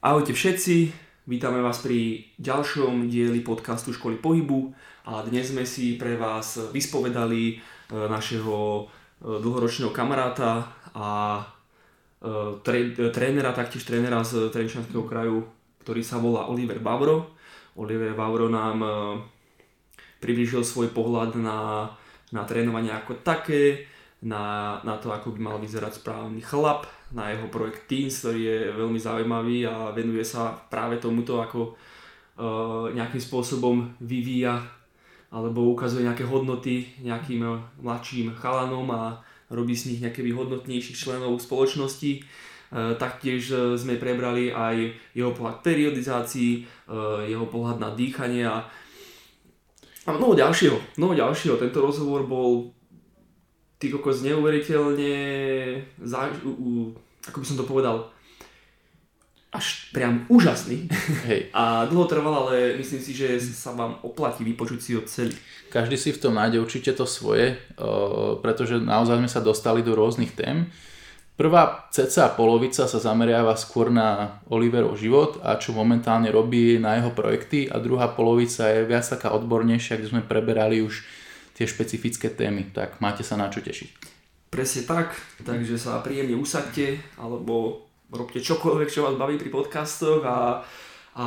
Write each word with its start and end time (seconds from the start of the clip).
Ahojte 0.00 0.32
všetci, 0.32 0.96
vítame 1.28 1.60
vás 1.60 1.84
pri 1.84 2.24
ďalšom 2.40 3.12
dieli 3.12 3.44
podcastu 3.44 3.92
Školy 3.92 4.16
pohybu 4.16 4.72
a 5.04 5.20
dnes 5.28 5.52
sme 5.52 5.68
si 5.68 6.00
pre 6.00 6.16
vás 6.16 6.56
vyspovedali 6.72 7.42
e, 7.52 7.54
našeho 8.08 8.56
e, 8.80 8.82
dlhoročného 9.44 9.92
kamaráta 9.92 10.72
a 10.96 11.08
e, 12.16 12.64
trénera, 13.12 13.52
taktiež 13.52 13.84
trénera 13.84 14.24
z 14.24 14.48
Trenčanského 14.48 15.04
kraju, 15.04 15.44
ktorý 15.84 16.00
sa 16.00 16.16
volá 16.16 16.48
Oliver 16.48 16.80
Bavro. 16.80 17.36
Oliver 17.76 18.16
Bavro 18.16 18.48
nám 18.48 18.80
priblížil 20.16 20.64
svoj 20.64 20.96
pohľad 20.96 21.36
na, 21.36 21.92
na 22.32 22.48
trénovanie 22.48 22.88
ako 22.88 23.20
také, 23.20 23.84
na, 24.24 24.80
na 24.80 24.96
to, 24.96 25.12
ako 25.12 25.36
by 25.36 25.44
mal 25.44 25.56
vyzerať 25.60 26.00
správny 26.00 26.40
chlap, 26.40 26.88
na 27.10 27.34
jeho 27.34 27.46
projekt 27.50 27.90
Teens, 27.90 28.22
ktorý 28.22 28.40
je 28.40 28.58
veľmi 28.74 28.98
zaujímavý 28.98 29.66
a 29.66 29.90
venuje 29.90 30.22
sa 30.22 30.54
práve 30.54 31.02
tomuto, 31.02 31.42
ako 31.42 31.74
uh, 31.74 32.86
nejakým 32.94 33.18
spôsobom 33.18 33.98
vyvíja 33.98 34.62
alebo 35.30 35.70
ukazuje 35.70 36.02
nejaké 36.02 36.26
hodnoty 36.26 36.90
nejakým 37.06 37.46
mladším 37.78 38.34
chalanom 38.34 38.90
a 38.90 39.22
robí 39.50 39.78
z 39.78 39.94
nich 39.94 40.00
nejaké 40.02 40.26
hodnotnejších 40.26 40.98
členov 40.98 41.38
spoločnosti. 41.38 42.22
Uh, 42.70 42.94
taktiež 42.94 43.74
sme 43.74 43.98
prebrali 43.98 44.54
aj 44.54 44.94
jeho 45.14 45.34
pohľad 45.34 45.66
periodizácií, 45.66 46.62
uh, 46.86 47.26
jeho 47.26 47.46
pohľad 47.50 47.82
na 47.82 47.90
dýchanie 47.94 48.46
a, 48.46 48.66
mnoho 50.10 50.34
ďalšieho. 50.34 50.98
Mnoho 50.98 51.14
ďalšieho. 51.14 51.58
Tento 51.58 51.78
rozhovor 51.78 52.26
bol 52.26 52.74
ty 53.80 53.88
kokos 53.88 54.20
neuveriteľne, 54.20 55.14
zá, 56.04 56.28
u, 56.44 56.50
u, 56.50 56.70
ako 57.28 57.42
by 57.42 57.46
som 57.46 57.58
to 57.60 57.68
povedal, 57.68 57.96
až 59.50 59.90
priam 59.90 60.30
úžasný. 60.30 60.86
Hej. 61.26 61.50
A 61.50 61.82
dlho 61.90 62.06
trval, 62.06 62.46
ale 62.46 62.78
myslím 62.78 63.02
si, 63.02 63.10
že 63.10 63.34
sa 63.42 63.74
vám 63.74 63.98
oplatí 64.06 64.46
vypočuť 64.46 64.78
si 64.78 64.94
ho 64.94 65.02
celý. 65.02 65.34
Každý 65.74 65.98
si 65.98 66.14
v 66.14 66.22
tom 66.22 66.38
nájde 66.38 66.62
určite 66.62 66.94
to 66.94 67.02
svoje, 67.02 67.58
pretože 68.46 68.78
naozaj 68.78 69.18
sme 69.18 69.26
sa 69.26 69.42
dostali 69.42 69.82
do 69.82 69.98
rôznych 69.98 70.38
tém. 70.38 70.70
Prvá 71.34 71.88
ceca 71.90 72.30
polovica 72.30 72.84
sa 72.84 72.98
zameriava 73.00 73.56
skôr 73.56 73.90
na 73.90 74.38
Oliverov 74.52 74.94
život 74.94 75.40
a 75.40 75.56
čo 75.58 75.72
momentálne 75.72 76.28
robí 76.28 76.76
na 76.76 77.00
jeho 77.00 77.10
projekty 77.16 77.64
a 77.66 77.80
druhá 77.80 78.12
polovica 78.12 78.70
je 78.70 78.84
viac 78.86 79.08
taká 79.08 79.32
odbornejšia, 79.34 79.98
kde 79.98 80.12
sme 80.14 80.22
preberali 80.22 80.84
už 80.84 81.00
tie 81.56 81.64
špecifické 81.64 82.28
témy, 82.30 82.70
tak 82.70 83.00
máte 83.00 83.24
sa 83.24 83.40
na 83.40 83.48
čo 83.48 83.64
tešiť. 83.64 84.09
Presne 84.50 84.82
tak, 84.82 85.14
takže 85.46 85.78
sa 85.78 86.02
príjemne 86.02 86.34
usadte 86.34 86.98
alebo 87.14 87.86
robte 88.10 88.42
čokoľvek, 88.42 88.90
čo 88.90 89.06
vás 89.06 89.14
baví 89.14 89.38
pri 89.38 89.46
podcastoch 89.46 90.26
a, 90.26 90.66
a 91.14 91.26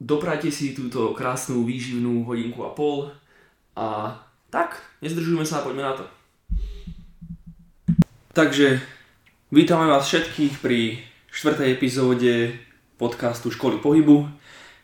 doprajte 0.00 0.48
si 0.48 0.72
túto 0.72 1.12
krásnu 1.12 1.68
výživnú 1.68 2.24
hodinku 2.24 2.64
a 2.64 2.72
pol 2.72 3.12
a 3.76 4.16
tak, 4.48 4.80
nezdržujme 5.04 5.44
sa 5.44 5.60
a 5.60 5.64
poďme 5.68 5.84
na 5.84 5.94
to. 6.00 6.04
Takže 8.32 8.80
vítame 9.52 9.84
vás 9.84 10.08
všetkých 10.08 10.64
pri 10.64 10.96
štvrtej 11.28 11.76
epizóde 11.76 12.56
podcastu 12.96 13.52
Školy 13.52 13.76
pohybu. 13.84 14.32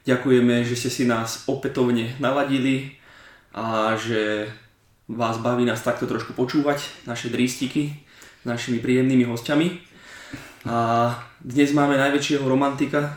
Ďakujeme, 0.04 0.60
že 0.60 0.76
ste 0.76 0.92
si 0.92 1.04
nás 1.08 1.48
opätovne 1.48 2.20
naladili 2.20 3.00
a 3.56 3.96
že 3.96 4.52
vás 5.08 5.40
baví 5.40 5.64
nás 5.64 5.80
takto 5.80 6.04
trošku 6.04 6.36
počúvať, 6.36 6.84
naše 7.08 7.32
drístiky 7.32 7.96
s 8.42 8.44
našimi 8.44 8.76
príjemnými 8.76 9.24
hostiami. 9.24 9.80
A 10.68 11.08
dnes 11.40 11.72
máme 11.72 11.96
najväčšieho 11.96 12.44
romantika, 12.44 13.16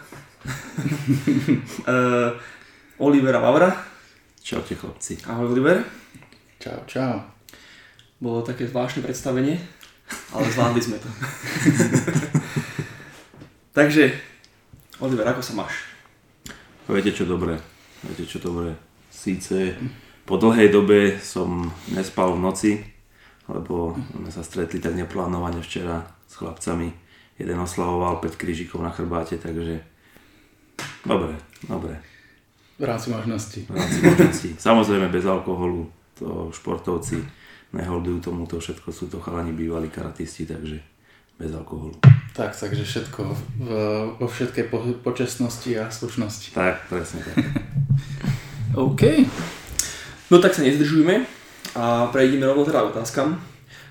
uh, 1.84 2.32
Olivera 3.06 3.44
Vavra. 3.44 3.76
Čaute 4.40 4.80
chlapci. 4.80 5.20
Ahoj 5.28 5.52
Oliver. 5.52 5.84
Čau, 6.64 6.80
čau. 6.88 7.20
Bolo 8.24 8.40
také 8.40 8.72
zvláštne 8.72 9.04
predstavenie, 9.04 9.60
ale 10.32 10.48
zvládli 10.48 10.82
sme 10.82 10.96
to. 10.96 11.10
Takže, 13.78 14.16
Oliver, 15.04 15.28
ako 15.28 15.44
sa 15.44 15.54
máš? 15.60 15.76
Viete 16.88 17.12
čo 17.12 17.28
dobre, 17.28 17.60
viete 18.08 18.24
čo 18.24 18.40
dobre. 18.40 18.80
Síce 19.12 19.76
po 20.32 20.40
dlhej 20.40 20.72
dobe 20.72 21.20
som 21.20 21.68
nespal 21.92 22.32
v 22.32 22.40
noci, 22.40 22.72
lebo 23.52 24.00
sme 24.16 24.32
sa 24.32 24.48
stretli 24.48 24.80
tak 24.80 24.96
neplánovane 24.96 25.60
včera 25.60 26.08
s 26.24 26.40
chlapcami. 26.40 26.88
Jeden 27.36 27.60
oslavoval 27.60 28.24
5 28.24 28.40
krížikov 28.40 28.80
na 28.80 28.96
chrbáte, 28.96 29.36
takže 29.36 29.84
dobre, 31.04 31.36
dobre. 31.68 32.00
V 32.80 32.88
rámci 32.88 33.12
možnosti. 33.12 33.60
V 33.68 33.76
rámci 33.76 34.00
možnosti. 34.08 34.50
Samozrejme 34.56 35.12
bez 35.12 35.28
alkoholu, 35.28 35.92
to 36.16 36.48
športovci 36.56 37.20
neholdujú 37.76 38.32
tomuto, 38.32 38.64
všetko 38.64 38.88
sú 38.96 39.12
to 39.12 39.20
chalani 39.20 39.52
bývalí 39.52 39.92
karatisti, 39.92 40.48
takže 40.48 40.80
bez 41.36 41.52
alkoholu. 41.52 42.00
Tak, 42.32 42.56
takže 42.56 42.88
všetko 42.88 43.20
vo 44.16 44.28
všetkej 44.32 44.66
po, 44.72 44.80
počestnosti 45.04 45.68
a 45.76 45.92
slušnosti. 45.92 46.56
Tak, 46.56 46.88
presne 46.88 47.20
tak. 47.20 47.36
OK. 48.88 49.04
No 50.32 50.40
tak 50.40 50.56
sa 50.56 50.64
nezdržujme 50.64 51.28
a 51.76 52.08
prejdeme 52.08 52.48
rovno 52.48 52.64
teda 52.64 52.88
otázkam. 52.88 53.36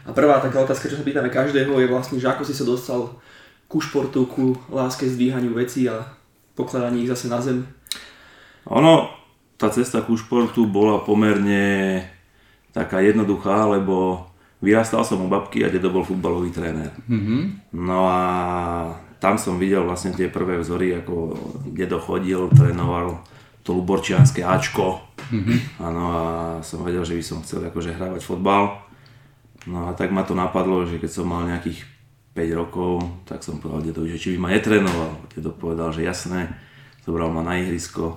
A 0.09 0.17
prvá 0.17 0.41
taká 0.41 0.65
otázka, 0.65 0.89
čo 0.89 0.97
sa 0.97 1.05
pýtame 1.05 1.29
každého, 1.29 1.77
je 1.77 1.93
vlastne, 1.93 2.17
že 2.17 2.33
ako 2.33 2.49
si 2.49 2.57
sa 2.57 2.65
dostal 2.65 3.21
ku 3.69 3.79
športu, 3.79 4.25
ku 4.25 4.57
láske, 4.73 5.05
zdvíhaniu 5.05 5.53
vecí 5.53 5.85
a 5.85 6.03
pokladaní 6.57 7.05
ich 7.05 7.13
zase 7.13 7.29
na 7.29 7.45
zem. 7.45 7.69
Ono, 8.65 9.13
tá 9.61 9.69
cesta 9.69 10.01
ku 10.01 10.17
športu 10.17 10.65
bola 10.65 11.05
pomerne 11.05 12.01
taká 12.73 13.05
jednoduchá, 13.05 13.69
lebo 13.69 14.25
vyrastal 14.65 15.05
som 15.05 15.21
u 15.21 15.29
babky 15.29 15.61
a 15.61 15.69
dedo 15.69 15.93
bol 15.93 16.09
futbalový 16.09 16.49
tréner. 16.49 16.97
Mm-hmm. 17.05 17.77
No 17.77 18.09
a 18.09 18.21
tam 19.21 19.37
som 19.37 19.61
videl 19.61 19.85
vlastne 19.85 20.17
tie 20.17 20.33
prvé 20.33 20.57
vzory, 20.57 20.97
ako 21.05 21.37
dedo 21.69 22.01
chodil, 22.01 22.49
trénoval 22.57 23.21
to 23.63 23.77
Luborčianské 23.77 24.41
Ačko. 24.41 25.05
Mm-hmm. 25.31 25.59
Áno, 25.85 26.03
a 26.11 26.23
som 26.65 26.83
vedel, 26.83 27.05
že 27.05 27.17
by 27.17 27.25
som 27.25 27.39
chcel 27.45 27.65
akože 27.69 27.95
hrávať 27.95 28.23
fotbal. 28.25 28.81
No 29.69 29.89
a 29.89 29.93
tak 29.93 30.09
ma 30.11 30.25
to 30.25 30.33
napadlo, 30.33 30.89
že 30.89 30.97
keď 30.97 31.11
som 31.13 31.29
mal 31.29 31.45
nejakých 31.45 31.85
5 32.33 32.61
rokov, 32.61 33.05
tak 33.29 33.45
som 33.45 33.61
povedal 33.61 33.93
dedovi, 33.93 34.17
že 34.17 34.21
či 34.23 34.29
by 34.37 34.39
ma 34.41 34.49
netrénoval. 34.55 35.11
Dedo 35.29 35.53
povedal, 35.53 35.93
že 35.93 36.07
jasné, 36.07 36.49
zobral 37.05 37.29
ma 37.29 37.45
na 37.45 37.61
ihrisko, 37.61 38.17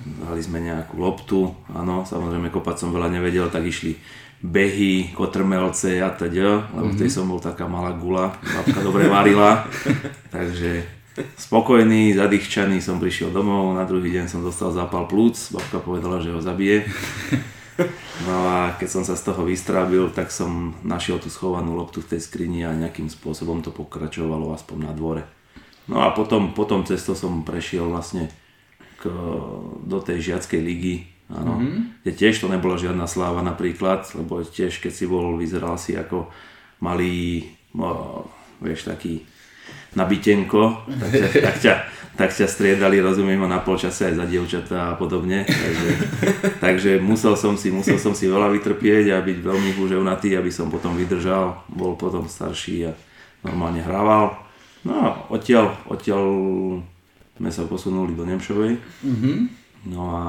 dali 0.00 0.40
sme 0.40 0.64
nejakú 0.64 0.96
loptu, 0.96 1.52
áno, 1.74 2.08
samozrejme 2.08 2.48
kopať 2.48 2.86
som 2.86 2.90
veľa 2.94 3.12
nevedel, 3.12 3.50
tak 3.52 3.68
išli 3.68 3.98
behy, 4.44 5.16
kotrmelce 5.16 6.04
a 6.04 6.12
teda, 6.12 6.68
lebo 6.72 6.92
mm-hmm. 6.92 7.00
tej 7.00 7.10
som 7.10 7.28
bol 7.28 7.40
taká 7.40 7.64
malá 7.64 7.96
gula, 7.96 8.36
babka 8.44 8.80
dobre 8.84 9.08
varila, 9.08 9.64
takže 10.34 10.84
Spokojný, 11.14 12.10
zadýchčaný 12.18 12.82
som 12.82 12.98
prišiel 12.98 13.30
domov, 13.30 13.70
na 13.78 13.86
druhý 13.86 14.10
deň 14.10 14.26
som 14.26 14.42
dostal 14.42 14.74
zápal 14.74 15.06
plúc, 15.06 15.38
babka 15.54 15.78
povedala, 15.78 16.18
že 16.18 16.34
ho 16.34 16.42
zabije. 16.42 16.84
No 18.22 18.46
a 18.46 18.78
keď 18.78 18.86
som 18.86 19.02
sa 19.02 19.18
z 19.18 19.26
toho 19.26 19.42
vystrábil, 19.42 20.06
tak 20.14 20.30
som 20.30 20.78
našiel 20.86 21.18
tú 21.18 21.26
schovanú 21.26 21.74
loptu 21.74 21.98
v 22.06 22.14
tej 22.14 22.20
skrini 22.22 22.62
a 22.62 22.70
nejakým 22.70 23.10
spôsobom 23.10 23.66
to 23.66 23.74
pokračovalo 23.74 24.54
aspoň 24.54 24.78
na 24.78 24.92
dvore. 24.94 25.26
No 25.90 26.06
a 26.06 26.14
potom, 26.14 26.54
potom 26.54 26.86
cesto 26.86 27.18
som 27.18 27.42
prešiel 27.42 27.90
vlastne 27.90 28.30
k, 29.02 29.10
do 29.82 29.98
tej 29.98 30.32
žiackej 30.32 30.60
ligy, 30.62 31.10
áno, 31.26 31.58
mm-hmm. 31.58 32.06
kde 32.06 32.12
tiež 32.14 32.38
to 32.38 32.46
nebola 32.46 32.78
žiadna 32.78 33.10
sláva 33.10 33.42
napríklad, 33.42 34.06
lebo 34.14 34.46
tiež 34.46 34.78
keď 34.78 34.92
si 34.94 35.10
bol, 35.10 35.34
vyzeral 35.34 35.74
si 35.74 35.98
ako 35.98 36.30
malý, 36.78 37.42
no, 37.74 38.22
vieš, 38.62 38.86
taký 38.86 39.26
na 39.94 40.04
bytenko, 40.04 40.86
tak 40.86 41.10
ťa, 41.10 41.26
tak, 41.46 41.56
ťa, 41.58 41.74
tak 42.14 42.30
ťa 42.30 42.46
striedali, 42.46 43.02
rozumiem, 43.02 43.42
na 43.46 43.62
polčase 43.62 44.10
aj 44.10 44.14
za 44.18 44.24
dievčatá 44.26 44.78
a 44.92 44.98
podobne. 44.98 45.46
Takže, 45.46 45.90
takže 46.58 46.90
musel, 47.02 47.34
som 47.34 47.54
si, 47.54 47.70
musel 47.70 47.98
som 47.98 48.14
si 48.14 48.30
veľa 48.30 48.50
vytrpieť 48.54 49.14
a 49.14 49.24
byť 49.24 49.38
veľmi 49.42 49.70
húževnatý, 49.78 50.34
aby 50.38 50.50
som 50.50 50.70
potom 50.70 50.94
vydržal, 50.94 51.62
bol 51.70 51.94
potom 51.98 52.26
starší 52.26 52.90
a 52.90 52.92
normálne 53.46 53.82
hrával. 53.82 54.34
No 54.84 54.92
a 54.92 55.06
odtiaľ, 55.32 55.74
odtiaľ 55.88 56.22
sme 57.34 57.50
sa 57.50 57.66
posunuli 57.66 58.14
do 58.14 58.22
Nemšovej. 58.22 58.78
Mm-hmm. 59.02 59.36
No 59.90 60.02
a 60.14 60.22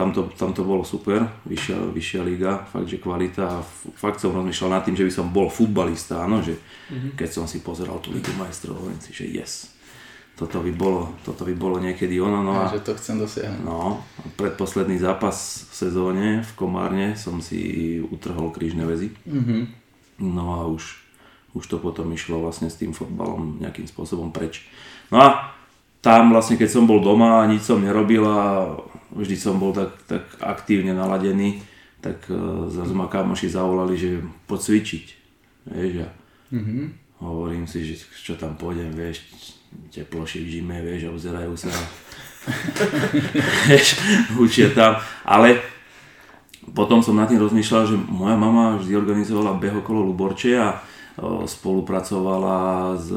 tam 0.00 0.16
to, 0.16 0.32
tam 0.32 0.56
to 0.56 0.64
bolo 0.64 0.80
super, 0.80 1.28
vyššia, 1.44 1.76
vyššia 1.92 2.20
liga, 2.24 2.64
fakt, 2.72 2.88
že 2.88 2.96
kvalita 2.96 3.44
a 3.44 3.58
fakt 4.00 4.16
som 4.16 4.32
rozmýšľal 4.32 4.80
nad 4.80 4.82
tým, 4.88 4.96
že 4.96 5.04
by 5.04 5.12
som 5.12 5.28
bol 5.28 5.52
futbalista, 5.52 6.24
áno, 6.24 6.40
že 6.40 6.56
mm-hmm. 6.56 7.20
keď 7.20 7.28
som 7.28 7.44
si 7.44 7.60
pozeral 7.60 8.00
tú 8.00 8.08
ligu 8.16 8.32
majstrov, 8.40 8.80
hovorím 8.80 9.04
si, 9.04 9.12
že 9.12 9.28
yes, 9.28 9.68
toto 10.40 10.64
by 10.64 10.72
bolo, 10.72 11.20
toto 11.20 11.44
by 11.44 11.52
bolo 11.52 11.76
niekedy 11.76 12.16
ono. 12.16 12.40
No 12.40 12.64
a, 12.64 12.72
že 12.72 12.80
to 12.80 12.96
chcem 12.96 13.20
dosiahnuť. 13.20 13.60
No, 13.60 14.00
predposledný 14.40 14.96
zápas 14.96 15.68
v 15.68 15.74
sezóne 15.76 16.26
v 16.40 16.52
Komárne 16.56 17.12
som 17.20 17.44
si 17.44 18.00
utrhol 18.00 18.48
krížne 18.48 18.88
väzy. 18.88 19.12
Mm-hmm. 19.28 19.62
No 20.24 20.56
a 20.56 20.64
už 20.64 21.00
už 21.50 21.66
to 21.66 21.82
potom 21.82 22.06
išlo 22.14 22.38
vlastne 22.38 22.70
s 22.70 22.78
tým 22.78 22.94
fotbalom 22.94 23.58
nejakým 23.58 23.90
spôsobom 23.90 24.30
preč. 24.30 24.70
No 25.10 25.18
a 25.18 25.50
tam 26.00 26.32
vlastne 26.32 26.56
keď 26.56 26.70
som 26.70 26.84
bol 26.86 27.02
doma 27.02 27.42
a 27.42 27.48
nič 27.50 27.66
som 27.66 27.82
nerobil 27.82 28.22
a 28.24 28.78
vždy 29.14 29.36
som 29.36 29.58
bol 29.58 29.74
tak, 29.74 29.94
tak 30.06 30.24
aktívne 30.40 30.94
naladený, 30.94 31.62
tak 32.00 32.24
zrazu 32.72 32.96
ma 32.96 33.12
kamoši 33.12 33.52
zavolali, 33.52 33.94
že 33.98 34.24
poď 34.48 34.60
cvičiť. 34.60 35.06
Vieš, 35.68 35.94
a 36.00 36.08
mm-hmm. 36.56 36.84
hovorím 37.20 37.68
si, 37.68 37.84
že 37.84 38.00
čo 38.00 38.34
tam 38.40 38.56
pôjdem, 38.56 38.88
vieš, 38.96 39.28
teploši 39.92 40.40
v 40.40 40.48
žime, 40.48 40.76
vieš, 40.80 41.06
a 41.06 41.12
obzerajú 41.12 41.54
sa. 41.60 41.68
vieš, 43.68 44.00
učia 44.40 44.72
tam. 44.72 44.96
Ale 45.28 45.60
potom 46.72 47.04
som 47.04 47.18
nad 47.18 47.28
tým 47.28 47.42
rozmýšľal, 47.42 47.82
že 47.84 47.96
moja 47.98 48.36
mama 48.40 48.80
vždy 48.80 48.96
organizovala 48.96 49.60
beh 49.60 49.84
okolo 49.84 50.08
Luborče 50.08 50.56
a 50.56 50.80
spolupracovala 51.44 52.96
s 52.96 53.12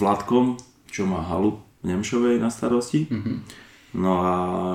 Vladkom, 0.00 0.56
čo 0.88 1.04
má 1.04 1.20
halu 1.20 1.60
v 1.84 1.92
Nemšovej 1.92 2.40
na 2.40 2.48
starosti. 2.48 3.04
Mm-hmm. 3.10 3.65
No 3.94 4.18
a 4.18 4.32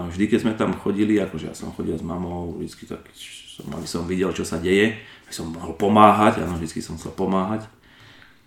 vždy, 0.07 0.25
keď 0.31 0.39
sme 0.39 0.53
tam 0.55 0.71
chodili, 0.77 1.19
akože 1.19 1.51
ja 1.51 1.55
som 1.55 1.73
chodil 1.75 1.99
s 1.99 2.05
mamou, 2.05 2.55
vždy 2.57 2.85
tak, 2.87 3.03
som, 3.15 3.67
aby 3.75 3.87
som 3.87 4.07
videl, 4.07 4.31
čo 4.31 4.47
sa 4.47 4.57
deje, 4.57 4.97
aby 4.97 5.33
som 5.33 5.51
mohol 5.51 5.75
pomáhať, 5.75 6.41
áno, 6.47 6.55
vždy 6.57 6.79
som 6.79 6.95
chcel 6.95 7.11
pomáhať. 7.13 7.67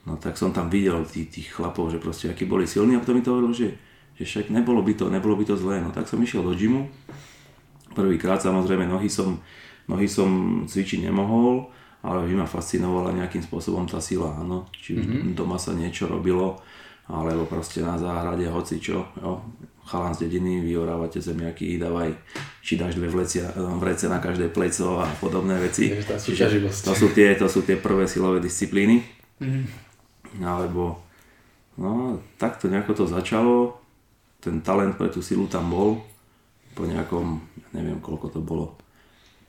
No 0.05 0.20
tak 0.20 0.37
som 0.37 0.52
tam 0.52 0.69
videl 0.69 1.05
tých, 1.08 1.31
tých 1.32 1.49
chlapov, 1.52 1.88
že 1.93 2.02
proste 2.02 2.28
akí 2.28 2.44
boli 2.44 2.69
silní 2.69 2.96
a 2.96 3.00
potom 3.00 3.16
mi 3.16 3.25
to 3.25 3.32
hovorilo, 3.32 3.56
že, 3.56 3.76
že 4.19 4.25
však 4.25 4.52
nebolo 4.52 4.84
by 4.84 4.93
to, 4.93 5.08
nebolo 5.08 5.32
by 5.37 5.44
to 5.49 5.56
zlé. 5.56 5.81
No 5.81 5.94
tak 5.94 6.11
som 6.11 6.20
išiel 6.20 6.44
do 6.44 6.52
gymu 6.52 6.90
Prvýkrát 7.94 8.43
samozrejme 8.43 8.90
nohy 8.90 9.06
som, 9.06 9.38
nohy 9.87 10.11
som 10.11 10.62
cvičiť 10.66 11.06
nemohol, 11.06 11.70
ale 12.02 12.26
vždy 12.26 12.37
ma 12.37 12.44
fascinovala 12.44 13.14
nejakým 13.14 13.40
spôsobom 13.40 13.87
tá 13.87 14.02
sila, 14.02 14.34
áno. 14.34 14.69
Či 14.75 14.99
mm-hmm. 14.99 15.32
doma 15.38 15.56
sa 15.56 15.72
niečo 15.72 16.11
robilo, 16.11 16.58
alebo 17.08 17.46
proste 17.46 17.81
na 17.81 17.94
záhrade 17.96 18.44
hoci 18.50 18.82
čo, 18.82 19.08
jo. 19.22 19.40
Chalan 19.84 20.16
z 20.16 20.26
dediny, 20.26 20.64
vyorávate 20.64 21.20
zemiaky, 21.20 21.76
dávaj, 21.76 22.16
či 22.64 22.81
dáš 22.81 22.96
dve 22.96 23.12
vlecia, 23.12 23.52
vrece 23.76 24.08
na 24.08 24.16
každé 24.16 24.48
pleco 24.48 25.04
a 25.04 25.06
podobné 25.20 25.60
veci. 25.60 25.92
Čiže 25.92 26.72
to 26.72 26.92
sú, 26.96 27.12
tie, 27.12 27.36
to 27.36 27.44
sú 27.46 27.60
tie 27.62 27.76
prvé 27.76 28.08
silové 28.08 28.40
disciplíny. 28.40 29.04
Mm-hmm. 29.44 30.40
Alebo, 30.40 31.04
no, 31.76 32.19
takto 32.40 32.72
nejako 32.72 32.92
to 32.96 33.04
začalo, 33.04 33.76
ten 34.40 34.64
talent 34.64 34.96
pre 34.96 35.12
tú 35.12 35.20
silu 35.20 35.44
tam 35.52 35.69
bol, 35.69 36.00
po 36.75 36.88
nejakom, 36.88 37.38
neviem 37.76 38.00
koľko 38.00 38.26
to 38.34 38.40
bolo, 38.42 38.75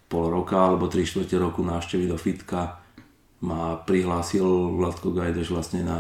pol 0.06 0.30
roka 0.30 0.56
alebo 0.56 0.86
3 0.86 1.02
čtvrte 1.02 1.36
roku 1.42 1.66
návštevy 1.66 2.06
do 2.06 2.20
fitka 2.20 2.85
ma 3.44 3.76
prihlásil 3.84 4.46
Vladko 4.80 5.12
Gajdeš 5.12 5.52
vlastne 5.52 5.84
na 5.84 6.00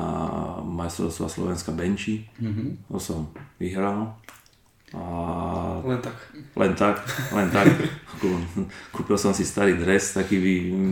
majstrovstva 0.63 1.27
Slovenska 1.27 1.75
Benči. 1.75 2.25
Mm-hmm. 2.39 2.89
To 2.91 2.99
som 2.99 3.19
vyhral. 3.59 4.15
A... 4.95 5.03
Len 5.83 5.99
tak. 5.99 6.15
Len 6.55 6.71
tak, 6.77 7.03
len 7.35 7.47
tak. 7.51 7.67
Kúpil 8.95 9.17
som 9.19 9.35
si 9.35 9.43
starý 9.43 9.75
dres, 9.75 10.15
taký, 10.15 10.39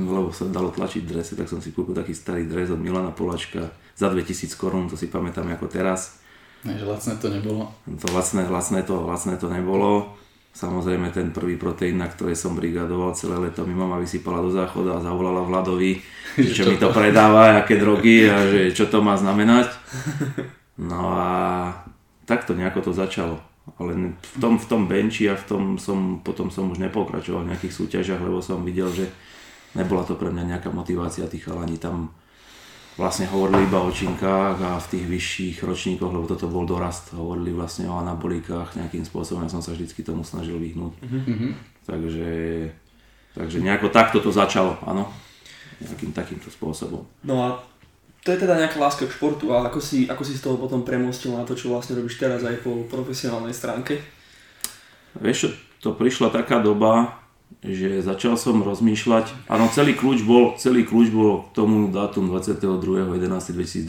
lebo 0.04 0.36
sa 0.36 0.50
dalo 0.52 0.74
tlačiť 0.76 1.04
dresy, 1.08 1.40
tak 1.40 1.48
som 1.48 1.64
si 1.64 1.72
kúpil 1.72 1.96
taký 1.96 2.12
starý 2.12 2.44
dres 2.44 2.68
od 2.68 2.82
Milana 2.82 3.16
Polačka 3.16 3.72
za 3.96 4.12
2000 4.12 4.60
korún, 4.60 4.92
to 4.92 5.00
si 5.00 5.08
pamätám 5.08 5.48
ako 5.56 5.72
teraz. 5.72 6.20
že 6.66 6.84
lacné 6.84 7.16
to 7.22 7.32
nebolo. 7.32 7.72
To 7.88 8.08
lacné, 8.12 8.44
lacné, 8.50 8.80
to, 8.84 8.96
lacné 9.08 9.40
to 9.40 9.48
nebolo. 9.48 10.18
Samozrejme 10.54 11.10
ten 11.10 11.34
prvý 11.34 11.58
proteín, 11.58 11.98
na 11.98 12.06
ktorý 12.06 12.38
som 12.38 12.54
brigadoval 12.54 13.18
celé 13.18 13.42
leto, 13.42 13.66
mi 13.66 13.74
mama 13.74 13.98
vysypala 13.98 14.38
do 14.38 14.54
záchoda 14.54 15.02
a 15.02 15.04
zavolala 15.04 15.42
Vladovi, 15.42 15.98
že 16.38 16.54
čo 16.54 16.70
mi 16.70 16.78
to 16.78 16.94
predáva, 16.94 17.58
aké 17.58 17.82
drogy 17.82 18.30
a 18.30 18.38
že 18.46 18.70
čo 18.70 18.86
to 18.86 19.02
má 19.02 19.18
znamenať. 19.18 19.74
No 20.78 21.10
a 21.10 21.30
takto 22.30 22.54
nejako 22.54 22.90
to 22.90 22.92
začalo. 22.94 23.42
Ale 23.82 24.14
v 24.14 24.38
tom, 24.38 24.62
v 24.62 24.66
tom 24.70 24.86
benči 24.86 25.26
a 25.26 25.34
v 25.34 25.46
tom 25.50 25.64
som, 25.82 26.22
potom 26.22 26.54
som 26.54 26.70
už 26.70 26.78
nepokračoval 26.86 27.48
v 27.48 27.56
nejakých 27.56 27.74
súťažiach, 27.74 28.22
lebo 28.22 28.38
som 28.38 28.62
videl, 28.62 28.94
že 28.94 29.10
nebola 29.74 30.06
to 30.06 30.14
pre 30.14 30.30
mňa 30.30 30.54
nejaká 30.54 30.70
motivácia, 30.70 31.32
tých 31.32 31.50
chalani 31.50 31.82
tam 31.82 32.14
vlastne 32.94 33.26
hovorili 33.26 33.66
iba 33.66 33.82
o 33.82 33.90
činkách 33.90 34.58
a 34.62 34.78
v 34.78 34.90
tých 34.94 35.06
vyšších 35.10 35.58
ročníkoch, 35.66 36.14
lebo 36.14 36.30
toto 36.30 36.46
bol 36.46 36.66
dorast, 36.70 37.14
hovorili 37.18 37.50
vlastne 37.50 37.90
o 37.90 37.98
anabolikách 37.98 38.78
nejakým 38.78 39.02
spôsobom, 39.02 39.42
ja 39.42 39.50
som 39.50 39.66
sa 39.66 39.74
vždycky 39.74 40.06
tomu 40.06 40.22
snažil 40.22 40.62
vyhnúť. 40.62 40.94
Mm-hmm. 41.02 41.52
Takže, 41.90 42.32
takže 43.34 43.58
nejako 43.66 43.90
takto 43.90 44.22
to 44.22 44.30
začalo, 44.30 44.78
áno, 44.86 45.10
nejakým 45.82 46.14
takýmto 46.14 46.54
spôsobom. 46.54 47.02
No 47.26 47.36
a 47.42 47.48
to 48.22 48.32
je 48.32 48.40
teda 48.46 48.56
nejaká 48.56 48.78
láska 48.78 49.10
k 49.10 49.16
športu 49.18 49.52
a 49.52 49.66
ako 49.68 49.82
si, 49.82 50.06
ako 50.06 50.24
si 50.24 50.38
z 50.38 50.46
toho 50.46 50.56
potom 50.56 50.86
premostil 50.86 51.34
na 51.34 51.44
to, 51.44 51.58
čo 51.58 51.74
vlastne 51.74 51.98
robíš 51.98 52.22
teraz 52.22 52.46
aj 52.46 52.62
po 52.62 52.86
profesionálnej 52.88 53.52
stránke? 53.52 54.00
Vieš, 55.18 55.54
to 55.82 55.98
prišla 55.98 56.30
taká 56.30 56.62
doba, 56.62 57.23
že 57.64 58.04
začal 58.04 58.36
som 58.36 58.60
rozmýšľať, 58.60 59.48
áno, 59.48 59.72
celý 59.72 59.96
kľúč 59.96 60.28
bol, 60.28 60.60
celý 60.60 60.84
kľúč 60.84 61.16
bol 61.16 61.48
k 61.48 61.50
tomu 61.56 61.88
dátum 61.88 62.28
22.11.2012, 62.28 63.88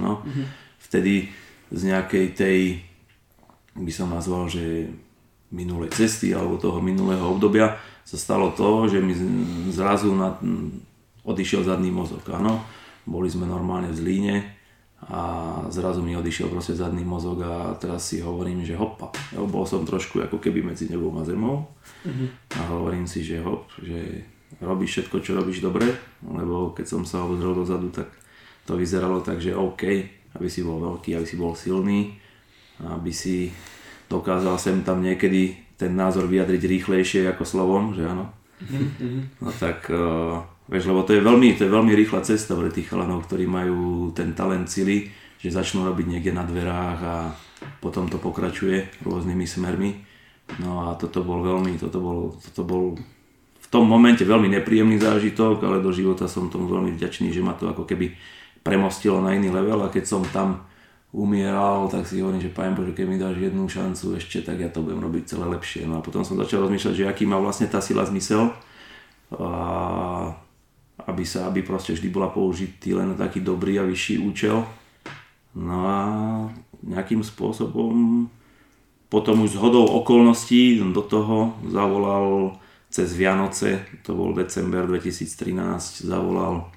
áno. 0.00 0.24
Mm-hmm. 0.24 0.46
Vtedy 0.88 1.28
z 1.68 1.82
nejakej 1.92 2.26
tej, 2.32 2.80
by 3.76 3.92
som 3.92 4.08
nazval, 4.08 4.48
že 4.48 4.88
minulej 5.52 5.92
cesty 5.92 6.32
alebo 6.32 6.56
toho 6.56 6.80
minulého 6.80 7.28
obdobia 7.28 7.76
sa 8.08 8.16
stalo 8.16 8.56
to, 8.56 8.88
že 8.88 9.04
mi 9.04 9.12
zrazu 9.70 10.16
na, 10.16 10.40
odišiel 11.22 11.62
zadný 11.62 11.92
mozog, 11.92 12.24
áno. 12.32 12.64
Boli 13.04 13.28
sme 13.28 13.44
normálne 13.44 13.92
v 13.92 14.00
Zlíne, 14.00 14.59
a 15.08 15.20
zrazu 15.72 16.04
mi 16.04 16.12
odišiel 16.12 16.52
proste 16.52 16.76
zadný 16.76 17.00
mozog 17.08 17.40
a 17.40 17.72
teraz 17.80 18.12
si 18.12 18.20
hovorím, 18.20 18.68
že 18.68 18.76
hopa, 18.76 19.08
jo, 19.32 19.48
bol 19.48 19.64
som 19.64 19.88
trošku 19.88 20.20
ako 20.20 20.36
keby 20.36 20.60
medzi 20.60 20.92
nebou 20.92 21.08
a 21.16 21.24
zemou 21.24 21.72
mm-hmm. 22.04 22.28
a 22.52 22.60
hovorím 22.76 23.08
si, 23.08 23.24
že 23.24 23.40
hop, 23.40 23.72
že 23.80 24.28
robíš 24.60 25.00
všetko, 25.00 25.16
čo 25.24 25.32
robíš 25.40 25.64
dobre, 25.64 25.88
lebo 26.20 26.76
keď 26.76 26.84
som 26.84 27.02
sa 27.08 27.24
obzrel 27.24 27.56
dozadu, 27.56 27.88
tak 27.88 28.12
to 28.68 28.76
vyzeralo 28.76 29.24
tak, 29.24 29.40
že 29.40 29.56
OK, 29.56 29.82
aby 30.36 30.48
si 30.52 30.60
bol 30.60 30.76
veľký, 30.76 31.16
aby 31.16 31.24
si 31.24 31.36
bol 31.40 31.56
silný, 31.56 32.20
aby 32.84 33.08
si 33.08 33.48
dokázal 34.12 34.60
sem 34.60 34.84
tam 34.84 35.00
niekedy 35.00 35.56
ten 35.80 35.96
názor 35.96 36.28
vyjadriť 36.28 36.60
rýchlejšie 36.60 37.24
ako 37.32 37.44
slovom, 37.48 37.96
že 37.96 38.04
áno. 38.04 38.28
Mm-hmm. 38.60 39.40
No 39.40 39.50
tak 39.56 39.88
uh, 39.88 40.44
Vieš, 40.70 40.86
lebo 40.86 41.02
to 41.02 41.18
je 41.18 41.22
veľmi, 41.26 41.58
to 41.58 41.66
je 41.66 41.74
veľmi 41.74 41.90
rýchla 41.98 42.22
cesta 42.22 42.54
pre 42.54 42.70
tých 42.70 42.86
chalanov, 42.94 43.26
ktorí 43.26 43.42
majú 43.42 44.14
ten 44.14 44.38
talent 44.38 44.70
sily, 44.70 45.10
že 45.42 45.50
začnú 45.50 45.82
robiť 45.82 46.06
niekde 46.06 46.30
na 46.30 46.46
dverách 46.46 47.00
a 47.02 47.16
potom 47.82 48.06
to 48.06 48.22
pokračuje 48.22 49.02
rôznymi 49.02 49.50
smermi. 49.50 49.90
No 50.62 50.86
a 50.86 50.94
toto 50.94 51.26
bol 51.26 51.42
veľmi, 51.42 51.74
toto 51.74 51.98
bol, 51.98 52.18
toto 52.38 52.62
bol 52.62 52.84
v 53.58 53.66
tom 53.66 53.82
momente 53.82 54.22
veľmi 54.22 54.46
nepríjemný 54.62 55.02
zážitok, 55.02 55.58
ale 55.66 55.82
do 55.82 55.90
života 55.90 56.30
som 56.30 56.46
tomu 56.46 56.70
veľmi 56.70 56.94
vďačný, 56.94 57.34
že 57.34 57.42
ma 57.42 57.58
to 57.58 57.66
ako 57.66 57.82
keby 57.82 58.14
premostilo 58.62 59.18
na 59.18 59.34
iný 59.34 59.50
level 59.50 59.82
a 59.82 59.90
keď 59.90 60.06
som 60.06 60.22
tam 60.30 60.70
umieral, 61.10 61.90
tak 61.90 62.06
si 62.06 62.22
hovorím, 62.22 62.38
že 62.38 62.54
Pane 62.54 62.78
Bože, 62.78 62.94
keď 62.94 63.06
mi 63.10 63.18
dáš 63.18 63.42
jednu 63.42 63.66
šancu 63.66 64.22
ešte, 64.22 64.46
tak 64.46 64.62
ja 64.62 64.70
to 64.70 64.86
budem 64.86 65.02
robiť 65.02 65.34
celé 65.34 65.50
lepšie. 65.50 65.82
No 65.82 65.98
a 65.98 66.04
potom 66.06 66.22
som 66.22 66.38
začal 66.38 66.62
rozmýšľať, 66.62 66.94
že 66.94 67.10
aký 67.10 67.26
má 67.26 67.42
vlastne 67.42 67.66
tá 67.66 67.82
sila 67.82 68.06
zmysel. 68.06 68.54
A 69.34 69.50
aby 71.06 71.24
sa, 71.24 71.48
aby 71.48 71.64
proste 71.64 71.96
vždy 71.96 72.08
bola 72.12 72.28
použitý 72.28 72.92
len 72.96 73.16
taký 73.16 73.40
dobrý 73.40 73.80
a 73.80 73.88
vyšší 73.88 74.20
účel. 74.20 74.64
No 75.56 75.76
a 75.86 75.98
nejakým 76.84 77.20
spôsobom 77.24 78.26
potom 79.10 79.42
už 79.42 79.58
zhodou 79.58 79.84
okolností 79.90 80.78
do 80.94 81.02
toho 81.02 81.58
zavolal 81.66 82.54
cez 82.90 83.10
Vianoce, 83.14 83.86
to 84.02 84.14
bol 84.14 84.30
december 84.34 84.86
2013, 84.86 86.06
zavolal 86.06 86.70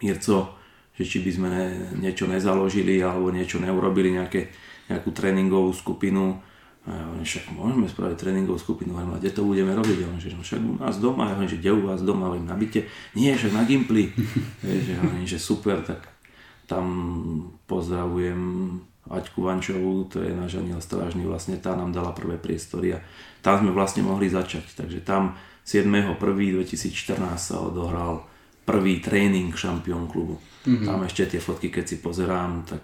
Mirco, 0.00 0.56
že 0.96 1.04
či 1.04 1.20
by 1.20 1.30
sme 1.32 1.52
niečo 2.00 2.24
nezaložili 2.28 3.00
alebo 3.00 3.32
niečo 3.32 3.60
neurobili, 3.60 4.16
nejaké, 4.16 4.48
nejakú 4.88 5.12
tréningovú 5.12 5.72
skupinu 5.76 6.40
a 6.86 6.94
ja 6.94 7.02
hovorím, 7.02 7.26
však 7.26 7.44
môžeme 7.50 7.86
spraviť 7.90 8.14
tréningovú 8.14 8.58
skupinu, 8.62 8.94
hovorím, 8.94 9.18
a 9.18 9.20
kde 9.20 9.34
to 9.34 9.42
budeme 9.42 9.74
robiť? 9.74 9.96
Ja 9.98 10.06
hovorím, 10.06 10.22
že 10.22 10.30
no 10.30 10.42
však 10.46 10.60
u 10.62 10.74
nás 10.78 10.96
doma, 11.02 11.26
ja 11.26 11.34
hovorím, 11.34 11.50
že 11.50 11.58
kde 11.58 11.70
u 11.74 11.82
vás 11.82 12.00
doma, 12.06 12.30
hovorím, 12.30 12.46
na 12.46 12.54
byte, 12.54 12.80
nie, 13.18 13.30
však 13.34 13.52
na 13.52 13.62
Gimply. 13.66 14.04
že 14.86 14.92
hovorím, 15.02 15.26
že 15.26 15.38
super, 15.42 15.82
tak 15.82 16.06
tam 16.70 16.86
pozdravujem 17.66 18.42
Aťku 19.06 19.38
Vančovú, 19.42 20.06
to 20.10 20.22
je 20.22 20.30
náš 20.34 20.58
aniel 20.58 20.82
strážny, 20.82 21.26
vlastne 21.26 21.58
tá 21.58 21.74
nám 21.74 21.94
dala 21.94 22.10
prvé 22.10 22.38
priestory 22.38 22.94
a 22.94 23.02
tam 23.42 23.62
sme 23.62 23.70
vlastne 23.74 24.02
mohli 24.02 24.26
začať. 24.30 24.74
Takže 24.74 25.02
tam 25.02 25.38
7.1.2014 25.66 27.18
sa 27.34 27.62
odohral 27.62 28.26
prvý 28.66 28.98
tréning 28.98 29.54
šampión 29.54 30.10
klubu. 30.10 30.42
Mm-hmm. 30.66 30.86
Tam 30.86 30.98
ešte 31.06 31.34
tie 31.34 31.40
fotky, 31.42 31.70
keď 31.70 31.84
si 31.86 31.96
pozerám, 32.02 32.66
tak 32.66 32.82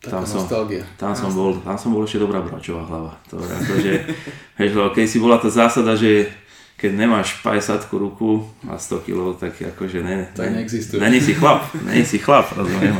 tam 0.00 0.24
som, 0.24 0.48
tam, 0.96 1.12
som 1.12 1.28
bol, 1.28 1.60
tam 1.60 1.76
som 1.76 1.92
bol 1.92 2.08
ešte 2.08 2.24
dobrá 2.24 2.40
bračová 2.40 2.88
hlava. 2.88 3.12
To 3.28 3.36
je 3.36 3.52
ako, 3.52 3.72
že, 3.84 3.92
hej, 4.58 4.68
keď 4.72 5.04
si 5.04 5.18
bola 5.20 5.36
tá 5.36 5.52
zásada, 5.52 5.92
že 5.92 6.32
keď 6.80 6.96
nemáš 6.96 7.36
50 7.44 7.84
ruku 7.92 8.40
a 8.64 8.80
100 8.80 9.04
kg, 9.04 9.36
tak 9.36 9.52
akože 9.60 10.00
ne, 10.00 10.24
tak 10.32 10.48
ne, 10.48 10.64
neexistuje. 10.64 10.96
Není 10.96 11.20
si 11.20 11.36
chlap, 11.36 11.68
není 11.84 12.08
si 12.08 12.16
chlap, 12.16 12.48
rozumiem. 12.56 12.96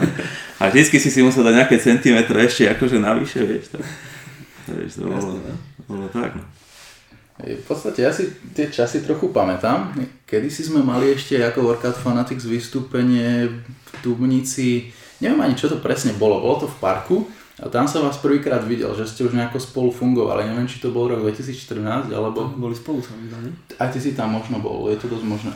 A 0.61 0.69
vždycky 0.69 1.01
si 1.01 1.09
si 1.09 1.25
musel 1.25 1.41
dať 1.41 1.65
nejaké 1.65 1.81
centimetre 1.81 2.45
ešte 2.45 2.69
akože 2.69 3.01
navyše, 3.01 3.41
vieš. 3.49 3.73
Tak, 3.73 3.85
vieš 4.77 5.01
to 5.01 5.09
bolo, 5.09 5.41
bolo 5.89 6.07
tak. 6.13 6.37
No. 6.37 6.45
V 7.41 7.65
podstate 7.65 8.05
ja 8.05 8.13
si 8.13 8.29
tie 8.53 8.69
časy 8.69 9.01
trochu 9.01 9.33
pamätám. 9.33 9.97
Kedy 10.29 10.53
si 10.53 10.69
sme 10.69 10.85
mali 10.85 11.17
ešte 11.17 11.41
ako 11.41 11.73
Workout 11.73 11.97
Fanatics 11.97 12.45
vystúpenie 12.45 13.49
v 13.49 13.57
Dubnici, 14.05 14.93
neviem 15.21 15.41
ani 15.45 15.55
čo 15.57 15.69
to 15.69 15.79
presne 15.81 16.17
bolo, 16.17 16.41
bolo 16.41 16.65
to 16.65 16.69
v 16.69 16.81
parku 16.81 17.17
a 17.61 17.69
tam 17.69 17.85
som 17.85 18.09
vás 18.09 18.17
prvýkrát 18.17 18.65
videl, 18.65 18.89
že 18.97 19.05
ste 19.05 19.29
už 19.29 19.37
nejako 19.37 19.61
spolu 19.61 19.93
fungovali. 19.93 20.49
Neviem, 20.49 20.65
či 20.65 20.81
to 20.81 20.89
bol 20.89 21.13
rok 21.13 21.21
2014, 21.21 22.09
alebo... 22.09 22.49
Boli 22.57 22.73
spolu 22.73 23.05
sa 23.05 23.13
mi 23.21 23.29
Aj 23.77 23.93
ty 23.93 24.01
si 24.01 24.17
tam 24.17 24.33
možno 24.33 24.65
bol, 24.65 24.89
je 24.89 24.97
to 24.97 25.13
dosť 25.13 25.27
možné. 25.29 25.53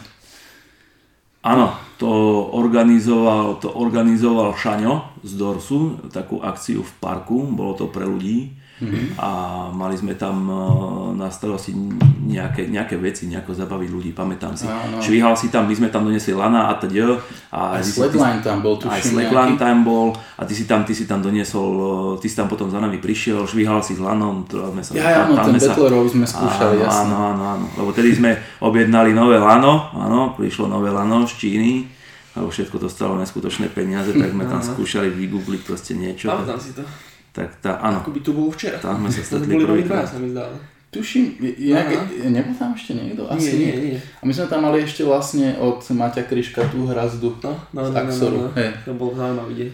Áno, 1.45 1.77
to 1.97 2.09
organizoval, 2.57 3.57
to 3.57 3.73
organizoval 3.73 4.53
Šaňo 4.53 5.21
z 5.25 5.33
Dorsu, 5.37 6.01
takú 6.13 6.45
akciu 6.45 6.85
v 6.85 6.93
parku, 7.01 7.49
bolo 7.53 7.73
to 7.77 7.89
pre 7.89 8.05
ľudí 8.05 8.64
Mm-hmm. 8.85 9.17
A 9.17 9.29
mali 9.73 9.97
sme 9.97 10.13
tam 10.15 10.37
e, 10.45 10.57
na 11.17 11.33
starosti 11.33 11.73
nejaké, 12.25 12.69
nejaké 12.69 13.01
veci, 13.01 13.27
nejako 13.27 13.57
zabaviť 13.57 13.89
ľudí, 13.89 14.11
pamätám 14.13 14.53
si. 14.53 14.69
Áno. 14.69 15.01
Švíhal 15.01 15.33
si 15.35 15.49
tam, 15.49 15.65
my 15.65 15.75
sme 15.75 15.89
tam 15.89 16.05
donesli 16.05 16.37
lana 16.37 16.69
a 16.69 16.77
teda. 16.77 17.17
A 17.49 17.81
slackline 17.81 18.45
tam 18.45 18.61
bol, 18.61 18.77
tuším 18.77 18.93
Aj 18.93 19.01
slackline 19.01 19.57
tam 19.57 19.77
bol 19.83 20.13
a 20.37 20.43
ty 20.45 20.53
si 20.53 20.65
tam, 20.69 20.85
ty 20.85 20.93
si 20.93 21.09
tam 21.09 21.25
doniesol, 21.25 21.73
e, 22.17 22.23
ty 22.23 22.27
si 22.29 22.37
tam 22.37 22.47
potom 22.47 22.69
za 22.69 22.79
nami 22.79 23.01
prišiel, 23.01 23.49
švíhal 23.49 23.81
si 23.81 23.97
s 23.97 24.01
lanom. 24.01 24.45
Sme 24.45 24.83
sa, 24.85 24.91
ja, 24.95 25.25
áno, 25.25 25.41
ten 25.41 25.57
Battlerov 25.57 26.05
sme 26.13 26.29
skúšali, 26.29 26.77
áno, 26.79 26.85
jasne. 26.85 27.01
Áno, 27.09 27.17
áno, 27.33 27.43
áno, 27.59 27.67
lebo 27.81 27.91
tedy 27.97 28.13
sme 28.13 28.37
objednali 28.61 29.17
nové 29.17 29.41
lano, 29.41 29.91
áno, 29.97 30.37
prišlo 30.37 30.69
nové 30.69 30.93
lano 30.93 31.25
z 31.25 31.33
Číny 31.41 31.73
lebo 32.35 32.51
všetko 32.51 32.83
to 32.83 32.89
stalo 32.91 33.15
neskutočné 33.15 33.71
peniaze, 33.71 34.11
tak 34.11 34.35
sme 34.35 34.43
tam 34.51 34.59
skúšali 34.59 35.07
vygoogliť 35.07 35.63
proste 35.63 35.95
niečo. 35.95 36.35
Pamätám 36.35 36.59
si 36.59 36.75
to. 36.75 36.83
Tak 37.35 37.59
tá, 37.59 37.83
áno. 37.83 37.99
Ako 37.99 38.15
by 38.15 38.21
tu 38.23 38.31
bol 38.31 38.47
včera. 38.55 38.79
Tam 38.79 39.03
sme 39.03 39.11
sa 39.11 39.27
stretli 39.27 39.59
prvýkrát. 39.59 40.07
sa 40.07 40.23
mi 40.23 40.31
zdálo. 40.31 40.55
Tuším, 40.95 41.43
ja, 41.59 41.83
nebol 42.31 42.55
tam 42.55 42.71
ešte 42.79 42.95
niekto? 42.95 43.27
Asi 43.27 43.59
nie, 43.59 43.75
nie, 43.75 43.91
nie. 43.91 43.99
A 43.99 44.23
my 44.23 44.31
sme 44.31 44.47
tam 44.47 44.63
mali 44.63 44.87
ešte 44.87 45.03
vlastne 45.03 45.59
od 45.59 45.83
Maťa 45.83 46.31
Kryška 46.31 46.71
tú 46.71 46.87
hrazdu 46.87 47.35
no, 47.43 47.59
no, 47.75 47.83
z 47.83 47.91
Axoru. 47.99 48.39
No, 48.39 48.47
no, 48.47 48.47
no. 48.47 48.55
Hey. 48.55 48.71
To 48.87 48.95
bol 48.95 49.11
zaujímavý 49.11 49.55
deň. 49.59 49.71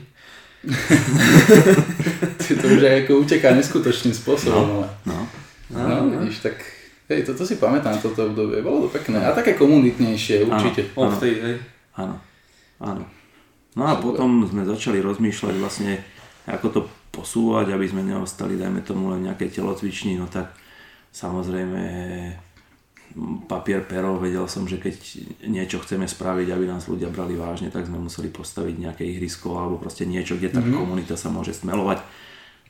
to 2.61 2.65
už 2.65 2.83
aj 2.85 3.05
ako 3.05 3.13
uteká 3.21 3.53
neskutočným 3.53 4.17
spôsobom, 4.17 4.89
no, 5.05 5.05
No, 5.05 5.21
no, 5.71 5.87
no, 5.87 5.95
no. 6.09 6.19
vidíš, 6.25 6.41
tak 6.43 6.57
hej, 7.13 7.23
toto 7.23 7.47
si 7.47 7.61
pamätám, 7.61 8.01
toto 8.01 8.33
obdobie, 8.33 8.65
bolo 8.65 8.89
to 8.89 8.97
pekné. 8.97 9.21
A 9.23 9.37
také 9.37 9.55
komunitnejšie, 9.55 10.49
určite. 10.49 10.89
Áno, 10.99 11.15
áno. 11.15 11.21
hej. 11.21 11.57
Áno, 11.95 12.17
áno. 12.83 13.05
No 13.79 13.87
a 13.87 13.95
potom 14.03 14.43
sme 14.51 14.67
začali 14.67 14.99
rozmýšľať 14.99 15.55
vlastne, 15.63 16.03
ako 16.49 16.67
to 16.73 16.81
posúvať, 17.11 17.75
aby 17.75 17.87
sme 17.91 18.07
neostali, 18.07 18.55
dajme 18.55 18.87
tomu, 18.87 19.11
len 19.11 19.27
nejaké 19.27 19.51
telocvični, 19.51 20.17
no 20.17 20.31
tak 20.31 20.55
samozrejme 21.11 21.83
papier, 23.51 23.83
pero, 23.83 24.19
vedel 24.23 24.47
som, 24.47 24.71
že 24.71 24.79
keď 24.79 24.95
niečo 25.51 25.83
chceme 25.83 26.07
spraviť, 26.07 26.49
aby 26.55 26.65
nás 26.71 26.87
ľudia 26.87 27.11
brali 27.11 27.35
vážne, 27.35 27.73
tak 27.73 27.91
sme 27.91 27.99
museli 27.99 28.31
postaviť 28.31 28.75
nejaké 28.79 29.03
ihrisko 29.03 29.59
alebo 29.59 29.83
proste 29.83 30.07
niečo, 30.07 30.39
kde 30.39 30.55
tá 30.55 30.63
mm-hmm. 30.63 30.79
komunita 30.79 31.15
sa 31.19 31.27
môže 31.33 31.51
smelovať. 31.51 31.99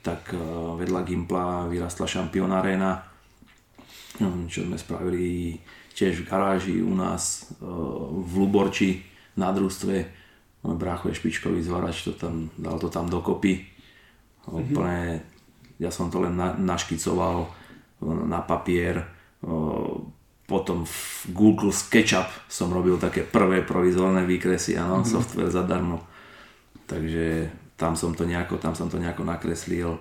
Tak 0.00 0.32
eh, 0.32 0.40
vedľa 0.80 1.00
Gimpla 1.04 1.68
vyrastla 1.68 2.08
šampión 2.08 2.56
arena, 2.56 3.04
hm, 4.16 4.48
čo 4.48 4.64
sme 4.64 4.80
spravili 4.80 5.60
tiež 5.92 6.24
v 6.24 6.28
garáži 6.28 6.80
u 6.80 6.96
nás 6.96 7.52
eh, 7.52 7.64
v 8.08 8.32
Luborči 8.40 9.04
na 9.36 9.52
družstve. 9.52 9.94
Môj 10.64 10.76
brácho 10.76 11.08
je 11.08 11.16
špičkový 11.16 11.60
zvarač, 11.64 12.04
to 12.04 12.12
tam, 12.16 12.48
dal 12.56 12.80
to 12.80 12.88
tam 12.88 13.08
dokopy 13.08 13.69
Úplne, 14.48 15.20
ja 15.76 15.90
som 15.92 16.08
to 16.08 16.22
len 16.24 16.36
na, 16.36 16.56
naškicoval 16.56 17.50
na 18.04 18.40
papier. 18.40 19.04
Potom 20.48 20.82
v 20.82 20.98
Google 21.30 21.70
SketchUp 21.70 22.26
som 22.50 22.72
robil 22.72 22.96
také 22.96 23.22
prvé 23.22 23.62
provizorné 23.62 24.26
výkresy, 24.26 24.74
áno, 24.74 25.00
mm-hmm. 25.00 25.12
software 25.12 25.52
zadarmo. 25.52 26.02
Takže 26.90 27.46
tam 27.78 27.94
som 27.94 28.12
to 28.12 28.26
nejako, 28.26 28.58
tam 28.58 28.74
som 28.74 28.90
to 28.90 28.98
nejako 28.98 29.22
nakreslil. 29.22 29.96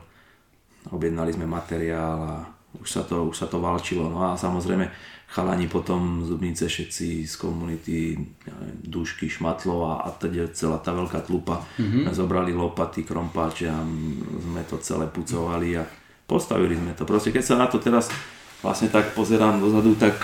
Objednali 0.89 1.36
sme 1.36 1.46
materiál 1.46 2.17
a 2.24 2.36
už 2.77 2.88
sa 2.88 3.01
to, 3.01 3.25
už 3.29 3.35
sa 3.35 3.47
to 3.49 3.57
valčilo. 3.57 4.05
No 4.05 4.29
a 4.29 4.38
samozrejme 4.38 4.89
chalani 5.29 5.69
potom 5.69 6.25
zubnice 6.25 6.65
všetci 6.65 7.25
z 7.25 7.33
komunity, 7.38 8.17
dušky, 8.81 9.29
šmatlov 9.29 9.79
a, 9.85 9.93
a 10.05 10.09
teda 10.13 10.49
celá 10.53 10.81
tá 10.81 10.89
veľká 10.93 11.21
tlupa. 11.25 11.61
Mm-hmm. 11.77 12.09
Zobrali 12.13 12.53
lopaty, 12.53 13.05
krompáče 13.05 13.69
a 13.69 13.77
sme 14.41 14.61
to 14.65 14.81
celé 14.81 15.05
pucovali 15.05 15.77
a 15.77 15.85
postavili 16.25 16.77
sme 16.77 16.97
to. 16.97 17.05
Proste 17.05 17.29
keď 17.29 17.43
sa 17.45 17.55
na 17.61 17.69
to 17.69 17.77
teraz 17.77 18.09
vlastne 18.65 18.89
tak 18.89 19.13
pozerám 19.13 19.61
dozadu, 19.61 19.93
tak 19.97 20.17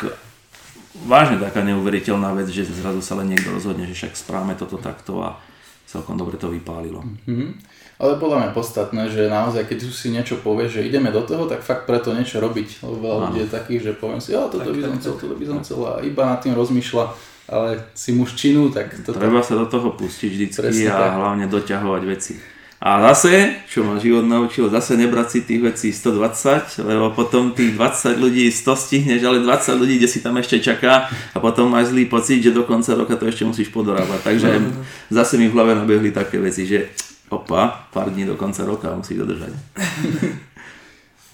vážne 1.06 1.38
taká 1.38 1.62
neuveriteľná 1.62 2.34
vec, 2.34 2.50
že 2.50 2.66
zrazu 2.66 3.06
sa 3.06 3.14
len 3.22 3.30
niekto 3.30 3.54
rozhodne, 3.54 3.86
že 3.86 3.94
však 3.94 4.18
správame 4.18 4.58
toto 4.58 4.82
takto 4.82 5.22
a 5.22 5.38
celkom 5.86 6.18
dobre 6.18 6.42
to 6.42 6.50
vypálilo. 6.50 7.06
Mm-hmm. 7.06 7.50
Ale 7.96 8.20
podľa 8.20 8.38
mňa 8.44 8.50
podstatné, 8.52 9.08
že 9.08 9.32
naozaj 9.32 9.72
keď 9.72 9.88
si 9.88 10.12
niečo 10.12 10.44
povie, 10.44 10.68
že 10.68 10.84
ideme 10.84 11.16
do 11.16 11.24
toho, 11.24 11.48
tak 11.48 11.64
fakt 11.64 11.88
preto 11.88 12.12
niečo 12.12 12.44
robiť. 12.44 12.84
Lebo 12.84 12.96
veľa 13.00 13.18
ľudí 13.32 13.40
je 13.48 13.50
takých, 13.56 13.82
že 13.88 13.92
poviem 13.96 14.20
si, 14.20 14.36
ja 14.36 14.52
toto 14.52 14.68
tak, 14.68 14.76
by 14.76 14.82
som 14.84 14.96
chcel, 15.00 15.14
toto 15.16 15.36
by 15.40 15.46
som 15.48 15.58
chcel 15.64 15.80
a 15.88 15.94
iba 16.04 16.24
nad 16.28 16.44
tým 16.44 16.60
rozmýšľa, 16.60 17.06
ale 17.48 17.70
si 17.96 18.12
muž 18.12 18.36
činu, 18.36 18.68
tak 18.68 18.92
to 19.00 19.16
Treba 19.16 19.40
sa 19.40 19.56
do 19.56 19.68
toho 19.72 19.96
pustiť 19.96 20.28
vždycky 20.28 20.92
a 20.92 20.92
tak. 20.92 21.12
hlavne 21.16 21.46
doťahovať 21.48 22.04
veci. 22.04 22.36
A 22.86 23.00
zase, 23.00 23.64
čo 23.72 23.88
ma 23.88 23.96
život 23.96 24.28
naučil, 24.28 24.68
zase 24.68 25.00
nebrať 25.00 25.28
si 25.32 25.40
tých 25.48 25.64
vecí 25.64 25.88
120, 25.96 26.84
lebo 26.84 27.16
potom 27.16 27.56
tých 27.56 27.74
20 27.74 28.20
ľudí 28.20 28.52
100 28.52 28.62
stihneš, 28.76 29.22
ale 29.24 29.40
20 29.42 29.80
ľudí, 29.80 29.96
kde 29.98 30.12
si 30.12 30.20
tam 30.20 30.36
ešte 30.36 30.60
čaká 30.60 31.08
a 31.08 31.38
potom 31.40 31.72
máš 31.72 31.96
zlý 31.96 32.06
pocit, 32.12 32.44
že 32.44 32.52
do 32.52 32.68
konca 32.68 32.92
roka 32.94 33.16
to 33.16 33.26
ešte 33.26 33.48
musíš 33.48 33.72
podorábať. 33.72 34.20
Takže 34.28 34.50
no. 34.60 34.84
zase 35.08 35.40
mi 35.40 35.48
v 35.48 35.56
hlave 35.56 35.74
nabehli 35.74 36.12
také 36.12 36.38
veci, 36.38 36.68
že 36.68 36.92
opa, 37.30 37.90
pár 37.94 38.10
dní 38.14 38.26
do 38.26 38.36
konca 38.36 38.66
roka 38.66 38.94
musí 38.96 39.18
dodržať. 39.18 39.54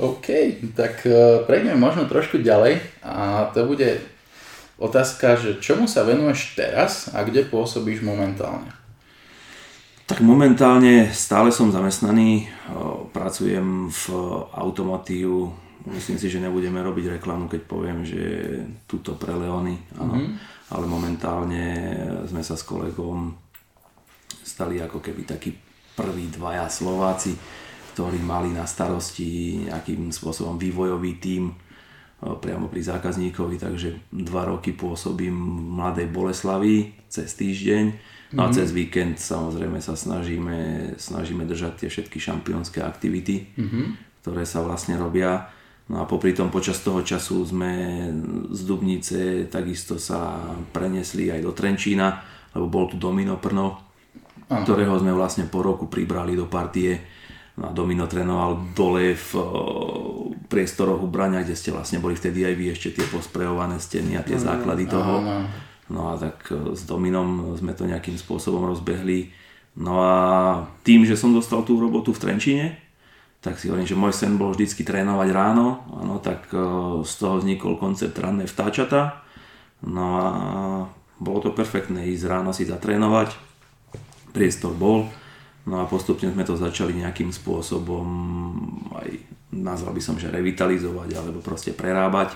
OK, 0.02 0.28
tak 0.74 1.06
e, 1.06 1.46
prejdeme 1.46 1.78
možno 1.78 2.10
trošku 2.10 2.42
ďalej 2.42 2.82
a 3.06 3.46
to 3.54 3.70
bude 3.70 4.02
otázka, 4.82 5.38
že 5.38 5.62
čomu 5.62 5.86
sa 5.86 6.02
venuješ 6.02 6.58
teraz 6.58 7.14
a 7.14 7.22
kde 7.22 7.46
pôsobíš 7.46 8.02
momentálne? 8.02 8.74
Tak 10.10 10.26
momentálne 10.26 11.14
stále 11.14 11.54
som 11.54 11.70
zamestnaný, 11.70 12.44
e, 12.44 12.46
pracujem 13.14 13.94
v 13.94 14.04
automotívu, 14.58 15.54
myslím 15.94 16.18
si, 16.18 16.28
že 16.34 16.42
nebudeme 16.42 16.82
robiť 16.82 17.22
reklamu, 17.22 17.46
keď 17.46 17.62
poviem, 17.70 18.02
že 18.02 18.22
tuto 18.90 19.14
pre 19.14 19.38
Leony, 19.38 19.78
áno. 20.02 20.18
Mm-hmm. 20.18 20.34
ale 20.72 20.86
momentálne 20.90 21.66
sme 22.26 22.42
sa 22.42 22.58
s 22.58 22.66
kolegom 22.66 23.38
stali 24.42 24.82
ako 24.82 24.98
keby 24.98 25.30
taký 25.30 25.54
prví 26.02 26.34
dvaja 26.34 26.66
Slováci, 26.66 27.38
ktorí 27.94 28.18
mali 28.26 28.50
na 28.50 28.66
starosti 28.66 29.62
nejakým 29.70 30.10
spôsobom 30.10 30.58
vývojový 30.58 31.22
tím 31.22 31.54
e, 31.54 31.56
priamo 32.34 32.66
pri 32.66 32.82
zákazníkovi, 32.82 33.62
takže 33.62 34.10
dva 34.10 34.50
roky 34.50 34.74
pôsobím 34.74 35.38
v 35.38 35.62
Mladej 35.78 36.08
Boleslavi 36.10 36.98
cez 37.06 37.38
týždeň 37.38 37.86
no 38.34 38.42
a 38.42 38.50
mm-hmm. 38.50 38.56
cez 38.58 38.68
víkend 38.74 39.16
samozrejme 39.22 39.78
sa 39.84 39.94
snažíme, 39.94 40.92
snažíme 40.98 41.46
držať 41.46 41.86
tie 41.86 41.90
všetky 41.94 42.18
šampiónske 42.18 42.82
aktivity, 42.82 43.52
mm-hmm. 43.54 43.86
ktoré 44.26 44.48
sa 44.48 44.66
vlastne 44.66 44.98
robia. 44.98 45.52
No 45.92 46.02
a 46.02 46.08
popri 46.08 46.32
tom 46.32 46.48
počas 46.48 46.80
toho 46.80 47.04
času 47.04 47.44
sme 47.44 47.72
z 48.48 48.62
Dubnice 48.64 49.52
takisto 49.52 50.00
sa 50.00 50.40
prenesli 50.72 51.28
aj 51.28 51.44
do 51.44 51.52
Trenčína, 51.52 52.08
lebo 52.56 52.72
bol 52.72 52.88
tu 52.88 52.96
Domino 52.96 53.36
Prno, 53.36 53.91
Aha. 54.52 54.68
ktorého 54.68 55.00
sme 55.00 55.16
vlastne 55.16 55.48
po 55.48 55.64
roku 55.64 55.88
pribrali 55.88 56.36
do 56.36 56.52
partie. 56.52 57.00
No 57.56 57.72
a 57.72 57.76
Domino 57.76 58.04
trénoval 58.04 58.76
dole 58.76 59.16
v 59.16 59.32
priestoroch 60.52 61.00
ubrania, 61.00 61.44
kde 61.44 61.56
ste 61.56 61.72
vlastne 61.72 62.04
boli 62.04 62.20
vtedy 62.20 62.44
aj 62.44 62.56
vy 62.60 62.66
ešte 62.76 63.00
tie 63.00 63.06
posprejované 63.08 63.80
steny 63.80 64.20
a 64.20 64.28
tie 64.28 64.36
no, 64.36 64.44
základy 64.44 64.92
toho. 64.92 65.48
No 65.92 66.12
a 66.12 66.20
tak 66.20 66.48
e, 66.52 66.76
s 66.76 66.84
Dominom 66.88 67.56
sme 67.60 67.76
to 67.76 67.88
nejakým 67.88 68.16
spôsobom 68.16 68.68
rozbehli. 68.68 69.32
No 69.80 70.04
a 70.04 70.16
tým, 70.84 71.08
že 71.08 71.16
som 71.16 71.32
dostal 71.32 71.64
tú 71.64 71.80
robotu 71.80 72.12
v 72.12 72.20
Trenčine, 72.20 72.68
tak 73.44 73.60
si 73.60 73.68
hovorím, 73.72 73.88
že 73.88 74.00
môj 74.00 74.14
sen 74.16 74.36
bol 74.36 74.52
vždycky 74.52 74.84
trénovať 74.84 75.30
ráno, 75.32 75.84
ano, 75.92 76.20
tak 76.20 76.52
e, 76.52 76.60
z 77.04 77.14
toho 77.20 77.40
vznikol 77.40 77.80
koncept 77.80 78.16
ranné 78.20 78.48
vtáčata. 78.48 79.24
No 79.84 80.06
a 80.16 80.28
bolo 81.20 81.40
to 81.40 81.56
perfektné 81.56 82.08
ísť 82.12 82.28
ráno 82.28 82.52
si 82.56 82.68
zatrénovať, 82.68 83.51
priestor 84.32 84.74
bol. 84.74 85.08
No 85.68 85.84
a 85.84 85.86
postupne 85.86 86.34
sme 86.34 86.42
to 86.42 86.58
začali 86.58 86.98
nejakým 86.98 87.30
spôsobom 87.30 88.08
aj 88.98 89.10
nazval 89.52 89.92
by 89.92 90.02
som, 90.02 90.16
že 90.16 90.32
revitalizovať 90.32 91.10
alebo 91.12 91.44
proste 91.44 91.76
prerábať. 91.76 92.34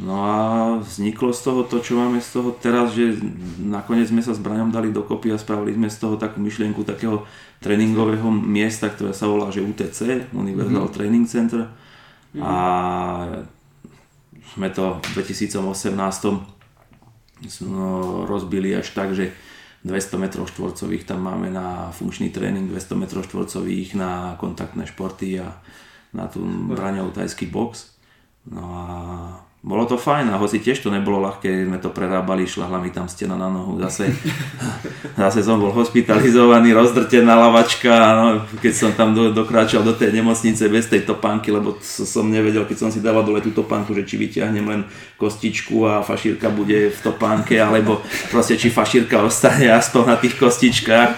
No 0.00 0.24
a 0.24 0.36
vzniklo 0.80 1.28
z 1.36 1.40
toho 1.44 1.60
to, 1.68 1.84
čo 1.84 2.00
máme 2.00 2.24
z 2.24 2.40
toho 2.40 2.56
teraz, 2.56 2.96
že 2.96 3.20
nakoniec 3.60 4.08
sme 4.08 4.24
sa 4.24 4.32
s 4.32 4.40
Braňom 4.40 4.72
dali 4.72 4.96
dokopy 4.96 5.28
a 5.28 5.36
spravili 5.36 5.76
sme 5.76 5.92
z 5.92 6.00
toho 6.00 6.16
takú 6.16 6.40
myšlienku 6.40 6.80
takého 6.88 7.28
tréningového 7.60 8.32
miesta, 8.32 8.88
ktoré 8.88 9.12
sa 9.12 9.28
volá 9.28 9.52
že 9.52 9.60
UTC, 9.60 10.32
Universal 10.32 10.88
mm-hmm. 10.88 10.96
Training 10.96 11.28
Center. 11.28 11.68
Mm-hmm. 11.68 12.40
A 12.40 12.54
sme 14.56 14.72
to 14.72 15.04
v 15.12 15.20
2018 15.20 15.92
no, 17.68 18.24
rozbili 18.24 18.72
až 18.72 18.96
tak, 18.96 19.12
že 19.12 19.36
200 19.80 20.20
m 20.20 20.24
štvorcových 20.28 21.08
tam 21.08 21.24
máme 21.24 21.48
na 21.48 21.88
funkčný 21.90 22.28
tréning, 22.28 22.68
200 22.68 23.00
m 23.00 23.04
štvorcových 23.08 23.96
na 23.96 24.36
kontaktné 24.36 24.84
športy 24.84 25.40
a 25.40 25.56
na 26.12 26.28
tú 26.28 26.44
braňov 26.44 27.16
tajský 27.16 27.48
box. 27.48 27.96
No 28.44 28.64
a 28.76 28.84
bolo 29.60 29.84
to 29.84 30.00
fajn 30.00 30.32
a 30.32 30.40
hoci 30.40 30.56
tiež 30.56 30.80
to 30.80 30.88
nebolo 30.88 31.20
ľahké, 31.20 31.68
sme 31.68 31.76
to 31.76 31.92
prerábali, 31.92 32.48
šlahla 32.48 32.80
mi 32.80 32.88
tam 32.88 33.12
stena 33.12 33.36
na 33.36 33.52
nohu, 33.52 33.76
zase, 33.84 34.08
zase 35.20 35.44
som 35.44 35.60
bol 35.60 35.68
hospitalizovaný, 35.68 36.72
rozdrtená 36.72 37.36
lavačka, 37.36 37.92
no, 38.16 38.26
keď 38.64 38.72
som 38.72 38.90
tam 38.96 39.12
do, 39.12 39.36
dokráčal 39.36 39.84
do 39.84 39.92
tej 39.92 40.16
nemocnice 40.16 40.64
bez 40.64 40.88
tej 40.88 41.04
topánky, 41.04 41.52
lebo 41.52 41.76
som 41.84 42.32
nevedel, 42.32 42.64
keď 42.64 42.88
som 42.88 42.88
si 42.88 43.04
dával 43.04 43.20
dole 43.20 43.44
tú 43.44 43.52
topánku, 43.52 43.92
že 43.92 44.08
či 44.08 44.16
vyťahnem 44.16 44.64
len 44.64 44.80
kostičku 45.20 45.84
a 45.84 46.00
fašírka 46.00 46.48
bude 46.48 46.88
v 46.88 47.00
topánke, 47.04 47.60
alebo 47.60 48.00
proste 48.32 48.56
či 48.56 48.72
fašírka 48.72 49.20
ostane 49.20 49.68
aspoň 49.68 50.02
na 50.08 50.16
tých 50.16 50.40
kostičkách. 50.40 51.10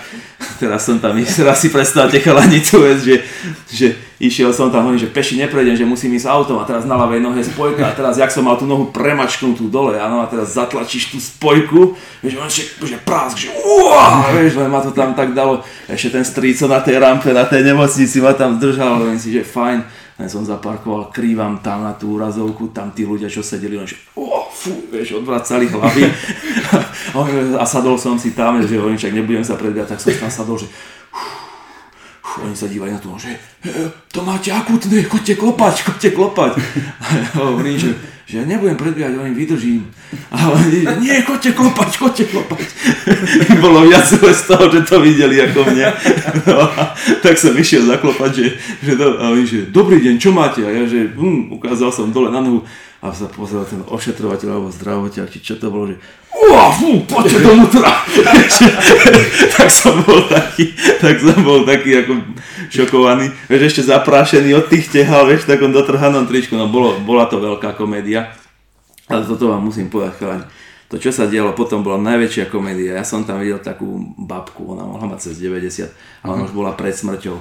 Teraz 0.58 0.82
som 0.82 0.98
tam, 0.98 1.14
teraz 1.38 1.62
si 1.62 1.70
predstavte 1.70 2.18
chalanicu, 2.18 2.90
že, 3.06 3.22
že 3.70 3.94
išiel 4.22 4.54
som 4.54 4.70
tam, 4.70 4.86
hovorím, 4.86 5.02
že 5.02 5.10
peši 5.10 5.34
neprejdem, 5.42 5.74
že 5.74 5.82
musím 5.82 6.14
ísť 6.14 6.30
autom. 6.30 6.62
A 6.62 6.64
teraz 6.64 6.86
na 6.86 6.94
ľavej 6.94 7.18
nohe 7.18 7.42
spojka. 7.42 7.90
A 7.90 7.96
teraz 7.98 8.14
jak 8.22 8.30
som 8.30 8.46
mal 8.46 8.54
tú 8.54 8.70
nohu 8.70 8.94
premačknutú 8.94 9.66
dole, 9.66 9.98
áno, 9.98 10.22
a 10.22 10.30
teraz 10.30 10.54
zatlačíš 10.54 11.10
tú 11.10 11.18
spojku, 11.18 11.98
vieš, 12.22 12.38
on 12.38 12.46
že, 12.46 12.64
že 12.78 12.98
prásk, 13.02 13.34
že 13.42 13.48
uá, 13.50 14.30
vieš, 14.30 14.62
ma 14.62 14.78
to 14.78 14.94
tam 14.94 15.18
tak 15.18 15.34
dalo, 15.34 15.66
ešte 15.90 16.14
ten 16.14 16.24
stríco 16.24 16.70
na 16.70 16.78
tej 16.78 17.02
rampe, 17.02 17.34
na 17.34 17.42
tej 17.42 17.66
nemocnici 17.66 18.22
ma 18.22 18.30
tam 18.38 18.62
držal, 18.62 19.02
hovorím 19.02 19.18
si, 19.18 19.34
že 19.34 19.42
fajn, 19.42 19.82
len 20.22 20.28
som 20.30 20.46
zaparkoval, 20.46 21.10
krývam 21.10 21.58
tam 21.58 21.82
na 21.82 21.98
tú 21.98 22.14
úrazovku, 22.14 22.70
tam 22.70 22.94
tí 22.94 23.02
ľudia, 23.02 23.26
čo 23.26 23.42
sedeli, 23.42 23.74
len 23.74 23.90
že 23.90 23.98
fú, 24.62 24.86
vieš, 24.92 25.18
odvracali 25.18 25.66
hlavy. 25.66 26.06
A 27.60 27.64
sadol 27.66 27.98
som 27.98 28.14
si 28.14 28.30
tam, 28.30 28.62
že 28.62 28.78
hovorím, 28.78 29.00
však 29.00 29.16
nebudem 29.16 29.42
sa 29.42 29.58
predbiať, 29.58 29.96
tak 29.96 29.98
som 29.98 30.14
tam 30.14 30.30
sadol, 30.30 30.56
že 30.62 30.70
oni 32.22 32.54
sa 32.54 32.70
dívajú 32.70 32.92
na 32.94 33.00
to, 33.02 33.18
že 33.18 33.34
e, 33.66 33.70
to 34.14 34.22
máte 34.22 34.54
akutné, 34.54 35.02
chodte 35.04 35.34
klopať, 35.34 35.74
chodte 35.90 36.08
klopať. 36.14 36.52
A 37.02 37.06
hovorím, 37.42 37.76
že, 37.76 37.90
že 38.30 38.40
ja 38.40 38.44
nebudem 38.46 38.78
predbiehať, 38.78 39.18
oni 39.18 39.34
vydržím. 39.34 39.82
A 40.30 40.54
oni, 40.54 40.86
nie, 41.02 41.18
chodte 41.26 41.50
klopať, 41.50 41.90
chodte 41.98 42.24
klopať. 42.30 42.66
Bolo 43.64 43.84
viac 43.90 44.06
z 44.06 44.42
toho, 44.46 44.64
že 44.70 44.86
to 44.86 45.02
videli 45.02 45.42
ako 45.42 45.66
mňa. 45.66 45.88
No, 46.46 46.58
tak 47.20 47.34
som 47.36 47.58
išiel 47.58 47.90
zaklopať, 47.90 48.30
že, 48.30 48.46
že, 48.86 48.92
a 48.96 49.34
oni, 49.34 49.44
že 49.44 49.58
dobrý 49.68 49.98
deň, 49.98 50.14
čo 50.22 50.30
máte? 50.30 50.62
A 50.62 50.70
ja, 50.70 50.86
že 50.86 51.10
hm, 51.10 51.58
ukázal 51.58 51.90
som 51.90 52.14
dole 52.14 52.30
na 52.30 52.38
nohu 52.38 52.62
a 53.02 53.10
sa 53.10 53.26
pozrel 53.26 53.66
ten 53.66 53.82
ošetrovateľ 53.82 54.48
alebo 54.48 54.70
zdravovateľ, 54.70 55.26
či 55.26 55.42
čo 55.42 55.58
to 55.58 55.74
bolo, 55.74 55.90
že 55.90 55.98
Uá, 56.32 56.70
fú, 56.74 57.02
poďte 57.06 57.44
dovnútra. 57.44 58.02
tak 59.56 59.68
som 59.68 60.00
bol 60.02 60.26
taký, 60.26 60.74
tak 60.98 61.20
som 61.20 61.38
bol 61.44 61.62
taký 61.62 62.02
ako 62.02 62.12
šokovaný. 62.72 63.30
Vieš, 63.46 63.62
ešte 63.72 63.82
zaprášený 63.88 64.50
od 64.58 64.66
tých 64.66 64.90
tehal, 64.90 65.28
vieš, 65.28 65.46
v 65.46 65.54
takom 65.54 65.70
dotrhanom 65.70 66.26
tričku. 66.26 66.58
No 66.58 66.66
bolo, 66.68 66.98
bola 67.04 67.28
to 67.30 67.38
veľká 67.38 67.76
komédia. 67.78 68.32
Ale 69.06 69.22
toto 69.28 69.48
vám 69.48 69.64
musím 69.64 69.92
povedať, 69.92 70.18
chalani. 70.18 70.46
To, 70.92 71.00
čo 71.00 71.08
sa 71.08 71.24
dialo 71.24 71.56
potom, 71.56 71.80
bola 71.80 71.96
najväčšia 72.00 72.52
komédia. 72.52 73.00
Ja 73.00 73.04
som 73.04 73.24
tam 73.24 73.40
videl 73.40 73.60
takú 73.60 74.12
babku, 74.20 74.76
ona 74.76 74.84
mohla 74.84 75.16
mať 75.16 75.32
cez 75.32 75.40
90, 75.40 75.88
a 75.88 76.24
ona 76.28 76.44
už 76.44 76.52
bola 76.52 76.76
pred 76.76 76.92
smrťou. 76.92 77.36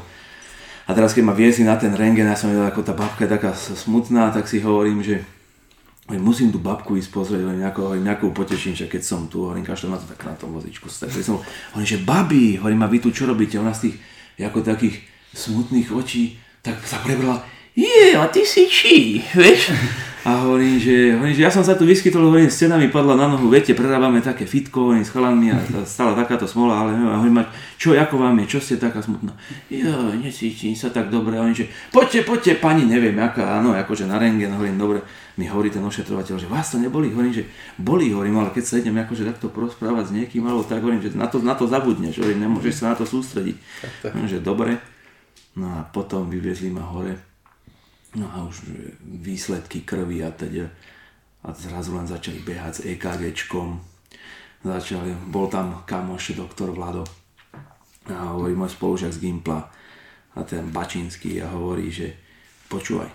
A 0.88 0.90
teraz, 0.96 1.12
keď 1.12 1.24
ma 1.28 1.36
viezli 1.36 1.68
na 1.68 1.76
ten 1.76 1.92
rengen, 1.92 2.28
ja 2.28 2.36
som 2.40 2.48
videl, 2.48 2.64
ako 2.64 2.80
tá 2.80 2.96
babka 2.96 3.28
je 3.28 3.34
taká 3.36 3.52
smutná, 3.56 4.32
tak 4.32 4.48
si 4.48 4.64
hovorím, 4.64 5.04
že 5.04 5.24
musím 6.10 6.50
tú 6.50 6.58
babku 6.58 6.98
ísť 6.98 7.10
pozrieť, 7.14 7.46
nejakou, 7.56 7.88
hovorím, 7.88 8.10
nejakou 8.10 8.34
poteším, 8.34 8.74
že 8.74 8.90
keď 8.90 9.02
som 9.06 9.30
tu, 9.30 9.46
hovorím, 9.46 9.64
kašľam 9.64 9.96
na 9.96 10.00
to 10.02 10.10
tak 10.10 10.22
na 10.26 10.36
tom 10.36 10.52
vozičku. 10.52 10.90
Tak 10.90 11.14
som, 11.14 11.40
hovorím, 11.76 11.90
že 11.90 12.02
babi, 12.02 12.58
hovorím, 12.58 12.82
a 12.84 12.92
vy 12.92 12.98
tu 13.00 13.10
čo 13.14 13.30
robíte? 13.30 13.62
Ona 13.62 13.72
z 13.72 13.90
tých, 13.90 13.96
ako 14.42 14.66
takých 14.66 14.98
smutných 15.32 15.94
očí, 15.94 16.42
tak 16.66 16.82
sa 16.84 17.00
prebrala, 17.00 17.46
je, 17.78 18.18
a 18.18 18.28
ty 18.28 18.44
si 18.44 18.68
či, 18.68 19.24
vieš? 19.32 19.72
A 20.22 20.46
hovorím, 20.46 20.78
že, 20.78 21.18
hovorím, 21.18 21.34
že 21.34 21.42
ja 21.42 21.50
som 21.50 21.66
sa 21.66 21.74
tu 21.74 21.82
vyskytol, 21.82 22.30
hovorím, 22.30 22.54
stena 22.54 22.78
mi 22.78 22.94
padla 22.94 23.18
na 23.18 23.26
nohu, 23.26 23.50
viete, 23.50 23.74
prerábame 23.74 24.22
také 24.22 24.46
fitko, 24.46 24.94
hovorím, 24.94 25.02
s 25.02 25.10
chalanmi 25.10 25.50
a 25.50 25.58
stala 25.98 26.14
takáto 26.14 26.46
smola, 26.46 26.86
ale 26.86 26.94
hovorím, 26.94 27.42
čo, 27.82 27.98
ako 27.98 28.22
vám 28.22 28.38
je, 28.46 28.54
čo 28.54 28.60
ste 28.62 28.78
taká 28.78 29.02
smutná? 29.02 29.34
Jo, 29.74 30.14
necítim 30.14 30.78
sa 30.78 30.94
tak 30.94 31.10
dobre, 31.10 31.42
hovorím, 31.42 31.58
že 31.58 31.74
poďte, 31.90 32.22
poďte, 32.22 32.62
pani, 32.62 32.86
neviem, 32.86 33.18
aká, 33.18 33.58
áno, 33.58 33.74
akože 33.74 34.06
na 34.06 34.22
rengen, 34.22 34.54
hovorím, 34.54 34.78
dobre, 34.78 35.02
mi 35.42 35.50
hovorí 35.50 35.74
ten 35.74 35.82
ošetrovateľ, 35.82 36.38
že 36.38 36.46
vás 36.46 36.70
to 36.70 36.78
neboli, 36.78 37.10
hovorím, 37.10 37.42
že 37.42 37.50
boli, 37.82 38.14
hovorím, 38.14 38.46
ale 38.46 38.54
keď 38.54 38.64
sa 38.70 38.78
idem 38.78 38.94
akože 39.02 39.26
takto 39.26 39.50
porozprávať 39.50 40.14
s 40.14 40.16
niekým, 40.22 40.46
alebo 40.46 40.62
tak 40.62 40.86
hovorím, 40.86 41.02
že 41.02 41.18
na 41.18 41.26
to, 41.26 41.42
na 41.42 41.58
to 41.58 41.66
zabudneš, 41.66 42.22
hovorím, 42.22 42.46
nemôžeš 42.46 42.78
sa 42.78 42.94
na 42.94 42.96
to 43.02 43.10
sústrediť. 43.10 43.58
Hovorím, 44.06 44.30
že 44.30 44.38
dobre, 44.38 44.78
no 45.58 45.82
a 45.82 45.90
potom 45.90 46.30
vyviezli 46.30 46.70
ma 46.70 46.86
hore, 46.86 47.31
No 48.20 48.28
a 48.28 48.44
už 48.44 48.68
výsledky 49.02 49.88
krvi 49.88 50.20
a 50.24 50.32
teda 50.36 50.68
a 51.42 51.58
zrazu 51.58 51.98
len 51.98 52.06
začali 52.06 52.38
behať 52.46 52.74
s 52.78 52.86
EKGčkom. 52.86 53.82
Začali, 54.62 55.18
bol 55.34 55.50
tam 55.50 55.82
kamoš, 55.90 56.38
doktor 56.38 56.70
Vlado 56.70 57.02
a 58.06 58.38
hovorí 58.38 58.54
môj 58.54 58.78
spolužiak 58.78 59.14
z 59.14 59.22
Gimpla 59.26 59.66
a 60.38 60.40
ten 60.46 60.70
Bačinský 60.70 61.42
a 61.42 61.50
hovorí, 61.50 61.90
že 61.90 62.14
počúvaj, 62.70 63.10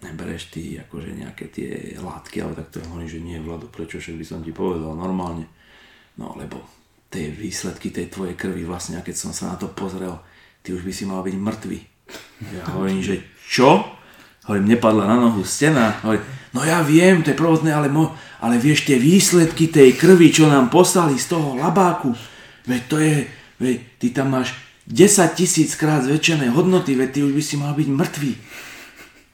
nebereš 0.00 0.56
ty 0.56 0.80
akože 0.80 1.20
nejaké 1.20 1.52
tie 1.52 2.00
látky, 2.00 2.40
ale 2.40 2.56
tak 2.56 2.72
to 2.72 2.78
hovorí, 2.88 3.04
že 3.04 3.20
nie 3.20 3.36
Vlado, 3.44 3.68
prečo 3.68 4.00
však 4.00 4.16
by 4.16 4.24
som 4.24 4.40
ti 4.40 4.56
povedal 4.56 4.96
normálne. 4.96 5.44
No 6.16 6.32
lebo 6.40 6.64
tie 7.12 7.28
výsledky 7.28 7.92
tej 7.92 8.08
tvojej 8.08 8.40
krvi 8.40 8.64
vlastne, 8.64 9.04
keď 9.04 9.16
som 9.20 9.32
sa 9.36 9.52
na 9.52 9.56
to 9.60 9.68
pozrel, 9.68 10.16
ty 10.64 10.72
už 10.72 10.80
by 10.80 10.92
si 10.96 11.04
mal 11.04 11.20
byť 11.20 11.36
mŕtvy. 11.36 11.78
Ja 12.56 12.72
hovorím, 12.72 13.04
že 13.04 13.20
čo? 13.44 13.99
Hovorím, 14.48 14.68
nepadla 14.72 15.04
na 15.06 15.16
nohu 15.20 15.44
stena. 15.44 16.00
Hovorím, 16.00 16.24
no 16.56 16.60
ja 16.64 16.80
viem, 16.80 17.20
to 17.20 17.30
je 17.30 17.38
provozné, 17.38 17.74
ale, 17.74 17.92
mo, 17.92 18.16
ale 18.40 18.56
vieš, 18.56 18.88
tie 18.88 18.96
výsledky 18.96 19.68
tej 19.68 19.94
krvi, 19.94 20.32
čo 20.32 20.48
nám 20.48 20.72
poslali 20.72 21.20
z 21.20 21.26
toho 21.28 21.60
labáku, 21.60 22.16
veď 22.64 22.82
to 22.88 22.96
je, 22.98 23.28
veď 23.60 23.76
ty 24.00 24.06
tam 24.10 24.32
máš 24.32 24.56
10 24.90 25.38
tisíc 25.38 25.76
krát 25.78 26.02
zväčšené 26.02 26.50
hodnoty, 26.50 26.98
veď 26.98 27.08
ty 27.12 27.20
už 27.22 27.32
by 27.36 27.42
si 27.44 27.54
mal 27.60 27.72
byť 27.76 27.88
mŕtvý. 27.88 28.32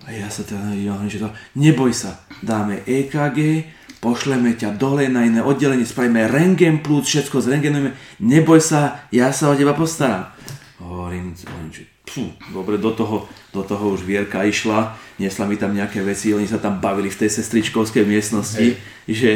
A 0.07 0.15
ja 0.15 0.29
sa 0.31 0.47
teda 0.47 0.71
hovorím, 0.71 1.11
že 1.11 1.23
to, 1.23 1.31
neboj 1.59 1.91
sa, 1.91 2.23
dáme 2.39 2.85
EKG, 2.87 3.67
pošleme 3.99 4.55
ťa 4.55 4.77
dole 4.79 5.11
na 5.11 5.27
iné 5.27 5.43
oddelenie, 5.43 5.83
spravíme 5.83 6.31
rengen 6.31 6.79
plus, 6.85 7.11
všetko 7.11 7.43
zrengenujeme, 7.43 7.97
neboj 8.23 8.63
sa, 8.63 9.09
ja 9.11 9.35
sa 9.35 9.51
o 9.51 9.59
teba 9.59 9.75
postaram. 9.75 10.36
Hovorím, 10.77 11.33
hovorím 11.33 11.73
že 11.73 11.89
pfú, 12.05 12.33
dobre, 12.53 12.77
do 12.77 12.93
toho, 12.93 13.25
do 13.53 13.65
toho 13.65 13.97
už 13.97 14.05
Vierka 14.05 14.45
išla, 14.45 14.93
nesla 15.17 15.49
mi 15.49 15.57
tam 15.57 15.73
nejaké 15.73 16.05
veci, 16.05 16.37
oni 16.37 16.45
sa 16.45 16.61
tam 16.61 16.79
bavili 16.85 17.09
v 17.09 17.25
tej 17.25 17.31
sestričkovskej 17.33 18.05
miestnosti, 18.05 18.77
Hej. 18.77 19.09
že 19.09 19.31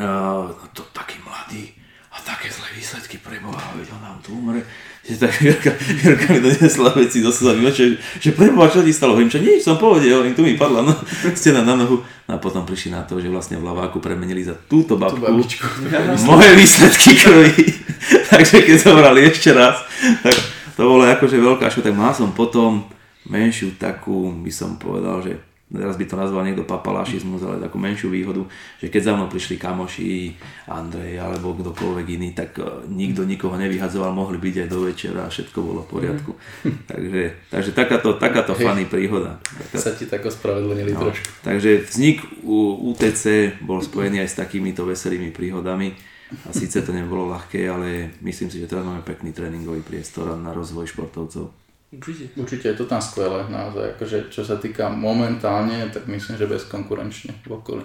uh, 0.00 0.48
to 0.72 0.88
taký 0.96 1.20
mladý 1.20 1.76
a 2.16 2.20
také 2.24 2.48
zlé 2.48 2.72
výsledky 2.72 3.20
pre 3.20 3.36
Boha, 3.44 3.76
veď 3.76 3.92
on 3.92 4.02
nám 4.02 4.18
tu 4.24 4.32
umre. 4.32 4.64
Že 5.06 5.22
tak 5.22 5.32
Vierka, 5.38 5.70
Vierka 6.02 6.34
mi 6.34 6.42
donesla 6.42 6.90
veci 6.98 7.22
do 7.22 7.30
slzami 7.30 7.70
že, 7.70 7.94
že 8.18 8.34
pre 8.34 8.50
Boha, 8.50 8.66
čo 8.66 8.82
ti 8.82 8.90
stalo? 8.90 9.14
Hovorím, 9.14 9.30
čo 9.30 9.38
nič, 9.38 9.62
som 9.62 9.78
pohode, 9.78 10.02
hovorím, 10.10 10.34
tu 10.34 10.42
mi 10.42 10.58
padla 10.58 10.82
no, 10.82 10.90
stena 11.38 11.62
na 11.62 11.78
nohu. 11.78 12.02
No 12.26 12.30
a 12.34 12.38
potom 12.42 12.66
prišli 12.66 12.90
na 12.90 13.06
to, 13.06 13.22
že 13.22 13.30
vlastne 13.30 13.54
v 13.54 13.70
laváku 13.70 14.02
premenili 14.02 14.42
za 14.42 14.58
túto 14.66 14.98
babku 14.98 15.22
moje 16.30 16.50
výsledky 16.58 17.14
krvi. 17.22 17.54
Takže 18.34 18.66
keď 18.66 18.76
zobrali 18.82 19.30
ešte 19.30 19.54
raz, 19.54 19.78
tak 20.26 20.34
to 20.74 20.82
bolo 20.82 21.06
akože 21.06 21.38
veľká 21.38 21.70
škoda, 21.70 21.94
tak 21.94 21.96
mal 21.96 22.10
som 22.10 22.34
potom 22.34 22.90
menšiu 23.30 23.78
takú, 23.78 24.34
by 24.42 24.50
som 24.50 24.74
povedal, 24.74 25.22
že 25.22 25.38
teraz 25.66 25.98
by 25.98 26.06
to 26.06 26.14
nazval 26.14 26.46
niekto 26.46 26.62
papalašizmus, 26.62 27.42
ale 27.42 27.58
takú 27.58 27.74
menšiu 27.82 28.06
výhodu, 28.06 28.46
že 28.78 28.86
keď 28.86 29.02
za 29.02 29.12
mnou 29.18 29.26
prišli 29.26 29.58
kamoši, 29.58 30.38
Andrej 30.70 31.18
alebo 31.18 31.58
kdokoľvek 31.58 32.06
iný, 32.14 32.30
tak 32.38 32.54
e, 32.62 32.86
nikto 32.86 33.26
nikoho 33.26 33.58
nevyhadzoval, 33.58 34.14
mohli 34.14 34.38
byť 34.38 34.54
aj 34.62 34.68
do 34.70 34.78
večera 34.86 35.26
a 35.26 35.32
všetko 35.32 35.58
bolo 35.58 35.82
v 35.82 35.90
poriadku. 35.90 36.30
Mm. 36.62 36.78
takže, 36.90 37.22
takže 37.50 37.70
takáto, 37.74 38.14
takáto 38.14 38.54
hey, 38.54 38.62
funny 38.62 38.84
príhoda. 38.86 39.42
Taká... 39.42 39.76
Sa 39.82 39.92
ti 39.98 40.06
tak 40.06 40.22
ospravedlnili 40.22 40.94
no, 40.94 41.10
trošku. 41.10 41.26
Takže 41.42 41.70
vznik 41.90 42.22
u 42.46 42.94
UTC 42.94 43.58
bol 43.58 43.82
spojený 43.82 44.22
aj 44.22 44.30
s 44.30 44.38
takýmito 44.38 44.86
veselými 44.86 45.34
príhodami 45.34 45.98
a 46.46 46.50
síce 46.54 46.82
to 46.82 46.94
nebolo 46.94 47.30
ľahké, 47.30 47.66
ale 47.66 48.14
myslím 48.22 48.50
si, 48.50 48.62
že 48.62 48.70
teraz 48.70 48.86
máme 48.86 49.02
pekný 49.02 49.34
tréningový 49.34 49.82
priestor 49.82 50.34
na 50.38 50.54
rozvoj 50.54 50.90
športovcov. 50.90 51.65
Určite. 51.94 52.34
Určite 52.34 52.66
je 52.74 52.78
to 52.82 52.86
tam 52.90 52.98
skvelé, 52.98 53.46
naozaj. 53.46 53.94
Akože, 53.94 54.18
čo 54.34 54.42
sa 54.42 54.58
týka 54.58 54.90
momentálne, 54.90 55.86
tak 55.94 56.10
myslím, 56.10 56.34
že 56.34 56.50
bezkonkurenčne 56.50 57.46
v 57.46 57.50
okolí. 57.54 57.84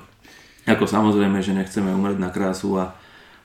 Ako 0.65 0.89
samozrejme, 0.89 1.41
že 1.41 1.57
nechceme 1.57 1.93
umrieť 1.93 2.17
na 2.21 2.33
krásu 2.33 2.81
a 2.81 2.97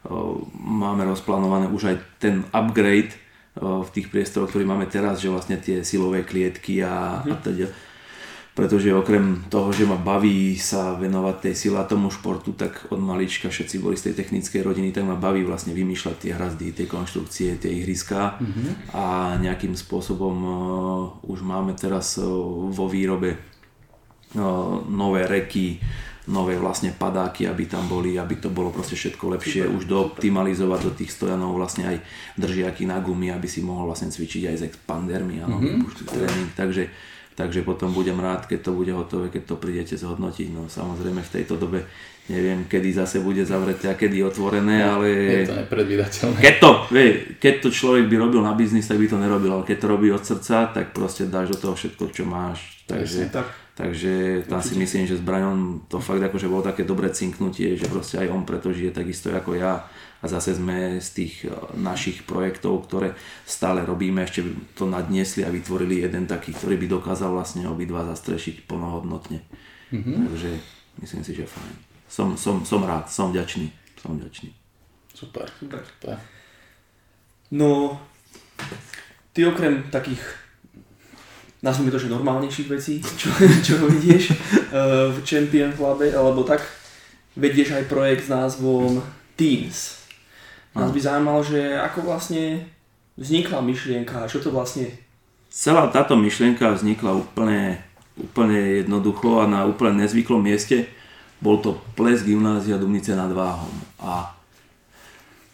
o, 0.04 0.44
máme 0.56 1.04
rozplánované 1.04 1.68
už 1.68 1.92
aj 1.92 1.96
ten 2.20 2.44
upgrade 2.56 3.12
o, 3.56 3.84
v 3.84 3.90
tých 3.92 4.08
priestoroch, 4.08 4.48
ktorý 4.48 4.64
máme 4.64 4.88
teraz, 4.88 5.20
že 5.20 5.32
vlastne 5.32 5.60
tie 5.60 5.84
silové 5.84 6.24
klietky 6.24 6.80
a, 6.80 7.20
mm-hmm. 7.20 7.32
a 7.32 7.34
teda 7.40 7.66
pretože 8.56 8.88
okrem 8.88 9.44
toho, 9.52 9.68
že 9.68 9.84
ma 9.84 10.00
baví 10.00 10.56
sa 10.56 10.96
venovať 10.96 11.36
tej 11.44 11.54
sile 11.54 11.76
a 11.76 11.84
tomu 11.84 12.08
športu, 12.08 12.56
tak 12.56 12.88
od 12.88 12.96
malička 12.96 13.52
všetci 13.52 13.76
boli 13.84 14.00
z 14.00 14.08
tej 14.08 14.24
technickej 14.24 14.64
rodiny, 14.64 14.96
tak 14.96 15.04
ma 15.04 15.12
baví 15.12 15.44
vlastne 15.44 15.76
vymýšľať 15.76 16.16
tie 16.16 16.32
hrazdy, 16.32 16.72
tie 16.72 16.88
konštrukcie, 16.88 17.60
tie 17.60 17.68
ihriská 17.84 18.40
mm-hmm. 18.40 18.96
a 18.96 19.36
nejakým 19.44 19.76
spôsobom 19.76 20.36
uh, 20.40 20.52
už 21.28 21.44
máme 21.44 21.76
teraz 21.76 22.16
uh, 22.16 22.24
vo 22.72 22.88
výrobe 22.88 23.36
uh, 23.36 24.80
nové 24.88 25.28
reky, 25.28 25.76
nové 26.32 26.56
vlastne 26.56 26.96
padáky, 26.96 27.44
aby 27.44 27.68
tam 27.68 27.84
boli, 27.84 28.16
aby 28.16 28.40
to 28.40 28.48
bolo 28.48 28.72
proste 28.72 28.96
všetko 28.96 29.36
lepšie, 29.36 29.68
super, 29.68 29.76
už 29.76 29.84
dooptimalizovať 29.84 30.80
do 30.80 30.92
tých 30.96 31.12
stojanov 31.12 31.60
vlastne 31.60 31.92
aj 31.92 31.96
držiaky 32.40 32.88
na 32.88 33.04
gumy, 33.04 33.28
aby 33.36 33.44
si 33.44 33.60
mohol 33.60 33.92
vlastne 33.92 34.08
cvičiť 34.08 34.48
aj 34.48 34.56
s 34.56 34.62
expandermi, 34.64 35.44
áno, 35.44 35.60
mm-hmm. 35.60 36.08
tréning, 36.08 36.50
takže 36.56 36.88
takže 37.36 37.62
potom 37.62 37.92
budem 37.92 38.16
rád, 38.16 38.48
keď 38.48 38.66
to 38.66 38.72
bude 38.72 38.90
hotové, 38.96 39.28
keď 39.28 39.42
to 39.44 39.56
prídete 39.60 39.94
zhodnotiť. 40.00 40.48
No 40.50 40.66
samozrejme 40.72 41.20
v 41.20 41.32
tejto 41.36 41.60
dobe 41.60 41.84
neviem, 42.26 42.66
kedy 42.66 42.90
zase 42.92 43.22
bude 43.22 43.46
zavreté 43.46 43.86
a 43.86 43.94
kedy 43.94 44.24
otvorené, 44.26 44.82
no, 44.82 44.98
ale... 44.98 45.06
Je 45.46 45.46
to 45.46 45.62
nepredvídateľné. 45.62 46.38
Keď 46.42 46.54
to, 46.58 46.70
vie, 46.90 47.08
keď 47.38 47.54
to 47.62 47.68
človek 47.70 48.10
by 48.10 48.16
robil 48.18 48.42
na 48.42 48.58
biznis, 48.58 48.90
tak 48.90 48.98
by 48.98 49.06
to 49.06 49.18
nerobil, 49.18 49.54
ale 49.54 49.62
keď 49.62 49.78
to 49.78 49.86
robí 49.86 50.10
od 50.10 50.26
srdca, 50.26 50.74
tak 50.74 50.90
proste 50.90 51.30
dáš 51.30 51.54
do 51.54 51.58
toho 51.62 51.74
všetko, 51.78 52.10
čo 52.10 52.26
máš. 52.26 52.82
Takže, 52.90 53.30
tak. 53.30 53.46
takže 53.78 54.42
tam 54.50 54.58
si 54.58 54.74
myslím, 54.74 55.06
že 55.06 55.18
s 55.18 55.22
Brianom 55.22 55.86
to 55.86 56.02
fakt 56.02 56.22
akože 56.22 56.50
bolo 56.50 56.66
také 56.66 56.82
dobré 56.82 57.14
cinknutie, 57.14 57.78
že 57.78 57.86
proste 57.86 58.18
aj 58.18 58.30
on 58.34 58.42
preto 58.42 58.74
žije 58.74 58.90
takisto 58.90 59.30
ako 59.30 59.54
ja 59.54 59.86
a 60.26 60.32
zase 60.34 60.58
sme 60.58 60.98
z 60.98 61.08
tých 61.22 61.34
eh, 61.46 61.54
našich 61.78 62.26
projektov, 62.26 62.90
ktoré 62.90 63.14
stále 63.46 63.86
robíme, 63.86 64.26
ešte 64.26 64.42
to 64.74 64.90
nadniesli 64.90 65.46
a 65.46 65.54
vytvorili 65.54 66.02
jeden 66.02 66.26
taký, 66.26 66.50
ktorý 66.50 66.74
by 66.82 66.86
dokázal 66.90 67.30
vlastne 67.30 67.70
obidva 67.70 68.02
zastrešiť 68.10 68.66
plnohodnotne. 68.66 69.46
Mm-hmm. 69.94 70.16
Takže 70.26 70.50
myslím 71.06 71.22
si, 71.22 71.32
že 71.38 71.46
fajn. 71.46 71.74
Som, 72.10 72.34
som, 72.34 72.66
som 72.66 72.82
rád, 72.82 73.06
som 73.06 73.30
vďačný. 73.30 73.70
Som 74.02 74.18
vďačný. 74.18 74.50
Super, 75.14 75.46
super. 75.58 75.82
super. 75.86 76.18
No, 77.54 77.94
ty 79.30 79.46
okrem 79.46 79.86
takých 79.94 80.18
nazvime 81.62 81.90
to, 81.90 81.98
že 81.98 82.12
normálnejších 82.12 82.68
vecí, 82.68 83.02
čo, 83.02 83.30
čo 83.66 83.74
vidieš 83.86 84.30
uh, 84.30 85.10
v 85.14 85.18
Champion 85.26 85.72
Clube, 85.74 86.10
alebo 86.14 86.46
tak, 86.46 86.62
vedieš 87.36 87.76
aj 87.76 87.90
projekt 87.90 88.26
s 88.26 88.32
názvom 88.32 89.02
Teams. 89.36 89.95
Nás 90.76 90.92
by 90.92 91.00
zaujímalo, 91.00 91.40
že 91.40 91.72
ako 91.80 92.04
vlastne 92.04 92.68
vznikla 93.16 93.64
myšlienka, 93.64 94.28
čo 94.28 94.44
to 94.44 94.52
vlastne 94.52 94.92
Celá 95.56 95.88
táto 95.88 96.20
myšlienka 96.20 96.76
vznikla 96.76 97.16
úplne, 97.16 97.80
úplne 98.12 98.84
jednoducho 98.84 99.40
a 99.40 99.48
na 99.48 99.64
úplne 99.64 100.04
nezvyklom 100.04 100.44
mieste. 100.44 100.84
Bol 101.40 101.64
to 101.64 101.80
ples 101.96 102.20
gymnázia 102.20 102.76
Dumnice 102.76 103.16
nad 103.16 103.32
Váhom. 103.32 103.72
A 103.96 104.36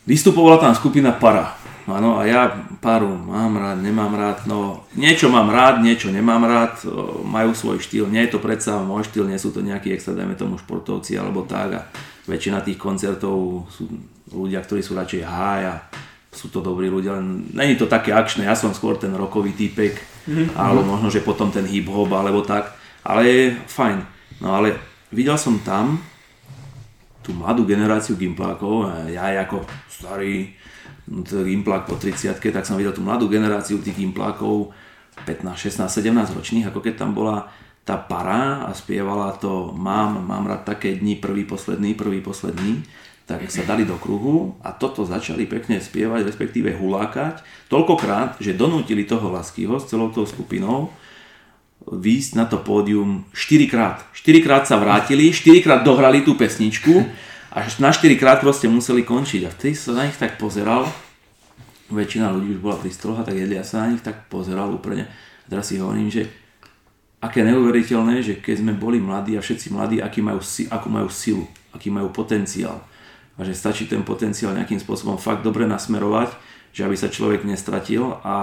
vystupovala 0.03 0.59
tam 0.59 0.75
skupina 0.75 1.15
Para. 1.15 1.55
Áno, 1.87 2.19
a 2.19 2.27
ja 2.27 2.51
paru 2.79 3.11
mám 3.15 3.59
rád, 3.59 3.83
nemám 3.83 4.15
rád, 4.15 4.47
no 4.47 4.87
niečo 4.95 5.27
mám 5.27 5.51
rád, 5.51 5.83
niečo 5.83 6.15
nemám 6.15 6.47
rád, 6.47 6.83
majú 7.27 7.59
svoj 7.59 7.83
štýl, 7.83 8.07
nie 8.07 8.23
je 8.23 8.35
to 8.35 8.39
predsa 8.39 8.79
môj 8.79 9.11
štýl, 9.11 9.27
nie 9.27 9.35
sú 9.35 9.51
to 9.51 9.67
nejakí 9.67 9.91
extra, 9.91 10.15
dajme 10.15 10.39
tomu 10.39 10.63
športovci 10.63 11.19
alebo 11.19 11.43
tak 11.43 11.71
a 11.75 11.83
väčšina 12.27 12.63
tých 12.63 12.79
koncertov 12.79 13.67
sú 13.71 13.89
ľudia, 14.31 14.63
ktorí 14.63 14.81
sú 14.81 14.95
radšej 14.95 15.23
a 15.27 15.87
sú 16.33 16.49
to 16.49 16.65
dobrí 16.65 16.89
ľudia, 16.89 17.21
len 17.21 17.53
není 17.53 17.77
to 17.77 17.85
také 17.85 18.09
akčné, 18.15 18.49
ja 18.49 18.57
som 18.57 18.73
skôr 18.73 18.97
ten 18.97 19.13
rokový 19.13 19.53
týpek, 19.53 19.93
mm-hmm. 20.25 20.57
alebo 20.57 20.81
možno, 20.81 21.13
že 21.13 21.21
potom 21.21 21.53
ten 21.53 21.69
hip-hop, 21.69 22.09
alebo 22.09 22.41
tak, 22.41 22.73
ale 23.05 23.21
je 23.29 23.43
fajn. 23.69 23.99
No 24.41 24.57
ale 24.57 24.73
videl 25.13 25.37
som 25.37 25.61
tam 25.61 26.01
tú 27.21 27.37
mladú 27.37 27.69
generáciu 27.69 28.17
gimplákov, 28.17 28.89
ja 29.13 29.29
ako 29.45 29.63
starý 29.87 30.57
gimplák 31.07 31.85
po 31.85 31.99
30 31.99 32.39
tak 32.39 32.65
som 32.65 32.79
videl 32.79 32.95
tú 32.95 33.05
mladú 33.05 33.29
generáciu 33.29 33.79
tých 33.83 34.01
gimplákov, 34.01 34.73
15, 35.29 35.55
16, 35.55 35.87
17 35.87 36.33
ročných, 36.35 36.67
ako 36.73 36.81
keď 36.81 37.05
tam 37.05 37.13
bola 37.13 37.53
tá 37.83 37.99
para 37.99 38.67
a 38.67 38.71
spievala 38.75 39.35
to 39.39 39.75
mám, 39.75 40.23
mám 40.23 40.47
rád 40.47 40.63
také 40.65 40.95
dni, 40.95 41.19
prvý, 41.19 41.43
posledný, 41.43 41.99
prvý, 41.99 42.23
posledný 42.23 42.87
tak 43.23 43.49
sa 43.49 43.63
dali 43.63 43.87
do 43.87 43.97
kruhu 43.97 44.59
a 44.61 44.75
toto 44.75 45.07
začali 45.07 45.47
pekne 45.47 45.79
spievať, 45.79 46.27
respektíve 46.27 46.75
hulákať, 46.75 47.41
toľkokrát, 47.71 48.43
že 48.43 48.53
donútili 48.53 49.07
toho 49.07 49.31
Laskyho 49.31 49.79
s 49.79 49.89
celou 49.89 50.11
tou 50.11 50.27
skupinou 50.27 50.91
výjsť 51.83 52.33
na 52.39 52.45
to 52.47 52.63
pódium 52.63 53.27
4 53.35 53.73
krát. 53.73 53.99
4 54.15 54.45
krát 54.45 54.65
sa 54.67 54.79
vrátili, 54.79 55.35
4 55.35 55.65
krát 55.65 55.81
dohrali 55.83 56.23
tú 56.23 56.39
pesničku 56.39 57.03
a 57.51 57.67
na 57.83 57.91
4 57.91 58.21
krát 58.21 58.39
proste 58.39 58.71
museli 58.71 59.03
končiť. 59.03 59.41
A 59.47 59.51
vtedy 59.51 59.75
sa 59.75 59.97
na 59.97 60.07
nich 60.07 60.19
tak 60.19 60.39
pozeral, 60.39 60.87
väčšina 61.91 62.31
ľudí 62.31 62.59
už 62.59 62.61
bola 62.63 62.79
pri 62.79 62.91
stroha, 62.95 63.27
tak 63.27 63.35
jedli, 63.35 63.59
ja 63.59 63.67
sa 63.67 63.87
na 63.87 63.97
nich 63.97 64.03
tak 64.05 64.31
pozeral 64.31 64.71
úplne. 64.71 65.11
Teraz 65.51 65.73
si 65.73 65.83
hovorím, 65.83 66.09
že 66.09 66.31
aké 67.23 67.47
neuveriteľné, 67.47 68.19
že 68.21 68.35
keď 68.43 68.67
sme 68.67 68.73
boli 68.75 68.99
mladí 68.99 69.39
a 69.39 69.45
všetci 69.45 69.71
mladí, 69.71 70.03
aký 70.03 70.19
majú, 70.19 70.43
akú 70.43 70.89
majú 70.91 71.09
silu, 71.09 71.47
aký 71.71 71.89
majú 71.89 72.11
potenciál. 72.11 72.83
A 73.39 73.47
že 73.47 73.55
stačí 73.55 73.87
ten 73.87 74.03
potenciál 74.03 74.53
nejakým 74.59 74.83
spôsobom 74.83 75.17
fakt 75.17 75.47
dobre 75.47 75.65
nasmerovať, 75.71 76.35
že 76.75 76.83
aby 76.83 76.99
sa 76.99 77.09
človek 77.09 77.47
nestratil 77.47 78.19
a 78.27 78.35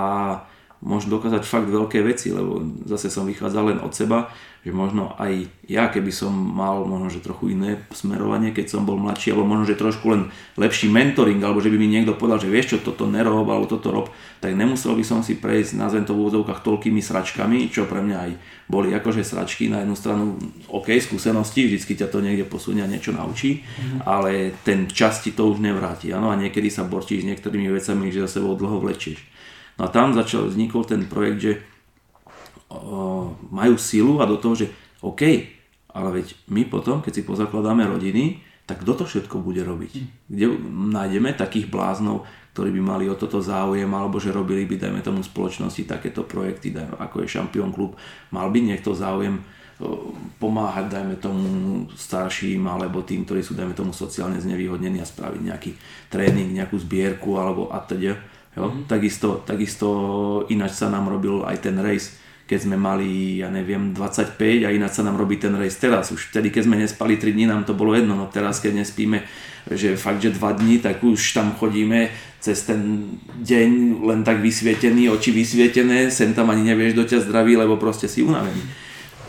môže 0.79 1.11
dokázať 1.11 1.43
fakt 1.43 1.67
veľké 1.67 1.99
veci, 2.07 2.31
lebo 2.31 2.63
zase 2.87 3.11
som 3.11 3.27
vychádzal 3.27 3.75
len 3.75 3.79
od 3.83 3.91
seba, 3.91 4.31
že 4.59 4.75
možno 4.75 5.15
aj 5.15 5.47
ja, 5.71 5.87
keby 5.87 6.11
som 6.11 6.35
mal 6.35 6.83
možno, 6.83 7.07
že 7.07 7.23
trochu 7.23 7.55
iné 7.55 7.79
smerovanie, 7.95 8.51
keď 8.51 8.75
som 8.75 8.83
bol 8.83 8.99
mladší, 8.99 9.31
alebo 9.31 9.47
možno, 9.47 9.63
že 9.69 9.79
trošku 9.79 10.11
len 10.11 10.21
lepší 10.59 10.91
mentoring, 10.91 11.39
alebo 11.39 11.63
že 11.63 11.71
by 11.71 11.77
mi 11.79 11.87
niekto 11.87 12.19
povedal, 12.19 12.43
že 12.43 12.51
vieš 12.51 12.75
čo, 12.75 12.91
toto 12.91 13.07
nerob, 13.07 13.47
alebo 13.47 13.71
toto 13.71 13.87
rob, 13.87 14.11
tak 14.43 14.51
nemusel 14.59 14.99
by 14.99 15.05
som 15.07 15.23
si 15.23 15.39
prejsť, 15.39 15.79
nazvem 15.79 16.03
to 16.03 16.11
v 16.11 16.27
úvodzovkách, 16.27 16.59
toľkými 16.59 16.99
sračkami, 16.99 17.71
čo 17.71 17.87
pre 17.87 18.03
mňa 18.03 18.17
aj 18.19 18.31
boli 18.67 18.91
akože 18.91 19.23
sračky 19.23 19.71
na 19.71 19.87
jednu 19.87 19.95
stranu, 19.95 20.35
OK, 20.67 20.91
skúsenosti, 20.99 21.71
vždycky 21.71 21.95
ťa 21.95 22.11
to 22.11 22.19
niekde 22.19 22.43
posunie 22.43 22.83
a 22.83 22.91
niečo 22.91 23.15
naučí, 23.15 23.63
mm-hmm. 23.63 23.99
ale 24.03 24.51
ten 24.67 24.91
čas 24.91 25.23
ti 25.23 25.31
to 25.31 25.47
už 25.47 25.63
nevráti, 25.63 26.11
ano, 26.11 26.33
a 26.33 26.35
niekedy 26.35 26.67
sa 26.67 26.83
borčíš 26.83 27.23
s 27.23 27.29
niektorými 27.31 27.71
vecami, 27.71 28.11
že 28.11 28.27
za 28.27 28.39
sebou 28.41 28.59
dlho 28.59 28.83
vlečieš. 28.83 29.23
No 29.79 29.87
a 29.87 29.93
tam 29.93 30.11
začal 30.11 30.51
vznikol 30.51 30.83
ten 30.83 31.07
projekt, 31.07 31.39
že 31.39 31.51
majú 33.49 33.75
silu 33.81 34.21
a 34.21 34.29
do 34.29 34.37
toho, 34.37 34.53
že 34.53 34.69
OK, 35.01 35.21
ale 35.89 36.09
veď 36.21 36.37
my 36.53 36.69
potom, 36.69 37.01
keď 37.01 37.21
si 37.21 37.23
pozakladáme 37.25 37.81
rodiny, 37.89 38.45
tak 38.69 38.85
kto 38.85 39.01
to 39.01 39.03
všetko 39.09 39.41
bude 39.41 39.65
robiť? 39.65 39.93
Kde 40.29 40.45
nájdeme 40.93 41.33
takých 41.33 41.73
bláznov, 41.73 42.29
ktorí 42.53 42.69
by 42.77 42.81
mali 42.85 43.05
o 43.09 43.17
toto 43.17 43.41
záujem, 43.41 43.89
alebo 43.89 44.21
že 44.21 44.29
robili 44.29 44.69
by, 44.69 44.77
dajme 44.77 45.01
tomu, 45.01 45.25
spoločnosti 45.25 45.89
takéto 45.89 46.21
projekty, 46.21 46.69
dajme, 46.69 46.93
ako 47.01 47.25
je 47.25 47.33
Champion 47.33 47.73
Club. 47.73 47.97
Mal 48.29 48.45
by 48.53 48.59
niekto 48.61 48.93
záujem 48.93 49.41
pomáhať, 50.37 50.91
dajme 50.91 51.15
tomu, 51.23 51.47
starším, 51.95 52.67
alebo 52.67 53.01
tým, 53.01 53.23
ktorí 53.23 53.41
sú, 53.41 53.55
dajme 53.55 53.73
tomu, 53.73 53.95
sociálne 53.95 54.37
znevýhodnení 54.37 54.99
a 54.99 55.07
spraviť 55.07 55.41
nejaký 55.41 55.71
tréning, 56.11 56.51
nejakú 56.51 56.77
zbierku, 56.77 57.39
alebo 57.39 57.71
a 57.71 57.79
teda. 57.81 58.19
Jo? 58.53 58.69
Mm-hmm. 58.69 58.85
Takisto, 58.91 59.41
takisto 59.47 59.87
ináč 60.51 60.75
sa 60.75 60.91
nám 60.91 61.07
robil 61.07 61.41
aj 61.47 61.63
ten 61.63 61.79
race 61.79 62.19
keď 62.49 62.65
sme 62.65 62.81
mali, 62.81 63.37
ja 63.45 63.53
neviem, 63.53 63.93
25 63.93 64.65
a 64.65 64.73
ináč 64.73 64.97
sa 64.97 65.05
nám 65.05 65.21
robí 65.21 65.37
ten 65.37 65.53
race 65.53 65.77
teraz. 65.77 66.09
Už 66.09 66.33
vtedy, 66.33 66.49
keď 66.49 66.65
sme 66.65 66.81
nespali 66.81 67.21
3 67.21 67.29
dní, 67.29 67.45
nám 67.45 67.61
to 67.61 67.77
bolo 67.77 67.93
jedno, 67.93 68.17
no 68.17 68.25
teraz, 68.25 68.57
keď 68.57 68.81
nespíme, 68.81 69.21
že 69.69 69.93
fakt, 69.93 70.17
že 70.17 70.33
2 70.33 70.41
dní, 70.57 70.81
tak 70.81 70.97
už 71.05 71.21
tam 71.37 71.53
chodíme 71.53 72.09
cez 72.41 72.65
ten 72.65 73.13
deň 73.45 74.01
len 74.01 74.25
tak 74.25 74.41
vysvietený, 74.41 75.13
oči 75.13 75.29
vysvietené, 75.29 76.09
sem 76.09 76.33
tam 76.33 76.49
ani 76.49 76.73
nevieš, 76.73 76.97
do 76.97 77.05
ťa 77.05 77.29
zdraví, 77.29 77.53
lebo 77.53 77.77
proste 77.77 78.09
si 78.09 78.25
unavený. 78.25 78.65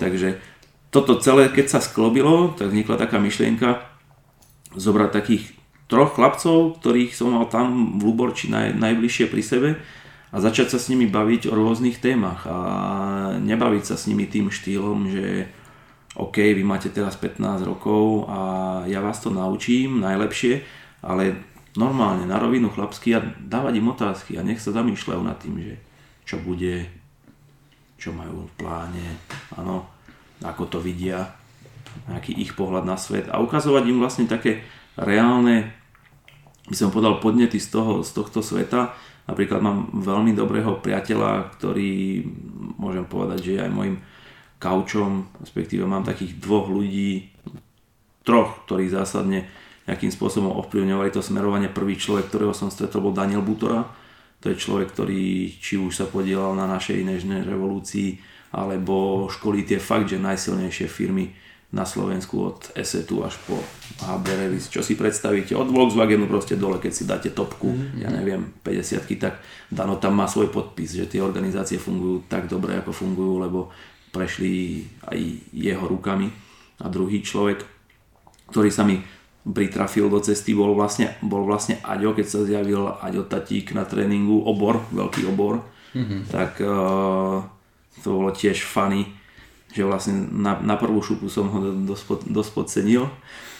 Takže 0.00 0.40
toto 0.88 1.20
celé, 1.20 1.52
keď 1.52 1.76
sa 1.76 1.84
sklobilo, 1.84 2.56
tak 2.56 2.72
vznikla 2.72 2.96
taká 2.96 3.20
myšlienka 3.20 3.84
zobrať 4.72 5.10
takých 5.12 5.44
troch 5.92 6.16
chlapcov, 6.16 6.80
ktorých 6.80 7.12
som 7.12 7.36
mal 7.36 7.52
tam 7.52 8.00
v 8.00 8.08
Luborči 8.08 8.48
naj, 8.48 8.80
najbližšie 8.80 9.28
pri 9.28 9.42
sebe 9.44 9.68
a 10.30 10.36
začať 10.38 10.74
sa 10.74 10.78
s 10.78 10.86
nimi 10.90 11.10
baviť 11.10 11.50
o 11.50 11.54
rôznych 11.58 11.98
témach 11.98 12.46
a 12.46 12.58
nebaviť 13.42 13.84
sa 13.84 13.96
s 13.98 14.06
nimi 14.06 14.30
tým 14.30 14.50
štýlom, 14.50 15.10
že 15.10 15.50
OK, 16.18 16.42
vy 16.42 16.62
máte 16.62 16.90
teraz 16.90 17.18
15 17.18 17.66
rokov 17.66 18.26
a 18.30 18.40
ja 18.86 18.98
vás 19.02 19.18
to 19.22 19.30
naučím 19.30 20.02
najlepšie, 20.02 20.62
ale 21.02 21.38
normálne 21.78 22.26
na 22.26 22.38
rovinu 22.38 22.70
chlapsky 22.70 23.14
a 23.14 23.22
dávať 23.22 23.78
im 23.78 23.90
otázky 23.90 24.32
a 24.38 24.46
nech 24.46 24.58
sa 24.58 24.74
zamýšľajú 24.74 25.22
nad 25.22 25.38
tým, 25.38 25.58
že 25.62 25.74
čo 26.26 26.38
bude, 26.42 26.86
čo 27.98 28.10
majú 28.10 28.46
v 28.46 28.54
pláne, 28.58 29.06
áno, 29.54 29.86
ako 30.42 30.66
to 30.66 30.78
vidia, 30.82 31.30
nejaký 32.06 32.34
ich 32.38 32.54
pohľad 32.54 32.86
na 32.86 32.94
svet 32.94 33.26
a 33.30 33.42
ukazovať 33.42 33.82
im 33.90 33.98
vlastne 33.98 34.26
také 34.30 34.62
reálne, 34.94 35.74
by 36.70 36.74
som 36.74 36.94
povedal, 36.94 37.18
podnety 37.18 37.58
z, 37.58 37.70
toho, 37.74 38.06
z 38.06 38.10
tohto 38.14 38.46
sveta. 38.46 38.94
Napríklad 39.30 39.62
mám 39.62 39.94
veľmi 39.94 40.34
dobrého 40.34 40.82
priateľa, 40.82 41.54
ktorý 41.54 42.26
môžem 42.82 43.06
povedať, 43.06 43.38
že 43.46 43.52
je 43.54 43.62
aj 43.62 43.70
môjim 43.70 43.96
kaučom, 44.58 45.30
respektíve 45.38 45.86
mám 45.86 46.02
takých 46.02 46.34
dvoch 46.42 46.66
ľudí, 46.66 47.30
troch, 48.26 48.66
ktorí 48.66 48.90
zásadne 48.90 49.46
nejakým 49.86 50.10
spôsobom 50.10 50.50
ovplyvňovali 50.66 51.14
to 51.14 51.22
smerovanie. 51.22 51.70
Prvý 51.70 51.94
človek, 51.94 52.26
ktorého 52.26 52.50
som 52.50 52.74
stretol, 52.74 53.06
bol 53.06 53.14
Daniel 53.14 53.46
Butora. 53.46 53.86
To 54.42 54.50
je 54.50 54.58
človek, 54.58 54.90
ktorý 54.90 55.54
či 55.62 55.78
už 55.78 55.94
sa 55.94 56.06
podielal 56.10 56.58
na 56.58 56.66
našej 56.66 57.06
nežnej 57.06 57.46
revolúcii, 57.46 58.18
alebo 58.50 59.26
školí 59.30 59.62
tie 59.62 59.78
fakt, 59.78 60.10
že 60.10 60.18
najsilnejšie 60.18 60.90
firmy 60.90 61.30
na 61.70 61.86
Slovensku 61.86 62.34
od 62.50 62.58
Esetu 62.74 63.22
až 63.22 63.38
po 63.46 63.54
HB 64.02 64.26
Revis. 64.26 64.66
Čo 64.66 64.82
si 64.82 64.98
predstavíte? 64.98 65.54
Od 65.54 65.70
Volkswagenu 65.70 66.26
proste 66.26 66.58
dole, 66.58 66.82
keď 66.82 66.92
si 66.92 67.06
dáte 67.06 67.30
topku, 67.30 67.70
mm-hmm. 67.70 68.02
ja 68.02 68.08
neviem, 68.10 68.50
50 68.66 69.06
tak 69.22 69.38
Dano 69.70 70.02
tam 70.02 70.18
má 70.18 70.26
svoj 70.26 70.50
podpis, 70.50 70.98
že 70.98 71.06
tie 71.06 71.22
organizácie 71.22 71.78
fungujú 71.78 72.26
tak 72.26 72.50
dobre, 72.50 72.74
ako 72.74 72.90
fungujú, 72.90 73.38
lebo 73.38 73.70
prešli 74.10 74.82
aj 75.06 75.18
jeho 75.54 75.86
rukami. 75.86 76.26
A 76.82 76.90
druhý 76.90 77.22
človek, 77.22 77.62
ktorý 78.50 78.74
sa 78.74 78.82
mi 78.82 78.98
pritrafil 79.46 80.10
do 80.10 80.18
cesty, 80.18 80.50
bol 80.52 80.74
vlastne, 80.74 81.14
bol 81.22 81.46
vlastne 81.46 81.78
Aďo, 81.86 82.18
keď 82.18 82.26
sa 82.26 82.42
zjavil 82.42 82.98
Aďo 82.98 83.30
Tatík 83.30 83.78
na 83.78 83.86
tréningu, 83.86 84.42
obor, 84.42 84.82
veľký 84.90 85.22
obor, 85.30 85.62
mm-hmm. 85.94 86.20
tak 86.34 86.58
uh, 86.66 87.40
to 88.02 88.08
bolo 88.10 88.34
tiež 88.34 88.58
funny, 88.66 89.19
že 89.70 89.86
vlastne 89.86 90.26
na, 90.30 90.58
na 90.58 90.74
prvú 90.74 90.98
šupu 91.02 91.30
som 91.30 91.46
ho 91.50 91.58
dosť, 91.86 92.26
dosť 92.26 92.50
podcenil 92.54 93.06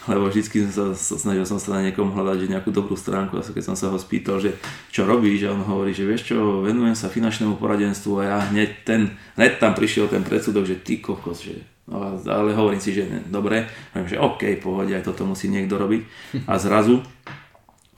lebo 0.08 0.32
vždy 0.32 0.72
som 0.72 0.96
sa, 0.96 1.16
snažil 1.20 1.44
som 1.44 1.60
sa 1.60 1.76
na 1.76 1.90
niekom 1.90 2.16
hľadať 2.16 2.48
že 2.48 2.52
nejakú 2.56 2.72
dobrú 2.72 2.96
stránku 2.96 3.36
a 3.36 3.44
keď 3.44 3.64
som 3.72 3.76
sa 3.76 3.92
ho 3.92 3.98
spýtal, 4.00 4.40
že 4.40 4.56
čo 4.88 5.04
robíš 5.04 5.44
a 5.44 5.52
on 5.52 5.60
hovorí, 5.60 5.92
že 5.92 6.08
vieš 6.08 6.32
čo, 6.32 6.64
venujem 6.64 6.96
sa 6.96 7.12
finančnému 7.12 7.60
poradenstvu 7.60 8.12
a 8.16 8.22
ja 8.24 8.38
hneď, 8.48 8.70
ten, 8.88 9.12
hneď 9.36 9.60
tam 9.60 9.76
prišiel 9.76 10.08
ten 10.08 10.24
predsudok, 10.24 10.64
že 10.64 10.80
ty 10.80 11.04
kokos, 11.04 11.44
že 11.44 11.60
no, 11.84 12.16
ale 12.16 12.56
hovorím 12.56 12.80
si, 12.80 12.96
že 12.96 13.04
ne, 13.04 13.20
dobre, 13.28 13.68
hovorím, 13.92 14.08
že 14.08 14.16
OK, 14.16 14.42
pohode, 14.64 14.96
aj 14.96 15.04
toto 15.04 15.28
musí 15.28 15.52
niekto 15.52 15.76
robiť. 15.76 16.00
A 16.48 16.56
zrazu 16.56 17.04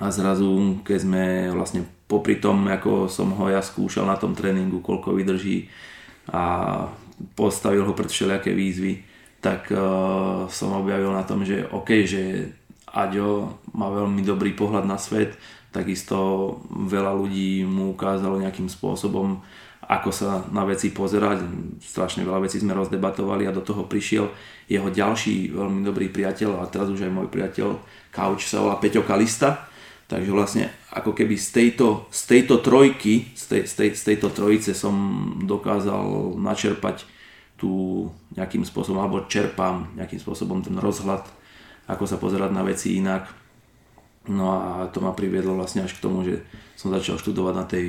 a 0.02 0.10
zrazu, 0.10 0.82
keď 0.82 0.98
sme 0.98 1.22
vlastne 1.54 1.86
popri 2.10 2.42
tom, 2.42 2.66
ako 2.66 3.06
som 3.06 3.30
ho 3.38 3.46
ja 3.46 3.62
skúšal 3.62 4.02
na 4.02 4.18
tom 4.18 4.34
tréningu, 4.34 4.82
koľko 4.82 5.14
vydrží 5.14 5.70
a 6.26 6.42
postavil 7.34 7.86
ho 7.86 7.92
pred 7.94 8.10
všelijaké 8.10 8.54
výzvy, 8.54 9.02
tak 9.42 9.70
uh, 9.74 10.46
som 10.46 10.78
objavil 10.78 11.10
na 11.10 11.26
tom, 11.26 11.42
že 11.42 11.66
OK, 11.70 12.06
že 12.06 12.54
Aďo 12.92 13.58
má 13.72 13.88
veľmi 13.88 14.20
dobrý 14.20 14.52
pohľad 14.52 14.84
na 14.84 15.00
svet, 15.00 15.34
takisto 15.72 16.16
veľa 16.68 17.16
ľudí 17.16 17.64
mu 17.64 17.96
ukázalo 17.96 18.36
nejakým 18.36 18.68
spôsobom, 18.68 19.40
ako 19.82 20.10
sa 20.12 20.44
na 20.52 20.62
veci 20.68 20.92
pozerať. 20.92 21.42
Strašne 21.80 22.22
veľa 22.22 22.44
vecí 22.44 22.60
sme 22.60 22.76
rozdebatovali 22.76 23.48
a 23.48 23.56
do 23.56 23.64
toho 23.64 23.88
prišiel 23.88 24.30
jeho 24.68 24.88
ďalší 24.92 25.56
veľmi 25.56 25.82
dobrý 25.82 26.12
priateľ 26.12 26.62
a 26.62 26.70
teraz 26.70 26.92
už 26.92 27.08
aj 27.08 27.12
môj 27.12 27.28
priateľ 27.32 27.80
Couch 28.12 28.44
sa 28.46 28.62
volá 28.62 28.76
Peťo 28.78 29.02
Kalista. 29.02 29.68
Takže 30.06 30.28
vlastne 30.28 30.68
ako 30.92 31.16
keby 31.16 31.40
z 31.40 31.48
tejto, 31.56 32.04
z 32.12 32.20
tejto 32.28 32.60
trojky, 32.60 33.32
z, 33.32 33.44
tej, 33.48 33.62
z, 33.64 33.72
tej, 33.72 33.88
z 33.96 34.02
tejto 34.12 34.28
trojice 34.28 34.76
som 34.76 34.92
dokázal 35.48 36.36
načerpať 36.36 37.08
tu 37.62 38.10
nejakým 38.34 38.66
spôsobom, 38.66 38.98
alebo 38.98 39.30
čerpám 39.30 39.94
nejakým 39.94 40.18
spôsobom 40.18 40.66
ten 40.66 40.74
rozhľad, 40.74 41.22
ako 41.86 42.10
sa 42.10 42.18
pozerať 42.18 42.50
na 42.50 42.66
veci 42.66 42.98
inak. 42.98 43.30
No 44.26 44.50
a 44.50 44.90
to 44.90 44.98
ma 44.98 45.14
priviedlo 45.14 45.54
vlastne 45.54 45.86
až 45.86 45.94
k 45.94 46.02
tomu, 46.02 46.26
že 46.26 46.42
som 46.74 46.90
začal 46.90 47.22
študovať 47.22 47.54
na 47.54 47.66
tej 47.66 47.86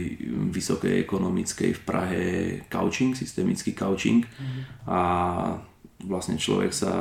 vysokej 0.53 1.01
ekonomickej 1.01 1.69
v 1.73 1.81
Prahe 1.81 2.23
couching, 2.69 3.17
systemický 3.17 3.73
couching 3.73 4.25
mm-hmm. 4.25 4.63
a 4.89 5.01
vlastne 6.05 6.38
človek 6.38 6.69
sa 6.69 6.93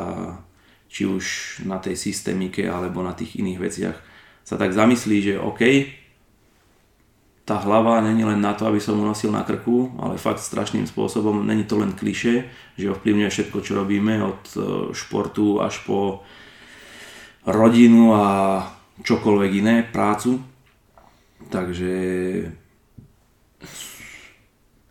či 0.88 1.08
už 1.08 1.24
na 1.64 1.80
tej 1.80 1.96
systémike 1.96 2.64
alebo 2.68 3.00
na 3.00 3.16
tých 3.16 3.40
iných 3.40 3.60
veciach 3.60 3.96
sa 4.44 4.56
tak 4.60 4.76
zamyslí, 4.76 5.32
že 5.32 5.34
OK, 5.40 5.60
tá 7.52 7.60
hlava 7.60 8.00
není 8.00 8.24
len 8.24 8.40
na 8.40 8.56
to, 8.56 8.64
aby 8.64 8.80
som 8.80 8.96
mu 8.96 9.04
nosil 9.04 9.28
na 9.28 9.44
krku, 9.44 9.92
ale 10.00 10.16
fakt 10.16 10.40
strašným 10.40 10.88
spôsobom, 10.88 11.44
není 11.44 11.68
to 11.68 11.76
len 11.76 11.92
kliše, 11.92 12.48
že 12.80 12.88
ovplyvňuje 12.88 13.28
všetko, 13.28 13.60
čo 13.60 13.76
robíme, 13.76 14.24
od 14.24 14.40
e, 14.56 14.58
športu 14.96 15.60
až 15.60 15.84
po 15.84 16.24
rodinu 17.44 18.16
a 18.16 18.24
čokoľvek 19.04 19.50
iné, 19.52 19.84
prácu. 19.84 20.40
Takže 21.52 21.92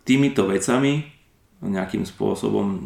týmito 0.06 0.46
vecami, 0.46 1.02
nejakým 1.66 2.06
spôsobom 2.06 2.78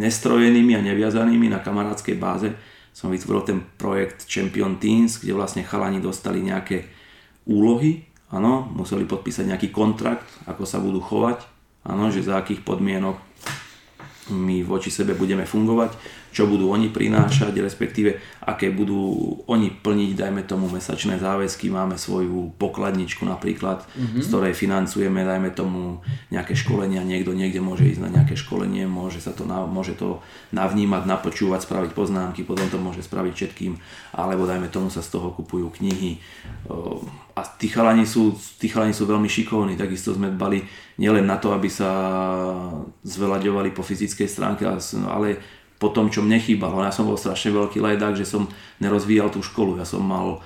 nestrojenými 0.00 0.80
a 0.80 0.84
neviazanými 0.84 1.52
na 1.52 1.60
kamarádskej 1.60 2.16
báze, 2.16 2.48
som 2.96 3.12
vytvoril 3.12 3.44
ten 3.44 3.60
projekt 3.76 4.24
Champion 4.24 4.80
Teams, 4.80 5.20
kde 5.20 5.36
vlastne 5.36 5.60
chalani 5.60 6.00
dostali 6.00 6.40
nejaké 6.40 6.88
úlohy, 7.44 8.07
Áno, 8.28 8.68
museli 8.76 9.08
podpísať 9.08 9.48
nejaký 9.48 9.68
kontrakt, 9.72 10.28
ako 10.44 10.68
sa 10.68 10.76
budú 10.76 11.00
chovať, 11.00 11.40
áno, 11.88 12.12
že 12.12 12.20
za 12.20 12.36
akých 12.36 12.60
podmienok 12.60 13.16
my 14.28 14.60
voči 14.60 14.92
sebe 14.92 15.16
budeme 15.16 15.48
fungovať, 15.48 15.96
čo 16.38 16.46
budú 16.46 16.70
oni 16.70 16.86
prinášať, 16.86 17.50
respektíve 17.58 18.14
aké 18.46 18.70
budú 18.70 19.42
oni 19.50 19.74
plniť, 19.74 20.14
dajme 20.14 20.46
tomu 20.46 20.70
mesačné 20.70 21.18
záväzky, 21.18 21.66
máme 21.66 21.98
svoju 21.98 22.54
pokladničku 22.54 23.26
napríklad, 23.26 23.82
mm-hmm. 23.82 24.22
z 24.22 24.26
ktorej 24.30 24.54
financujeme, 24.54 25.26
dajme 25.26 25.50
tomu 25.50 25.98
nejaké 26.30 26.54
školenia, 26.54 27.02
niekto 27.02 27.34
niekde 27.34 27.58
môže 27.58 27.90
ísť 27.90 28.06
na 28.06 28.14
nejaké 28.14 28.38
školenie, 28.38 28.86
môže, 28.86 29.18
sa 29.18 29.34
to, 29.34 29.42
môže 29.50 29.98
to 29.98 30.22
navnímať, 30.54 31.10
napočúvať, 31.10 31.66
spraviť 31.66 31.90
poznámky, 31.98 32.46
potom 32.46 32.70
to 32.70 32.78
môže 32.78 33.02
spraviť 33.02 33.34
všetkým, 33.34 33.74
alebo 34.14 34.46
dajme 34.46 34.70
tomu 34.70 34.94
sa 34.94 35.02
z 35.02 35.18
toho 35.18 35.34
kupujú 35.34 35.74
knihy. 35.74 36.22
A 37.34 37.40
tí 37.58 37.66
chalani 37.66 38.06
sú, 38.06 38.38
tí 38.62 38.70
chalani 38.70 38.94
sú 38.94 39.10
veľmi 39.10 39.26
šikovní, 39.26 39.74
takisto 39.74 40.14
sme 40.14 40.30
dbali 40.30 40.62
nielen 41.02 41.26
na 41.26 41.38
to, 41.38 41.50
aby 41.50 41.66
sa 41.66 41.90
zvelaďovali 43.02 43.70
po 43.74 43.82
fyzickej 43.82 44.28
stránke, 44.30 44.62
ale 44.66 45.57
po 45.78 45.88
tom, 45.94 46.10
čo 46.10 46.26
mne 46.26 46.42
chýbalo. 46.42 46.82
Ja 46.82 46.90
som 46.90 47.06
bol 47.06 47.14
strašne 47.14 47.54
veľký 47.54 47.78
lajdák, 47.78 48.18
že 48.18 48.26
som 48.26 48.50
nerozvíjal 48.82 49.30
tú 49.30 49.40
školu. 49.42 49.78
Ja 49.78 49.86
som 49.86 50.02
mal 50.02 50.42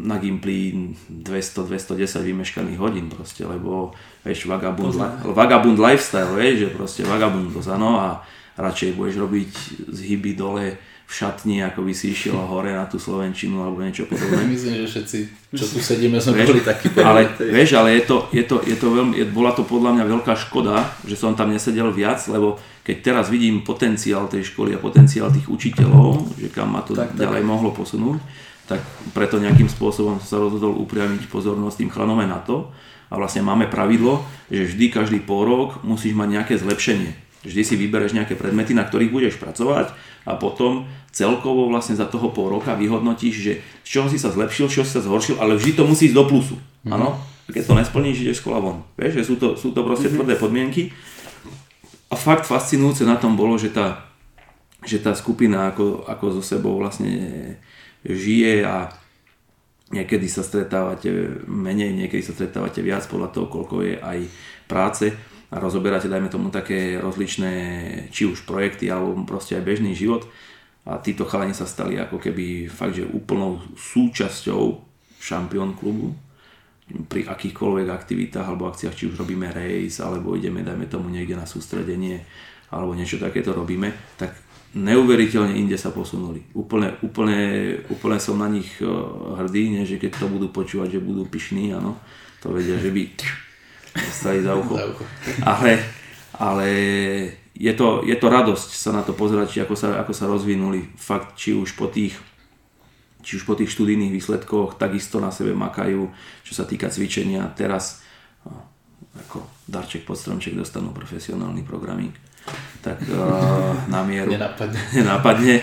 na 0.00 0.16
Gimply 0.18 0.94
200-210 1.10 2.26
vymeškaných 2.26 2.78
hodín 2.80 3.06
proste, 3.12 3.44
lebo 3.44 3.92
vieš, 4.24 4.48
vagabund, 4.48 4.96
vagabund 5.22 5.78
lifestyle, 5.78 6.32
vieš, 6.32 6.66
že 6.66 6.68
proste 6.72 7.02
vagabundos, 7.04 7.68
áno, 7.68 8.00
a 8.00 8.24
radšej 8.56 8.96
budeš 8.96 9.20
robiť 9.20 9.50
zhyby 9.92 10.32
dole 10.34 10.80
v 11.04 11.12
šatni, 11.12 11.60
ako 11.60 11.84
by 11.84 11.92
si 11.92 12.16
išiel 12.16 12.32
hore 12.32 12.72
na 12.72 12.88
tú 12.88 12.96
Slovenčinu 12.96 13.60
alebo 13.60 13.84
niečo 13.84 14.08
podobné. 14.08 14.48
Myslím, 14.56 14.82
že 14.82 14.86
všetci, 14.88 15.18
čo 15.52 15.64
tu 15.68 15.78
sedíme, 15.78 16.16
sme 16.16 16.40
vieš, 16.40 16.48
boli 16.48 16.64
takí. 16.64 16.88
Ale, 16.96 17.28
vieš, 17.36 17.76
ale 17.76 18.00
je 18.00 18.02
to, 18.08 18.16
je 18.32 18.44
to, 18.48 18.56
je 18.64 18.76
to 18.80 18.86
veľmi, 18.88 19.12
je, 19.20 19.24
bola 19.28 19.52
to 19.52 19.68
podľa 19.68 20.00
mňa 20.00 20.04
veľká 20.08 20.34
škoda, 20.48 20.96
že 21.04 21.20
som 21.20 21.36
tam 21.36 21.52
nesedel 21.52 21.92
viac, 21.92 22.24
lebo 22.32 22.56
keď 22.84 22.96
teraz 23.00 23.32
vidím 23.32 23.64
potenciál 23.64 24.28
tej 24.28 24.52
školy 24.52 24.76
a 24.76 24.82
potenciál 24.82 25.32
tých 25.32 25.48
učiteľov, 25.48 26.36
že 26.36 26.52
kam 26.52 26.76
ma 26.76 26.84
to 26.84 26.92
tak, 26.92 27.16
ďalej 27.16 27.40
tak. 27.40 27.48
mohlo 27.48 27.72
posunúť, 27.72 28.20
tak 28.68 28.84
preto 29.16 29.40
nejakým 29.40 29.68
spôsobom 29.68 30.20
sa 30.20 30.36
rozhodol 30.36 30.76
upriamiť 30.84 31.32
pozornosť 31.32 31.76
tým 31.80 31.90
chlanom 31.90 32.20
na 32.24 32.40
to. 32.44 32.68
A 33.12 33.20
vlastne 33.20 33.44
máme 33.44 33.68
pravidlo, 33.68 34.24
že 34.48 34.68
vždy 34.68 34.86
každý 34.92 35.18
pol 35.20 35.44
rok 35.44 35.80
musíš 35.84 36.16
mať 36.16 36.28
nejaké 36.40 36.54
zlepšenie. 36.60 37.12
Vždy 37.44 37.62
si 37.62 37.74
vybereš 37.76 38.16
nejaké 38.16 38.40
predmety, 38.40 38.72
na 38.72 38.88
ktorých 38.88 39.12
budeš 39.12 39.34
pracovať 39.36 39.92
a 40.24 40.32
potom 40.40 40.88
celkovo 41.12 41.68
vlastne 41.68 41.92
za 41.92 42.08
toho 42.08 42.32
pol 42.32 42.48
roka 42.48 42.72
vyhodnotíš, 42.72 43.34
že 43.36 43.52
z 43.84 43.88
čoho 43.88 44.08
si 44.08 44.16
sa 44.16 44.32
zlepšil, 44.32 44.72
čoho 44.72 44.88
si 44.88 44.96
sa 44.96 45.04
zhoršil, 45.04 45.36
ale 45.36 45.60
vždy 45.60 45.76
to 45.76 45.84
musí 45.84 46.08
ísť 46.08 46.16
do 46.16 46.24
plusu. 46.24 46.56
Mm-hmm. 46.56 46.94
Áno? 46.96 47.20
A 47.20 47.48
keď 47.52 47.62
to 47.68 47.74
nesplníš, 47.76 48.24
ideš 48.24 48.40
z 48.40 48.44
kola 48.48 48.58
von. 48.64 48.80
Vieš, 48.96 49.20
že 49.20 49.24
sú 49.28 49.34
to, 49.36 49.60
sú 49.60 49.76
to 49.76 49.84
proste 49.84 50.08
mm-hmm. 50.08 50.24
tvrdé 50.24 50.34
podmienky. 50.40 50.82
A 52.14 52.16
fakt 52.16 52.46
fascinujúce 52.46 53.02
na 53.02 53.18
tom 53.18 53.34
bolo, 53.34 53.58
že 53.58 53.74
tá, 53.74 54.06
že 54.86 55.02
tá 55.02 55.18
skupina 55.18 55.74
ako, 55.74 56.06
ako 56.06 56.38
so 56.38 56.42
sebou 56.46 56.78
vlastne 56.78 57.10
žije 58.06 58.62
a 58.62 58.86
niekedy 59.90 60.30
sa 60.30 60.46
stretávate 60.46 61.10
menej, 61.50 61.90
niekedy 61.90 62.22
sa 62.22 62.30
stretávate 62.30 62.86
viac 62.86 63.02
podľa 63.10 63.34
toho, 63.34 63.46
koľko 63.50 63.76
je 63.82 63.94
aj 63.98 64.18
práce 64.70 65.10
a 65.50 65.58
rozoberáte, 65.58 66.06
dajme 66.06 66.30
tomu, 66.30 66.54
také 66.54 67.02
rozličné, 67.02 67.52
či 68.14 68.30
už 68.30 68.46
projekty, 68.46 68.94
alebo 68.94 69.18
proste 69.26 69.58
aj 69.58 69.66
bežný 69.66 69.98
život. 69.98 70.30
A 70.86 71.02
títo 71.02 71.26
chalani 71.26 71.50
sa 71.50 71.66
stali 71.66 71.98
ako 71.98 72.22
keby 72.22 72.70
fakt, 72.70 72.94
že 72.94 73.10
úplnou 73.10 73.58
súčasťou 73.74 74.78
šampión 75.18 75.74
klubu. 75.74 76.14
Pri 76.84 77.24
akýchkoľvek 77.24 77.88
aktivitách 77.88 78.44
alebo 78.44 78.68
akciách, 78.68 78.92
či 78.92 79.08
už 79.08 79.16
robíme 79.16 79.48
race, 79.48 80.04
alebo 80.04 80.36
ideme, 80.36 80.60
dajme 80.60 80.84
tomu 80.84 81.08
niekde 81.08 81.32
na 81.32 81.48
sústredenie, 81.48 82.20
alebo 82.68 82.92
niečo 82.92 83.16
takéto 83.16 83.56
robíme, 83.56 83.88
tak 84.20 84.36
neuveriteľne 84.74 85.54
inde 85.56 85.78
sa 85.80 85.94
posunuli. 85.94 86.44
Úplne, 86.52 87.00
úplne, 87.00 87.40
úplne 87.88 88.18
som 88.18 88.36
na 88.36 88.50
nich 88.50 88.68
e, 88.82 88.90
hrdý, 89.38 89.70
nie, 89.70 89.86
že 89.86 90.02
keď 90.02 90.18
to 90.18 90.26
budú 90.28 90.50
počúvať, 90.50 90.98
že 90.98 91.00
budú 91.00 91.24
pyšní, 91.24 91.72
áno, 91.72 91.96
to 92.42 92.50
vedia, 92.52 92.76
že 92.76 92.90
by 92.90 93.02
stali 93.94 94.42
za 94.42 94.52
ucho. 94.58 94.76
Ale, 95.54 95.78
ale 96.34 96.66
je, 97.54 97.72
to, 97.78 98.02
je 98.02 98.16
to 98.18 98.26
radosť 98.26 98.70
sa 98.74 98.90
na 98.90 99.06
to 99.06 99.14
pozerať, 99.14 99.46
či 99.54 99.58
ako 99.62 99.78
sa, 99.78 100.02
ako 100.02 100.10
sa 100.10 100.26
rozvinuli. 100.26 100.82
Fakt, 100.98 101.38
či 101.38 101.54
už 101.54 101.78
po 101.78 101.86
tých 101.86 102.18
či 103.24 103.40
už 103.40 103.48
po 103.48 103.56
tých 103.56 103.72
študijných 103.72 104.12
výsledkoch 104.12 104.76
takisto 104.76 105.18
na 105.18 105.32
sebe 105.32 105.56
makajú, 105.56 106.12
čo 106.44 106.52
sa 106.52 106.68
týka 106.68 106.92
cvičenia. 106.92 107.48
Teraz 107.56 108.04
ako 109.14 109.48
darček 109.64 110.04
pod 110.04 110.20
stromček 110.20 110.52
dostanú 110.52 110.92
profesionálny 110.92 111.64
programming 111.64 112.12
tak 112.84 113.00
uh, 113.08 113.72
na 113.88 114.04
mieru. 114.04 114.36
Nenapadne. 114.36 114.76
Nenapadne, 115.00 115.54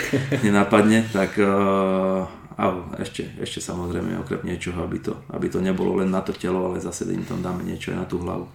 nenapadne 0.42 1.00
tak 1.14 1.38
uh, 1.38 2.26
a 2.58 2.66
ešte, 2.98 3.26
ešte 3.38 3.62
samozrejme 3.62 4.18
okrem 4.22 4.42
niečoho, 4.46 4.82
aby 4.82 4.98
to, 5.02 5.14
aby 5.30 5.46
to 5.50 5.62
nebolo 5.62 6.02
len 6.02 6.10
na 6.10 6.26
to 6.26 6.34
telo, 6.34 6.70
ale 6.70 6.82
zase 6.82 7.10
im 7.10 7.26
tam 7.26 7.46
dáme 7.46 7.62
niečo 7.62 7.94
aj 7.94 7.98
na 7.98 8.06
tú 8.10 8.18
hlavu. 8.22 8.46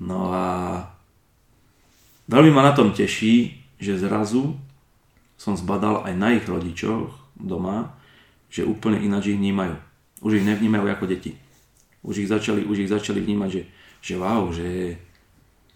No 0.00 0.32
a 0.32 0.44
veľmi 2.28 2.52
ma 2.52 2.64
na 2.64 2.76
tom 2.76 2.92
teší, 2.92 3.56
že 3.80 4.00
zrazu 4.00 4.56
som 5.36 5.56
zbadal 5.56 6.04
aj 6.08 6.14
na 6.14 6.28
ich 6.36 6.46
rodičoch 6.46 7.10
doma, 7.36 7.96
že 8.54 8.62
úplne 8.62 9.02
ináč 9.02 9.34
ich 9.34 9.38
vnímajú. 9.42 9.74
Už 10.22 10.38
ich 10.38 10.46
nevnímajú 10.46 10.86
ako 10.94 11.10
deti. 11.10 11.34
Už 12.06 12.22
ich 12.22 12.30
začali, 12.30 12.62
už 12.62 12.86
ich 12.86 12.92
začali 12.94 13.18
vnímať, 13.18 13.50
že, 13.50 13.62
že 13.98 14.14
wow, 14.14 14.46
že 14.54 14.94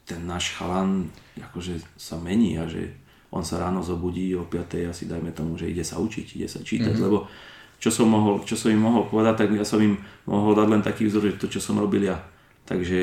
ten 0.06 0.22
náš 0.22 0.54
chalan 0.54 1.10
akože 1.34 1.82
sa 1.98 2.14
mení 2.22 2.54
a 2.54 2.70
že 2.70 2.94
on 3.34 3.42
sa 3.42 3.60
ráno 3.60 3.82
zobudí 3.82 4.30
o 4.38 4.46
5. 4.46 4.94
asi 4.94 5.04
dajme 5.10 5.34
tomu, 5.34 5.58
že 5.58 5.68
ide 5.68 5.82
sa 5.82 5.98
učiť, 6.00 6.38
ide 6.38 6.48
sa 6.48 6.62
čítať, 6.62 6.94
mm-hmm. 6.94 7.06
lebo 7.10 7.28
čo 7.76 7.90
som, 7.92 8.08
mohol, 8.08 8.42
čo 8.46 8.56
som 8.56 8.72
im 8.72 8.80
mohol 8.80 9.06
povedať, 9.06 9.44
tak 9.44 9.48
ja 9.54 9.66
som 9.66 9.78
im 9.82 9.98
mohol 10.24 10.54
dať 10.54 10.66
len 10.70 10.82
taký 10.82 11.06
vzor, 11.06 11.28
že 11.28 11.38
to, 11.38 11.46
čo 11.50 11.60
som 11.60 11.78
robil 11.78 12.08
ja. 12.08 12.18
Takže 12.66 13.00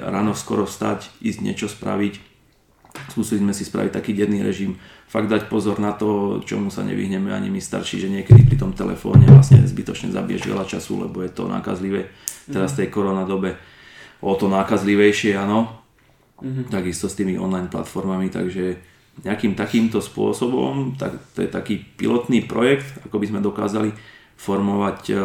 ráno 0.00 0.32
skoro 0.32 0.64
vstať, 0.64 1.10
ísť 1.20 1.38
niečo 1.42 1.66
spraviť, 1.68 2.33
skúsili 3.10 3.42
sme 3.42 3.52
si 3.52 3.66
spraviť 3.66 3.90
taký 3.92 4.12
denný 4.16 4.40
režim, 4.44 4.78
fakt 5.10 5.28
dať 5.28 5.46
pozor 5.50 5.80
na 5.80 5.92
to, 5.92 6.40
čomu 6.42 6.72
sa 6.72 6.86
nevyhneme 6.86 7.30
ani 7.30 7.52
my 7.52 7.60
starší, 7.60 8.00
že 8.00 8.12
niekedy 8.12 8.46
pri 8.46 8.56
tom 8.56 8.72
telefóne 8.72 9.28
vlastne 9.28 9.62
zbytočne 9.62 10.10
zabiješ 10.10 10.48
veľa 10.48 10.64
času, 10.64 11.06
lebo 11.06 11.22
je 11.22 11.30
to 11.30 11.46
nákazlivé. 11.46 12.10
Teraz 12.48 12.76
v 12.76 12.84
tej 12.84 12.88
korona 12.92 13.24
dobe 13.24 13.56
o 14.24 14.32
to 14.36 14.48
nákazlivejšie, 14.48 15.36
áno, 15.36 15.84
mm-hmm. 16.40 16.72
takisto 16.72 17.06
s 17.08 17.18
tými 17.18 17.36
online 17.36 17.68
platformami, 17.68 18.32
takže 18.32 18.80
nejakým 19.22 19.54
takýmto 19.54 20.02
spôsobom, 20.02 20.98
tak 20.98 21.14
to 21.38 21.46
je 21.46 21.48
taký 21.48 21.78
pilotný 21.94 22.42
projekt, 22.42 22.98
ako 23.06 23.22
by 23.22 23.26
sme 23.30 23.40
dokázali 23.44 23.90
formovať 24.34 25.00
uh, 25.14 25.20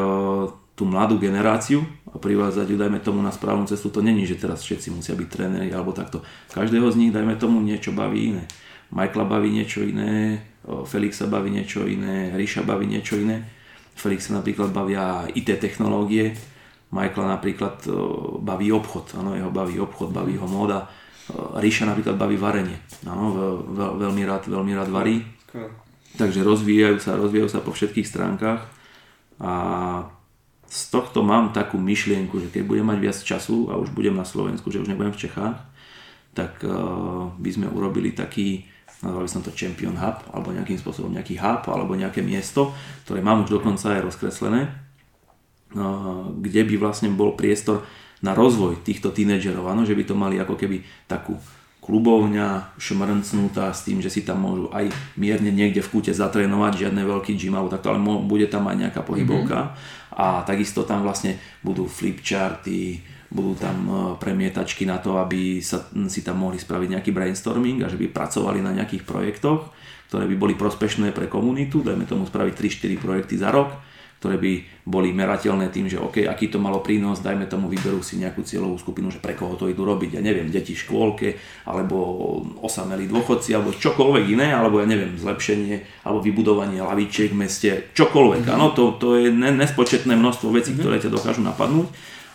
tú 0.79 0.87
mladú 0.87 1.19
generáciu 1.19 1.83
a 2.07 2.15
privázať 2.15 2.71
ju, 2.71 2.79
dajme 2.79 3.03
tomu, 3.03 3.19
na 3.19 3.35
správnu 3.35 3.67
cestu. 3.67 3.91
To 3.91 3.99
není, 3.99 4.23
že 4.23 4.39
teraz 4.39 4.63
všetci 4.63 4.95
musia 4.95 5.11
byť 5.11 5.27
tréneri 5.27 5.75
alebo 5.75 5.91
takto. 5.91 6.23
Každého 6.55 6.87
z 6.87 6.95
nich, 6.95 7.11
dajme 7.11 7.35
tomu, 7.35 7.59
niečo 7.59 7.91
baví 7.91 8.31
iné. 8.31 8.47
Michaela 8.95 9.27
baví 9.27 9.51
niečo 9.51 9.83
iné, 9.83 10.39
Felixa 10.63 11.27
baví 11.27 11.51
niečo 11.51 11.83
iné, 11.83 12.31
Ríša 12.31 12.63
baví 12.63 12.87
niečo 12.87 13.19
iné. 13.19 13.43
Felixa 13.99 14.31
napríklad 14.31 14.71
bavia 14.71 15.27
IT 15.35 15.59
technológie, 15.59 16.31
Michaela 16.95 17.35
napríklad 17.35 17.83
baví 18.39 18.71
obchod, 18.71 19.19
ano, 19.19 19.35
jeho 19.35 19.51
baví 19.51 19.75
obchod, 19.83 20.15
baví 20.15 20.39
ho 20.39 20.47
móda, 20.47 20.87
Ríša 21.59 21.85
napríklad 21.85 22.15
baví 22.15 22.39
varenie. 22.39 22.79
Áno, 23.03 23.35
veľ, 23.69 23.99
veľmi, 23.99 24.23
rád, 24.23 24.47
veľmi 24.47 24.73
rád 24.73 24.89
varí. 24.89 25.27
Takže 26.17 26.41
rozvíjajú 26.41 26.97
sa, 26.97 27.19
rozvíjajú 27.19 27.49
sa 27.51 27.61
po 27.61 27.75
všetkých 27.75 28.07
stránkach 28.07 28.65
a 29.37 29.51
z 30.69 30.81
tohto 30.93 31.25
mám 31.25 31.49
takú 31.49 31.81
myšlienku, 31.81 32.37
že 32.37 32.53
keď 32.53 32.63
budem 32.69 32.85
mať 32.85 32.99
viac 33.01 33.17
času 33.17 33.73
a 33.73 33.81
už 33.81 33.89
budem 33.89 34.13
na 34.13 34.21
Slovensku, 34.21 34.69
že 34.69 34.77
už 34.77 34.85
nebudem 34.85 35.09
v 35.09 35.21
Čechách, 35.25 35.57
tak 36.37 36.61
uh, 36.61 37.33
by 37.33 37.49
sme 37.49 37.67
urobili 37.73 38.13
taký, 38.13 38.69
nazval 39.01 39.25
by 39.25 39.31
som 39.33 39.41
to 39.41 39.49
Champion 39.57 39.97
Hub, 39.97 40.21
alebo 40.29 40.53
nejakým 40.53 40.77
spôsobom 40.77 41.09
nejaký 41.09 41.41
hub, 41.41 41.65
alebo 41.65 41.97
nejaké 41.97 42.21
miesto, 42.21 42.69
ktoré 43.09 43.25
mám 43.25 43.49
už 43.49 43.57
dokonca 43.57 43.97
aj 43.97 44.05
rozkreslené, 44.13 44.69
uh, 45.73 46.29
kde 46.37 46.61
by 46.69 46.75
vlastne 46.77 47.09
bol 47.09 47.33
priestor 47.33 47.81
na 48.21 48.37
rozvoj 48.37 48.85
týchto 48.85 49.09
tínedžerov, 49.09 49.73
áno, 49.73 49.89
že 49.89 49.97
by 49.97 50.03
to 50.05 50.13
mali 50.13 50.37
ako 50.37 50.53
keby 50.53 50.85
takú 51.09 51.33
klubovňa 51.79 52.77
šmrncnutá 52.77 53.73
s 53.73 53.89
tým, 53.89 53.97
že 53.97 54.13
si 54.13 54.21
tam 54.21 54.45
môžu 54.45 54.69
aj 54.69 54.93
mierne 55.17 55.49
niekde 55.49 55.81
v 55.81 55.89
kúte 55.89 56.13
zatrénovať, 56.13 56.85
žiadne 56.85 57.01
veľký 57.01 57.33
gym 57.33 57.57
alebo 57.57 57.73
takto, 57.73 57.89
ale 57.89 57.97
bude 58.29 58.45
tam 58.45 58.69
aj 58.69 58.77
nejaká 58.77 59.01
pohybovka 59.01 59.73
mm-hmm. 59.73 59.98
A 60.19 60.43
takisto 60.43 60.83
tam 60.83 61.07
vlastne 61.07 61.39
budú 61.63 61.87
flipcharty, 61.87 62.99
budú 63.31 63.55
tam 63.55 63.77
e, 63.87 63.93
premietačky 64.19 64.83
na 64.83 64.99
to, 64.99 65.15
aby 65.15 65.63
sa, 65.63 65.87
si 66.11 66.19
tam 66.19 66.43
mohli 66.43 66.59
spraviť 66.59 66.99
nejaký 66.99 67.15
brainstorming 67.15 67.87
a 67.87 67.91
že 67.91 67.95
by 67.95 68.11
pracovali 68.11 68.59
na 68.59 68.75
nejakých 68.75 69.07
projektoch, 69.07 69.71
ktoré 70.11 70.27
by 70.27 70.35
boli 70.35 70.53
prospešné 70.59 71.15
pre 71.15 71.31
komunitu, 71.31 71.79
dajme 71.79 72.03
tomu 72.03 72.27
spraviť 72.27 72.53
3-4 72.99 72.99
projekty 72.99 73.39
za 73.39 73.47
rok 73.55 73.88
ktoré 74.19 74.35
by 74.35 74.83
boli 74.83 75.15
merateľné 75.15 75.71
tým, 75.71 75.87
že 75.87 75.95
OK, 75.95 76.27
aký 76.27 76.51
to 76.51 76.59
malo 76.59 76.83
prínos, 76.83 77.23
dajme 77.23 77.47
tomu, 77.47 77.71
vyberú 77.71 78.03
si 78.03 78.19
nejakú 78.19 78.43
cieľovú 78.43 78.75
skupinu, 78.75 79.07
že 79.07 79.23
pre 79.23 79.31
koho 79.31 79.55
to 79.55 79.71
idú 79.71 79.87
robiť, 79.87 80.19
ja 80.19 80.21
neviem, 80.21 80.51
deti 80.51 80.75
v 80.75 80.83
škôlke, 80.83 81.29
alebo 81.63 81.95
osamelí 82.59 83.07
dôchodci, 83.07 83.55
alebo 83.55 83.71
čokoľvek 83.71 84.25
iné, 84.35 84.51
alebo 84.51 84.83
ja 84.83 84.87
neviem, 84.91 85.15
zlepšenie, 85.15 86.03
alebo 86.03 86.19
vybudovanie 86.19 86.83
lavičiek 86.83 87.31
v 87.31 87.39
meste, 87.47 87.71
čokoľvek. 87.95 88.43
Mm-hmm. 88.43 88.55
Áno, 88.59 88.75
to, 88.75 88.99
to 88.99 89.15
je 89.15 89.31
nespočetné 89.31 90.19
množstvo 90.19 90.51
vecí, 90.51 90.75
mm-hmm. 90.75 90.83
ktoré 90.83 90.95
ťa 90.99 91.15
dokážu 91.15 91.39
napadnúť 91.39 91.87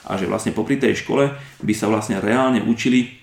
a 0.08 0.16
že 0.16 0.28
vlastne 0.28 0.56
popri 0.56 0.80
tej 0.80 1.04
škole 1.04 1.32
by 1.60 1.74
sa 1.76 1.88
vlastne 1.88 2.20
reálne 2.20 2.60
učili 2.64 3.20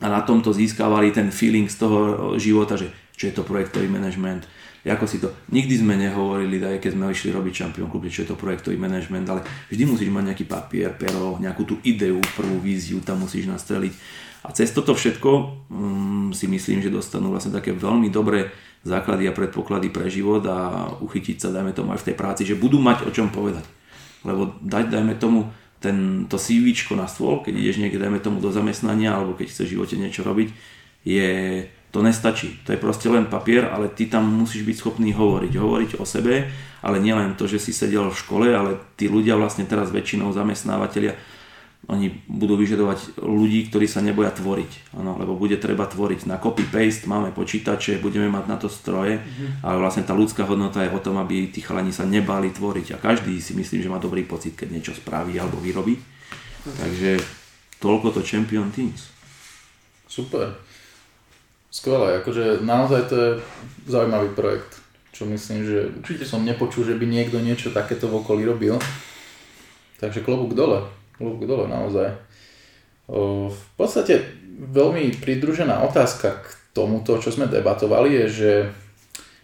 a 0.00 0.12
na 0.12 0.20
tomto 0.22 0.52
získavali 0.52 1.12
ten 1.12 1.28
feeling 1.28 1.68
z 1.68 1.76
toho 1.84 1.98
života, 2.36 2.76
že 2.76 2.92
čo 3.18 3.28
je 3.28 3.34
to 3.34 3.42
projektový 3.42 3.90
manažment, 3.90 4.46
ako 4.88 5.04
si 5.06 5.20
to, 5.20 5.28
nikdy 5.52 5.74
sme 5.76 5.94
nehovorili, 5.94 6.58
aj 6.62 6.80
keď 6.80 6.90
sme 6.96 7.12
išli 7.12 7.30
robiť 7.34 7.52
Champion 7.52 7.88
Club, 7.92 8.08
čo 8.08 8.24
je 8.24 8.30
to 8.32 8.40
projektový 8.40 8.80
manažment, 8.80 9.26
ale 9.28 9.44
vždy 9.68 9.84
musíš 9.84 10.10
mať 10.10 10.24
nejaký 10.32 10.44
papier, 10.48 10.90
pero, 10.96 11.36
nejakú 11.36 11.62
tú 11.68 11.74
ideu, 11.84 12.18
prvú 12.34 12.58
víziu 12.62 13.02
tam 13.04 13.22
musíš 13.22 13.50
nastreliť. 13.50 13.92
A 14.46 14.54
cez 14.54 14.70
toto 14.70 14.94
všetko 14.94 15.30
um, 15.68 16.30
si 16.30 16.46
myslím, 16.46 16.80
že 16.80 16.94
dostanú 16.94 17.34
vlastne 17.34 17.52
také 17.52 17.74
veľmi 17.74 18.08
dobré 18.08 18.48
základy 18.86 19.26
a 19.26 19.34
predpoklady 19.34 19.90
pre 19.90 20.06
život 20.06 20.40
a 20.46 20.88
uchytiť 21.02 21.36
sa, 21.42 21.52
dajme 21.52 21.74
tomu, 21.74 21.92
aj 21.92 22.00
v 22.00 22.06
tej 22.12 22.16
práci, 22.16 22.42
že 22.46 22.54
budú 22.54 22.78
mať 22.78 23.04
o 23.04 23.10
čom 23.10 23.28
povedať. 23.28 23.66
Lebo 24.22 24.56
dať, 24.62 24.94
dajme 24.94 25.14
tomu, 25.18 25.50
ten, 25.78 26.26
to 26.26 26.38
CV 26.38 26.74
na 26.98 27.06
stôl, 27.06 27.42
keď 27.42 27.54
ideš 27.54 27.78
niekde, 27.78 28.02
dajme 28.02 28.18
tomu, 28.18 28.42
do 28.42 28.50
zamestnania, 28.50 29.14
alebo 29.14 29.38
keď 29.38 29.46
chceš 29.50 29.66
v 29.70 29.74
živote 29.78 29.94
niečo 29.94 30.26
robiť, 30.26 30.48
je 31.06 31.30
to 31.98 32.06
nestačí. 32.06 32.62
To 32.62 32.70
je 32.70 32.78
proste 32.78 33.10
len 33.10 33.26
papier, 33.26 33.66
ale 33.66 33.90
ty 33.90 34.06
tam 34.06 34.30
musíš 34.30 34.62
byť 34.62 34.76
schopný 34.78 35.10
hovoriť. 35.10 35.52
Hovoriť 35.58 35.90
o 35.98 36.06
sebe, 36.06 36.46
ale 36.78 37.02
nielen 37.02 37.34
to, 37.34 37.50
že 37.50 37.58
si 37.58 37.74
sedel 37.74 38.06
v 38.06 38.14
škole, 38.14 38.46
ale 38.54 38.78
tí 38.94 39.10
ľudia 39.10 39.34
vlastne 39.34 39.66
teraz 39.66 39.90
väčšinou 39.90 40.30
zamestnávateľia, 40.30 41.18
oni 41.88 42.10
budú 42.28 42.58
vyžadovať 42.58 43.22
ľudí, 43.22 43.70
ktorí 43.70 43.90
sa 43.90 44.04
neboja 44.04 44.30
tvoriť. 44.30 44.94
Ano, 44.98 45.16
lebo 45.18 45.34
bude 45.34 45.56
treba 45.58 45.88
tvoriť 45.88 46.30
na 46.30 46.36
copy-paste, 46.38 47.08
máme 47.08 47.34
počítače, 47.34 47.98
budeme 47.98 48.30
mať 48.30 48.44
na 48.44 48.56
to 48.60 48.68
stroje, 48.68 49.18
mm-hmm. 49.18 49.64
ale 49.64 49.76
vlastne 49.80 50.04
tá 50.04 50.12
ľudská 50.12 50.44
hodnota 50.44 50.84
je 50.84 50.92
o 50.92 51.00
tom, 51.02 51.16
aby 51.18 51.50
tí 51.50 51.64
chalani 51.64 51.90
sa 51.90 52.06
nebali 52.06 52.54
tvoriť. 52.54 52.94
A 52.94 53.02
každý 53.02 53.40
si 53.42 53.56
myslím, 53.58 53.82
že 53.82 53.90
má 53.90 53.98
dobrý 53.98 54.22
pocit, 54.22 54.54
keď 54.54 54.68
niečo 54.70 54.92
spraví 54.94 55.34
alebo 55.40 55.58
vyrobí. 55.58 55.96
Okay. 55.96 56.76
Takže 56.76 57.10
toľko 57.80 58.06
to 58.14 58.20
Champion 58.22 58.68
Teams. 58.68 59.08
Super. 60.04 60.67
Skvelé, 61.68 62.24
akože 62.24 62.64
naozaj 62.64 63.12
to 63.12 63.14
je 63.14 63.30
zaujímavý 63.84 64.32
projekt, 64.32 64.80
čo 65.12 65.28
myslím, 65.28 65.68
že 65.68 65.78
určite 66.00 66.24
som 66.24 66.40
nepočul, 66.40 66.88
že 66.88 66.96
by 66.96 67.04
niekto 67.04 67.44
niečo 67.44 67.68
takéto 67.76 68.08
v 68.08 68.24
okolí 68.24 68.48
robil. 68.48 68.80
Takže 70.00 70.24
klobúk 70.24 70.56
dole, 70.56 70.88
klobúk 71.20 71.44
dole 71.44 71.68
naozaj. 71.68 72.16
O, 73.04 73.52
v 73.52 73.64
podstate 73.76 74.24
veľmi 74.56 75.20
pridružená 75.20 75.84
otázka 75.84 76.40
k 76.40 76.46
tomuto, 76.72 77.20
čo 77.20 77.28
sme 77.28 77.44
debatovali, 77.50 78.16
je, 78.24 78.26
že 78.32 78.52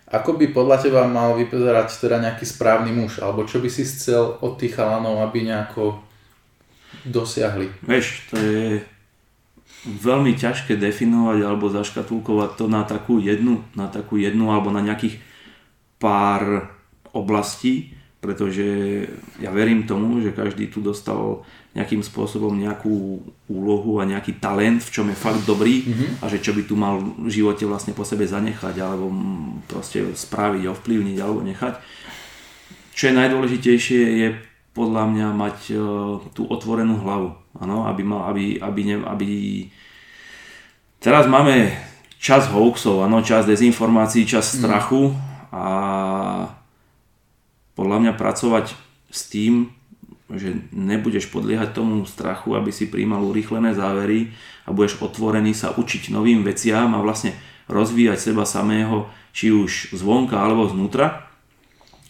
ako 0.09 0.41
by 0.41 0.55
podľa 0.55 0.77
teba 0.81 1.03
mal 1.05 1.37
vyzerať 1.37 2.09
teda 2.09 2.23
nejaký 2.25 2.45
správny 2.49 2.95
muž, 2.95 3.21
alebo 3.21 3.45
čo 3.45 3.61
by 3.61 3.69
si 3.69 3.85
chcel 3.85 4.41
od 4.41 4.57
tých 4.57 4.81
chalanov, 4.81 5.21
aby 5.27 5.45
nejako 5.45 6.01
dosiahli? 7.05 7.69
Vieš, 7.85 8.33
to 8.33 8.35
je 8.41 8.65
veľmi 9.85 10.33
ťažké 10.35 10.81
definovať 10.81 11.39
alebo 11.45 11.69
zaškatulkovať 11.69 12.51
to 12.57 12.65
na 12.67 12.83
takú 12.89 13.21
jednu, 13.21 13.61
na 13.77 13.93
takú 13.93 14.17
jednu 14.17 14.49
alebo 14.49 14.73
na 14.73 14.81
nejakých 14.81 15.21
pár 16.01 16.73
oblastí, 17.13 17.93
pretože 18.25 18.65
ja 19.37 19.53
verím 19.53 19.85
tomu, 19.85 20.25
že 20.25 20.33
každý 20.33 20.73
tu 20.73 20.81
dostal 20.81 21.45
nejakým 21.77 22.01
spôsobom 22.01 22.55
nejakú 22.55 23.21
úlohu 23.51 23.99
a 24.01 24.09
nejaký 24.09 24.39
talent, 24.39 24.81
v 24.81 24.93
čom 24.95 25.07
je 25.11 25.19
fakt 25.19 25.43
dobrý 25.45 25.85
mm-hmm. 25.85 26.11
a 26.23 26.25
že 26.31 26.41
čo 26.41 26.55
by 26.55 26.63
tu 26.65 26.79
mal 26.79 27.03
v 27.03 27.29
živote 27.29 27.67
vlastne 27.67 27.93
po 27.93 28.07
sebe 28.07 28.25
zanechať 28.25 28.79
alebo 28.79 29.11
proste 29.67 30.15
spraviť, 30.15 30.71
ovplyvniť 30.71 31.19
alebo 31.19 31.43
nechať. 31.43 31.75
Čo 32.95 33.11
je 33.11 33.19
najdôležitejšie 33.19 34.01
je 34.23 34.29
podľa 34.75 35.05
mňa 35.07 35.29
mať 35.33 35.59
uh, 35.73 35.79
tú 36.35 36.51
otvorenú 36.51 36.99
hlavu, 36.99 37.39
ano, 37.63 37.87
aby, 37.87 38.03
mal, 38.03 38.29
aby, 38.35 38.59
aby, 38.59 38.81
ne, 38.83 38.97
aby... 39.07 39.29
Teraz 40.99 41.31
máme 41.31 41.71
čas 42.19 42.51
hoaxov, 42.51 43.07
ano, 43.07 43.23
čas 43.23 43.47
dezinformácií, 43.47 44.27
čas 44.27 44.51
mhm. 44.51 44.55
strachu 44.59 45.03
mm. 45.15 45.17
a 45.55 45.65
podľa 47.79 47.99
mňa 48.03 48.13
pracovať 48.19 48.75
s 49.11 49.21
tým, 49.31 49.71
že 50.33 50.57
nebudeš 50.73 51.31
podliehať 51.31 51.77
tomu 51.77 52.03
strachu, 52.09 52.57
aby 52.59 52.75
si 52.75 52.91
príjmal 52.91 53.23
urýchlené 53.23 53.77
závery 53.77 54.35
a 54.67 54.73
budeš 54.73 54.99
otvorený 55.05 55.53
sa 55.53 55.77
učiť 55.77 56.11
novým 56.11 56.43
veciam 56.43 56.91
a 56.97 57.05
vlastne 57.05 57.37
rozvíjať 57.69 58.33
seba 58.33 58.49
samého, 58.49 59.07
či 59.37 59.53
už 59.53 59.95
zvonka 59.95 60.41
alebo 60.41 60.67
znútra, 60.67 61.29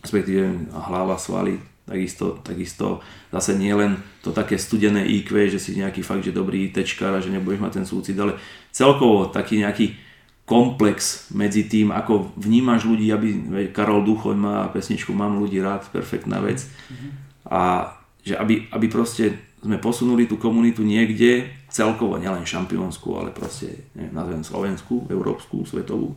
respektíve 0.00 0.70
hlava, 0.70 1.18
svaly, 1.18 1.58
takisto, 1.84 2.40
takisto 2.40 3.04
zase 3.32 3.56
nie 3.56 3.72
len 3.76 4.00
to 4.24 4.32
také 4.32 4.56
studené 4.56 5.04
IQ, 5.04 5.36
že 5.52 5.60
si 5.60 5.76
nejaký 5.76 6.00
fakt, 6.00 6.24
že 6.24 6.32
dobrý 6.32 6.72
tečkár 6.72 7.16
a 7.16 7.24
že 7.24 7.32
nebudeš 7.32 7.60
mať 7.60 7.72
ten 7.80 7.86
súcit, 7.86 8.16
ale 8.16 8.40
celkovo 8.72 9.28
taký 9.28 9.60
nejaký 9.60 9.96
komplex 10.44 11.32
medzi 11.32 11.64
tým, 11.64 11.88
ako 11.88 12.36
vnímaš 12.36 12.84
ľudí, 12.84 13.08
aby 13.08 13.28
Karol 13.72 14.04
Duchoň 14.04 14.36
má 14.36 14.56
pesničku 14.68 15.16
Mám 15.16 15.40
ľudí 15.40 15.56
rád, 15.60 15.88
perfektná 15.88 16.40
vec. 16.44 16.68
Mm-hmm. 16.68 17.10
A 17.48 17.92
že 18.24 18.36
aby, 18.36 18.68
aby 18.72 18.86
proste 18.88 19.56
sme 19.64 19.80
posunuli 19.80 20.28
tú 20.28 20.36
komunitu 20.36 20.84
niekde 20.84 21.48
celkovo, 21.72 22.20
nielen 22.20 22.44
šampiónsku, 22.44 23.08
ale 23.16 23.32
proste, 23.32 23.88
neviem, 23.96 24.12
nazvem 24.12 24.44
slovenskú, 24.44 25.08
európsku, 25.08 25.64
svetovú. 25.64 26.12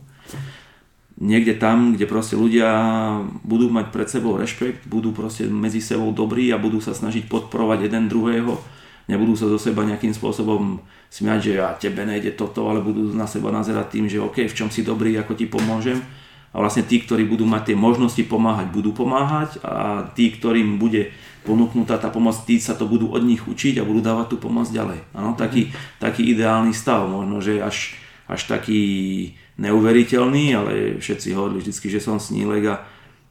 Niekde 1.18 1.58
tam, 1.58 1.98
kde 1.98 2.06
proste 2.06 2.38
ľudia 2.38 2.70
budú 3.42 3.66
mať 3.74 3.90
pred 3.90 4.06
sebou 4.06 4.38
rešpekt, 4.38 4.86
budú 4.86 5.10
proste 5.10 5.50
medzi 5.50 5.82
sebou 5.82 6.14
dobrí 6.14 6.54
a 6.54 6.62
budú 6.62 6.78
sa 6.78 6.94
snažiť 6.94 7.26
podporovať 7.26 7.90
jeden 7.90 8.06
druhého, 8.06 8.54
nebudú 9.10 9.34
sa 9.34 9.50
zo 9.50 9.58
seba 9.58 9.82
nejakým 9.82 10.14
spôsobom 10.14 10.78
smiať, 11.10 11.40
že 11.42 11.52
ja 11.58 11.74
tebe 11.74 12.06
nejde 12.06 12.38
toto, 12.38 12.70
ale 12.70 12.78
budú 12.78 13.10
na 13.18 13.26
seba 13.26 13.50
nazerať 13.50 13.98
tým, 13.98 14.06
že 14.06 14.22
OK, 14.22 14.46
v 14.46 14.54
čom 14.54 14.70
si 14.70 14.86
dobrý, 14.86 15.18
ako 15.18 15.34
ti 15.34 15.50
pomôžem. 15.50 15.98
A 16.54 16.64
vlastne 16.64 16.86
tí, 16.86 17.02
ktorí 17.02 17.28
budú 17.28 17.44
mať 17.44 17.72
tie 17.72 17.76
možnosti 17.76 18.22
pomáhať, 18.24 18.72
budú 18.72 18.94
pomáhať 18.96 19.60
a 19.60 20.06
tí, 20.14 20.32
ktorým 20.32 20.80
bude 20.80 21.12
ponúknutá 21.44 22.00
tá 22.00 22.08
pomoc, 22.08 22.36
tí 22.44 22.56
sa 22.60 22.76
to 22.76 22.88
budú 22.88 23.12
od 23.12 23.24
nich 23.24 23.44
učiť 23.44 23.80
a 23.80 23.86
budú 23.88 24.00
dávať 24.00 24.32
tú 24.32 24.36
pomoc 24.40 24.68
ďalej. 24.68 25.00
Ano, 25.16 25.36
taký, 25.36 25.72
taký 26.00 26.24
ideálny 26.30 26.72
stav, 26.72 27.04
možno, 27.08 27.40
že 27.40 27.60
až, 27.60 27.96
až 28.28 28.40
taký 28.44 28.82
neuveriteľný, 29.56 30.44
ale 30.52 30.72
všetci 31.00 31.32
hovorili 31.32 31.64
vždy, 31.64 31.88
že 31.88 32.00
som 32.04 32.20
snílek 32.20 32.64
a 32.68 32.74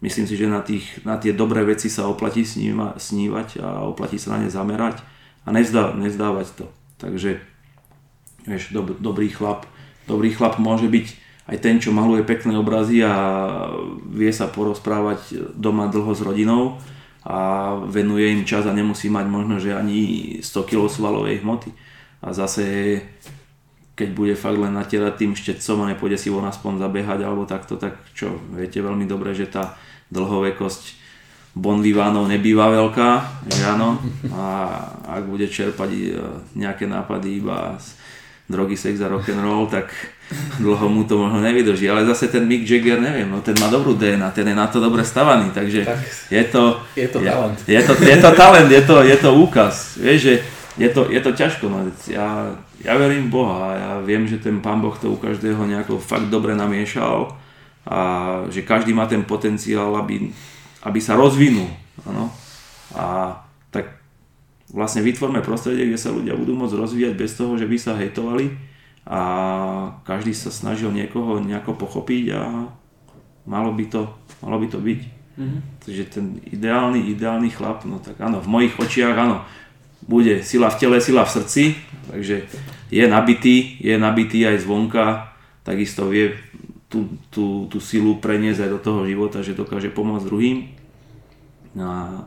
myslím 0.02 0.26
si, 0.26 0.36
že 0.36 0.50
na, 0.50 0.66
tých, 0.66 1.06
na 1.06 1.22
tie 1.22 1.32
dobré 1.32 1.62
veci 1.64 1.88
sa 1.88 2.10
oplatí 2.10 2.44
sníva, 2.44 2.98
snívať 2.98 3.62
a 3.62 3.86
oplatí 3.86 4.18
sa 4.18 4.36
na 4.36 4.46
ne 4.46 4.50
zamerať 4.50 5.00
a 5.46 5.54
nezdá, 5.54 5.94
nezdávať 5.94 6.48
to. 6.58 6.66
Takže 6.98 7.40
vieš, 8.50 8.74
dob, 8.74 8.98
dobrý 8.98 9.30
chlap, 9.30 9.70
dobrý 10.10 10.34
chlap 10.34 10.58
môže 10.58 10.90
byť 10.90 11.08
aj 11.48 11.58
ten, 11.64 11.80
čo 11.80 11.96
maluje 11.96 12.28
pekné 12.28 12.60
obrazy 12.60 13.00
a 13.06 13.14
vie 14.12 14.34
sa 14.34 14.52
porozprávať 14.52 15.54
doma 15.56 15.88
dlho 15.88 16.12
s 16.12 16.20
rodinou, 16.20 16.76
a 17.28 17.76
venuje 17.84 18.32
im 18.32 18.48
čas 18.48 18.64
a 18.64 18.72
nemusí 18.72 19.12
mať 19.12 19.28
možno, 19.28 19.60
že 19.60 19.76
ani 19.76 20.40
100 20.40 20.64
kg 20.64 20.88
svalovej 20.88 21.44
hmoty. 21.44 21.76
A 22.24 22.32
zase 22.32 22.64
keď 23.98 24.10
bude 24.14 24.38
fakt 24.38 24.62
len 24.62 24.78
natierať 24.78 25.14
tým 25.18 25.34
štetcom 25.34 25.82
a 25.82 25.90
nepôjde 25.90 26.22
si 26.22 26.30
von 26.30 26.46
aspoň 26.46 26.78
zabehať 26.86 27.20
alebo 27.26 27.50
takto, 27.50 27.82
tak 27.82 27.98
čo, 28.14 28.38
viete 28.54 28.78
veľmi 28.78 29.10
dobre, 29.10 29.34
že 29.34 29.50
tá 29.50 29.74
dlhovekosť 30.14 31.10
bon 31.58 31.82
vivánov 31.82 32.30
nebýva 32.30 32.70
veľká, 32.70 33.10
že 33.50 33.66
áno, 33.66 33.98
a 34.30 34.78
ak 35.10 35.26
bude 35.26 35.50
čerpať 35.50 35.90
e, 35.90 36.00
nejaké 36.54 36.86
nápady 36.86 37.42
iba 37.42 37.74
z 37.82 37.98
drogy, 38.46 38.78
sex 38.78 39.02
a 39.02 39.10
rock'n'roll, 39.10 39.66
tak 39.66 39.90
dlho 40.62 40.88
mu 40.88 41.04
to 41.04 41.18
možno 41.18 41.42
nevydrží, 41.42 41.90
ale 41.90 42.06
zase 42.06 42.30
ten 42.30 42.46
Mick 42.46 42.70
Jagger, 42.70 43.02
neviem, 43.02 43.28
no 43.28 43.42
ten 43.42 43.58
má 43.58 43.68
dobrú 43.68 43.98
DNA, 43.98 44.30
ten 44.32 44.46
je 44.48 44.56
na 44.56 44.70
to 44.70 44.78
dobre 44.78 45.02
stavaný, 45.02 45.50
takže 45.52 45.84
tak, 45.84 46.00
je 46.30 46.44
to... 46.48 46.64
Je 46.94 47.08
to 47.10 47.20
talent. 47.20 47.58
Je, 47.66 47.74
je, 47.74 47.82
to, 47.82 47.94
je 47.98 48.18
to 48.22 48.30
talent, 48.38 48.70
je 48.70 48.84
to, 48.86 48.96
je 49.04 49.18
to 49.18 49.30
úkaz, 49.36 49.98
vieš, 49.98 50.20
že 50.22 50.34
je 50.78 50.90
to, 50.94 51.10
je 51.10 51.22
to 51.22 51.32
ťažko, 51.34 51.66
no 51.70 51.90
ja, 52.10 52.54
ja 52.86 52.94
verím 52.96 53.30
v 53.30 53.34
Boha, 53.34 53.74
ja 53.74 53.92
viem, 54.02 54.30
že 54.30 54.38
ten 54.38 54.62
Pán 54.62 54.78
Boh 54.82 54.94
to 54.94 55.10
u 55.10 55.18
každého 55.18 55.66
nejako 55.66 55.98
fakt 55.98 56.30
dobre 56.30 56.54
namiešal 56.54 57.34
a 57.90 58.00
že 58.54 58.62
každý 58.62 58.94
má 58.94 59.10
ten 59.10 59.26
potenciál, 59.26 59.94
aby, 59.98 60.30
aby 60.86 61.00
sa 61.02 61.18
rozvinul, 61.18 61.68
ano? 62.06 62.30
a 62.94 63.36
tak 63.74 63.98
vlastne 64.70 65.02
vytvorme 65.02 65.42
prostredie, 65.42 65.90
kde 65.90 66.00
sa 66.00 66.14
ľudia 66.14 66.38
budú 66.38 66.54
môcť 66.54 66.78
rozvíjať 66.78 67.14
bez 67.18 67.34
toho, 67.34 67.58
že 67.58 67.66
by 67.66 67.78
sa 67.82 67.98
hejtovali, 67.98 68.54
a 69.08 69.22
každý 70.04 70.36
sa 70.36 70.52
snažil 70.52 70.92
niekoho 70.92 71.40
nejako 71.40 71.80
pochopiť 71.80 72.24
a 72.36 72.68
malo 73.48 73.72
by 73.72 73.88
to, 73.88 74.04
malo 74.44 74.60
by 74.60 74.68
to 74.68 74.84
byť. 74.84 75.02
Mm-hmm. 75.40 75.60
Takže 75.80 76.04
ten 76.12 76.26
ideálny, 76.44 77.08
ideálny 77.16 77.48
chlap, 77.56 77.88
no 77.88 78.04
tak 78.04 78.20
áno, 78.20 78.44
v 78.44 78.52
mojich 78.52 78.76
očiach 78.76 79.16
áno, 79.16 79.48
bude 80.06 80.44
sila 80.46 80.70
v 80.70 80.80
tele, 80.80 80.98
sila 81.02 81.26
v 81.26 81.34
srdci, 81.34 81.64
takže 82.12 82.46
je 82.94 83.06
nabitý, 83.08 83.82
je 83.82 83.96
nabitý 83.98 84.48
aj 84.48 84.64
zvonka, 84.64 85.34
takisto 85.64 86.08
vie 86.08 86.38
tú, 86.88 87.08
tú, 87.34 87.68
tú 87.68 87.78
silu 87.84 88.20
preniesť 88.22 88.68
aj 88.68 88.72
do 88.72 88.80
toho 88.80 89.02
života, 89.04 89.44
že 89.44 89.58
dokáže 89.58 89.92
pomôcť 89.92 90.28
druhým. 90.28 90.58
A, 91.78 92.24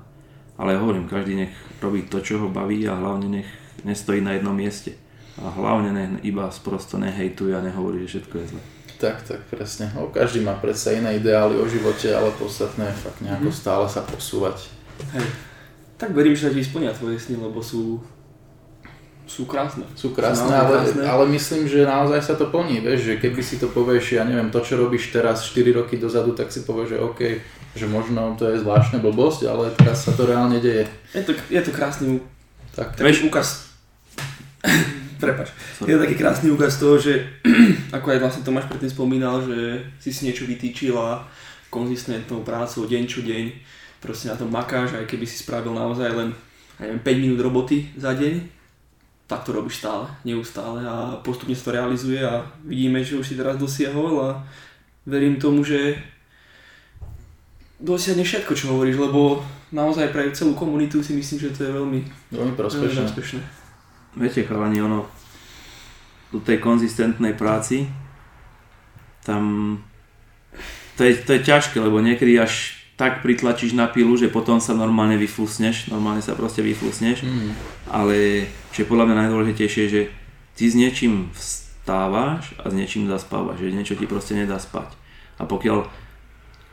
ale 0.61 0.77
hovorím, 0.77 1.09
každý 1.09 1.47
nech 1.47 1.55
robí 1.81 2.05
to, 2.05 2.21
čo 2.21 2.45
ho 2.45 2.49
baví 2.53 2.85
a 2.85 2.99
hlavne 2.99 3.41
nech 3.41 3.49
nestojí 3.85 4.21
na 4.21 4.37
jednom 4.37 4.53
mieste 4.53 4.93
a 5.41 5.49
hlavne 5.49 5.91
ne, 5.93 6.05
iba 6.21 6.53
sprosto 6.53 7.01
nehejtuje 7.01 7.57
a 7.57 7.65
nehovorí, 7.65 8.05
že 8.05 8.21
všetko 8.21 8.35
je 8.39 8.47
zle. 8.57 8.63
Tak, 9.01 9.25
tak, 9.25 9.41
presne. 9.49 9.89
O, 9.97 10.13
každý 10.13 10.45
má 10.45 10.53
predsa 10.61 10.93
iné 10.93 11.17
ideály 11.17 11.57
o 11.57 11.65
živote, 11.65 12.13
ale 12.13 12.37
podstatné 12.37 12.93
je 12.93 13.01
fakt 13.01 13.21
nejako 13.25 13.49
mm. 13.49 13.57
stále 13.57 13.87
sa 13.89 14.05
posúvať. 14.05 14.69
Hej. 15.17 15.25
Tak 16.01 16.17
verím, 16.17 16.33
že 16.33 16.49
ti 16.49 16.65
splnia 16.65 16.97
tvoje 16.97 17.21
sny, 17.21 17.37
lebo 17.37 17.61
sú 17.61 18.01
sú 19.31 19.47
krásne. 19.47 19.87
Sú 19.95 20.11
krásne, 20.11 20.43
sú 20.43 20.51
ale, 20.51 20.75
krásne. 20.83 21.03
ale 21.07 21.25
myslím, 21.39 21.63
že 21.71 21.87
naozaj 21.87 22.19
sa 22.19 22.35
to 22.35 22.51
plní, 22.51 22.83
vieš, 22.83 23.15
že 23.15 23.15
keby 23.23 23.39
si 23.47 23.63
to 23.63 23.71
povieš, 23.71 24.19
ja 24.19 24.27
neviem, 24.27 24.51
to 24.51 24.59
čo 24.59 24.75
robíš 24.75 25.15
teraz 25.15 25.47
4 25.47 25.71
roky 25.71 26.03
dozadu, 26.03 26.35
tak 26.35 26.51
si 26.51 26.67
povieš, 26.67 26.99
že 26.99 26.99
OK, 26.99 27.21
že 27.79 27.87
možno 27.87 28.35
to 28.35 28.51
je 28.51 28.59
zvláštna 28.59 28.99
blbosť, 28.99 29.47
ale 29.47 29.71
teraz 29.79 30.03
sa 30.03 30.19
to 30.19 30.27
reálne 30.27 30.59
deje. 30.59 30.91
Je 31.15 31.23
to, 31.23 31.39
je 31.47 31.63
to 31.63 31.71
krásny 31.71 32.19
tak, 32.75 32.99
taký 32.99 33.31
úkaz 33.31 33.71
Prepač. 35.23 35.53
Je 35.85 35.95
to 35.95 36.03
taký 36.03 36.17
krásny 36.17 36.49
úkaz 36.51 36.81
toho, 36.81 36.97
že 36.99 37.23
ako 37.97 38.07
aj 38.11 38.19
vlastne 38.19 38.43
Tomáš 38.43 38.67
predtým 38.67 38.91
spomínal, 38.91 39.45
že 39.45 39.85
si 40.03 40.11
si 40.11 40.27
niečo 40.27 40.49
vytýčil 40.49 40.97
a 40.97 41.29
konzistentnou 41.71 42.43
prácou 42.43 42.89
deň 42.89 43.03
čo 43.07 43.23
deň 43.23 43.45
proste 44.01 44.33
na 44.33 44.37
tom 44.37 44.49
makáš, 44.49 44.97
aj 44.97 45.07
keby 45.07 45.29
si 45.29 45.45
spravil 45.45 45.77
naozaj 45.77 46.11
len 46.11 46.29
neviem, 46.81 47.01
5 47.05 47.23
minút 47.23 47.41
roboty 47.45 47.93
za 47.95 48.17
deň, 48.17 48.41
tak 49.29 49.47
to 49.47 49.55
robíš 49.55 49.85
stále, 49.85 50.11
neustále 50.27 50.83
a 50.83 51.21
postupne 51.23 51.55
sa 51.55 51.71
to 51.71 51.77
realizuje 51.77 52.19
a 52.19 52.43
vidíme, 52.67 53.05
že 53.05 53.21
už 53.21 53.27
si 53.29 53.39
teraz 53.39 53.61
dosiahol 53.61 54.15
a 54.27 54.29
verím 55.07 55.39
tomu, 55.39 55.63
že 55.63 56.01
dosiahne 57.79 58.27
všetko, 58.27 58.53
čo 58.59 58.75
hovoríš, 58.75 58.99
lebo 58.99 59.45
naozaj 59.71 60.11
pre 60.11 60.33
celú 60.35 60.59
komunitu 60.59 60.99
si 61.05 61.15
myslím, 61.15 61.39
že 61.39 61.55
to 61.55 61.61
je 61.69 61.73
veľmi, 61.77 62.01
veľmi 62.35 62.55
prospešné. 62.59 62.91
Veľmi 62.91 63.15
prospešné 63.15 63.61
viete 64.17 64.43
chalani, 64.43 64.83
ono 64.83 65.07
do 66.33 66.39
tej 66.43 66.59
konzistentnej 66.59 67.35
práci 67.35 67.87
tam 69.23 69.77
to 70.97 71.05
je, 71.05 71.17
to 71.25 71.33
je 71.37 71.47
ťažké, 71.47 71.81
lebo 71.81 72.01
niekedy 72.01 72.37
až 72.41 72.80
tak 73.01 73.25
pritlačíš 73.25 73.73
na 73.73 73.89
pilu, 73.89 74.13
že 74.13 74.29
potom 74.29 74.61
sa 74.61 74.77
normálne 74.77 75.17
vyflusneš, 75.17 75.89
normálne 75.89 76.21
sa 76.21 76.37
proste 76.37 76.61
vyflusneš, 76.61 77.25
mm. 77.25 77.51
ale 77.89 78.45
čo 78.77 78.85
je 78.85 78.91
podľa 78.93 79.09
mňa 79.09 79.17
najdôležitejšie, 79.25 79.85
že 79.89 80.13
ty 80.53 80.69
s 80.69 80.77
niečím 80.77 81.33
vstávaš 81.33 82.53
a 82.61 82.69
s 82.69 82.77
niečím 82.77 83.09
zaspávaš, 83.09 83.65
že 83.65 83.73
niečo 83.73 83.97
ti 83.97 84.05
proste 84.05 84.37
nedá 84.37 84.61
spať. 84.61 84.93
A 85.41 85.49
pokiaľ 85.49 85.89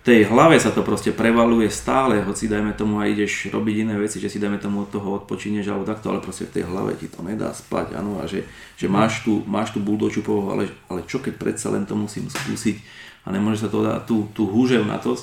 tej 0.04 0.28
hlave 0.28 0.60
sa 0.60 0.76
to 0.76 0.84
proste 0.84 1.16
prevaluje 1.16 1.72
stále, 1.72 2.20
hoci 2.20 2.52
dajme 2.52 2.76
tomu 2.76 3.00
aj 3.00 3.08
ideš 3.08 3.48
robiť 3.48 3.88
iné 3.88 3.96
veci, 3.96 4.20
že 4.20 4.28
si 4.28 4.36
dajme 4.36 4.60
tomu 4.60 4.84
od 4.84 4.92
toho 4.92 5.24
odpočinieš 5.24 5.72
alebo 5.72 5.88
takto, 5.88 6.12
ale 6.12 6.20
proste 6.20 6.44
v 6.52 6.60
tej 6.60 6.64
hlave 6.68 7.00
ti 7.00 7.08
to 7.08 7.24
nedá 7.24 7.56
spať, 7.56 7.96
áno, 7.96 8.20
a 8.20 8.28
že, 8.28 8.44
že 8.76 8.92
máš 8.92 9.24
tu, 9.24 9.48
máš 9.48 9.72
tu 9.72 9.80
buldočú 9.80 10.28
povahu, 10.28 10.60
ale, 10.60 10.76
ale 10.92 11.08
čo 11.08 11.24
keď 11.24 11.40
predsa 11.40 11.72
len 11.72 11.88
to 11.88 11.96
musím 11.96 12.28
skúsiť 12.28 12.84
a 13.24 13.32
nemôže 13.32 13.64
sa 13.64 13.72
to 13.72 13.80
dať 13.80 14.04
tú, 14.04 14.28
tú 14.36 14.44
húžev 14.48 14.84
na 14.84 15.00
to, 15.00 15.16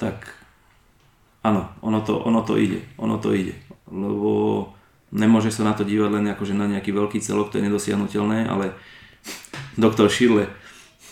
tak 0.00 0.32
áno, 1.44 1.68
ono 1.84 2.00
to, 2.00 2.16
ono 2.16 2.40
to 2.40 2.56
ide, 2.56 2.80
ono 2.96 3.20
to 3.20 3.36
ide, 3.36 3.52
lebo 3.92 4.64
nemôže 5.12 5.52
sa 5.52 5.68
na 5.68 5.76
to 5.76 5.84
dívať 5.84 6.10
len 6.16 6.32
akože 6.32 6.56
na 6.56 6.64
nejaký 6.64 6.96
veľký 6.96 7.20
celok, 7.20 7.52
to 7.52 7.60
je 7.60 7.66
nedosiahnutelné, 7.68 8.48
ale 8.48 8.72
doktor 9.76 10.08
Schirle, 10.08 10.48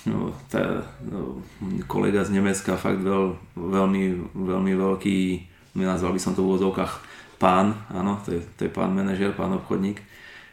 no, 0.09 0.33
tá, 0.49 0.89
no, 1.05 1.45
kolega 1.85 2.25
z 2.25 2.41
Nemecka, 2.41 2.81
fakt 2.81 3.05
veľ, 3.05 3.37
veľmi, 3.57 4.33
veľmi 4.33 4.73
veľký, 4.73 5.19
nazval 5.77 6.17
by 6.17 6.21
som 6.23 6.33
to 6.33 6.41
v 6.41 6.57
úvozovkách 6.57 6.93
pán, 7.37 7.77
áno, 7.93 8.19
to 8.25 8.35
je, 8.35 8.41
to 8.57 8.67
je 8.67 8.71
pán 8.73 8.91
manažer, 8.95 9.37
pán 9.37 9.55
obchodník, 9.55 10.03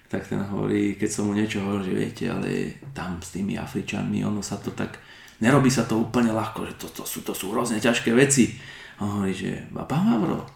tak 0.05 0.29
ten 0.29 0.37
hovorí, 0.37 0.95
keď 0.95 1.09
som 1.09 1.27
mu 1.27 1.33
niečo 1.33 1.65
hovoril, 1.65 1.83
že 1.85 1.97
viete, 1.97 2.23
ale 2.29 2.77
tam 2.93 3.17
s 3.19 3.33
tými 3.33 3.57
Afričanmi, 3.57 4.21
ono 4.21 4.45
sa 4.45 4.61
to 4.61 4.69
tak, 4.71 5.01
nerobí 5.39 5.71
sa 5.71 5.83
to 5.83 5.99
úplne 5.99 6.31
ľahko, 6.31 6.67
že 6.69 6.73
to, 6.79 6.87
to, 6.91 7.03
sú, 7.03 7.23
to 7.25 7.33
sú 7.35 7.51
hrozne 7.51 7.81
ťažké 7.81 8.11
veci. 8.15 8.55
A 8.99 9.07
hovorí, 9.07 9.35
že 9.35 9.67
pán 9.87 10.07
Mavro, 10.07 10.47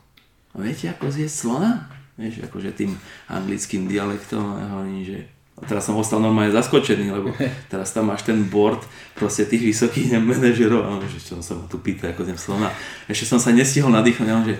viete 0.55 0.87
ako 0.87 1.11
zjesť 1.11 1.35
slona? 1.35 1.71
Vieš, 2.19 2.43
akože 2.51 2.75
tým 2.75 2.95
anglickým 3.31 3.87
dialektom 3.87 4.43
a 4.43 4.63
hovorím, 4.75 5.03
že 5.07 5.19
a 5.59 5.67
teraz 5.67 5.91
som 5.91 5.99
ostal 5.99 6.23
normálne 6.23 6.55
zaskočený, 6.55 7.11
lebo 7.11 7.35
teraz 7.71 7.91
tam 7.91 8.07
máš 8.07 8.23
ten 8.23 8.47
board 8.47 8.79
proste 9.15 9.43
tých 9.43 9.75
vysokých 9.75 10.15
manažerov 10.23 10.87
a 10.87 11.03
že 11.03 11.19
čo 11.19 11.43
sa 11.43 11.59
ma 11.59 11.67
tu 11.67 11.79
pýta 11.83 12.15
ako 12.15 12.23
zem 12.23 12.39
slona. 12.39 12.71
Ešte 13.11 13.27
som 13.27 13.39
sa 13.39 13.51
nestihol 13.51 13.91
nadýchnuť, 13.91 14.29
a 14.31 14.37
že 14.47 14.55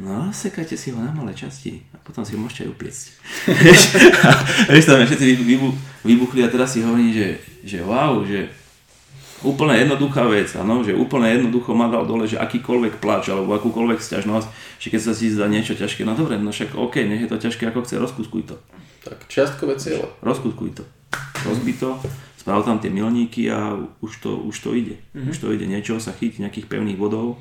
no 0.00 0.32
sekajte 0.32 0.78
si 0.78 0.94
ho 0.94 0.98
na 1.02 1.12
malé 1.12 1.36
časti 1.36 1.84
a 1.92 2.00
potom 2.00 2.24
si 2.24 2.32
ho 2.32 2.40
môžete 2.40 2.64
aj 2.64 2.70
upiecť. 2.72 3.04
Vieš, 4.72 4.84
tam 4.88 5.04
všetci 5.04 5.36
vybuchli 6.06 6.40
a 6.40 6.48
teraz 6.48 6.72
si 6.72 6.80
hovorím, 6.80 7.12
že, 7.12 7.28
že 7.66 7.84
wow, 7.84 8.24
že 8.24 8.48
úplne 9.46 9.78
jednoduchá 9.78 10.26
vec, 10.26 10.50
ano, 10.58 10.82
že 10.82 10.96
úplne 10.96 11.30
jednoducho 11.30 11.70
ma 11.76 11.86
dal 11.86 12.08
dole, 12.08 12.26
že 12.26 12.40
akýkoľvek 12.42 12.98
plač 12.98 13.30
alebo 13.30 13.54
akúkoľvek 13.54 14.02
sťažnosť, 14.02 14.48
že 14.82 14.88
keď 14.90 15.00
sa 15.02 15.12
si 15.14 15.30
zdá 15.30 15.46
niečo 15.46 15.78
ťažké, 15.78 16.02
no 16.02 16.18
dobre, 16.18 16.40
no 16.40 16.50
však 16.50 16.74
OK, 16.74 17.06
nech 17.06 17.22
je 17.22 17.30
to 17.30 17.38
ťažké 17.38 17.70
ako 17.70 17.86
chce, 17.86 18.02
rozkuskuj 18.02 18.42
to. 18.50 18.56
Tak, 19.06 19.30
čiastkové 19.30 19.78
cieľe. 19.78 20.10
Rozkuskuj 20.26 20.82
to. 20.82 20.84
Rozbi 21.46 21.72
to, 21.78 21.96
sprav 22.36 22.66
tam 22.66 22.82
tie 22.82 22.90
milníky 22.90 23.46
a 23.46 23.78
už 24.02 24.12
to, 24.18 24.42
už 24.42 24.56
to 24.58 24.74
ide. 24.74 24.98
Mm-hmm. 25.14 25.30
Už 25.30 25.38
to 25.38 25.54
ide, 25.54 25.70
niečo 25.70 26.02
sa 26.02 26.10
chytí, 26.10 26.42
nejakých 26.42 26.66
pevných 26.66 26.98
bodov 26.98 27.38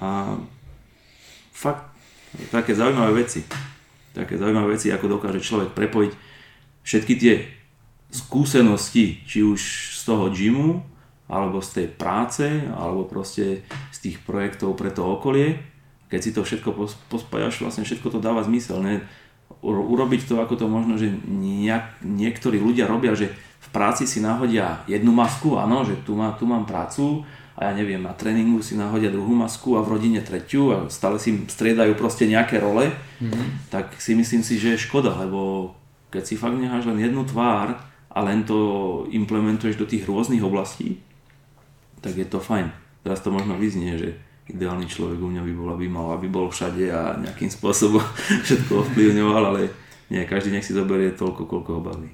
a 0.00 0.40
fakt, 1.52 1.92
také 2.48 2.72
zaujímavé 2.72 3.26
veci. 3.26 3.44
Také 4.16 4.40
zaujímavé 4.40 4.74
veci, 4.74 4.88
ako 4.88 5.20
dokáže 5.20 5.44
človek 5.44 5.76
prepojiť 5.76 6.12
všetky 6.82 7.14
tie 7.20 7.34
skúsenosti, 8.08 9.20
či 9.28 9.44
už 9.44 9.60
z 9.98 10.02
toho 10.08 10.32
gymu, 10.32 10.80
alebo 11.28 11.60
z 11.60 11.70
tej 11.84 11.86
práce, 11.92 12.44
alebo 12.72 13.04
proste 13.04 13.62
z 13.92 13.98
tých 14.00 14.16
projektov 14.24 14.74
pre 14.74 14.88
to 14.88 15.04
okolie. 15.04 15.60
Keď 16.08 16.20
si 16.24 16.30
to 16.32 16.40
všetko 16.40 16.72
pospájaš, 17.12 17.60
vlastne 17.60 17.84
všetko 17.84 18.08
to 18.08 18.18
dáva 18.24 18.40
zmysel. 18.40 18.80
Ne? 18.80 19.04
Urobiť 19.60 20.24
to, 20.24 20.40
ako 20.40 20.56
to 20.56 20.66
možno, 20.66 20.96
že 20.96 21.12
nejak, 21.28 22.00
niektorí 22.00 22.56
ľudia 22.56 22.88
robia, 22.88 23.12
že 23.12 23.28
v 23.60 23.68
práci 23.68 24.08
si 24.08 24.24
nahodia 24.24 24.80
jednu 24.88 25.12
masku, 25.12 25.60
áno, 25.60 25.84
že 25.84 26.00
tu, 26.08 26.16
má, 26.16 26.32
tu 26.40 26.48
mám 26.48 26.64
prácu 26.64 27.28
a 27.58 27.68
ja 27.68 27.72
neviem, 27.76 28.00
na 28.00 28.14
tréningu 28.16 28.64
si 28.64 28.78
nahodia 28.78 29.12
druhú 29.12 29.34
masku 29.34 29.76
a 29.76 29.84
v 29.84 29.98
rodine 29.98 30.22
tretiu 30.24 30.72
a 30.72 30.76
stále 30.88 31.20
si 31.20 31.34
striedajú 31.44 31.92
proste 31.98 32.24
nejaké 32.24 32.62
role, 32.62 32.88
mm-hmm. 33.18 33.68
tak 33.68 33.98
si 33.98 34.14
myslím 34.14 34.46
si, 34.46 34.56
že 34.56 34.78
je 34.78 34.84
škoda, 34.88 35.12
lebo 35.18 35.74
keď 36.08 36.22
si 36.24 36.40
fakt 36.40 36.56
necháš 36.56 36.88
len 36.88 37.02
jednu 37.02 37.26
tvár 37.26 37.76
a 38.08 38.18
len 38.24 38.46
to 38.46 39.04
implementuješ 39.10 39.76
do 39.76 39.84
tých 39.84 40.06
rôznych 40.06 40.40
oblastí, 40.40 41.02
tak 42.00 42.16
je 42.16 42.26
to 42.26 42.38
fajn. 42.38 42.70
Teraz 43.02 43.22
to 43.22 43.30
možno 43.30 43.56
vyznie, 43.56 43.98
že 43.98 44.14
ideálny 44.48 44.88
človek 44.88 45.20
u 45.20 45.28
mňa 45.28 45.42
by 45.44 45.52
bol, 45.52 45.68
aby 45.76 45.86
mal, 45.88 46.08
aby 46.16 46.28
bol 46.28 46.48
všade 46.48 46.88
a 46.88 47.20
nejakým 47.20 47.52
spôsobom 47.52 48.02
všetko 48.46 48.84
ovplyvňoval, 48.84 49.44
ale 49.54 49.68
nie, 50.08 50.24
každý 50.24 50.50
nech 50.50 50.64
si 50.64 50.72
zoberie 50.72 51.12
toľko, 51.12 51.44
koľko 51.44 51.70
ho 51.76 51.80
baví. 51.84 52.08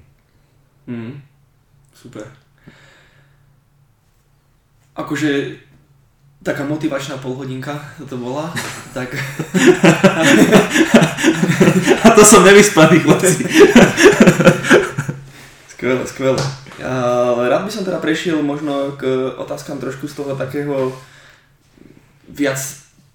Mm, 0.85 1.21
super. 1.95 2.27
Akože 4.95 5.59
taká 6.43 6.67
motivačná 6.67 7.17
polhodinka 7.17 7.79
to 8.05 8.17
bola, 8.19 8.51
tak... 8.97 9.15
a 12.05 12.07
to 12.11 12.21
som 12.21 12.43
nevyspaný, 12.43 12.99
chlapci. 12.99 13.47
skvelé, 15.71 16.03
skvelé. 16.05 16.64
Ale 16.83 17.47
rád 17.47 17.63
by 17.63 17.71
som 17.71 17.87
teda 17.87 18.03
prešiel 18.03 18.43
možno 18.43 18.99
k 18.99 19.07
otázkam 19.39 19.79
trošku 19.79 20.11
z 20.11 20.15
toho 20.19 20.35
takého 20.35 20.91
viac 22.27 22.59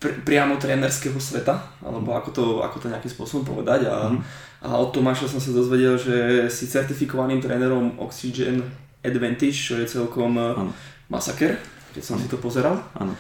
pr- 0.00 0.16
priamo 0.24 0.56
trénerského 0.56 1.20
sveta, 1.20 1.61
alebo 1.84 2.16
ako 2.16 2.30
to, 2.32 2.44
ako 2.64 2.76
to 2.80 2.90
nejakým 2.90 3.12
spôsobom 3.12 3.44
povedať. 3.44 3.84
A, 3.90 4.08
mm. 4.08 4.20
a 4.64 4.68
od 4.80 4.96
Tomáša 4.96 5.28
som 5.28 5.42
sa 5.42 5.52
dozvedel, 5.52 6.00
že 6.00 6.48
si 6.48 6.64
certifikovaným 6.70 7.44
trénerom 7.44 8.00
Oxygen 8.00 8.64
Advantage, 9.04 9.58
čo 9.61 9.74
je 9.76 9.84
celkom 9.84 10.36
ano. 10.40 10.72
masaker, 11.12 11.61
keď 11.92 12.02
som 12.04 12.16
ano. 12.16 12.22
si 12.24 12.32
to 12.32 12.40
pozeral. 12.40 12.80
Ano. 12.96 13.12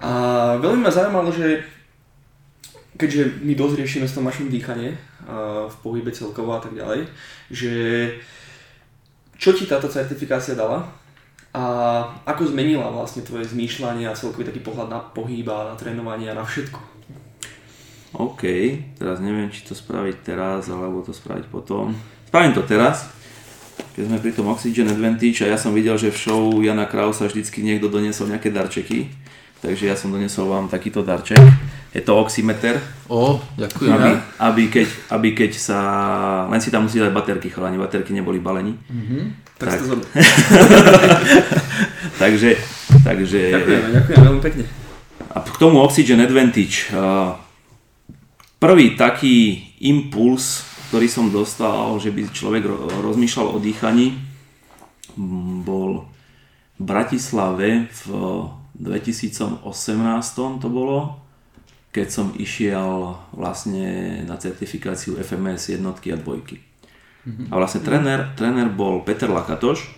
A 0.00 0.10
veľmi 0.60 0.84
ma 0.84 0.92
zaujímalo, 0.92 1.28
že 1.32 1.64
keďže 2.96 3.44
my 3.44 3.52
dosť 3.52 3.74
riešime 3.76 4.08
s 4.08 4.16
Tomášom 4.16 4.48
dýchanie 4.48 4.96
v 5.68 5.76
pohybe 5.84 6.08
celkovo 6.12 6.56
a 6.56 6.60
tak 6.60 6.72
ďalej, 6.72 7.08
že 7.52 7.72
čo 9.36 9.52
ti 9.52 9.68
táto 9.68 9.88
certifikácia 9.88 10.56
dala 10.56 10.88
a 11.56 11.64
ako 12.28 12.52
zmenila 12.52 12.92
vlastne 12.92 13.24
tvoje 13.24 13.48
zmýšľanie 13.48 14.04
a 14.04 14.16
celkový 14.16 14.44
taký 14.44 14.60
pohľad 14.60 14.92
na 14.92 15.00
pohyb 15.00 15.48
a 15.48 15.72
na 15.72 15.74
trénovanie 15.76 16.28
a 16.28 16.36
na 16.36 16.44
všetko? 16.44 16.80
OK, 18.16 18.42
teraz 18.96 19.20
neviem, 19.20 19.52
či 19.52 19.64
to 19.64 19.76
spraviť 19.76 20.16
teraz, 20.24 20.72
alebo 20.72 21.04
to 21.04 21.12
spraviť 21.12 21.52
potom. 21.52 21.92
Spravím 22.28 22.56
to 22.56 22.64
teraz, 22.64 23.12
keď 23.92 24.08
sme 24.08 24.18
pri 24.20 24.32
tom 24.32 24.48
Oxygen 24.52 24.88
Advantage 24.88 25.44
a 25.44 25.52
ja 25.52 25.58
som 25.60 25.76
videl, 25.76 25.96
že 26.00 26.12
v 26.12 26.20
show 26.20 26.42
Jana 26.60 26.88
Krausa 26.88 27.28
vždycky 27.28 27.60
niekto 27.60 27.92
doniesol 27.92 28.32
nejaké 28.32 28.52
darčeky, 28.52 29.12
takže 29.66 29.90
ja 29.90 29.98
som 29.98 30.14
doniesol 30.14 30.46
vám 30.46 30.70
takýto 30.70 31.02
darček 31.02 31.42
je 31.96 32.04
to 32.04 32.12
oximeter. 32.20 32.76
O, 33.08 33.40
ďakujem. 33.56 33.88
Aby, 33.88 34.10
aby, 34.36 34.62
keď, 34.68 34.88
aby 35.16 35.28
keď 35.32 35.50
sa... 35.56 35.78
Len 36.52 36.60
si 36.60 36.68
tam 36.68 36.84
musí 36.84 37.00
dať 37.00 37.08
baterky, 37.08 37.48
chalani, 37.48 37.80
baterky 37.80 38.12
neboli 38.12 38.36
balení. 38.36 38.76
Mm-hmm. 38.76 39.22
Tak, 39.56 39.68
tak. 39.72 39.80
to 39.80 39.96
takže, 42.22 42.60
takže... 43.00 43.40
Ďakujem, 43.56 43.82
ďakujem 43.96 44.18
veľmi 44.28 44.42
pekne. 44.44 44.64
A 45.32 45.40
k 45.40 45.56
tomu 45.56 45.80
Oxygen 45.80 46.20
Advantage. 46.20 46.92
Prvý 48.60 48.92
taký 48.92 49.64
impuls, 49.80 50.68
ktorý 50.92 51.08
som 51.08 51.32
dostal, 51.32 51.96
že 51.96 52.12
by 52.12 52.28
človek 52.28 52.68
rozmýšľal 53.08 53.56
o 53.56 53.58
dýchaní, 53.60 54.20
bol 55.64 56.04
v 56.76 56.82
Bratislave 56.84 57.88
v 57.88 58.04
2018 58.76 59.64
to 60.60 60.68
bolo 60.68 61.26
keď 61.96 62.08
som 62.12 62.28
išiel 62.36 63.16
vlastne 63.32 64.20
na 64.28 64.36
certifikáciu 64.36 65.16
FMS 65.16 65.80
jednotky 65.80 66.12
a 66.12 66.20
dvojky. 66.20 66.60
Mm-hmm. 67.24 67.48
A 67.48 67.54
vlastne 67.56 67.80
tréner, 67.80 68.36
tréner 68.36 68.68
bol 68.68 69.00
Peter 69.00 69.32
Lakatoš, 69.32 69.96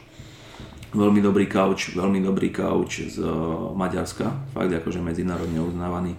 veľmi 0.95 1.19
dobrý 1.19 1.51
kauč, 1.51 1.99
veľmi 1.99 2.23
dobrý 2.23 2.55
kauč 2.55 3.11
z 3.11 3.19
Maďarska, 3.75 4.31
fakt 4.55 4.71
akože 4.71 5.03
medzinárodne 5.03 5.59
uznávaný, 5.59 6.15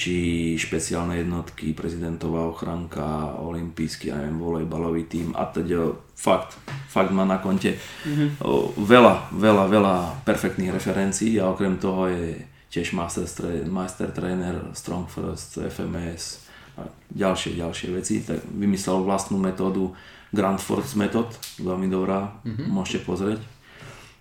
či 0.00 0.56
špeciálne 0.56 1.20
jednotky, 1.20 1.76
prezidentová 1.76 2.48
ochranka, 2.48 3.36
olimpijský, 3.36 4.08
ja 4.08 4.16
neviem, 4.16 4.40
volejbalový 4.40 5.04
tým 5.04 5.36
a 5.36 5.44
teda 5.44 5.92
fakt, 6.16 6.56
fakt 6.88 7.12
má 7.12 7.28
na 7.28 7.36
konte 7.36 7.76
mm-hmm. 7.76 8.40
veľa, 8.80 9.28
veľa, 9.36 9.64
veľa 9.68 9.96
perfektných 10.24 10.72
referencií 10.72 11.36
a 11.36 11.52
okrem 11.52 11.76
toho 11.76 12.08
je 12.08 12.32
tiež 12.72 12.96
master, 12.96 13.28
master 13.68 14.08
trainer, 14.08 14.72
Strong 14.72 15.12
First, 15.12 15.60
FMS 15.68 16.48
a 16.80 16.88
ďalšie, 17.12 17.60
ďalšie 17.60 17.88
veci. 17.92 18.24
Tak 18.24 18.40
vymyslel 18.56 19.04
vlastnú 19.04 19.36
metódu 19.36 19.92
Grand 20.32 20.62
Force 20.62 20.96
Method, 20.96 21.28
veľmi 21.60 21.92
dobrá, 21.92 22.40
mm-hmm. 22.40 22.66
môžete 22.72 23.04
pozrieť. 23.04 23.42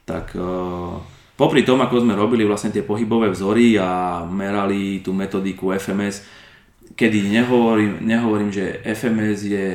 Tak 0.03 0.35
popri 1.39 1.63
tom, 1.63 1.79
ako 1.79 2.03
sme 2.03 2.19
robili 2.19 2.43
vlastne 2.43 2.75
tie 2.75 2.83
pohybové 2.83 3.31
vzory 3.31 3.79
a 3.79 4.21
merali 4.27 4.99
tú 4.99 5.15
metodiku 5.15 5.71
FMS, 5.71 6.19
kedy 6.99 7.31
nehovorím, 7.31 8.03
nehovorím, 8.03 8.51
že 8.51 8.83
FMS 8.83 9.39
je 9.47 9.67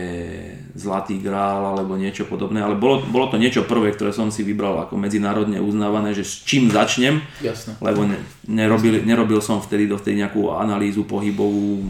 zlatý 0.76 1.24
grál 1.24 1.64
alebo 1.72 1.96
niečo 1.96 2.28
podobné, 2.28 2.60
ale 2.60 2.76
bolo, 2.76 3.00
bolo 3.08 3.32
to 3.32 3.40
niečo 3.40 3.64
prvé, 3.64 3.96
ktoré 3.96 4.12
som 4.12 4.28
si 4.28 4.44
vybral 4.44 4.84
ako 4.84 5.00
medzinárodne 5.00 5.56
uznávané, 5.56 6.12
že 6.12 6.26
s 6.26 6.44
čím 6.44 6.68
začnem, 6.68 7.24
Jasne. 7.40 7.80
lebo 7.80 8.04
ne, 8.04 8.20
nerobil, 8.44 9.00
nerobil 9.00 9.40
som 9.40 9.64
vtedy 9.64 9.88
do 9.88 9.96
vtedy 9.96 10.20
nejakú 10.20 10.52
analýzu 10.52 11.08
pohybovú, 11.08 11.88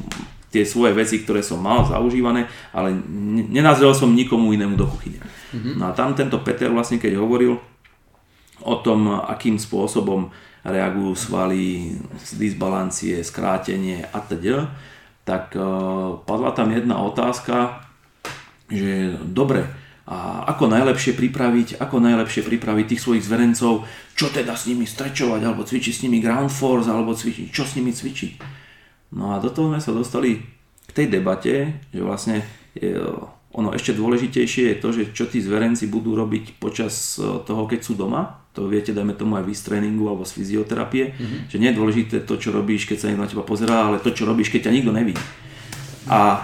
tie 0.54 0.62
svoje 0.62 0.94
veci, 0.94 1.18
ktoré 1.26 1.42
som 1.42 1.58
mal 1.58 1.82
zaužívané, 1.82 2.46
ale 2.70 2.94
nenazrel 3.50 3.90
som 3.90 4.14
nikomu 4.14 4.54
inému 4.54 4.78
do 4.78 4.86
kuchyne. 4.86 5.18
Mm-hmm. 5.50 5.74
No 5.82 5.90
a 5.90 5.96
tam 5.98 6.14
tento 6.14 6.38
Peter 6.46 6.70
vlastne 6.70 7.02
keď 7.02 7.18
hovoril 7.18 7.58
o 8.64 8.74
tom, 8.80 9.12
akým 9.12 9.60
spôsobom 9.60 10.32
reagujú 10.64 11.12
svaly, 11.12 11.94
disbalancie, 12.34 13.20
skrátenie 13.20 14.08
a 14.08 14.18
teda, 14.24 14.72
tak 15.28 15.52
uh, 15.56 16.20
padla 16.24 16.56
tam 16.56 16.72
jedna 16.72 17.04
otázka, 17.04 17.84
že 18.68 19.16
dobre, 19.24 19.68
a 20.04 20.44
ako 20.52 20.68
najlepšie 20.68 21.16
pripraviť, 21.16 21.80
ako 21.80 21.96
najlepšie 21.96 22.44
pripraviť 22.44 22.86
tých 22.92 23.02
svojich 23.04 23.24
zverencov, 23.24 23.88
čo 24.12 24.28
teda 24.28 24.52
s 24.52 24.68
nimi 24.68 24.84
strečovať, 24.84 25.40
alebo 25.40 25.64
cvičiť 25.64 25.92
s 25.96 26.02
nimi 26.04 26.20
ground 26.20 26.52
force, 26.52 26.92
alebo 26.92 27.16
cvičiť, 27.16 27.48
čo 27.48 27.64
s 27.64 27.72
nimi 27.80 27.88
cvičiť. 27.88 28.32
No 29.16 29.32
a 29.32 29.40
do 29.40 29.48
toho 29.48 29.72
sme 29.72 29.80
sa 29.80 29.96
dostali 29.96 30.44
k 30.84 30.90
tej 30.92 31.06
debate, 31.08 31.80
že 31.88 32.04
vlastne 32.04 32.44
je, 32.76 33.00
ono 33.54 33.70
ešte 33.70 33.94
dôležitejšie 33.94 34.74
je 34.74 34.76
to, 34.82 34.88
že 34.90 35.02
čo 35.14 35.30
tí 35.30 35.38
zverenci 35.38 35.86
budú 35.86 36.18
robiť 36.18 36.58
počas 36.58 37.14
e, 37.22 37.38
toho, 37.46 37.70
keď 37.70 37.80
sú 37.86 37.94
doma. 37.94 38.42
To 38.58 38.66
viete, 38.66 38.90
dajme 38.90 39.14
tomu 39.14 39.38
aj 39.38 39.46
vy 39.46 39.54
z 39.54 39.62
tréningu 39.70 40.10
alebo 40.10 40.26
z 40.26 40.34
fyzioterapie. 40.34 41.14
Mm-hmm. 41.14 41.40
Že 41.54 41.56
nie 41.62 41.68
je 41.70 41.78
dôležité 41.78 42.16
to, 42.26 42.34
čo 42.34 42.50
robíš, 42.50 42.90
keď 42.90 42.96
sa 42.98 43.06
niekto 43.10 43.22
na 43.22 43.30
teba 43.30 43.46
pozerá, 43.46 43.86
ale 43.86 44.02
to, 44.02 44.10
čo 44.10 44.26
robíš, 44.26 44.50
keď 44.50 44.70
ťa 44.70 44.74
nikto 44.74 44.90
nevidí. 44.90 45.22
A, 46.10 46.42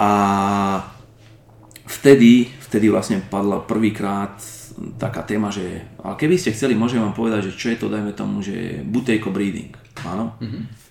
a 0.00 0.08
vtedy, 1.84 2.48
vtedy 2.64 2.88
vlastne 2.88 3.20
padla 3.20 3.60
prvýkrát 3.60 4.40
taká 4.96 5.20
téma, 5.22 5.52
že 5.52 5.84
ale 6.00 6.16
keby 6.16 6.40
ste 6.40 6.56
chceli, 6.56 6.72
môžem 6.72 7.04
vám 7.04 7.12
povedať, 7.12 7.52
že 7.52 7.60
čo 7.60 7.68
je 7.70 7.76
to, 7.76 7.92
dajme 7.92 8.16
tomu, 8.16 8.40
že 8.40 8.80
butejko 8.88 9.28
breeding. 9.28 9.76
Áno? 10.08 10.40
Mm-hmm. 10.40 10.81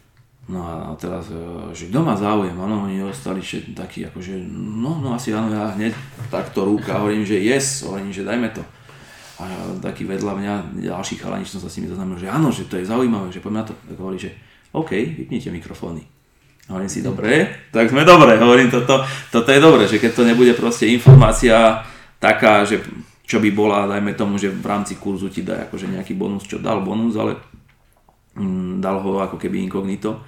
No 0.49 0.65
a 0.65 0.97
teraz, 0.97 1.29
e, 1.29 1.37
že 1.77 1.93
kto 1.93 2.01
má 2.01 2.17
záujem, 2.17 2.57
áno, 2.57 2.89
oni 2.89 3.05
ostali 3.05 3.45
všetci 3.45 3.77
takí, 3.77 4.01
akože, 4.09 4.41
no, 4.57 4.97
no 4.97 5.13
asi 5.13 5.29
áno, 5.29 5.53
ja 5.53 5.69
hneď 5.77 5.93
takto 6.33 6.65
rúka, 6.65 6.97
hovorím, 6.97 7.21
že 7.21 7.37
yes, 7.37 7.85
hovorím, 7.85 8.09
že 8.09 8.25
dajme 8.25 8.49
to. 8.49 8.63
A 9.41 9.45
taký 9.81 10.05
vedľa 10.05 10.33
mňa, 10.37 10.53
ďalší 10.81 11.21
chalani, 11.21 11.45
som 11.45 11.61
sa 11.61 11.69
s 11.69 11.77
nimi 11.77 11.89
zaznamenil, 11.89 12.21
že 12.21 12.29
áno, 12.29 12.49
že 12.49 12.65
to 12.65 12.77
je 12.77 12.89
zaujímavé, 12.89 13.29
že 13.29 13.41
poďme 13.41 13.61
na 13.61 13.67
to. 13.69 13.73
Tak 13.73 13.97
hovorí, 13.97 14.17
že 14.17 14.33
OK, 14.73 14.91
vypnite 14.93 15.49
mikrofóny. 15.49 16.05
Hovorím 16.69 16.89
si, 16.89 17.01
dobre, 17.01 17.67
tak 17.73 17.89
sme 17.89 18.05
dobre, 18.05 18.37
hovorím, 18.37 18.69
toto, 18.69 19.01
toto 19.33 19.49
je 19.49 19.59
dobre, 19.59 19.89
že 19.89 19.97
keď 19.97 20.11
to 20.13 20.23
nebude 20.23 20.53
proste 20.53 20.87
informácia 20.87 21.83
taká, 22.21 22.63
že 22.63 22.79
čo 23.25 23.39
by 23.41 23.49
bola, 23.51 23.89
dajme 23.89 24.13
tomu, 24.13 24.37
že 24.37 24.51
v 24.51 24.65
rámci 24.67 24.95
kurzu 24.95 25.31
ti 25.31 25.41
dá 25.41 25.67
akože 25.67 25.89
nejaký 25.89 26.13
bonus, 26.15 26.45
čo 26.47 26.61
dal 26.61 26.85
bonus, 26.85 27.17
ale 27.17 27.39
mm, 28.35 28.79
dal 28.79 29.01
ho 29.01 29.19
ako 29.19 29.35
keby 29.41 29.63
inkognito, 29.67 30.21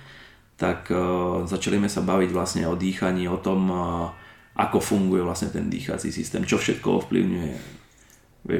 tak 0.60 0.90
uh, 0.94 1.44
začali 1.44 1.82
sme 1.82 1.90
sa 1.90 2.02
baviť 2.06 2.30
vlastne 2.30 2.64
o 2.70 2.78
dýchaní, 2.78 3.26
o 3.28 3.42
tom, 3.42 3.62
uh, 3.70 4.10
ako 4.54 4.78
funguje 4.80 5.26
vlastne 5.26 5.50
ten 5.50 5.70
dýchací 5.70 6.14
systém, 6.14 6.46
čo 6.46 6.62
všetko 6.62 7.04
ovplyvňuje. 7.04 7.54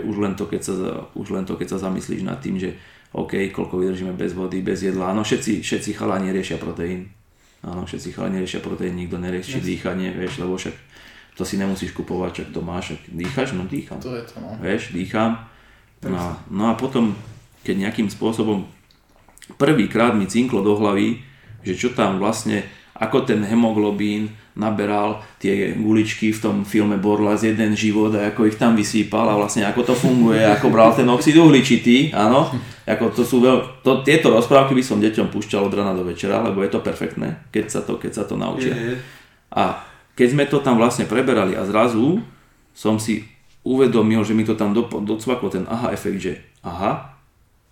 Už 0.08 0.16
len 0.18 0.34
to, 0.34 0.48
keď 0.48 0.62
sa, 0.64 0.74
už 1.14 1.28
len 1.36 1.44
to, 1.44 1.60
keď 1.60 1.76
sa 1.76 1.92
zamyslíš 1.92 2.24
nad 2.24 2.40
tým, 2.40 2.58
že 2.58 2.74
OK, 3.14 3.54
koľko 3.54 3.78
vydržíme 3.78 4.18
bez 4.18 4.34
vody, 4.34 4.66
bez 4.66 4.82
jedla. 4.82 5.14
Áno, 5.14 5.22
všetci, 5.22 5.62
všetci 5.62 5.92
chalani 5.94 6.34
riešia 6.34 6.58
proteín 6.58 7.14
Áno, 7.64 7.88
všetci 7.88 8.12
chalani 8.12 8.44
riešia 8.44 8.60
proteín, 8.60 9.00
nikto 9.00 9.16
nerieši 9.16 9.64
yes. 9.64 9.64
dýchanie, 9.64 10.12
vieš, 10.12 10.44
lebo 10.44 10.60
však 10.60 10.76
to 11.40 11.48
si 11.48 11.56
nemusíš 11.56 11.96
kupovať, 11.96 12.44
čak 12.44 12.48
to 12.52 12.60
máš, 12.60 12.92
však 12.92 13.02
dýcháš, 13.16 13.50
no 13.56 13.64
dýcham. 13.64 14.04
To 14.04 14.12
je 14.20 14.24
to, 14.28 14.36
no. 14.44 14.60
Vieš, 14.60 14.92
dýcham. 14.92 15.40
No, 16.04 16.36
no 16.52 16.64
a 16.68 16.76
potom, 16.76 17.16
keď 17.64 17.88
nejakým 17.88 18.12
spôsobom 18.12 18.68
prvýkrát 19.56 20.12
mi 20.12 20.28
cinklo 20.28 20.60
do 20.60 20.76
hlavy, 20.76 21.24
že 21.64 21.74
čo 21.74 21.96
tam 21.96 22.20
vlastne, 22.20 22.64
ako 22.94 23.26
ten 23.26 23.42
hemoglobín 23.42 24.30
naberal 24.54 25.26
tie 25.42 25.74
guličky 25.74 26.30
v 26.30 26.40
tom 26.40 26.56
filme 26.62 27.02
Borla 27.02 27.34
z 27.34 27.56
jeden 27.56 27.74
život 27.74 28.14
a 28.14 28.30
ako 28.30 28.46
ich 28.46 28.62
tam 28.62 28.78
vysýpal 28.78 29.26
a 29.26 29.40
vlastne 29.40 29.66
ako 29.66 29.82
to 29.82 29.94
funguje, 29.98 30.46
ako 30.46 30.70
bral 30.70 30.94
ten 30.94 31.10
oxid 31.10 31.34
uhličitý, 31.34 32.14
áno. 32.14 32.54
Ako 32.86 33.10
to 33.16 33.26
sú 33.26 33.42
veľ... 33.42 33.82
to, 33.82 34.06
tieto 34.06 34.30
rozprávky 34.30 34.78
by 34.78 34.84
som 34.86 35.02
deťom 35.02 35.34
púšťal 35.34 35.66
od 35.66 35.74
rana 35.74 35.98
do 35.98 36.06
večera, 36.06 36.44
lebo 36.46 36.62
je 36.62 36.70
to 36.70 36.86
perfektné, 36.86 37.50
keď 37.50 37.66
sa 37.72 37.82
to, 37.82 37.98
keď 37.98 38.12
sa 38.14 38.24
to 38.30 38.38
naučia. 38.38 38.76
Je, 38.76 38.94
je. 38.94 38.96
A 39.56 39.82
keď 40.14 40.28
sme 40.38 40.46
to 40.46 40.62
tam 40.62 40.78
vlastne 40.78 41.10
preberali 41.10 41.58
a 41.58 41.66
zrazu 41.66 42.22
som 42.78 43.02
si 43.02 43.26
uvedomil, 43.66 44.22
že 44.22 44.38
mi 44.38 44.46
to 44.46 44.54
tam 44.54 44.76
do, 44.76 44.86
docvaklo 44.86 45.50
ten 45.50 45.66
aha 45.66 45.90
efekt, 45.96 46.20
že 46.22 46.34
aha, 46.62 47.18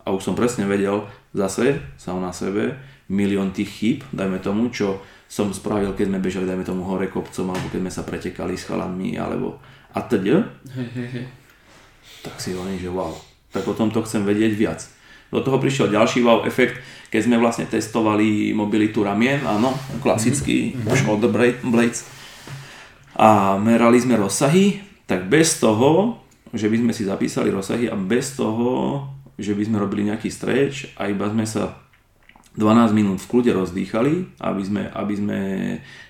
a 0.01 0.07
už 0.09 0.25
som 0.25 0.33
presne 0.33 0.65
vedel 0.65 1.05
zase 1.35 1.77
sám 1.99 2.23
na 2.23 2.33
sebe 2.33 2.73
milión 3.11 3.51
tých 3.51 3.69
chýb, 3.69 3.99
dajme 4.15 4.39
tomu, 4.39 4.71
čo 4.71 5.03
som 5.27 5.51
spravil, 5.51 5.91
keď 5.91 6.07
sme 6.07 6.23
bežali, 6.23 6.47
dajme 6.47 6.63
tomu 6.63 6.87
hore 6.87 7.11
kopcom, 7.11 7.51
alebo 7.51 7.67
keď 7.67 7.79
sme 7.83 7.91
sa 7.91 8.03
pretekali 8.07 8.55
s 8.55 8.67
chalami, 8.67 9.19
alebo 9.19 9.59
a 9.91 9.99
teď, 9.99 10.23
tak 12.23 12.35
si 12.39 12.55
hovorím, 12.55 12.79
že 12.79 12.87
wow, 12.87 13.11
tak 13.51 13.67
o 13.67 13.75
tomto 13.75 13.99
chcem 14.07 14.23
vedieť 14.23 14.53
viac. 14.55 14.79
Do 15.31 15.43
toho 15.43 15.59
prišiel 15.59 15.91
ďalší 15.91 16.23
wow 16.23 16.43
efekt, 16.43 16.79
keď 17.11 17.21
sme 17.27 17.39
vlastne 17.39 17.67
testovali 17.67 18.55
mobilitu 18.55 19.03
ramien, 19.03 19.43
áno, 19.43 19.75
klasický 19.99 20.75
mm-hmm. 20.75 20.95
shoulder 20.95 21.31
blades. 21.63 22.07
A 23.15 23.59
merali 23.59 23.99
sme 23.99 24.15
rozsahy, 24.15 24.79
tak 25.07 25.27
bez 25.27 25.59
toho, 25.59 26.19
že 26.55 26.71
by 26.71 26.83
sme 26.83 26.91
si 26.95 27.03
zapísali 27.03 27.51
rozsahy 27.51 27.91
a 27.91 27.95
bez 27.95 28.39
toho, 28.39 29.03
že 29.35 29.55
by 29.55 29.63
sme 29.67 29.79
robili 29.79 30.07
nejaký 30.07 30.27
stretch 30.31 30.95
a 30.95 31.07
iba 31.07 31.27
sme 31.31 31.43
sa 31.47 31.75
12 32.51 32.91
minút 32.91 33.23
v 33.23 33.29
kľude 33.31 33.51
rozdýchali, 33.55 34.43
aby 34.43 34.63
sme, 34.63 34.83
aby 34.91 35.13
sme 35.15 35.39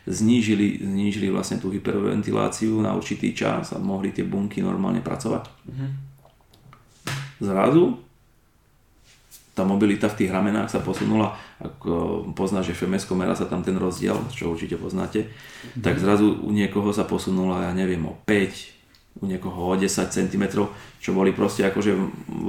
znížili, 0.09 0.81
znížili 0.81 1.29
vlastne 1.29 1.61
tú 1.61 1.69
hyperventiláciu 1.69 2.81
na 2.81 2.97
určitý 2.97 3.37
čas 3.37 3.73
a 3.73 3.77
mohli 3.77 4.09
tie 4.09 4.25
bunky 4.25 4.65
normálne 4.65 5.05
pracovať. 5.05 5.45
Mm-hmm. 5.45 5.89
Zrazu 7.45 8.01
tá 9.53 9.61
mobilita 9.67 10.09
v 10.09 10.17
tých 10.17 10.33
ramenách 10.33 10.73
sa 10.73 10.81
posunula, 10.81 11.37
ako 11.61 12.25
poznáš, 12.33 12.73
FMS 12.73 13.05
merá 13.13 13.37
sa 13.37 13.45
tam 13.45 13.61
ten 13.61 13.77
rozdiel, 13.77 14.17
čo 14.33 14.57
určite 14.57 14.81
poznáte, 14.81 15.29
mm-hmm. 15.29 15.83
tak 15.85 16.01
zrazu 16.01 16.41
u 16.41 16.49
niekoho 16.49 16.89
sa 16.89 17.05
posunula, 17.05 17.69
ja 17.69 17.71
neviem, 17.77 18.01
o 18.01 18.17
5, 18.25 19.21
u 19.21 19.29
niekoho 19.29 19.69
o 19.69 19.73
10 19.77 19.85
cm, 20.09 20.43
čo 20.97 21.09
boli 21.13 21.37
proste 21.37 21.69
akože 21.69 21.93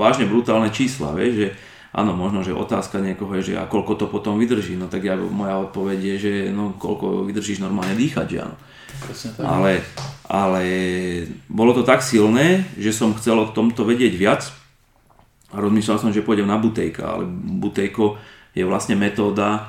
vážne 0.00 0.24
brutálne 0.24 0.72
čísla, 0.72 1.12
vieš, 1.12 1.34
že 1.36 1.48
áno, 1.92 2.12
možno, 2.16 2.40
že 2.40 2.56
otázka 2.56 3.04
niekoho 3.04 3.32
je, 3.38 3.52
že 3.52 3.60
a 3.60 3.68
koľko 3.68 4.00
to 4.00 4.06
potom 4.08 4.40
vydrží, 4.40 4.76
no 4.76 4.88
tak 4.88 5.04
ja, 5.04 5.14
moja 5.16 5.60
odpoveď 5.60 5.98
je, 6.00 6.16
že 6.18 6.32
no 6.50 6.72
koľko 6.76 7.28
vydržíš 7.28 7.60
normálne 7.60 7.96
dýchať, 7.96 8.26
že 8.26 8.38
áno. 8.44 8.56
Ale, 9.40 9.80
ale 10.28 10.62
bolo 11.48 11.72
to 11.72 11.82
tak 11.82 12.04
silné, 12.04 12.68
že 12.76 12.92
som 12.92 13.16
chcel 13.16 13.40
o 13.40 13.50
tomto 13.50 13.88
vedieť 13.88 14.14
viac, 14.16 14.42
a 15.52 15.60
rozmýšľal 15.60 16.00
som, 16.00 16.14
že 16.16 16.24
pôjdem 16.24 16.48
na 16.48 16.56
Butejka, 16.56 17.04
ale 17.04 17.28
Butejko 17.28 18.16
je 18.56 18.64
vlastne 18.64 18.96
metóda 18.96 19.68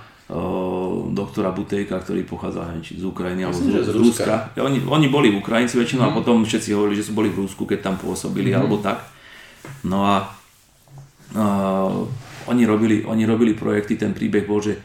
doktora 1.12 1.52
Butejka, 1.52 2.00
ktorý 2.00 2.24
pochádza 2.24 2.64
či 2.80 2.96
z 2.96 3.04
Ukrajiny 3.04 3.44
alebo 3.44 3.60
z, 3.60 3.84
z 3.84 3.92
Ruska. 3.92 4.56
Ja, 4.56 4.64
oni, 4.64 4.80
oni 4.88 5.08
boli 5.12 5.28
Ukrajinci 5.36 5.76
väčšinou 5.76 6.08
mm. 6.08 6.10
a 6.10 6.12
mhm. 6.16 6.18
potom 6.24 6.36
všetci 6.48 6.70
hovorili, 6.72 6.96
že 6.98 7.06
sú 7.06 7.14
boli 7.14 7.30
v 7.30 7.44
Rusku, 7.44 7.68
keď 7.68 7.92
tam 7.92 7.96
pôsobili 8.00 8.56
mm. 8.56 8.58
alebo 8.58 8.80
tak. 8.80 9.04
No 9.84 10.08
a 10.08 10.32
uh, 11.36 12.06
oni, 12.50 12.64
robili, 12.66 13.06
oni 13.06 13.24
robili 13.26 13.54
projekty, 13.58 13.98
ten 13.98 14.14
príbeh 14.14 14.46
bol, 14.46 14.62
že 14.62 14.78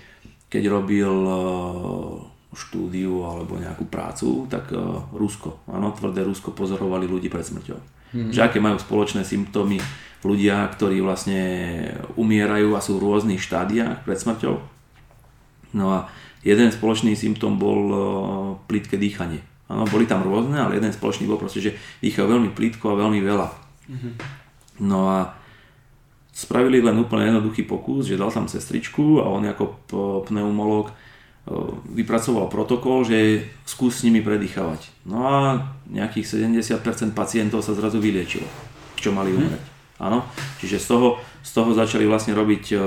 keď 0.48 0.62
robil 0.68 1.12
uh, 1.12 2.18
štúdiu 2.52 3.22
alebo 3.24 3.60
nejakú 3.60 3.86
prácu, 3.86 4.48
tak 4.48 4.72
uh, 4.72 5.04
Rusko, 5.12 5.68
áno, 5.68 5.92
tvrdé 5.92 6.24
Rusko 6.24 6.56
pozorovali 6.56 7.04
ľudí 7.04 7.28
pred 7.28 7.44
smrťou. 7.44 7.78
Mm. 8.16 8.32
Že 8.32 8.40
aké 8.40 8.58
majú 8.58 8.80
spoločné 8.80 9.22
symptómy 9.22 9.78
ľudia, 10.24 10.66
ktorí 10.74 10.98
vlastne 10.98 11.40
umierajú 12.18 12.74
a 12.74 12.82
sú 12.82 12.98
v 12.98 13.04
rôznych 13.06 13.38
štádiách 13.38 14.02
pred 14.02 14.18
smrťou. 14.18 14.56
No 15.76 15.86
a 15.94 15.98
jeden 16.42 16.72
spoločný 16.72 17.14
symptóm 17.14 17.60
bol 17.60 17.80
e, 17.86 17.96
plítke 18.66 18.98
dýchanie. 18.98 19.38
Áno, 19.68 19.84
boli 19.86 20.08
tam 20.08 20.24
rôzne, 20.24 20.58
ale 20.58 20.80
jeden 20.80 20.90
spoločný 20.90 21.28
bol 21.28 21.38
proste, 21.38 21.60
že 21.60 21.76
dýchajú 22.00 22.24
veľmi 22.24 22.50
plítko 22.56 22.96
a 22.96 23.00
veľmi 23.04 23.20
veľa. 23.20 23.48
Mm-hmm. 23.92 24.12
No 24.88 25.12
a 25.12 25.37
spravili 26.38 26.78
len 26.78 26.94
úplne 27.02 27.34
jednoduchý 27.34 27.66
pokus, 27.66 28.06
že 28.06 28.14
dal 28.14 28.30
tam 28.30 28.46
sestričku 28.46 29.18
a 29.18 29.26
on 29.26 29.42
ako 29.42 29.74
pneumolog 30.30 30.86
e, 30.86 30.92
vypracoval 31.98 32.46
protokol, 32.46 33.02
že 33.02 33.42
skús 33.66 33.98
s 33.98 34.06
nimi 34.06 34.22
predýchavať. 34.22 35.02
No 35.02 35.26
a 35.26 35.36
nejakých 35.90 36.54
70% 36.54 37.10
pacientov 37.10 37.66
sa 37.66 37.74
zrazu 37.74 37.98
vyliečilo, 37.98 38.46
čo 38.94 39.10
mali 39.10 39.34
mhm. 39.34 39.38
umrieť. 39.42 39.64
Áno, 39.98 40.22
čiže 40.62 40.78
z 40.78 40.94
toho, 40.94 41.18
z 41.42 41.50
toho 41.58 41.74
začali 41.74 42.06
vlastne 42.06 42.30
robiť 42.30 42.64
uh, 42.70 42.80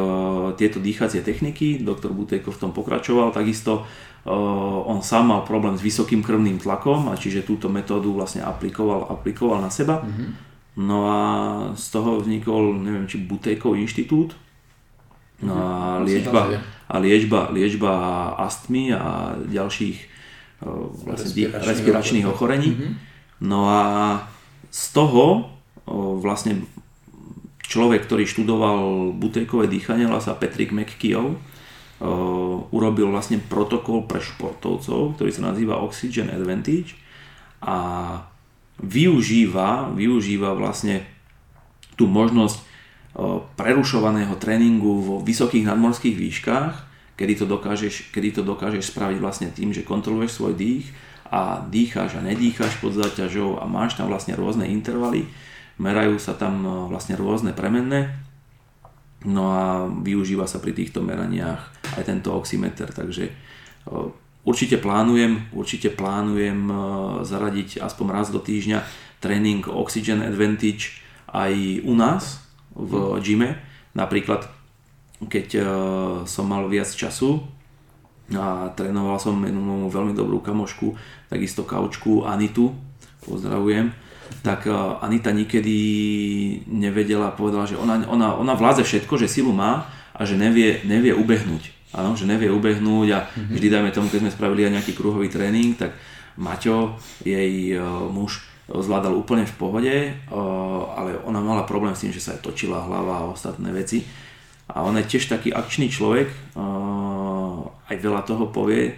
tieto 0.55 0.79
dýchacie 0.79 1.19
techniky, 1.19 1.83
doktor 1.83 2.15
Butejko 2.15 2.55
v 2.55 2.61
tom 2.63 2.71
pokračoval, 2.71 3.35
takisto 3.35 3.83
uh, 3.83 4.87
on 4.87 5.03
sám 5.03 5.27
mal 5.27 5.43
problém 5.43 5.75
s 5.75 5.83
vysokým 5.83 6.23
krvným 6.23 6.63
tlakom 6.63 7.11
a 7.11 7.19
čiže 7.19 7.43
túto 7.43 7.67
metódu 7.67 8.15
vlastne 8.15 8.47
aplikoval, 8.47 9.11
aplikoval 9.11 9.59
na 9.59 9.67
seba. 9.67 9.99
Mm-hmm. 10.07 10.50
No 10.79 10.97
a 11.07 11.19
z 11.75 11.85
toho 11.91 12.23
vznikol, 12.23 12.79
neviem, 12.79 13.03
či 13.07 13.19
Butejkov 13.19 13.75
inštitút, 13.75 14.39
no 15.43 15.51
a 15.51 15.67
mhm. 15.99 16.03
liečba, 16.07 16.41
a 16.87 16.95
liečba, 16.99 17.39
liečba 17.51 17.93
astmy 18.39 18.95
a 18.95 19.35
ďalších 19.35 19.97
uh, 20.63 20.91
vlastne 21.07 21.27
respiračných, 21.27 21.67
respiračných 21.67 22.25
ochorení. 22.27 22.69
Mm-hmm. 22.71 22.91
No 23.41 23.67
a 23.67 23.81
z 24.69 24.83
toho 24.93 25.49
vlastne 26.21 26.63
človek, 27.65 28.05
ktorý 28.05 28.23
študoval 28.29 29.11
butejkové 29.17 29.65
dýchanie, 29.67 30.07
volá 30.07 30.21
sa 30.21 30.37
Patrick 30.37 30.71
McKeown, 30.71 31.41
urobil 32.71 33.09
vlastne 33.09 33.41
protokol 33.41 34.05
pre 34.05 34.21
športovcov, 34.21 35.17
ktorý 35.17 35.31
sa 35.33 35.51
nazýva 35.51 35.81
Oxygen 35.81 36.29
Advantage 36.29 36.97
a 37.61 37.75
využíva, 38.81 39.93
využíva 39.93 40.57
vlastne 40.57 41.05
tú 41.95 42.09
možnosť 42.09 42.69
prerušovaného 43.59 44.33
tréningu 44.39 45.03
vo 45.03 45.15
vysokých 45.21 45.67
nadmorských 45.67 46.15
výškach, 46.15 46.73
kedy 47.19 47.33
to 47.37 47.45
dokážeš, 47.45 48.09
kedy 48.09 48.39
to 48.39 48.41
dokážeš 48.41 48.89
spraviť 48.89 49.17
vlastne 49.21 49.47
tým, 49.51 49.75
že 49.75 49.85
kontroluješ 49.85 50.39
svoj 50.39 50.55
dých 50.57 50.89
a 51.29 51.61
dýcháš 51.61 52.17
a 52.17 52.25
nedýcháš 52.25 52.79
pod 52.79 52.95
záťažou 52.95 53.59
a 53.61 53.67
máš 53.67 53.99
tam 53.99 54.09
vlastne 54.09 54.33
rôzne 54.33 54.65
intervaly, 54.67 55.27
merajú 55.77 56.17
sa 56.17 56.33
tam 56.33 56.87
vlastne 56.87 57.19
rôzne 57.19 57.51
premenné, 57.51 58.15
no 59.27 59.53
a 59.53 59.85
využíva 59.91 60.47
sa 60.47 60.57
pri 60.63 60.73
týchto 60.73 61.03
meraniach 61.03 61.67
aj 61.99 62.03
tento 62.07 62.31
oximeter, 62.31 62.89
takže 62.89 63.29
určite 64.43 64.77
plánujem, 64.77 65.51
určite 65.53 65.93
plánujem 65.93 66.69
zaradiť 67.21 67.81
aspoň 67.81 68.07
raz 68.09 68.27
do 68.33 68.41
týždňa 68.41 68.83
tréning 69.21 69.61
Oxygen 69.69 70.25
Advantage 70.25 71.01
aj 71.29 71.83
u 71.85 71.93
nás, 71.95 72.41
v 72.75 73.19
gyme. 73.19 73.59
Napríklad, 73.91 74.47
keď 75.27 75.47
uh, 75.59 75.63
som 76.25 76.47
mal 76.47 76.65
viac 76.71 76.87
času 76.87 77.43
a 78.31 78.71
trénoval 78.71 79.19
som 79.19 79.35
jednu 79.43 79.91
veľmi 79.91 80.15
dobrú 80.15 80.39
kamošku, 80.39 80.95
takisto 81.27 81.67
kaučku 81.67 82.23
Anitu, 82.23 82.71
pozdravujem, 83.27 83.91
tak 84.41 84.65
uh, 84.71 85.03
Anita 85.03 85.35
nikedy 85.35 85.77
nevedela, 86.71 87.35
povedala, 87.35 87.67
že 87.67 87.75
ona, 87.75 87.99
ona, 88.07 88.39
ona 88.39 88.53
vládze 88.55 88.87
všetko, 88.87 89.19
že 89.19 89.27
silu 89.27 89.51
má 89.51 89.91
a 90.15 90.23
že 90.23 90.39
nevie, 90.39 90.79
nevie 90.87 91.11
ubehnúť. 91.11 91.80
Áno, 91.91 92.15
že 92.15 92.23
nevie 92.23 92.47
ubehnúť 92.47 93.07
a 93.11 93.19
mm-hmm. 93.27 93.51
vždy 93.51 93.67
dajme 93.67 93.89
tomu, 93.91 94.07
keď 94.07 94.19
sme 94.23 94.35
spravili 94.35 94.63
aj 94.67 94.73
nejaký 94.79 94.93
kruhový 94.95 95.27
tréning, 95.27 95.75
tak 95.75 95.91
Maťo, 96.39 96.95
jej 97.27 97.75
uh, 97.75 98.07
muž, 98.07 98.47
zvládal 98.71 99.11
úplne 99.19 99.43
v 99.43 99.57
pohode, 99.59 99.95
ale 100.95 101.19
ona 101.27 101.43
mala 101.43 101.67
problém 101.67 101.91
s 101.91 102.07
tým, 102.07 102.15
že 102.15 102.23
sa 102.23 102.31
aj 102.31 102.45
točila 102.45 102.79
hlava 102.87 103.27
a 103.27 103.29
ostatné 103.35 103.67
veci. 103.75 104.07
A 104.71 104.87
on 104.87 104.95
je 104.95 105.03
tiež 105.03 105.27
taký 105.27 105.51
akčný 105.51 105.91
človek, 105.91 106.31
aj 107.91 107.95
veľa 107.99 108.23
toho 108.23 108.47
povie, 108.47 108.95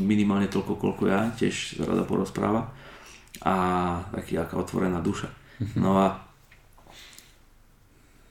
minimálne 0.00 0.48
toľko, 0.48 0.80
koľko 0.80 1.04
ja, 1.12 1.28
tiež 1.36 1.84
rada 1.84 2.08
porozpráva. 2.08 2.72
A 3.44 3.54
taký 4.16 4.40
aká 4.40 4.56
otvorená 4.56 5.04
duša. 5.04 5.28
Mhm. 5.60 5.76
No 5.76 6.00
a 6.00 6.16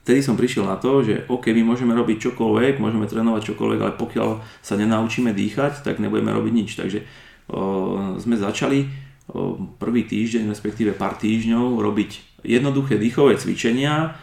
vtedy 0.08 0.24
som 0.24 0.40
prišiel 0.40 0.64
na 0.64 0.80
to, 0.80 1.04
že 1.04 1.28
OK, 1.28 1.52
my 1.52 1.68
môžeme 1.68 1.92
robiť 1.92 2.32
čokoľvek, 2.32 2.80
môžeme 2.80 3.04
trénovať 3.12 3.52
čokoľvek, 3.52 3.80
ale 3.84 3.94
pokiaľ 4.00 4.30
sa 4.64 4.80
nenaučíme 4.80 5.36
dýchať, 5.36 5.84
tak 5.84 6.00
nebudeme 6.00 6.32
robiť 6.32 6.54
nič. 6.56 6.80
Takže 6.80 7.04
o, 7.52 8.16
sme 8.16 8.40
začali 8.40 8.88
prvý 9.76 10.08
týždeň, 10.08 10.48
respektíve 10.48 10.96
pár 10.96 11.20
týždňov 11.20 11.84
robiť 11.84 12.40
jednoduché 12.48 12.96
dýchové 12.96 13.36
cvičenia 13.36 14.16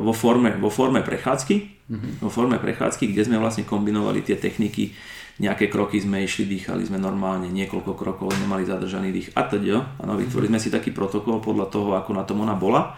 vo 0.00 0.16
forme, 0.16 0.56
vo 0.56 0.72
forme 0.72 1.04
prechádzky, 1.04 1.56
mm-hmm. 1.60 2.12
vo 2.24 2.32
forme 2.32 2.56
prechádzky, 2.56 3.12
kde 3.12 3.28
sme 3.28 3.36
vlastne 3.36 3.68
kombinovali 3.68 4.24
tie 4.24 4.40
techniky, 4.40 4.96
nejaké 5.40 5.68
kroky 5.68 6.00
sme 6.00 6.24
išli, 6.24 6.48
dýchali 6.48 6.88
sme 6.88 6.96
normálne, 6.96 7.52
niekoľko 7.52 7.92
krokov, 7.96 8.32
nemali 8.40 8.64
zadržaný 8.64 9.12
dých 9.12 9.28
a 9.36 9.44
teda. 9.44 10.00
Ano, 10.00 10.16
vytvorili 10.16 10.56
sme 10.56 10.60
si 10.60 10.72
taký 10.72 10.92
protokol 10.92 11.44
podľa 11.44 11.66
toho, 11.68 11.88
ako 11.96 12.10
na 12.16 12.24
tom 12.24 12.40
ona 12.40 12.56
bola. 12.56 12.96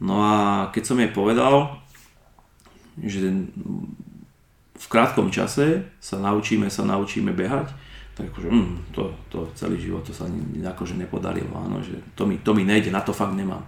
No 0.00 0.24
a 0.24 0.34
keď 0.72 0.82
som 0.84 0.96
jej 0.96 1.12
povedal, 1.12 1.76
že 3.00 3.28
v 4.80 4.86
krátkom 4.88 5.28
čase 5.28 5.84
sa 6.00 6.16
naučíme, 6.16 6.72
sa 6.72 6.88
naučíme 6.88 7.36
behať, 7.36 7.68
tak 8.16 8.32
akože, 8.32 8.48
mm, 8.48 8.72
to, 8.96 9.12
to 9.28 9.38
celý 9.56 9.76
život 9.76 10.04
to 10.04 10.12
sa 10.12 10.28
akože 10.76 10.96
nepodarilo, 10.96 11.52
áno, 11.52 11.80
že 11.84 11.96
to 12.16 12.24
mi, 12.24 12.40
to 12.40 12.52
mi 12.56 12.64
nejde, 12.64 12.92
na 12.92 13.04
to 13.04 13.12
fakt 13.12 13.36
nemám. 13.36 13.64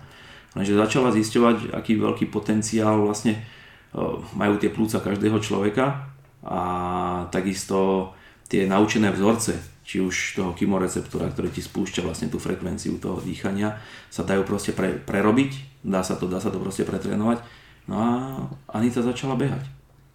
Lenže 0.53 0.77
začala 0.77 1.13
zisťovať, 1.13 1.73
aký 1.73 1.97
veľký 1.97 2.29
potenciál 2.29 3.01
vlastne 3.09 3.41
uh, 3.41 4.21
majú 4.37 4.61
tie 4.61 4.69
plúca 4.69 5.01
každého 5.01 5.41
človeka 5.41 6.13
a 6.45 6.61
takisto 7.33 8.13
tie 8.53 8.69
naučené 8.69 9.09
vzorce, 9.09 9.57
či 9.83 9.99
už 9.99 10.39
toho 10.39 10.51
chemoreceptora, 10.55 11.31
ktorý 11.31 11.51
ti 11.51 11.63
spúšťa 11.63 12.07
vlastne 12.07 12.31
tú 12.31 12.39
frekvenciu 12.39 13.03
toho 13.03 13.19
dýchania, 13.19 13.83
sa 14.09 14.23
dajú 14.23 14.47
proste 14.47 14.71
pre, 14.71 14.95
prerobiť, 14.95 15.83
dá 15.83 16.07
sa 16.07 16.15
to, 16.15 16.31
dá 16.31 16.39
sa 16.39 16.55
to 16.55 16.63
proste 16.63 16.87
pretrénovať. 16.87 17.43
No 17.91 17.95
a 17.99 18.09
Anita 18.71 19.03
začala 19.03 19.35
behať. 19.35 19.67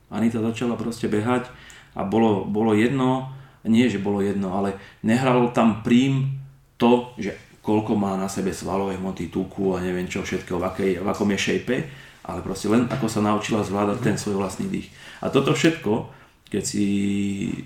Anita 0.07 0.39
začala 0.39 0.79
proste 0.79 1.11
behať 1.11 1.51
a 1.99 2.07
bolo, 2.07 2.47
bolo 2.47 2.71
jedno, 2.71 3.35
nie, 3.67 3.91
že 3.91 3.99
bolo 3.99 4.23
jedno, 4.23 4.55
ale 4.55 4.79
nehralo 5.03 5.51
tam 5.51 5.83
prím 5.83 6.39
to, 6.79 7.11
že 7.19 7.35
koľko 7.59 7.99
má 7.99 8.15
na 8.15 8.31
sebe 8.31 8.55
svalové 8.55 8.95
hmoty, 8.95 9.27
tuku 9.27 9.75
a 9.75 9.83
neviem 9.83 10.07
čo 10.07 10.23
všetko, 10.23 10.55
v, 10.55 10.63
akej, 10.63 10.91
v 11.03 11.07
akom 11.11 11.27
je 11.35 11.39
shape, 11.43 11.77
ale 12.23 12.39
proste 12.39 12.71
len 12.71 12.87
ako 12.87 13.11
sa 13.11 13.19
naučila 13.19 13.67
zvládať 13.67 13.99
ten 13.99 14.15
svoj 14.15 14.39
vlastný 14.39 14.71
dých. 14.71 14.87
A 15.19 15.27
toto 15.27 15.51
všetko, 15.51 16.07
keď 16.47 16.63
si 16.63 16.85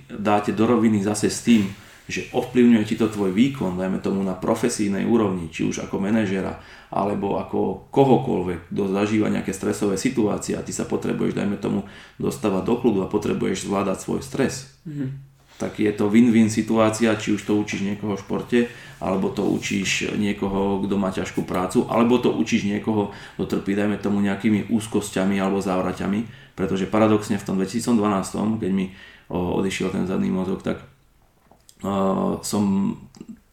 dáte 0.09 0.57
do 0.57 0.65
roviny 0.65 1.05
zase 1.05 1.29
s 1.29 1.45
tým, 1.45 1.69
že 2.11 2.27
ovplyvňuje 2.35 2.83
ti 2.83 2.99
to 2.99 3.07
tvoj 3.07 3.31
výkon, 3.31 3.79
dajme 3.79 4.03
tomu 4.03 4.19
na 4.21 4.35
profesijnej 4.35 5.07
úrovni, 5.07 5.47
či 5.47 5.63
už 5.63 5.87
ako 5.87 6.03
manažera, 6.03 6.59
alebo 6.91 7.39
ako 7.39 7.87
kohokoľvek, 7.89 8.69
kto 8.69 8.83
zažíva 8.91 9.31
nejaké 9.31 9.55
stresové 9.55 9.95
situácie 9.95 10.59
a 10.59 10.65
ty 10.65 10.75
sa 10.75 10.83
potrebuješ, 10.83 11.39
dajme 11.39 11.55
tomu, 11.55 11.87
dostávať 12.19 12.63
do 12.67 12.75
kľudu 12.75 12.99
a 13.01 13.11
potrebuješ 13.11 13.65
zvládať 13.65 13.97
svoj 14.03 14.21
stres. 14.21 14.75
Mm-hmm 14.83 15.31
tak 15.61 15.77
je 15.77 15.93
to 15.93 16.09
win-win 16.09 16.49
situácia, 16.49 17.13
či 17.13 17.37
už 17.37 17.45
to 17.45 17.53
učíš 17.53 17.85
niekoho 17.85 18.17
v 18.17 18.23
športe, 18.25 18.59
alebo 18.97 19.29
to 19.29 19.45
učíš 19.45 20.17
niekoho, 20.17 20.81
kto 20.81 20.95
má 20.97 21.13
ťažkú 21.13 21.45
prácu, 21.45 21.85
alebo 21.85 22.17
to 22.17 22.33
učíš 22.33 22.65
niekoho, 22.65 23.13
kto 23.37 23.45
trpí, 23.45 23.77
dajme 23.77 24.01
tomu 24.01 24.25
nejakými 24.25 24.73
úzkosťami 24.73 25.37
alebo 25.37 25.61
závraťami, 25.61 26.25
pretože 26.57 26.89
paradoxne 26.89 27.37
v 27.37 27.45
tom 27.45 27.61
2012, 27.61 27.93
keď 28.57 28.71
mi 28.73 28.89
odišiel 29.29 29.93
ten 29.93 30.09
zadný 30.09 30.33
mozog, 30.33 30.65
tak 30.65 30.81
som 32.41 32.63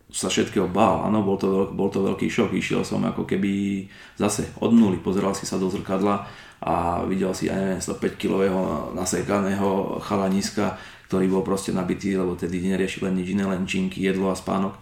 sa 0.08 0.28
všetkého 0.32 0.72
bál, 0.72 1.04
áno, 1.04 1.20
bol 1.20 1.36
bol 1.72 1.88
to 1.92 2.00
veľký 2.00 2.32
šok, 2.32 2.56
išiel 2.56 2.80
som 2.80 3.04
ako 3.04 3.28
keby 3.28 3.84
zase 4.16 4.48
od 4.64 4.72
nuly, 4.72 4.96
pozeral 4.96 5.36
si 5.36 5.44
sa 5.44 5.60
do 5.60 5.68
zrkadla 5.68 6.24
a 6.64 7.04
videl 7.04 7.36
si, 7.36 7.52
ja 7.52 7.54
neviem, 7.54 7.78
105 7.78 8.16
kilového 8.16 8.90
nasekaného 8.96 10.00
chalaniska, 10.00 10.80
ktorý 11.06 11.28
bol 11.28 11.44
proste 11.44 11.76
nabitý, 11.76 12.16
lebo 12.16 12.34
tedy 12.36 12.60
neriešil 12.60 13.08
len 13.08 13.20
nič 13.20 13.36
iné, 13.36 13.44
len 13.44 13.68
činky, 13.68 14.00
jedlo 14.00 14.32
a 14.32 14.36
spánok 14.36 14.76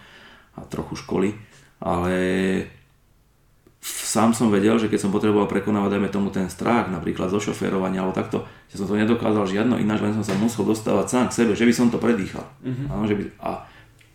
a 0.56 0.64
trochu 0.66 0.98
školy. 0.98 1.34
Ale 1.82 2.14
sám 3.86 4.34
som 4.34 4.50
vedel, 4.50 4.74
že 4.82 4.90
keď 4.90 5.06
som 5.06 5.14
potreboval 5.14 5.46
prekonávať, 5.46 5.94
dajme 5.94 6.10
tomu 6.10 6.28
ten 6.34 6.50
strach, 6.50 6.90
napríklad 6.90 7.30
zo 7.30 7.38
šoférovania 7.38 8.02
alebo 8.02 8.18
takto, 8.18 8.42
že 8.66 8.82
som 8.82 8.90
to 8.90 8.98
nedokázal 8.98 9.46
žiadno 9.46 9.78
ináč, 9.78 10.02
len 10.02 10.14
som 10.18 10.26
sa 10.26 10.34
musel 10.34 10.66
dostávať 10.66 11.06
sám 11.06 11.26
k 11.30 11.36
sebe, 11.38 11.52
že 11.54 11.62
by 11.62 11.72
som 11.74 11.86
to 11.86 12.02
predýchal. 12.02 12.42
Uh-huh. 12.66 12.90
Áno, 12.90 13.06
že 13.06 13.14
by, 13.14 13.22
a 13.38 13.62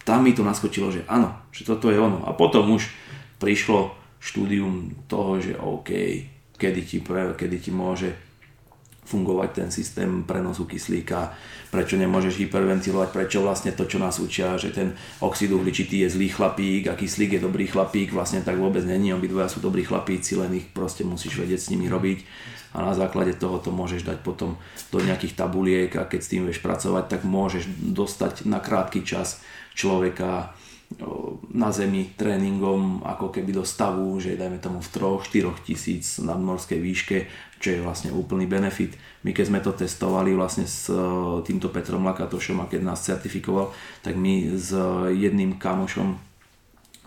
tam 0.03 0.27
mi 0.27 0.35
to 0.35 0.43
naskočilo, 0.43 0.91
že 0.91 1.07
áno, 1.07 1.31
že 1.55 1.63
toto 1.63 1.87
je 1.87 1.95
ono. 1.95 2.27
A 2.27 2.35
potom 2.35 2.67
už 2.75 2.91
prišlo 3.39 3.95
štúdium 4.19 5.07
toho, 5.07 5.39
že 5.39 5.55
OK, 5.55 5.89
kedy 6.59 6.81
ti, 6.83 6.97
pre, 6.99 7.33
kedy 7.33 7.57
ti 7.57 7.71
môže 7.71 8.11
fungovať 9.11 9.49
ten 9.51 9.69
systém 9.69 10.23
prenosu 10.23 10.63
kyslíka, 10.63 11.35
prečo 11.67 11.99
nemôžeš 11.99 12.39
hyperventilovať, 12.39 13.11
prečo 13.11 13.43
vlastne 13.43 13.75
to, 13.75 13.83
čo 13.83 13.99
nás 13.99 14.23
učia, 14.23 14.55
že 14.55 14.71
ten 14.71 14.95
oxid 15.19 15.51
uhličitý 15.51 16.07
je 16.07 16.15
zlý 16.15 16.31
chlapík 16.31 16.87
a 16.87 16.95
kyslík 16.95 17.35
je 17.35 17.41
dobrý 17.43 17.67
chlapík, 17.67 18.15
vlastne 18.15 18.39
tak 18.39 18.55
vôbec 18.55 18.87
není, 18.87 19.11
obidvoja 19.11 19.51
sú 19.51 19.59
dobrí 19.59 19.83
chlapíci, 19.83 20.39
len 20.39 20.55
ich 20.55 20.71
proste 20.71 21.03
musíš 21.03 21.35
vedieť 21.35 21.59
s 21.59 21.71
nimi 21.75 21.91
robiť. 21.91 22.19
A 22.71 22.87
na 22.87 22.95
základe 22.95 23.35
toho 23.35 23.59
to 23.59 23.75
môžeš 23.75 24.07
dať 24.07 24.23
potom 24.23 24.55
do 24.95 25.03
nejakých 25.03 25.35
tabuliek 25.35 25.91
a 25.99 26.07
keď 26.07 26.19
s 26.23 26.31
tým 26.31 26.47
vieš 26.47 26.63
pracovať, 26.63 27.11
tak 27.11 27.21
môžeš 27.27 27.67
dostať 27.67 28.47
na 28.47 28.63
krátky 28.63 29.03
čas 29.03 29.43
človeka 29.75 30.55
na 31.51 31.69
zemi 31.71 32.11
tréningom 32.15 33.03
ako 33.03 33.31
keby 33.31 33.55
do 33.55 33.63
stavu, 33.63 34.19
že 34.19 34.39
dajme 34.39 34.59
tomu 34.59 34.79
v 34.83 34.91
3-4 35.23 35.67
tisíc 35.67 36.19
nadmorskej 36.19 36.79
výške, 36.79 37.17
čo 37.61 37.67
je 37.77 37.83
vlastne 37.83 38.09
úplný 38.11 38.49
benefit. 38.49 38.97
My 39.21 39.31
keď 39.31 39.45
sme 39.47 39.59
to 39.61 39.71
testovali 39.75 40.33
vlastne 40.33 40.65
s 40.65 40.89
e, 40.89 40.97
týmto 41.45 41.69
Petrom 41.69 42.03
Lakatošom 42.07 42.63
a 42.63 42.69
keď 42.69 42.81
nás 42.81 43.05
certifikoval, 43.05 43.69
tak 44.01 44.17
my 44.17 44.57
s 44.57 44.73
jedným 45.13 45.61
kamošom 45.61 46.30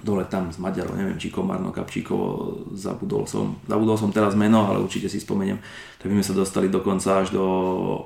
dole 0.05 0.29
tam 0.29 0.53
z 0.53 0.61
Maďarov, 0.61 1.01
neviem 1.01 1.17
či 1.17 1.33
Komárno, 1.33 1.73
Kapčíkovo, 1.73 2.61
zabudol 2.77 3.25
som, 3.25 3.57
zabudol 3.65 3.97
som 3.97 4.13
teraz 4.13 4.37
meno, 4.37 4.69
ale 4.69 4.85
určite 4.85 5.09
si 5.09 5.17
spomeniem, 5.17 5.57
tak 5.97 6.13
by 6.13 6.21
sme 6.21 6.29
sa 6.29 6.37
dostali 6.37 6.69
dokonca 6.69 7.25
až 7.25 7.33
do 7.33 7.45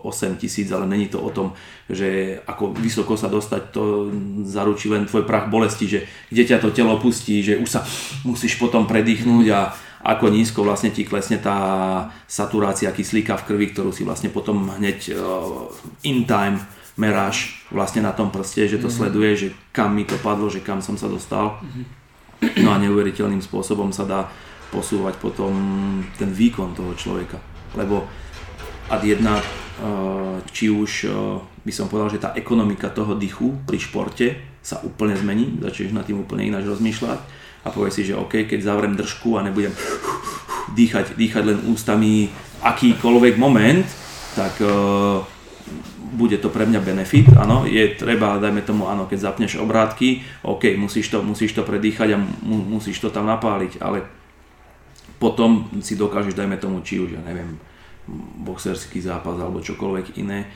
8 0.07 0.39
tisíc, 0.39 0.71
ale 0.71 0.87
není 0.87 1.11
to 1.11 1.19
o 1.19 1.35
tom, 1.35 1.59
že 1.91 2.39
ako 2.47 2.79
vysoko 2.79 3.19
sa 3.19 3.27
dostať, 3.27 3.63
to 3.75 4.15
zaručí 4.47 4.87
len 4.87 5.11
tvoj 5.11 5.27
prach 5.27 5.51
bolesti, 5.51 5.91
že 5.91 6.07
kde 6.31 6.43
ťa 6.47 6.63
to 6.63 6.71
telo 6.71 7.03
pustí, 7.03 7.43
že 7.43 7.59
už 7.59 7.67
sa 7.67 7.83
musíš 8.23 8.63
potom 8.63 8.87
predýchnuť 8.87 9.47
a 9.51 9.61
ako 9.99 10.31
nízko 10.31 10.63
vlastne 10.63 10.95
ti 10.95 11.03
klesne 11.03 11.43
tá 11.43 11.59
saturácia 12.31 12.95
kyslíka 12.95 13.35
v 13.43 13.47
krvi, 13.51 13.67
ktorú 13.75 13.91
si 13.91 14.07
vlastne 14.07 14.31
potom 14.31 14.71
hneď 14.79 15.19
uh, 15.19 15.67
in 16.07 16.23
time 16.23 16.63
meráš 16.99 17.63
vlastne 17.71 18.03
na 18.03 18.11
tom 18.11 18.35
prste, 18.35 18.67
že 18.67 18.83
to 18.83 18.91
mm. 18.91 18.95
sleduje, 18.99 19.31
že 19.39 19.49
kam 19.71 19.95
mi 19.95 20.03
to 20.03 20.19
padlo, 20.19 20.51
že 20.51 20.61
kam 20.61 20.83
som 20.83 20.99
sa 20.99 21.07
dostal. 21.07 21.63
Mm. 21.63 21.87
No 22.67 22.75
a 22.75 22.83
neuveriteľným 22.83 23.43
spôsobom 23.43 23.95
sa 23.95 24.05
dá 24.05 24.27
posúvať 24.75 25.17
potom 25.23 25.55
ten 26.19 26.29
výkon 26.29 26.75
toho 26.75 26.93
človeka. 26.99 27.39
Lebo 27.79 28.05
ad 28.91 29.03
jedna, 29.07 29.39
uh, 29.39 30.39
či 30.51 30.69
už 30.69 30.91
uh, 31.09 31.39
by 31.65 31.73
som 31.73 31.87
povedal, 31.87 32.11
že 32.13 32.23
tá 32.23 32.31
ekonomika 32.35 32.91
toho 32.91 33.15
dychu 33.15 33.59
pri 33.65 33.79
športe 33.79 34.27
sa 34.61 34.83
úplne 34.85 35.17
zmení, 35.17 35.57
začneš 35.63 35.95
nad 35.95 36.05
tým 36.05 36.21
úplne 36.21 36.51
ináč 36.51 36.69
rozmýšľať 36.69 37.19
a 37.65 37.69
povieš 37.73 37.95
si, 37.95 38.03
že 38.13 38.19
OK, 38.19 38.45
keď 38.45 38.61
zavrem 38.61 38.95
držku 38.95 39.39
a 39.39 39.45
nebudem 39.45 39.73
dýchať, 40.77 41.17
dýchať 41.17 41.43
len 41.43 41.59
ústami 41.69 42.29
akýkoľvek 42.63 43.35
moment, 43.41 43.87
tak 44.37 44.61
uh, 44.63 45.25
bude 46.17 46.41
to 46.41 46.49
pre 46.49 46.65
mňa 46.65 46.81
benefit, 46.81 47.29
áno, 47.37 47.69
je 47.69 47.95
treba, 47.95 48.41
dajme 48.41 48.65
tomu, 48.65 48.89
áno, 48.89 49.05
keď 49.05 49.29
zapneš 49.29 49.61
obrátky, 49.61 50.25
OK, 50.49 50.75
musíš 50.81 51.13
to, 51.13 51.21
musíš 51.21 51.53
to 51.53 51.63
predýchať 51.63 52.17
a 52.17 52.19
mu, 52.19 52.65
musíš 52.65 52.99
to 52.99 53.13
tam 53.13 53.29
napáliť, 53.29 53.79
ale 53.85 54.09
potom 55.21 55.69
si 55.85 55.99
dokážeš, 55.99 56.33
dajme 56.33 56.57
tomu, 56.57 56.81
či 56.81 57.03
už, 57.03 57.19
ja 57.19 57.23
neviem, 57.27 57.61
boxerský 58.41 59.05
zápas 59.05 59.37
alebo 59.37 59.61
čokoľvek 59.61 60.17
iné, 60.17 60.49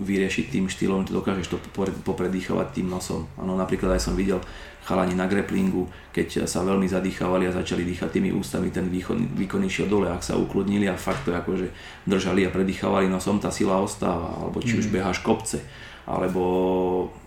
vyriešiť 0.00 0.44
tým 0.52 0.66
štýlom, 0.68 1.04
že 1.04 1.12
dokážeš 1.12 1.52
to 1.52 1.58
popredýchovať 2.04 2.80
tým 2.80 2.88
nosom. 2.88 3.28
Ano, 3.36 3.56
napríklad 3.56 3.96
aj 3.96 4.08
som 4.08 4.14
videl 4.16 4.40
chalani 4.86 5.18
na 5.18 5.26
greplingu, 5.26 5.90
keď 6.14 6.46
sa 6.46 6.62
veľmi 6.62 6.86
zadýchavali 6.86 7.50
a 7.50 7.56
začali 7.58 7.82
dýchať 7.82 8.08
tými 8.16 8.30
ústami, 8.30 8.70
ten 8.70 8.86
výkon, 8.86 9.34
výkon 9.34 9.66
išiel 9.66 9.90
dole, 9.90 10.06
ak 10.06 10.22
sa 10.22 10.38
ukludnili 10.38 10.86
a 10.86 10.94
fakt 10.94 11.26
to 11.26 11.34
akože 11.34 11.74
držali 12.06 12.46
a 12.46 12.54
predýchavali 12.54 13.10
nosom, 13.10 13.42
tá 13.42 13.50
sila 13.50 13.82
ostáva, 13.82 14.30
alebo 14.38 14.62
či 14.62 14.78
už 14.78 14.86
mhm. 14.86 14.94
beháš 14.94 15.18
kopce, 15.26 15.58
alebo 16.06 16.42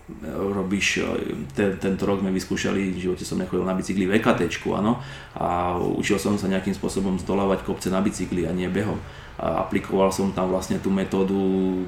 e, 0.07 0.31
robíš, 0.31 1.03
e, 1.03 1.35
ten, 1.51 1.75
tento 1.75 2.07
rok 2.07 2.23
sme 2.23 2.31
vyskúšali, 2.31 2.95
v 2.95 3.03
živote 3.11 3.27
som 3.27 3.35
nechodil 3.35 3.67
na 3.67 3.75
bicykli 3.75 4.07
v 4.07 4.23
EKT, 4.23 4.47
áno, 4.71 5.03
a 5.35 5.75
učil 5.75 6.15
som 6.15 6.39
sa 6.39 6.47
nejakým 6.47 6.71
spôsobom 6.71 7.19
zdolávať 7.19 7.67
kopce 7.67 7.91
na 7.91 7.99
bicykli 7.99 8.47
a 8.47 8.55
nie 8.55 8.71
behom 8.71 8.97
a 9.39 9.63
aplikoval 9.63 10.11
som 10.11 10.35
tam 10.35 10.51
vlastne 10.51 10.83
tú 10.83 10.91
metódu 10.91 11.39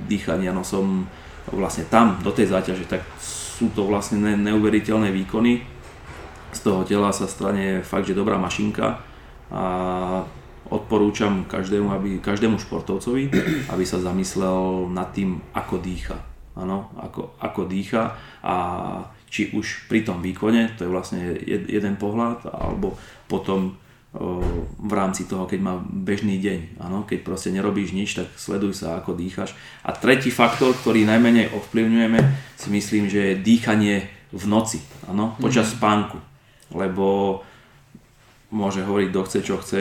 dýchania 0.08 0.56
nosom 0.56 1.04
vlastne 1.52 1.84
tam, 1.92 2.16
do 2.24 2.32
tej 2.32 2.48
záťaže, 2.48 2.88
tak 2.88 3.04
sú 3.20 3.68
to 3.76 3.84
vlastne 3.84 4.24
neuveriteľné 4.40 5.12
výkony. 5.12 5.60
Z 6.56 6.60
toho 6.64 6.88
tela 6.88 7.12
sa 7.12 7.28
strane 7.28 7.84
fakt, 7.84 8.08
že 8.08 8.16
dobrá 8.16 8.40
mašinka 8.40 9.04
a 9.52 9.64
odporúčam 10.72 11.44
každému, 11.44 11.92
aby, 11.92 12.10
každému 12.24 12.56
športovcovi, 12.56 13.28
aby 13.68 13.84
sa 13.84 14.00
zamyslel 14.00 14.88
nad 14.88 15.12
tým, 15.12 15.44
ako 15.52 15.84
dýcha. 15.84 16.16
Ano, 16.56 16.92
ako, 17.00 17.36
ako 17.40 17.68
dýcha 17.68 18.16
a 18.44 18.56
či 19.32 19.56
už 19.56 19.88
pri 19.88 20.04
tom 20.04 20.20
výkone, 20.20 20.76
to 20.76 20.84
je 20.84 20.92
vlastne 20.92 21.20
jeden 21.48 21.96
pohľad, 21.96 22.44
alebo 22.52 23.00
potom 23.32 23.80
v 24.12 24.92
rámci 24.92 25.24
toho, 25.24 25.48
keď 25.48 25.60
má 25.64 25.80
bežný 25.80 26.36
deň. 26.44 26.84
Ano, 26.84 27.08
keď 27.08 27.24
proste 27.24 27.48
nerobíš 27.48 27.96
nič, 27.96 28.20
tak 28.20 28.28
sleduj 28.36 28.76
sa, 28.76 29.00
ako 29.00 29.16
dýchaš. 29.16 29.56
A 29.88 29.96
tretí 29.96 30.28
faktor, 30.28 30.76
ktorý 30.76 31.08
najmenej 31.08 31.56
ovplyvňujeme, 31.56 32.20
si 32.60 32.68
myslím, 32.76 33.08
že 33.08 33.32
je 33.32 33.40
dýchanie 33.40 34.12
v 34.36 34.44
noci, 34.52 34.84
ano, 35.08 35.40
počas 35.40 35.72
mm-hmm. 35.72 35.80
spánku. 35.80 36.18
Lebo 36.76 37.40
môže 38.52 38.84
hovoriť, 38.84 39.08
kto 39.16 39.22
chce, 39.24 39.40
čo 39.48 39.56
chce. 39.64 39.80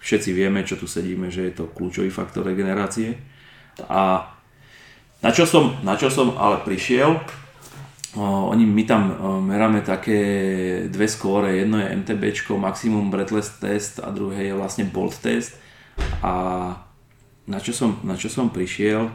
Všetci 0.00 0.30
vieme, 0.32 0.64
čo 0.64 0.80
tu 0.80 0.88
sedíme, 0.88 1.28
že 1.28 1.52
je 1.52 1.52
to 1.52 1.68
kľúčový 1.68 2.08
faktor 2.08 2.48
regenerácie. 2.48 3.12
A 3.88 4.24
na 5.20 5.30
čo 5.32 5.44
som, 5.44 5.76
na 5.84 6.00
čo 6.00 6.08
som 6.08 6.36
ale 6.36 6.64
prišiel, 6.64 7.20
oni, 8.22 8.62
my 8.62 8.84
tam 8.86 9.02
meráme 9.42 9.82
také 9.82 10.18
dve 10.86 11.10
skóre, 11.10 11.58
jedno 11.58 11.82
je 11.82 11.90
MTB, 11.98 12.54
maximum 12.54 13.10
breathless 13.10 13.58
test 13.58 13.98
a 13.98 14.14
druhé 14.14 14.50
je 14.50 14.54
vlastne 14.54 14.86
bolt 14.86 15.18
test. 15.18 15.58
A 16.22 16.32
na 17.50 17.58
čo 17.58 17.74
som, 17.74 17.98
na 18.06 18.14
čo 18.14 18.30
som 18.30 18.48
prišiel 18.54 19.10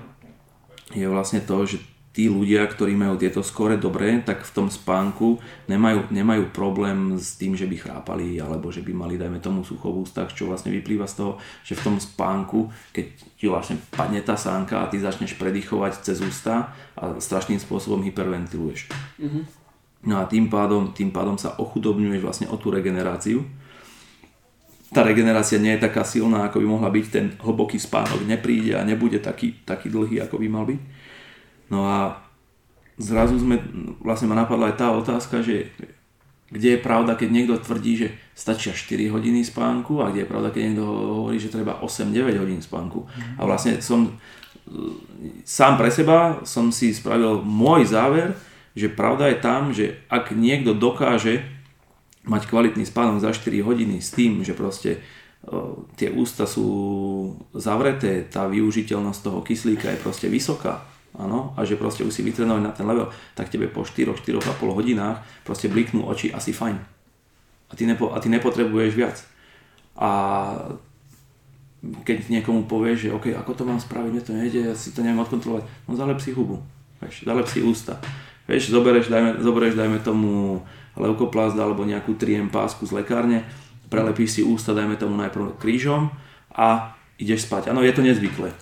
je 0.93 1.05
vlastne 1.07 1.39
to, 1.41 1.65
že 1.65 1.77
tí 2.09 2.25
ľudia, 2.25 2.65
ktorí 2.65 2.97
majú 2.97 3.21
tieto 3.21 3.45
skore 3.45 3.77
dobré, 3.77 4.17
tak 4.25 4.41
v 4.41 4.51
tom 4.51 4.67
spánku 4.67 5.37
nemajú, 5.69 6.09
nemajú 6.09 6.49
problém 6.49 7.21
s 7.21 7.37
tým, 7.37 7.53
že 7.53 7.69
by 7.69 7.77
chrápali 7.77 8.41
alebo 8.41 8.73
že 8.73 8.81
by 8.81 8.91
mali, 8.91 9.15
dajme 9.15 9.37
tomu, 9.37 9.61
sucho 9.61 9.93
v 9.93 10.03
ústach, 10.03 10.33
čo 10.33 10.49
vlastne 10.49 10.73
vyplýva 10.73 11.05
z 11.05 11.21
toho, 11.21 11.31
že 11.61 11.77
v 11.77 11.85
tom 11.85 11.95
spánku, 12.01 12.73
keď 12.89 13.05
ti 13.37 13.45
vlastne 13.45 13.77
padne 13.93 14.25
tá 14.25 14.33
sánka 14.33 14.81
a 14.81 14.89
ty 14.89 14.97
začneš 14.97 15.37
predýchovať 15.37 16.01
cez 16.01 16.17
ústa 16.25 16.73
a 16.97 17.21
strašným 17.21 17.61
spôsobom 17.61 18.01
hyperventiluješ. 18.01 18.89
Mm-hmm. 19.21 19.43
No 20.09 20.17
a 20.17 20.25
tým 20.25 20.49
pádom, 20.49 20.95
tým 20.95 21.13
pádom 21.13 21.37
sa 21.37 21.59
ochudobňuješ 21.61 22.21
vlastne 22.25 22.47
o 22.49 22.57
tú 22.57 22.73
regeneráciu. 22.73 23.45
Tá 24.89 25.05
regenerácia 25.05 25.61
nie 25.61 25.77
je 25.77 25.85
taká 25.85 26.01
silná, 26.01 26.49
ako 26.49 26.65
by 26.65 26.67
mohla 26.67 26.89
byť, 26.89 27.05
ten 27.13 27.37
hlboký 27.37 27.77
spánok 27.77 28.25
nepríde 28.25 28.73
a 28.73 28.81
nebude 28.81 29.21
taký, 29.21 29.61
taký 29.61 29.93
dlhý, 29.93 30.25
ako 30.25 30.41
by 30.41 30.47
mal 30.49 30.65
byť. 30.65 30.81
No 31.69 31.85
a 31.85 32.21
zrazu 32.97 33.39
sme, 33.39 33.61
vlastne 34.01 34.27
ma 34.27 34.35
napadla 34.35 34.73
aj 34.73 34.75
tá 34.75 34.87
otázka, 34.93 35.45
že 35.45 35.69
kde 36.49 36.75
je 36.75 36.81
pravda, 36.81 37.13
keď 37.13 37.29
niekto 37.29 37.55
tvrdí, 37.61 37.93
že 37.93 38.07
stačia 38.33 38.73
4 38.73 39.13
hodiny 39.13 39.45
spánku 39.45 40.01
a 40.01 40.09
kde 40.09 40.25
je 40.25 40.31
pravda, 40.33 40.49
keď 40.49 40.61
niekto 40.65 40.85
hovorí, 40.85 41.37
že 41.37 41.53
treba 41.53 41.77
8-9 41.85 42.41
hodín 42.41 42.57
spánku. 42.57 43.05
A 43.37 43.45
vlastne 43.45 43.77
som 43.85 44.17
sám 45.45 45.77
pre 45.77 45.93
seba 45.93 46.41
som 46.45 46.73
si 46.73 46.89
spravil 46.89 47.45
môj 47.45 47.85
záver, 47.85 48.33
že 48.73 48.89
pravda 48.89 49.29
je 49.29 49.37
tam, 49.37 49.61
že 49.69 49.85
ak 50.09 50.33
niekto 50.33 50.73
dokáže 50.73 51.45
mať 52.25 52.49
kvalitný 52.49 52.85
spánok 52.85 53.21
za 53.21 53.29
4 53.29 53.61
hodiny 53.61 54.01
s 54.01 54.13
tým, 54.13 54.41
že 54.41 54.57
proste 54.57 55.01
tie 55.95 56.09
ústa 56.11 56.49
sú 56.49 56.67
zavreté, 57.55 58.27
tá 58.27 58.49
využiteľnosť 58.49 59.19
toho 59.21 59.39
kyslíka 59.45 59.87
je 59.93 60.03
proste 60.03 60.27
vysoká, 60.27 60.83
Áno, 61.19 61.51
a 61.59 61.67
že 61.67 61.75
proste 61.75 62.07
už 62.07 62.15
si 62.15 62.23
vytrenovaný 62.23 62.63
na 62.63 62.71
ten 62.71 62.87
level, 62.87 63.11
tak 63.35 63.51
tebe 63.51 63.67
po 63.67 63.83
4-4,5 63.83 64.39
hodinách 64.71 65.19
proste 65.43 65.67
bliknú 65.67 66.07
oči 66.07 66.31
asi 66.31 66.55
fajn. 66.55 66.79
A 67.69 67.73
ty, 67.75 67.83
nepo, 67.83 68.15
a 68.15 68.17
ty 68.23 68.31
nepotrebuješ 68.31 68.91
viac. 68.95 69.19
A 69.99 70.09
keď 72.07 72.31
niekomu 72.31 72.63
povieš, 72.71 73.11
že 73.11 73.15
OK, 73.15 73.35
ako 73.35 73.51
to 73.51 73.63
mám 73.67 73.83
spraviť, 73.83 74.11
mne 74.15 74.23
to 74.23 74.31
nejde, 74.31 74.59
ja 74.71 74.75
si 74.75 74.95
to 74.95 75.03
neviem 75.03 75.19
odkontrolovať, 75.19 75.67
no 75.87 75.95
zalep 75.99 76.19
si 76.23 76.31
hubu, 76.31 76.63
vieš, 77.03 77.27
zalep 77.27 77.47
si 77.51 77.59
ústa. 77.63 77.99
Vieš, 78.47 78.71
zoberieš, 78.73 79.11
dajme, 79.11 79.43
zoberieš, 79.43 79.75
dajme 79.77 79.99
tomu 80.01 80.63
leukoplast 80.97 81.55
alebo 81.55 81.83
nejakú 81.83 82.15
3M 82.15 82.51
pásku 82.51 82.87
z 82.87 82.95
lekárne, 82.95 83.43
prelepíš 83.91 84.39
si 84.39 84.41
ústa, 84.41 84.71
dajme 84.75 84.95
tomu 84.95 85.19
najprv 85.19 85.59
krížom 85.59 86.11
a 86.51 86.95
ideš 87.19 87.47
spať. 87.47 87.71
Áno, 87.71 87.83
je 87.83 87.93
to 87.93 88.01
nezvyklé. 88.03 88.55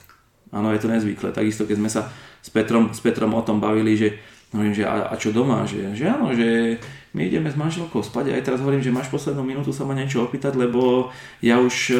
Áno, 0.51 0.71
je 0.71 0.79
to 0.79 0.87
nezvyklé. 0.87 1.35
Takisto, 1.35 1.67
keď 1.67 1.77
sme 1.77 1.89
sa 1.91 2.07
s 2.39 2.49
Petrom, 2.49 2.95
s 2.95 2.99
Petrom 3.03 3.35
o 3.35 3.41
tom 3.43 3.59
bavili, 3.59 3.99
že, 3.99 4.15
hovorím, 4.55 4.75
že 4.75 4.87
a, 4.87 5.11
a 5.11 5.13
čo 5.19 5.35
doma, 5.35 5.67
že, 5.67 5.91
že 5.91 6.07
áno, 6.07 6.31
že 6.31 6.79
my 7.17 7.25
ideme 7.25 7.49
s 7.49 7.57
manželkou 7.57 8.05
spať. 8.05 8.29
A 8.29 8.37
aj 8.37 8.45
teraz 8.45 8.59
hovorím, 8.61 8.85
že 8.85 8.93
máš 8.93 9.09
poslednú 9.09 9.41
minútu 9.41 9.73
sa 9.73 9.89
ma 9.89 9.97
niečo 9.97 10.21
opýtať, 10.21 10.53
lebo 10.53 11.09
ja 11.41 11.57
už 11.57 11.75
uh, 11.91 11.99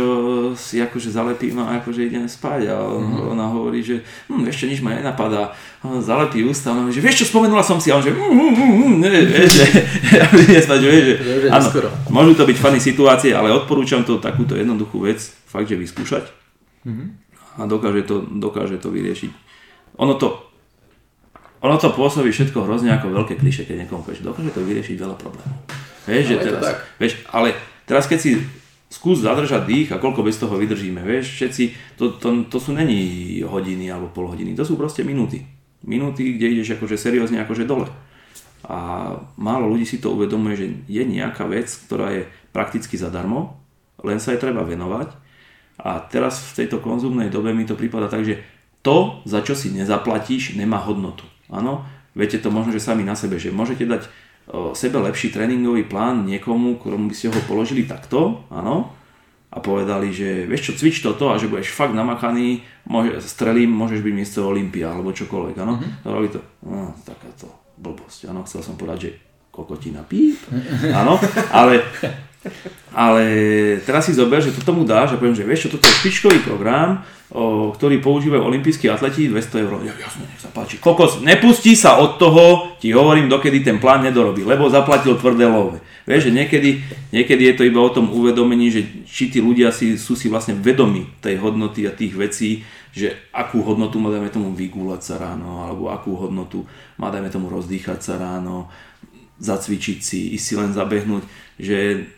si 0.54 0.78
akože 0.78 1.10
zalepím 1.10 1.58
a 1.58 1.82
akože 1.82 2.06
idem 2.06 2.30
spať. 2.30 2.70
A 2.70 2.78
mm-hmm. 2.86 3.34
ona 3.34 3.50
hovorí, 3.50 3.82
že 3.82 4.06
hm, 4.30 4.46
ešte 4.46 4.70
nič 4.70 4.86
ma 4.86 4.94
nenapadá, 4.94 5.58
zalepí 6.06 6.46
ústa, 6.46 6.70
ona 6.70 6.86
hovorí, 6.86 6.94
že 6.94 7.02
vieš 7.02 7.26
čo, 7.26 7.34
spomenula 7.34 7.66
som 7.66 7.82
si. 7.82 7.90
A 7.90 7.98
on 7.98 8.06
že 8.06 8.14
mm, 8.14 8.22
mm, 8.22 8.54
mm, 8.54 8.94
ne, 9.02 9.10
vieš, 9.26 9.52
že 9.58 9.66
ja 10.22 10.26
budem 10.30 10.62
spať, 10.62 10.80
že, 10.86 10.90
že 11.18 11.48
áno, 11.50 11.68
môžu 12.14 12.32
to 12.38 12.46
byť 12.46 12.58
funny 12.62 12.80
situácie, 12.80 13.34
ale 13.34 13.50
odporúčam 13.50 14.06
to 14.06 14.22
takúto 14.22 14.54
jednoduchú 14.54 15.02
vec, 15.10 15.18
fakt, 15.50 15.66
že 15.66 15.82
vyskúšať. 15.82 16.30
Mm-hmm. 16.86 17.27
A 17.58 17.66
dokáže 17.66 18.06
to, 18.06 18.22
dokáže 18.22 18.78
to 18.78 18.94
vyriešiť 18.94 19.48
ono 19.98 20.14
to, 20.14 20.38
ono 21.66 21.76
to 21.82 21.90
pôsobí 21.90 22.30
všetko 22.30 22.64
hrozne 22.64 22.94
ako 22.94 23.10
veľké 23.10 23.42
kliše, 23.42 23.66
keď 23.66 23.86
niekomu 23.86 24.06
povieš, 24.06 24.22
dokáže 24.22 24.54
to 24.54 24.62
vyriešiť 24.62 24.96
veľa 24.96 25.16
problémov. 25.18 25.58
Vieš, 26.06 26.26
že 26.30 26.36
teraz, 26.40 26.64
tak. 26.64 26.78
vieš, 27.02 27.14
ale 27.34 27.58
teraz 27.90 28.06
keď 28.06 28.20
si 28.22 28.32
skús 28.88 29.20
zadržať 29.20 29.68
dých 29.68 29.90
a 29.92 30.00
koľko 30.00 30.24
bez 30.24 30.40
toho 30.40 30.56
vydržíme, 30.56 31.02
vieš, 31.04 31.36
všetci, 31.36 31.64
to, 32.00 32.16
to, 32.16 32.48
to 32.48 32.58
sú 32.62 32.72
není 32.72 33.42
hodiny 33.44 33.92
alebo 33.92 34.14
pol 34.14 34.32
hodiny, 34.32 34.56
to 34.56 34.64
sú 34.64 34.80
proste 34.80 35.04
minúty. 35.04 35.44
Minúty, 35.84 36.38
kde 36.40 36.62
ideš 36.62 36.80
akože 36.80 36.96
seriózne 36.96 37.44
akože 37.44 37.68
dole. 37.68 37.90
A 38.66 39.12
málo 39.38 39.70
ľudí 39.70 39.86
si 39.86 40.00
to 40.00 40.16
uvedomuje, 40.16 40.56
že 40.56 40.68
je 40.88 41.04
nejaká 41.04 41.46
vec, 41.46 41.68
ktorá 41.68 42.16
je 42.16 42.24
prakticky 42.56 42.96
zadarmo, 42.96 43.60
len 44.02 44.22
sa 44.22 44.34
jej 44.34 44.42
treba 44.42 44.64
venovať. 44.64 45.27
A 45.78 46.02
teraz 46.02 46.42
v 46.54 46.66
tejto 46.66 46.82
konzumnej 46.82 47.30
dobe 47.30 47.54
mi 47.54 47.66
to 47.66 47.78
prípada 47.78 48.10
tak, 48.10 48.26
že 48.26 48.42
to, 48.82 49.22
za 49.28 49.46
čo 49.46 49.54
si 49.54 49.70
nezaplatíš, 49.74 50.58
nemá 50.58 50.82
hodnotu. 50.82 51.28
Áno, 51.54 51.86
viete 52.18 52.42
to 52.42 52.50
možno, 52.50 52.74
že 52.74 52.82
sami 52.82 53.06
na 53.06 53.14
sebe, 53.14 53.38
že 53.38 53.54
môžete 53.54 53.86
dať 53.86 54.02
o, 54.50 54.74
sebe 54.74 54.98
lepší 55.04 55.30
tréningový 55.30 55.86
plán 55.86 56.26
niekomu, 56.26 56.82
ktorému 56.82 57.12
by 57.12 57.16
ste 57.16 57.30
ho 57.30 57.42
položili 57.46 57.86
takto, 57.86 58.48
áno, 58.50 58.98
a 59.48 59.64
povedali, 59.64 60.12
že 60.12 60.44
vieš 60.44 60.72
čo, 60.72 60.74
cvič 60.84 61.00
toto 61.00 61.32
a 61.32 61.40
že 61.40 61.48
budeš 61.48 61.72
fakt 61.72 61.96
namakaný, 61.96 62.68
môže, 62.84 63.24
strelím, 63.24 63.72
môžeš 63.72 64.04
byť 64.04 64.14
miesto 64.14 64.44
Olympia 64.44 64.92
alebo 64.92 65.16
čokoľvek, 65.16 65.56
áno. 65.64 65.80
Mm-hmm. 65.80 66.32
to, 66.36 66.40
no, 66.68 66.92
takáto 67.08 67.48
blbosť, 67.80 68.28
áno, 68.28 68.44
chcel 68.44 68.60
som 68.60 68.76
povedať, 68.76 69.00
že 69.08 69.12
kokotina 69.52 70.04
píp, 70.04 70.38
áno, 70.92 71.16
ale, 71.56 71.80
ale 72.94 73.26
teraz 73.84 74.08
si 74.08 74.14
zober, 74.14 74.42
že 74.42 74.54
to 74.54 74.62
tomu 74.64 74.88
dáš 74.88 75.14
a 75.14 75.20
poviem, 75.20 75.36
že 75.36 75.46
vieš 75.46 75.68
čo, 75.68 75.78
toto 75.78 75.86
je 75.90 75.98
špičkový 76.02 76.40
program, 76.46 77.04
o, 77.30 77.74
ktorý 77.76 78.00
používajú 78.00 78.42
olimpijskí 78.42 78.88
atleti, 78.88 79.28
200 79.28 79.64
eur, 79.68 79.72
ja, 79.84 79.94
jasne, 79.98 80.24
nech 80.26 80.42
sa 80.42 80.50
páči. 80.54 80.80
Kokos, 80.80 81.20
nepustí 81.22 81.76
sa 81.76 82.00
od 82.00 82.16
toho, 82.22 82.78
ti 82.80 82.94
hovorím, 82.96 83.28
dokedy 83.28 83.62
ten 83.62 83.78
plán 83.78 84.06
nedorobí, 84.06 84.48
lebo 84.48 84.72
zaplatil 84.72 85.20
tvrdé 85.20 85.46
love. 85.50 85.82
Vieš, 86.08 86.32
že 86.32 86.32
niekedy, 86.32 86.70
niekedy 87.12 87.44
je 87.52 87.56
to 87.60 87.64
iba 87.68 87.84
o 87.84 87.92
tom 87.92 88.08
uvedomení, 88.10 88.72
že 88.72 88.82
či 89.04 89.28
tí 89.28 89.44
ľudia 89.44 89.76
si, 89.76 90.00
sú 90.00 90.16
si 90.16 90.32
vlastne 90.32 90.56
vedomi 90.56 91.20
tej 91.20 91.38
hodnoty 91.44 91.84
a 91.84 91.92
tých 91.92 92.16
vecí, 92.16 92.64
že 92.96 93.14
akú 93.30 93.62
hodnotu 93.62 94.02
má, 94.02 94.10
dajme 94.10 94.32
tomu, 94.34 94.56
vygúľať 94.58 95.02
sa 95.04 95.16
ráno, 95.20 95.68
alebo 95.68 95.94
akú 95.94 96.18
hodnotu 96.18 96.66
má, 96.98 97.14
dajme 97.14 97.30
tomu, 97.30 97.52
rozdýchať 97.52 98.00
sa 98.02 98.18
ráno, 98.18 98.72
zacvičiť 99.38 100.00
si, 100.02 100.34
ísť 100.34 100.46
si 100.48 100.54
len 100.58 100.72
zabehnúť, 100.74 101.24
že 101.62 102.10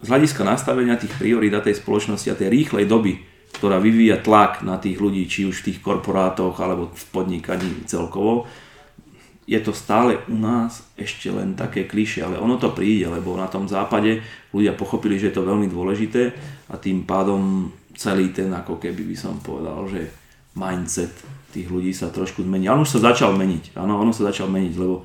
z 0.00 0.06
hľadiska 0.08 0.42
nastavenia 0.44 0.96
tých 0.96 1.12
priorít 1.16 1.52
a 1.52 1.64
tej 1.64 1.76
spoločnosti 1.76 2.28
a 2.32 2.38
tej 2.38 2.48
rýchlej 2.48 2.88
doby, 2.88 3.20
ktorá 3.56 3.76
vyvíja 3.76 4.24
tlak 4.24 4.64
na 4.64 4.80
tých 4.80 4.96
ľudí, 4.96 5.28
či 5.28 5.44
už 5.44 5.60
v 5.60 5.66
tých 5.72 5.78
korporátoch 5.84 6.56
alebo 6.60 6.88
v 6.88 7.04
podnikaní 7.12 7.84
celkovo, 7.84 8.48
je 9.50 9.58
to 9.58 9.74
stále 9.74 10.14
u 10.30 10.36
nás 10.38 10.86
ešte 10.94 11.26
len 11.26 11.58
také 11.58 11.82
klišie, 11.82 12.22
ale 12.22 12.38
ono 12.38 12.54
to 12.54 12.70
príde, 12.70 13.10
lebo 13.10 13.34
na 13.34 13.50
tom 13.50 13.66
západe 13.66 14.22
ľudia 14.54 14.78
pochopili, 14.78 15.18
že 15.18 15.34
je 15.34 15.42
to 15.42 15.48
veľmi 15.48 15.66
dôležité 15.66 16.30
a 16.70 16.78
tým 16.78 17.02
pádom 17.02 17.66
celý 17.98 18.30
ten, 18.30 18.46
ako 18.54 18.78
keby 18.78 19.02
by 19.10 19.16
som 19.18 19.42
povedal, 19.42 19.90
že 19.90 20.06
mindset 20.54 21.10
tých 21.50 21.66
ľudí 21.66 21.90
sa 21.90 22.14
trošku 22.14 22.46
zmení. 22.46 22.70
Ale 22.70 22.86
už 22.86 22.94
sa 22.94 23.10
začal 23.10 23.34
meniť, 23.34 23.74
áno, 23.74 23.98
ono 23.98 24.14
sa 24.14 24.30
začal 24.30 24.46
meniť, 24.46 24.74
lebo 24.78 25.02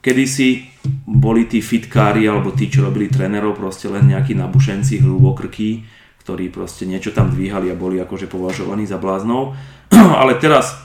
kedysi 0.00 0.68
boli 1.04 1.50
tí 1.50 1.58
fitkári 1.58 2.24
alebo 2.24 2.54
tí, 2.54 2.70
čo 2.70 2.86
robili 2.86 3.10
trénerov, 3.10 3.58
proste 3.58 3.90
len 3.90 4.08
nejakí 4.08 4.32
nabušenci, 4.36 5.02
hrubokrky, 5.02 5.84
ktorí 6.22 6.52
proste 6.52 6.84
niečo 6.84 7.10
tam 7.10 7.32
dvíhali 7.32 7.72
a 7.72 7.78
boli 7.78 7.98
akože 7.98 8.30
považovaní 8.30 8.84
za 8.84 9.00
bláznov. 9.00 9.56
Ale 10.20 10.36
teraz 10.38 10.78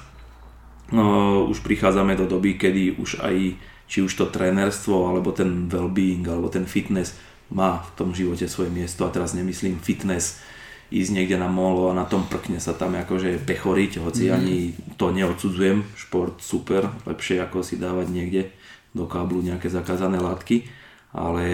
no, 0.89 1.45
už 1.47 1.61
prichádzame 1.61 2.15
do 2.17 2.25
doby, 2.25 2.55
kedy 2.55 2.97
už 2.97 3.21
aj 3.21 3.59
či 3.87 3.99
už 4.01 4.13
to 4.15 4.25
trénerstvo, 4.31 5.11
alebo 5.11 5.35
ten 5.35 5.69
well-being, 5.69 6.25
alebo 6.25 6.49
ten 6.49 6.65
fitness 6.65 7.13
má 7.53 7.83
v 7.83 7.89
tom 7.93 8.09
živote 8.15 8.49
svoje 8.49 8.73
miesto 8.73 9.05
a 9.05 9.13
teraz 9.13 9.37
nemyslím 9.37 9.77
fitness 9.77 10.41
ísť 10.93 11.09
niekde 11.13 11.37
na 11.41 11.49
molo 11.49 11.89
a 11.89 11.97
na 11.97 12.05
tom 12.05 12.25
prkne 12.25 12.61
sa 12.61 12.73
tam 12.73 12.93
akože 12.93 13.41
pechoriť, 13.45 13.91
hoci 14.01 14.29
mm. 14.29 14.33
ani 14.33 14.57
to 14.97 15.09
neodsudzujem, 15.09 15.85
šport 15.97 16.37
super, 16.41 16.89
lepšie 17.05 17.41
ako 17.41 17.65
si 17.65 17.81
dávať 17.81 18.07
niekde 18.13 18.41
do 18.93 19.09
káblu 19.09 19.41
nejaké 19.41 19.67
zakázané 19.67 20.21
látky, 20.21 20.69
ale 21.13 21.45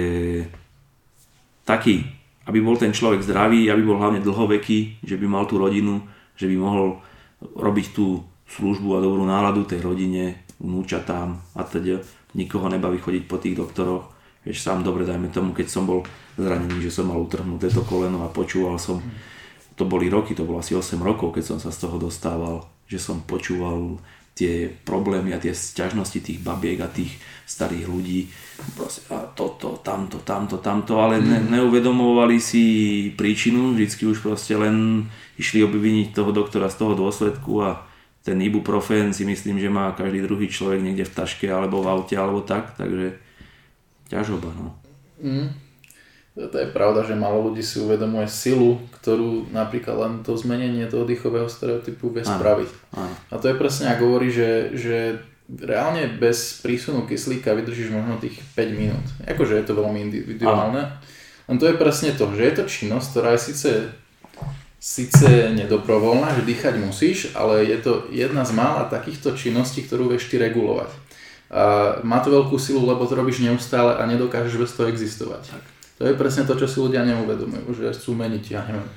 taký, 1.64 2.08
aby 2.48 2.60
bol 2.64 2.76
ten 2.76 2.96
človek 2.96 3.24
zdravý, 3.24 3.68
aby 3.72 3.82
bol 3.84 4.00
hlavne 4.00 4.24
dlhoveký, 4.24 5.04
že 5.04 5.16
by 5.16 5.26
mal 5.28 5.48
tú 5.48 5.60
rodinu, 5.60 6.04
že 6.36 6.48
by 6.48 6.56
mohol 6.56 7.00
robiť 7.40 7.88
tú 7.96 8.24
službu 8.50 8.98
a 8.98 9.04
dobrú 9.04 9.24
náladu 9.24 9.64
tej 9.64 9.86
rodine, 9.86 10.44
vnúčatám 10.60 11.40
a 11.56 11.62
teda 11.64 12.04
nikoho 12.36 12.68
nebaví 12.68 13.00
chodiť 13.00 13.24
po 13.30 13.38
tých 13.40 13.56
doktoroch. 13.56 14.12
Vieš, 14.44 14.64
sám 14.64 14.84
dobre, 14.84 15.04
dajme 15.04 15.30
tomu, 15.30 15.52
keď 15.52 15.68
som 15.68 15.84
bol 15.84 16.04
zranený, 16.40 16.80
že 16.80 16.92
som 16.92 17.12
mal 17.12 17.20
utrhnuté 17.20 17.68
to 17.68 17.84
koleno 17.84 18.24
a 18.24 18.32
počúval 18.32 18.80
som, 18.80 19.04
to 19.76 19.84
boli 19.84 20.08
roky, 20.08 20.32
to 20.36 20.48
bolo 20.48 20.64
asi 20.64 20.76
8 20.76 21.00
rokov, 21.00 21.36
keď 21.36 21.44
som 21.56 21.58
sa 21.60 21.72
z 21.72 21.86
toho 21.88 22.00
dostával, 22.00 22.68
že 22.88 22.98
som 22.98 23.20
počúval 23.24 24.00
tie 24.40 24.72
problémy 24.72 25.36
a 25.36 25.44
tie 25.44 25.52
sťažnosti 25.52 26.24
tých 26.24 26.40
babiek 26.40 26.80
a 26.80 26.88
tých 26.88 27.12
starých 27.44 27.86
ľudí. 27.92 28.32
Proste, 28.80 29.04
a 29.12 29.28
toto, 29.36 29.84
tamto, 29.84 30.24
tamto, 30.24 30.64
tamto, 30.64 31.04
ale 31.04 31.20
ne, 31.20 31.44
mm. 31.44 31.52
neuvedomovali 31.52 32.40
si 32.40 32.64
príčinu, 33.20 33.76
vždycky 33.76 34.08
už 34.08 34.24
proste 34.24 34.56
len 34.56 35.08
išli 35.36 35.60
obviniť 35.60 36.16
toho 36.16 36.32
doktora 36.32 36.72
z 36.72 36.80
toho 36.80 36.96
dôsledku 36.96 37.52
a 37.60 37.84
ten 38.24 38.40
ibuprofen 38.40 39.12
si 39.12 39.28
myslím, 39.28 39.60
že 39.60 39.68
má 39.68 39.92
každý 39.92 40.24
druhý 40.24 40.48
človek 40.48 40.80
niekde 40.80 41.08
v 41.08 41.16
taške 41.20 41.48
alebo 41.52 41.84
v 41.84 41.92
aute 41.92 42.16
alebo 42.16 42.40
tak, 42.40 42.80
takže 42.80 43.20
ťažoba. 44.08 44.50
No. 44.56 44.80
Mm. 45.20 45.69
To 46.40 46.56
je 46.56 46.72
pravda, 46.72 47.04
že 47.04 47.20
málo 47.20 47.52
ľudí 47.52 47.60
si 47.60 47.84
uvedomuje 47.84 48.24
silu, 48.32 48.80
ktorú 49.04 49.52
napríklad 49.52 49.96
len 50.00 50.14
to 50.24 50.40
zmenenie 50.40 50.88
toho 50.88 51.04
dýchového 51.04 51.52
stereotypu 51.52 52.16
vie 52.16 52.24
spraviť. 52.24 52.70
A 53.28 53.36
to 53.36 53.52
je 53.52 53.60
presne, 53.60 53.92
ako 53.92 54.04
hovorí, 54.08 54.32
že, 54.32 54.72
že 54.72 55.20
reálne 55.52 56.08
bez 56.16 56.64
prísunu 56.64 57.04
kyslíka 57.04 57.52
vydržíš 57.52 57.92
možno 57.92 58.22
tých 58.24 58.40
5 58.56 58.72
minút. 58.72 59.06
Akože 59.28 59.60
je 59.60 59.66
to 59.68 59.76
veľmi 59.76 60.00
individuálne. 60.08 60.96
Len 61.50 61.58
to 61.58 61.66
je 61.68 61.76
presne 61.82 62.14
to, 62.14 62.30
že 62.38 62.44
je 62.46 62.54
to 62.56 62.64
činnosť, 62.70 63.08
ktorá 63.10 63.30
je 63.36 63.42
síce, 63.52 63.72
síce 64.78 65.28
nedobrovoľná, 65.58 66.38
že 66.38 66.48
dýchať 66.48 66.78
musíš, 66.78 67.34
ale 67.34 67.66
je 67.66 67.78
to 67.82 67.92
jedna 68.14 68.46
z 68.46 68.54
mála 68.54 68.88
takýchto 68.88 69.34
činností, 69.34 69.84
ktorú 69.84 70.14
vieš 70.14 70.30
ty 70.30 70.38
regulovať. 70.38 70.94
A 71.50 71.98
má 72.06 72.22
to 72.22 72.30
veľkú 72.30 72.62
silu, 72.62 72.86
lebo 72.86 73.10
to 73.10 73.18
robíš 73.18 73.42
neustále 73.42 73.98
a 73.98 74.06
nedokážeš 74.06 74.56
bez 74.56 74.72
toho 74.78 74.86
existovať. 74.94 75.50
Tak. 75.50 75.79
To 76.00 76.08
je 76.08 76.16
presne 76.16 76.48
to, 76.48 76.56
čo 76.56 76.66
si 76.66 76.80
ľudia 76.80 77.04
neuvedomujú, 77.04 77.76
že 77.76 77.92
chcú 77.92 78.16
meniť, 78.16 78.44
ja 78.56 78.64
neviem, 78.64 78.88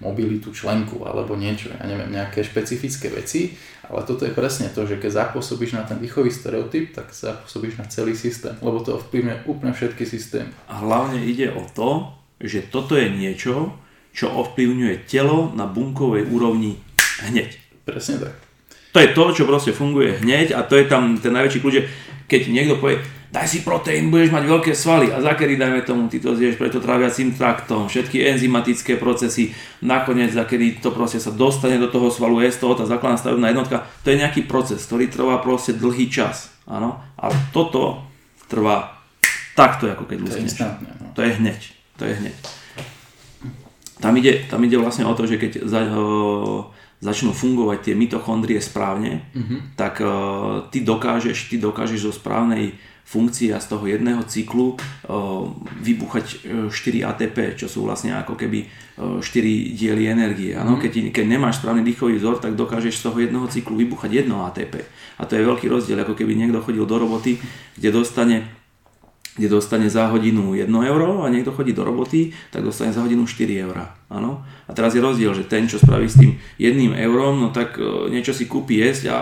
mobilitu 0.00 0.52
členku 0.52 1.04
alebo 1.04 1.36
niečo, 1.36 1.72
ja 1.72 1.84
neviem, 1.88 2.12
nejaké 2.12 2.44
špecifické 2.44 3.08
veci, 3.08 3.56
ale 3.88 4.04
toto 4.04 4.28
je 4.28 4.32
presne 4.32 4.68
to, 4.68 4.84
že 4.84 5.00
keď 5.00 5.32
zapôsobíš 5.32 5.76
na 5.76 5.84
ten 5.88 5.96
výchový 5.96 6.28
stereotyp, 6.28 6.92
tak 6.92 7.12
zapôsobíš 7.12 7.80
na 7.80 7.88
celý 7.88 8.12
systém, 8.12 8.56
lebo 8.60 8.80
to 8.84 8.96
ovplyvňuje 9.00 9.48
úplne 9.48 9.72
všetky 9.72 10.04
systémy. 10.04 10.52
A 10.68 10.80
hlavne 10.84 11.24
ide 11.24 11.48
o 11.52 11.64
to, 11.64 12.12
že 12.40 12.68
toto 12.68 12.96
je 12.96 13.08
niečo, 13.08 13.72
čo 14.12 14.32
ovplyvňuje 14.32 15.08
telo 15.08 15.52
na 15.52 15.68
bunkovej 15.68 16.28
úrovni 16.28 16.80
hneď. 17.28 17.56
Presne 17.84 18.28
tak. 18.28 18.45
To 18.96 19.04
je 19.04 19.12
to, 19.12 19.24
čo 19.36 19.44
proste 19.44 19.76
funguje 19.76 20.24
hneď 20.24 20.56
a 20.56 20.64
to 20.64 20.80
je 20.80 20.88
tam 20.88 21.20
ten 21.20 21.36
najväčší 21.36 21.60
kľúč, 21.60 21.84
keď 22.32 22.48
niekto 22.48 22.80
povie, 22.80 23.04
daj 23.28 23.44
si 23.44 23.60
proteín, 23.60 24.08
budeš 24.08 24.32
mať 24.32 24.48
veľké 24.48 24.72
svaly 24.72 25.12
a 25.12 25.20
zakedy 25.20 25.60
dajme 25.60 25.84
tomu, 25.84 26.08
ty 26.08 26.16
to 26.16 26.32
zješ 26.32 26.56
preto 26.56 26.80
tráviacím 26.80 27.36
traktom, 27.36 27.92
všetky 27.92 28.24
enzymatické 28.24 28.96
procesy, 28.96 29.52
nakoniec 29.84 30.32
zakedy 30.32 30.80
to 30.80 30.96
proste 30.96 31.20
sa 31.20 31.28
dostane 31.28 31.76
do 31.76 31.92
toho 31.92 32.08
svalu, 32.08 32.40
je 32.40 32.56
z 32.56 32.64
toho 32.64 32.72
tá 32.72 32.88
základná 32.88 33.20
stavebná 33.20 33.52
jednotka, 33.52 33.84
to 34.00 34.16
je 34.16 34.20
nejaký 34.24 34.48
proces, 34.48 34.80
ktorý 34.88 35.12
trvá 35.12 35.44
proste 35.44 35.76
dlhý 35.76 36.08
čas, 36.08 36.48
áno, 36.64 36.96
ale 37.20 37.36
toto 37.52 38.00
trvá 38.48 38.96
takto, 39.52 39.92
ako 39.92 40.08
keď 40.08 40.24
luskneš. 40.24 40.56
To, 40.56 40.72
no. 40.72 41.12
to 41.12 41.20
je 41.20 41.36
hneď, 41.36 41.60
to 42.00 42.08
je 42.08 42.16
hneď. 42.16 42.36
Tam 44.00 44.16
ide, 44.16 44.48
tam 44.48 44.64
ide 44.64 44.80
vlastne 44.80 45.04
o 45.04 45.12
to, 45.12 45.28
že 45.28 45.36
keď 45.36 45.68
za, 45.68 45.84
o, 45.92 46.72
začnú 47.00 47.36
fungovať 47.36 47.90
tie 47.90 47.94
mitochondrie 47.94 48.58
správne, 48.58 49.28
mm-hmm. 49.36 49.76
tak 49.76 50.00
o, 50.00 50.10
ty 50.72 50.80
dokážeš, 50.80 51.52
ty 51.52 51.56
dokážeš 51.60 52.08
zo 52.08 52.12
správnej 52.12 52.76
funkcia 53.06 53.54
z 53.62 53.66
toho 53.70 53.86
jedného 53.86 54.18
cyklu 54.26 54.74
vybuchať 55.78 56.42
4 56.66 56.74
e, 56.74 57.02
ATP, 57.06 57.54
čo 57.54 57.70
sú 57.70 57.86
vlastne 57.86 58.18
ako 58.18 58.34
keby 58.34 58.66
4 59.22 59.22
diely 59.78 60.10
energie. 60.10 60.58
Ano? 60.58 60.74
Mm. 60.74 60.80
Keď, 60.82 60.92
keď 61.14 61.24
nemáš 61.30 61.62
správny 61.62 61.86
dýchový 61.86 62.18
vzor, 62.18 62.42
tak 62.42 62.58
dokážeš 62.58 62.98
z 62.98 63.04
toho 63.06 63.16
jedného 63.22 63.46
cyklu 63.46 63.78
vybuchať 63.78 64.10
jedno 64.10 64.42
ATP. 64.50 64.82
A 65.20 65.22
to 65.22 65.38
je 65.38 65.46
veľký 65.46 65.70
rozdiel, 65.70 66.02
ako 66.02 66.18
keby 66.18 66.34
niekto 66.34 66.58
chodil 66.58 66.82
do 66.82 66.98
roboty, 66.98 67.38
kde 67.78 67.88
dostane 67.94 68.36
kde 69.36 69.48
dostane 69.52 69.92
za 69.92 70.08
hodinu 70.08 70.56
1 70.56 70.66
euro 70.68 71.22
a 71.22 71.30
niekto 71.30 71.52
chodí 71.52 71.76
do 71.76 71.84
roboty, 71.84 72.32
tak 72.50 72.64
dostane 72.64 72.90
za 72.90 73.04
hodinu 73.04 73.28
4 73.28 73.64
eurá. 73.68 73.92
Áno? 74.08 74.42
A 74.66 74.72
teraz 74.72 74.96
je 74.96 75.04
rozdiel, 75.04 75.36
že 75.36 75.44
ten, 75.44 75.68
čo 75.68 75.76
spraví 75.76 76.08
s 76.08 76.16
tým 76.16 76.40
jedným 76.56 76.96
eurom, 76.96 77.38
no 77.38 77.48
tak 77.52 77.76
e, 77.76 78.08
niečo 78.08 78.32
si 78.32 78.48
kúpi 78.48 78.80
jesť 78.80 79.04
a 79.12 79.16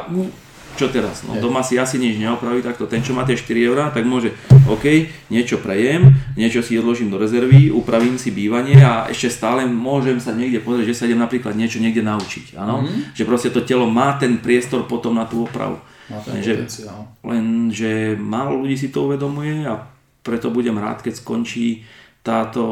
čo 0.74 0.90
teraz? 0.90 1.22
No, 1.22 1.38
doma 1.38 1.62
si 1.62 1.78
asi 1.78 2.02
nič 2.02 2.18
neopraví, 2.18 2.58
takto 2.58 2.90
ten, 2.90 2.98
čo 2.98 3.14
má 3.14 3.22
tie 3.22 3.38
4 3.38 3.46
eurá, 3.70 3.84
tak 3.94 4.02
môže, 4.02 4.34
OK, 4.66 5.06
niečo 5.30 5.62
prejem, 5.62 6.10
niečo 6.34 6.66
si 6.66 6.74
odložím 6.74 7.14
do 7.14 7.18
rezervy, 7.18 7.70
upravím 7.70 8.18
si 8.18 8.34
bývanie 8.34 8.82
a 8.82 9.06
ešte 9.06 9.30
stále 9.30 9.70
môžem 9.70 10.18
sa 10.18 10.34
niekde 10.34 10.58
pozrieť, 10.58 10.90
že 10.90 10.96
sa 10.98 11.06
idem 11.06 11.22
napríklad 11.22 11.54
niečo 11.54 11.78
niekde 11.78 12.02
naučiť. 12.02 12.58
Áno? 12.58 12.82
Mm-hmm. 12.82 13.14
Že 13.14 13.22
proste 13.22 13.50
to 13.54 13.62
telo 13.62 13.86
má 13.86 14.18
ten 14.18 14.42
priestor 14.42 14.90
potom 14.90 15.14
na 15.14 15.30
tú 15.30 15.46
opravu. 15.46 15.78
Má 16.10 16.18
ten 16.26 16.42
Lenže, 16.42 16.52
potenciál. 16.58 17.00
Lenže 17.22 18.18
málo 18.18 18.66
ľudí 18.66 18.74
si 18.74 18.90
to 18.90 19.06
uvedomuje 19.06 19.62
a 19.70 19.93
preto 20.24 20.48
budem 20.48 20.80
rád, 20.80 21.04
keď 21.04 21.20
skončí 21.20 21.84
táto 22.24 22.64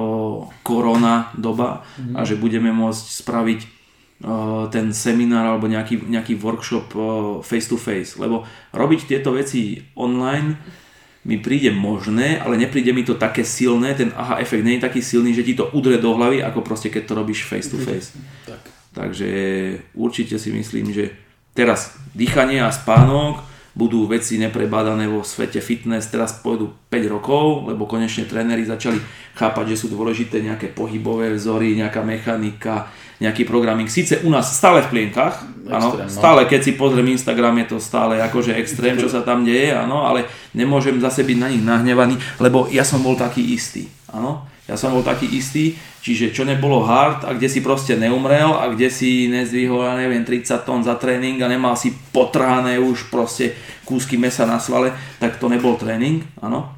korona 0.65 1.29
doba 1.37 1.85
mm-hmm. 1.85 2.17
a 2.17 2.21
že 2.25 2.41
budeme 2.41 2.73
môcť 2.73 3.05
spraviť 3.21 3.61
ten 4.71 4.95
seminár 4.95 5.45
alebo 5.45 5.67
nejaký, 5.67 6.07
nejaký 6.07 6.39
workshop 6.39 6.95
face 7.43 7.67
to 7.67 7.75
face, 7.75 8.15
lebo 8.17 8.47
robiť 8.71 9.11
tieto 9.11 9.35
veci 9.35 9.83
online 9.99 10.57
mi 11.23 11.39
príde 11.39 11.71
možné, 11.71 12.39
ale 12.39 12.59
nepríde 12.59 12.91
mi 12.91 13.07
to 13.07 13.15
také 13.15 13.47
silné, 13.47 13.95
ten 13.95 14.11
aha 14.15 14.43
efekt 14.43 14.67
nie 14.67 14.79
je 14.79 14.87
taký 14.87 14.99
silný, 15.03 15.35
že 15.35 15.47
ti 15.47 15.55
to 15.55 15.71
udre 15.71 15.99
do 15.99 16.19
hlavy, 16.19 16.43
ako 16.43 16.67
proste 16.67 16.91
keď 16.91 17.03
to 17.07 17.15
robíš 17.15 17.47
face 17.47 17.71
to 17.71 17.79
face. 17.79 18.15
Tak. 18.47 18.63
Takže 18.95 19.31
určite 19.95 20.39
si 20.39 20.51
myslím, 20.51 20.91
že 20.91 21.15
teraz 21.55 21.95
dýchanie 22.15 22.59
a 22.63 22.75
spánok 22.75 23.52
budú 23.73 24.05
veci 24.05 24.37
neprebádané 24.37 25.09
vo 25.09 25.25
svete 25.25 25.65
fitness, 25.65 26.13
teraz 26.13 26.37
pôjdu 26.45 26.73
5 26.93 27.09
rokov, 27.09 27.73
lebo 27.73 27.89
konečne 27.89 28.29
tréneri 28.29 28.69
začali 28.69 29.01
chápať, 29.33 29.73
že 29.73 29.81
sú 29.81 29.87
dôležité 29.89 30.45
nejaké 30.45 30.69
pohybové 30.77 31.33
vzory, 31.33 31.73
nejaká 31.81 32.05
mechanika, 32.05 32.93
nejaký 33.17 33.49
programming. 33.49 33.89
Sice 33.89 34.21
u 34.21 34.29
nás 34.29 34.53
stále 34.53 34.85
v 34.85 34.93
plienkach, 34.93 35.41
áno, 35.73 35.97
no. 35.97 36.11
stále 36.11 36.45
keď 36.45 36.61
si 36.61 36.73
pozriem 36.77 37.17
Instagram 37.17 37.65
je 37.65 37.67
to 37.73 37.79
stále 37.81 38.21
akože 38.21 38.53
extrém, 38.61 39.01
čo 39.01 39.09
sa 39.09 39.25
tam 39.25 39.49
deje, 39.49 39.73
áno, 39.73 40.05
ale 40.05 40.29
nemôžem 40.53 41.01
zase 41.01 41.25
byť 41.25 41.39
na 41.41 41.49
nich 41.49 41.65
nahnevaný, 41.65 42.21
lebo 42.45 42.69
ja 42.69 42.85
som 42.85 43.01
bol 43.01 43.17
taký 43.17 43.41
istý, 43.57 43.89
áno. 44.13 44.52
Ja 44.73 44.81
som 44.81 44.97
bol 44.97 45.05
taký 45.05 45.29
istý, 45.29 45.77
čiže 46.01 46.33
čo 46.33 46.49
nebolo 46.49 46.81
hard 46.81 47.29
a 47.29 47.37
kde 47.37 47.53
si 47.53 47.61
proste 47.61 47.93
neumrel 47.93 48.57
a 48.57 48.73
kde 48.73 48.89
si 48.89 49.29
nezdvihol, 49.29 49.85
ja 49.85 50.01
neviem, 50.01 50.25
30 50.25 50.65
tón 50.65 50.81
za 50.81 50.97
tréning 50.97 51.37
a 51.45 51.53
nemal 51.53 51.77
si 51.77 51.93
potrhané 52.09 52.81
už 52.81 53.13
proste 53.13 53.53
kúsky 53.85 54.17
mesa 54.17 54.49
na 54.49 54.57
svale, 54.57 54.97
tak 55.21 55.37
to 55.37 55.53
nebol 55.53 55.77
tréning, 55.77 56.25
áno. 56.41 56.73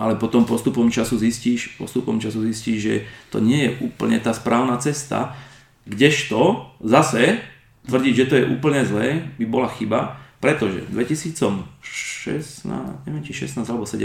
Ale 0.00 0.16
potom 0.16 0.48
postupom 0.48 0.88
času 0.88 1.20
zistíš, 1.20 1.76
postupom 1.76 2.16
času 2.16 2.40
zistíš, 2.48 2.78
že 2.80 2.94
to 3.28 3.38
nie 3.38 3.68
je 3.68 3.70
úplne 3.84 4.16
tá 4.18 4.32
správna 4.32 4.80
cesta, 4.80 5.36
kdežto 5.84 6.72
zase 6.80 7.44
tvrdiť, 7.84 8.14
že 8.16 8.28
to 8.32 8.34
je 8.40 8.48
úplne 8.48 8.80
zlé, 8.88 9.28
by 9.36 9.44
bola 9.44 9.68
chyba, 9.68 10.23
pretože 10.44 10.84
v 10.84 11.00
2016, 11.00 12.68
neviem 13.08 13.24
či 13.24 13.32
16 13.32 13.64
alebo 13.64 13.88
17, 13.88 14.04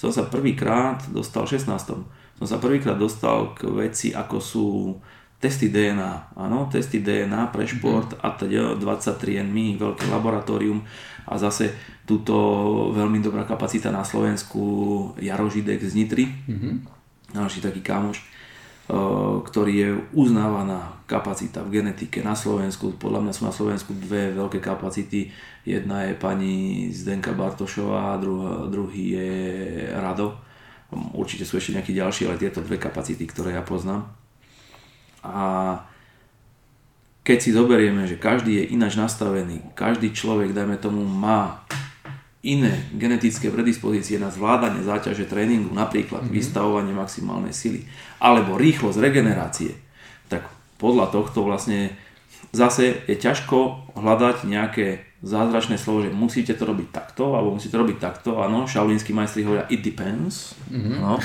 som 0.00 0.08
sa 0.08 0.24
prvýkrát 0.24 1.04
dostal, 1.12 1.44
16, 1.44 1.68
som 2.40 2.46
sa 2.48 2.56
prvýkrát 2.56 2.96
dostal 2.96 3.52
k 3.52 3.68
veci 3.68 4.16
ako 4.16 4.36
sú 4.40 4.66
testy 5.36 5.68
DNA, 5.68 6.40
áno, 6.40 6.72
testy 6.72 7.04
DNA 7.04 7.52
pre 7.52 7.68
šport 7.68 8.16
mm. 8.16 8.24
a 8.24 8.28
teda 8.32 8.80
23 8.80 9.44
NMI, 9.44 9.76
veľké 9.76 10.08
laboratórium 10.08 10.80
a 11.28 11.36
zase 11.36 11.76
túto 12.08 12.32
veľmi 12.96 13.20
dobrá 13.20 13.44
kapacita 13.44 13.92
na 13.92 14.08
Slovensku 14.08 14.64
Jaro 15.20 15.52
Židek 15.52 15.84
z 15.84 15.92
Nitry, 15.92 16.24
mm-hmm. 16.24 16.74
ďalší 17.36 17.60
taký 17.60 17.84
kamoš, 17.84 18.24
ktorý 19.44 19.72
je 19.76 19.90
uznávaná 20.16 20.96
kapacita 21.04 21.60
v 21.60 21.80
genetike 21.80 22.24
na 22.24 22.32
Slovensku. 22.32 22.96
Podľa 22.96 23.20
mňa 23.20 23.32
sú 23.36 23.42
na 23.44 23.52
Slovensku 23.52 23.92
dve 23.92 24.32
veľké 24.32 24.64
kapacity. 24.64 25.28
Jedna 25.68 26.08
je 26.08 26.16
pani 26.16 26.88
Zdenka 26.88 27.36
Bartošová, 27.36 28.16
druhá, 28.16 28.64
druhý 28.72 29.20
je 29.20 29.32
Rado. 29.92 30.40
Určite 31.12 31.44
sú 31.44 31.60
ešte 31.60 31.76
nejakí 31.76 31.92
ďalší, 31.92 32.24
ale 32.24 32.40
tieto 32.40 32.64
dve 32.64 32.80
kapacity, 32.80 33.28
ktoré 33.28 33.52
ja 33.52 33.60
poznám. 33.60 34.08
A 35.20 35.76
keď 37.20 37.38
si 37.44 37.52
zoberieme, 37.52 38.08
že 38.08 38.16
každý 38.16 38.64
je 38.64 38.72
ináč 38.72 38.96
nastavený, 38.96 39.60
každý 39.76 40.16
človek, 40.16 40.56
dajme 40.56 40.80
tomu, 40.80 41.04
má 41.04 41.68
iné 42.40 42.88
genetické 42.96 43.52
predispozície 43.52 44.16
na 44.16 44.32
zvládanie 44.32 44.80
záťaže 44.80 45.28
tréningu, 45.28 45.68
napríklad 45.76 46.24
mm-hmm. 46.24 46.38
vystavovanie 46.40 46.96
maximálnej 46.96 47.52
sily, 47.52 47.84
alebo 48.16 48.56
rýchlosť 48.56 48.96
regenerácie, 48.96 49.76
tak 50.32 50.48
podľa 50.80 51.12
tohto 51.12 51.44
vlastne 51.44 51.92
zase 52.56 53.04
je 53.04 53.20
ťažko 53.20 53.92
hľadať 53.98 54.48
nejaké 54.48 55.07
zázračné 55.18 55.74
slovo, 55.78 56.06
že 56.06 56.14
musíte 56.14 56.54
to 56.54 56.62
robiť 56.62 56.88
takto, 56.94 57.34
alebo 57.34 57.58
musíte 57.58 57.74
to 57.74 57.82
robiť 57.82 57.98
takto, 57.98 58.38
áno, 58.38 58.70
šaulínsky 58.70 59.10
majstri 59.10 59.42
hovoria 59.42 59.66
it 59.66 59.82
depends, 59.82 60.54
mm-hmm. 60.70 60.98
no. 61.02 61.18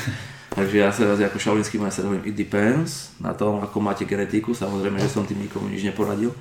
Takže 0.54 0.76
ja 0.78 0.94
sa 0.94 1.18
ako 1.18 1.38
šaulínsky 1.42 1.82
majster 1.82 2.06
hovorím 2.06 2.30
it 2.30 2.38
depends 2.38 3.14
na 3.18 3.34
tom, 3.34 3.62
ako 3.62 3.78
máte 3.82 4.06
genetiku, 4.06 4.54
samozrejme, 4.54 5.02
že 5.02 5.10
som 5.10 5.26
tým 5.26 5.46
nikomu 5.46 5.70
nič 5.70 5.86
neporadil, 5.86 6.34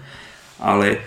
ale 0.61 1.00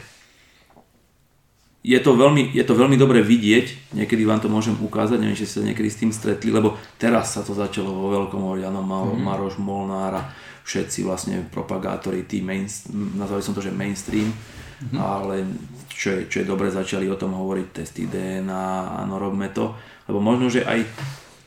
je 1.85 1.97
to, 2.01 2.17
veľmi, 2.17 2.49
je 2.57 2.65
to 2.65 2.73
veľmi 2.73 2.97
dobre 2.97 3.21
vidieť, 3.21 3.93
niekedy 3.93 4.25
vám 4.25 4.41
to 4.41 4.49
môžem 4.49 4.73
ukázať, 4.77 5.21
neviem, 5.21 5.37
či 5.37 5.45
ste 5.45 5.61
sa 5.61 5.69
niekedy 5.69 5.89
s 5.89 6.01
tým 6.01 6.09
stretli, 6.09 6.49
lebo 6.49 6.77
teraz 6.97 7.37
sa 7.37 7.45
to 7.45 7.53
začalo 7.53 7.93
vo 7.93 8.09
veľkom 8.09 8.41
hovoriť, 8.41 8.65
áno, 8.69 8.81
mm-hmm. 8.81 9.21
Maroš 9.21 9.61
Molnár 9.61 10.13
a 10.17 10.25
všetci 10.65 11.05
vlastne 11.05 11.45
propagátori, 11.45 12.25
tí 12.25 12.41
main, 12.41 12.65
nazvali 13.17 13.41
som 13.45 13.53
to, 13.53 13.61
že 13.61 13.69
mainstream, 13.69 14.33
mm-hmm. 14.81 14.99
ale 14.99 15.47
čo 15.91 16.11
je, 16.11 16.19
čo 16.27 16.43
je 16.43 16.49
dobre, 16.49 16.67
začali 16.67 17.07
o 17.07 17.19
tom 17.19 17.33
hovoriť, 17.33 17.67
testy 17.71 18.05
DNA, 18.05 18.99
áno, 19.01 19.15
robme 19.15 19.47
to, 19.49 19.75
lebo 20.11 20.19
možno, 20.19 20.51
že 20.51 20.67
aj 20.67 20.83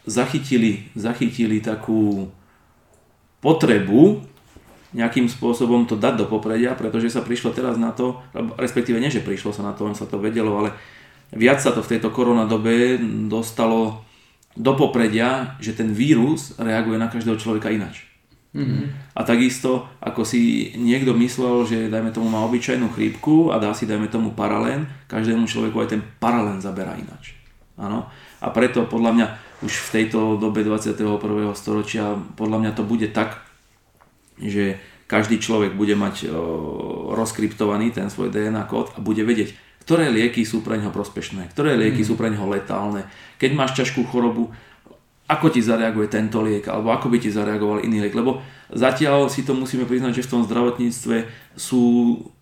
zachytili, 0.08 0.88
zachytili 0.96 1.60
takú 1.60 2.32
potrebu 3.44 4.24
nejakým 4.96 5.28
spôsobom 5.28 5.84
to 5.84 6.00
dať 6.00 6.24
do 6.24 6.26
popredia, 6.26 6.72
pretože 6.72 7.12
sa 7.12 7.20
prišlo 7.20 7.52
teraz 7.52 7.76
na 7.76 7.92
to, 7.92 8.24
respektíve 8.56 8.96
nie, 8.96 9.12
že 9.12 9.20
prišlo 9.20 9.52
sa 9.52 9.60
na 9.60 9.76
to, 9.76 9.84
len 9.84 9.92
sa 9.92 10.08
to 10.08 10.16
vedelo, 10.16 10.56
ale 10.56 10.72
viac 11.36 11.60
sa 11.60 11.76
to 11.76 11.84
v 11.84 11.92
tejto 11.96 12.08
koronadobe 12.08 12.96
dostalo 13.28 14.08
do 14.56 14.72
popredia, 14.74 15.60
že 15.60 15.76
ten 15.76 15.92
vírus 15.92 16.56
reaguje 16.56 16.96
na 16.96 17.12
každého 17.12 17.36
človeka 17.36 17.68
inač. 17.68 18.07
Mm-hmm. 18.48 19.12
A 19.12 19.20
takisto, 19.28 19.84
ako 20.00 20.24
si 20.24 20.72
niekto 20.80 21.12
myslel, 21.12 21.68
že 21.68 21.78
dajme 21.92 22.10
tomu 22.16 22.32
má 22.32 22.40
obyčajnú 22.48 22.88
chrípku 22.96 23.52
a 23.52 23.60
dá 23.60 23.76
si 23.76 23.84
dajme 23.84 24.08
tomu 24.08 24.32
paralén, 24.32 24.88
každému 25.06 25.44
človeku 25.44 25.76
aj 25.84 25.88
ten 25.92 26.02
paralén 26.16 26.64
zaberá 26.64 26.96
inač. 26.96 27.36
Áno? 27.76 28.08
A 28.40 28.48
preto 28.50 28.88
podľa 28.88 29.12
mňa 29.14 29.26
už 29.62 29.72
v 29.90 29.92
tejto 30.00 30.40
dobe 30.40 30.62
21. 30.62 30.96
storočia 31.52 32.14
podľa 32.38 32.58
mňa 32.62 32.72
to 32.72 32.82
bude 32.86 33.10
tak, 33.10 33.42
že 34.38 34.78
každý 35.10 35.40
človek 35.40 35.74
bude 35.74 35.98
mať 35.98 36.30
rozkryptovaný 37.16 37.90
ten 37.90 38.12
svoj 38.12 38.30
DNA 38.30 38.64
kód 38.68 38.92
a 38.94 39.02
bude 39.02 39.24
vedieť, 39.24 39.56
ktoré 39.88 40.12
lieky 40.12 40.44
sú 40.44 40.60
pre 40.60 40.76
neho 40.76 40.92
prospešné, 40.92 41.48
ktoré 41.56 41.74
lieky 41.80 42.04
mm. 42.04 42.08
sú 42.12 42.14
pre 42.14 42.28
neho 42.28 42.44
letálne. 42.44 43.08
Keď 43.40 43.50
máš 43.56 43.72
ťažkú 43.72 44.04
chorobu, 44.12 44.52
ako 45.28 45.46
ti 45.52 45.60
zareaguje 45.60 46.08
tento 46.08 46.40
liek, 46.40 46.64
alebo 46.72 46.88
ako 46.88 47.12
by 47.12 47.18
ti 47.20 47.28
zareagoval 47.28 47.84
iný 47.84 48.08
liek. 48.08 48.16
Lebo 48.16 48.40
zatiaľ 48.72 49.28
si 49.28 49.44
to 49.44 49.52
musíme 49.52 49.84
priznať, 49.84 50.18
že 50.18 50.24
v 50.24 50.32
tom 50.32 50.42
zdravotníctve 50.48 51.16
sú 51.52 51.84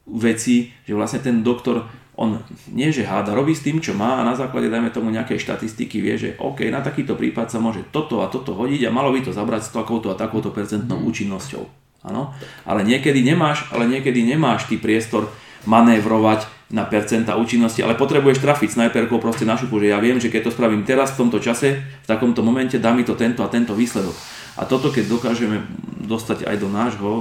veci, 0.06 0.70
že 0.86 0.94
vlastne 0.94 1.18
ten 1.18 1.42
doktor 1.42 1.82
on 2.16 2.40
nie 2.72 2.88
že 2.88 3.04
háda, 3.04 3.36
robí 3.36 3.52
s 3.52 3.60
tým, 3.60 3.76
čo 3.76 3.92
má 3.92 4.24
a 4.24 4.26
na 4.26 4.32
základe, 4.32 4.72
dajme 4.72 4.88
tomu, 4.88 5.12
nejakej 5.12 5.36
štatistiky 5.36 6.00
vie, 6.00 6.16
že 6.16 6.30
OK, 6.40 6.64
na 6.72 6.80
takýto 6.80 7.12
prípad 7.12 7.52
sa 7.52 7.60
môže 7.60 7.84
toto 7.92 8.24
a 8.24 8.32
toto 8.32 8.56
hodiť 8.56 8.88
a 8.88 8.94
malo 8.94 9.12
by 9.12 9.20
to 9.20 9.36
zabrať 9.36 9.68
s 9.68 9.74
takouto 9.76 10.08
a 10.08 10.16
takouto 10.16 10.48
percentnou 10.48 10.96
mm. 10.96 11.06
účinnosťou. 11.12 11.62
Áno? 12.08 12.32
Ale 12.64 12.88
niekedy 12.88 13.20
nemáš, 13.20 13.68
ale 13.68 13.84
niekedy 13.84 14.24
nemáš 14.24 14.64
ty 14.64 14.80
priestor 14.80 15.28
manévrovať 15.68 16.55
na 16.66 16.82
percenta 16.82 17.38
účinnosti, 17.38 17.78
ale 17.78 17.94
potrebuješ 17.94 18.42
trafiť 18.42 18.74
snajperkou 18.74 19.22
proste 19.22 19.46
na 19.46 19.54
šupu, 19.54 19.78
že 19.78 19.94
ja 19.94 20.02
viem, 20.02 20.18
že 20.18 20.34
keď 20.34 20.50
to 20.50 20.54
spravím 20.54 20.82
teraz, 20.82 21.14
v 21.14 21.26
tomto 21.26 21.38
čase, 21.38 21.78
v 21.78 22.06
takomto 22.10 22.42
momente, 22.42 22.82
dá 22.82 22.90
mi 22.90 23.06
to 23.06 23.14
tento 23.14 23.46
a 23.46 23.52
tento 23.52 23.70
výsledok. 23.70 24.14
A 24.58 24.66
toto, 24.66 24.90
keď 24.90 25.06
dokážeme 25.06 25.62
dostať 26.10 26.48
aj 26.48 26.56
do 26.58 26.68
nášho 26.72 27.12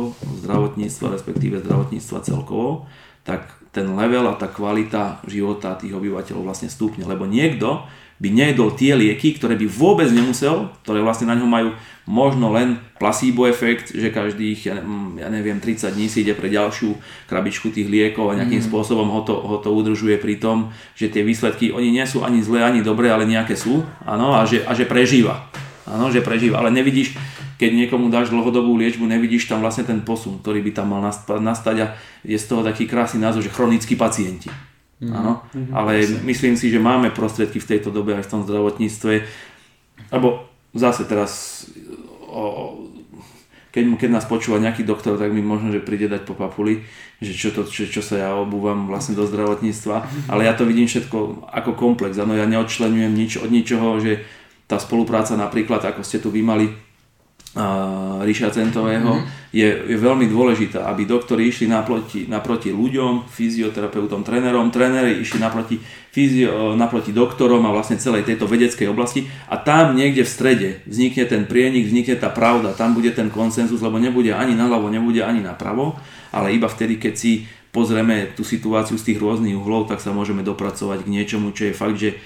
zdravotníctva, 0.42 1.14
respektíve 1.14 1.62
zdravotníctva 1.62 2.26
celkovo, 2.26 2.90
tak 3.22 3.54
ten 3.76 3.92
level 3.92 4.26
a 4.32 4.40
tá 4.40 4.48
kvalita 4.48 5.20
života 5.28 5.76
tých 5.76 5.92
obyvateľov 5.92 6.48
vlastne 6.48 6.72
stúpne. 6.72 7.04
Lebo 7.04 7.28
niekto 7.28 7.84
by 8.16 8.30
nejedol 8.32 8.72
tie 8.80 8.96
lieky, 8.96 9.36
ktoré 9.36 9.60
by 9.60 9.68
vôbec 9.68 10.08
nemusel, 10.08 10.72
ktoré 10.88 11.04
vlastne 11.04 11.28
na 11.28 11.36
ňo 11.36 11.48
majú 11.48 11.70
možno 12.06 12.54
len 12.54 12.78
placebo 13.02 13.50
efekt, 13.50 13.92
že 13.92 14.14
každých, 14.14 14.72
ja 15.20 15.28
neviem, 15.28 15.58
30 15.58 15.98
dní 15.98 16.08
si 16.08 16.22
ide 16.22 16.38
pre 16.38 16.48
ďalšiu 16.48 16.96
krabičku 17.28 17.74
tých 17.74 17.90
liekov 17.90 18.32
a 18.32 18.38
nejakým 18.40 18.62
mm. 18.62 18.68
spôsobom 18.70 19.10
ho 19.10 19.22
to, 19.26 19.36
ho 19.36 19.58
to 19.60 19.74
udržuje 19.74 20.16
pri 20.22 20.38
tom, 20.38 20.72
že 20.94 21.10
tie 21.10 21.26
výsledky, 21.26 21.74
oni 21.74 21.92
nie 21.92 22.06
sú 22.06 22.22
ani 22.22 22.46
zlé, 22.46 22.64
ani 22.64 22.86
dobré, 22.86 23.10
ale 23.10 23.28
nejaké 23.28 23.58
sú, 23.58 23.84
áno, 24.06 24.38
a 24.38 24.46
že, 24.46 24.64
a 24.64 24.72
že 24.78 24.86
prežíva. 24.86 25.50
Áno, 25.86 26.10
že 26.10 26.22
prežíva, 26.22 26.62
ale 26.62 26.74
nevidíš, 26.74 27.14
keď 27.58 27.72
niekomu 27.74 28.10
dáš 28.10 28.30
dlhodobú 28.30 28.74
liečbu, 28.78 29.06
nevidíš 29.06 29.50
tam 29.50 29.62
vlastne 29.62 29.86
ten 29.86 30.02
posun, 30.02 30.42
ktorý 30.42 30.62
by 30.66 30.72
tam 30.72 30.94
mal 30.94 31.02
nastať 31.42 31.76
a 31.82 31.88
je 32.26 32.38
z 32.38 32.46
toho 32.46 32.62
taký 32.62 32.86
krásny 32.86 33.22
názov, 33.22 33.46
že 33.46 33.54
chronickí 33.54 33.94
pacienti. 33.98 34.50
Mm. 34.96 35.12
Áno, 35.12 35.44
mm-hmm. 35.52 35.74
ale 35.76 36.08
myslím 36.24 36.56
si, 36.56 36.72
že 36.72 36.80
máme 36.80 37.12
prostriedky 37.12 37.60
v 37.60 37.70
tejto 37.76 37.92
dobe 37.92 38.16
aj 38.16 38.24
v 38.26 38.32
tom 38.32 38.42
zdravotníctve, 38.48 39.14
lebo 40.16 40.48
zase 40.72 41.04
teraz 41.04 41.64
o, 42.32 42.80
keď, 43.76 44.00
keď 44.00 44.10
nás 44.16 44.24
počúva 44.24 44.56
nejaký 44.64 44.88
doktor, 44.88 45.20
tak 45.20 45.36
mi 45.36 45.44
možno, 45.44 45.76
že 45.76 45.84
príde 45.84 46.08
dať 46.08 46.24
po 46.24 46.32
papuli, 46.32 46.88
že 47.20 47.36
čo, 47.36 47.52
to, 47.52 47.68
čo, 47.68 47.92
čo 47.92 48.00
sa 48.00 48.16
ja 48.16 48.30
obúvam 48.40 48.88
vlastne 48.88 49.20
do 49.20 49.28
zdravotníctva, 49.28 49.96
mhm. 50.00 50.20
ale 50.32 50.48
ja 50.48 50.56
to 50.56 50.64
vidím 50.64 50.88
všetko 50.88 51.44
ako 51.44 51.76
komplex, 51.76 52.16
ano, 52.16 52.32
ja 52.40 52.48
neodčlenujem 52.48 53.12
nič 53.12 53.44
od 53.44 53.52
ničoho, 53.52 54.00
že 54.00 54.24
tá 54.66 54.80
spolupráca 54.80 55.36
napríklad, 55.36 55.84
ako 55.84 56.02
ste 56.08 56.24
tu 56.24 56.32
vy 56.32 56.40
mali 56.40 56.72
Ríša 58.20 58.52
Centového, 58.52 59.16
mm-hmm. 59.16 59.56
je, 59.56 59.70
je 59.88 59.96
veľmi 59.96 60.28
dôležitá, 60.28 60.92
aby 60.92 61.08
doktori 61.08 61.48
išli 61.48 61.72
naproti, 61.72 62.28
naproti 62.28 62.76
ľuďom, 62.76 63.32
fyzioterapeutom, 63.32 64.28
trénerom, 64.28 64.76
tréneri 64.76 65.24
išli 65.24 65.40
naproti, 65.40 65.80
fyzio, 66.12 66.76
naproti 66.76 67.16
doktorom 67.16 67.64
a 67.64 67.72
vlastne 67.72 67.96
celej 67.96 68.28
tejto 68.28 68.44
vedeckej 68.44 68.92
oblasti 68.92 69.32
a 69.48 69.56
tam 69.56 69.96
niekde 69.96 70.28
v 70.28 70.34
strede 70.36 70.70
vznikne 70.84 71.24
ten 71.32 71.48
prienik, 71.48 71.88
vznikne 71.88 72.20
tá 72.20 72.28
pravda, 72.28 72.76
tam 72.76 72.92
bude 72.92 73.16
ten 73.16 73.32
konsenzus, 73.32 73.80
lebo 73.80 74.04
nebude 74.04 74.36
ani 74.36 74.52
naľavo, 74.52 74.92
nebude 74.92 75.24
ani 75.24 75.40
napravo, 75.40 75.96
ale 76.36 76.52
iba 76.52 76.68
vtedy, 76.68 77.00
keď 77.00 77.14
si 77.16 77.48
pozrieme 77.72 78.36
tú 78.36 78.44
situáciu 78.44 79.00
z 79.00 79.12
tých 79.12 79.20
rôznych 79.24 79.56
uhlov, 79.56 79.88
tak 79.88 80.04
sa 80.04 80.12
môžeme 80.12 80.44
dopracovať 80.44 81.08
k 81.08 81.12
niečomu, 81.12 81.56
čo 81.56 81.72
je 81.72 81.74
fakt, 81.76 81.96
že 82.00 82.20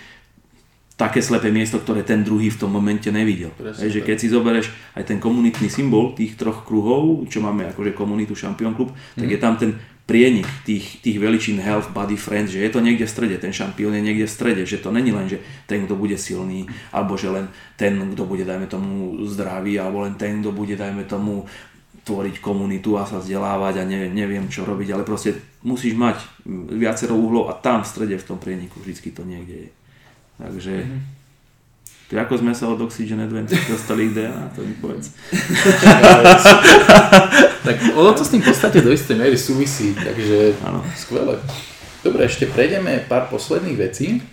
také 0.99 1.23
slepé 1.23 1.47
miesto, 1.47 1.79
ktoré 1.79 2.03
ten 2.03 2.27
druhý 2.27 2.51
v 2.51 2.59
tom 2.59 2.75
momente 2.75 3.07
nevidel. 3.07 3.55
Presne, 3.55 3.87
že 3.87 4.03
keď 4.03 4.17
si 4.19 4.27
zoberieš 4.27 4.67
aj 4.99 5.07
ten 5.07 5.17
komunitný 5.23 5.71
symbol 5.71 6.11
tých 6.11 6.35
troch 6.35 6.67
kruhov, 6.67 7.23
čo 7.31 7.39
máme 7.39 7.71
akože 7.71 7.95
komunitu 7.95 8.35
Champion 8.35 8.75
Club, 8.75 8.91
tak 9.15 9.31
mm. 9.31 9.33
je 9.33 9.39
tam 9.39 9.55
ten 9.55 9.71
prienik 10.03 10.49
tých, 10.65 10.99
tých 10.99 11.21
veličín 11.21 11.61
health, 11.61 11.93
body, 11.93 12.19
friends, 12.19 12.51
že 12.51 12.65
je 12.65 12.73
to 12.73 12.83
niekde 12.83 13.05
v 13.05 13.13
strede, 13.13 13.35
ten 13.37 13.53
šampión 13.53 13.93
je 13.93 14.01
niekde 14.01 14.25
v 14.25 14.33
strede, 14.33 14.61
že 14.65 14.81
to 14.81 14.89
není 14.89 15.13
len, 15.13 15.29
že 15.29 15.37
ten, 15.69 15.85
kto 15.85 15.93
bude 15.93 16.17
silný, 16.17 16.65
alebo 16.89 17.13
že 17.13 17.29
len 17.29 17.45
ten, 17.77 17.93
kto 18.17 18.25
bude, 18.25 18.41
dajme 18.41 18.65
tomu, 18.65 19.21
zdravý, 19.29 19.77
alebo 19.77 20.01
len 20.03 20.17
ten, 20.17 20.41
kto 20.41 20.49
bude, 20.49 20.73
dajme 20.73 21.05
tomu, 21.05 21.45
tvoriť 22.09 22.41
komunitu 22.41 22.97
a 22.97 23.05
sa 23.05 23.21
vzdelávať 23.21 23.79
a 23.79 23.83
neviem, 23.85 24.09
neviem 24.09 24.45
čo 24.49 24.65
robiť, 24.65 24.97
ale 24.97 25.05
proste 25.05 25.37
musíš 25.61 25.93
mať 25.93 26.17
viacero 26.73 27.13
uhlov 27.13 27.53
a 27.53 27.61
tam 27.61 27.85
v 27.85 27.91
strede 27.93 28.17
v 28.17 28.25
tom 28.25 28.41
prieniku 28.41 28.81
vždycky 28.81 29.13
to 29.13 29.21
niekde 29.21 29.69
je. 29.69 29.78
Takže 30.39 30.71
mm-hmm. 30.71 32.15
ako 32.15 32.33
sme 32.39 32.55
sa 32.55 32.71
od 32.71 32.79
Oxygen 32.79 33.19
Adventures 33.19 33.67
dostali 33.67 34.07
k 34.07 34.23
DNA, 34.23 34.43
to 34.55 34.63
mi 34.63 34.73
povedz. 34.79 35.11
tak 37.67 37.75
ono 37.91 38.15
to 38.15 38.23
s 38.23 38.31
tým 38.31 38.41
v 38.41 38.47
podstate 38.47 38.79
do 38.79 38.95
istej 38.95 39.19
miery 39.19 39.35
súvisí, 39.35 39.91
takže 39.91 40.55
ano. 40.63 40.79
skvelé. 40.95 41.35
Dobre, 41.99 42.23
ešte 42.23 42.47
prejdeme 42.47 43.03
pár 43.11 43.27
posledných 43.27 43.77
vecí. 43.77 44.23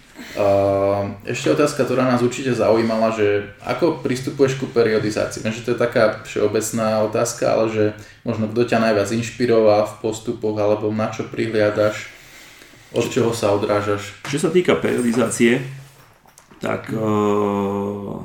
Ešte 1.27 1.53
otázka, 1.53 1.83
ktorá 1.83 2.07
nás 2.07 2.23
určite 2.23 2.55
zaujímala, 2.55 3.11
že 3.11 3.51
ako 3.67 4.01
pristupuješ 4.05 4.63
ku 4.63 4.71
periodizácii? 4.71 5.43
Viem, 5.43 5.53
že 5.57 5.65
to 5.67 5.75
je 5.75 5.83
taká 5.83 6.23
všeobecná 6.23 7.03
otázka, 7.09 7.45
ale 7.51 7.65
že 7.73 7.85
možno 8.23 8.47
kto 8.47 8.63
ťa 8.69 8.79
najviac 8.79 9.11
inšpiroval 9.11 9.91
v 9.91 9.99
postupoch, 10.05 10.55
alebo 10.55 10.93
na 10.95 11.11
čo 11.11 11.27
prihliadaš, 11.27 12.13
od 12.95 13.11
čoho 13.11 13.35
sa 13.35 13.51
odrážaš? 13.53 14.15
Čo 14.31 14.47
sa 14.47 14.51
týka 14.55 14.79
periodizácie, 14.79 15.67
tak 16.61 16.89
uh, 16.93 18.25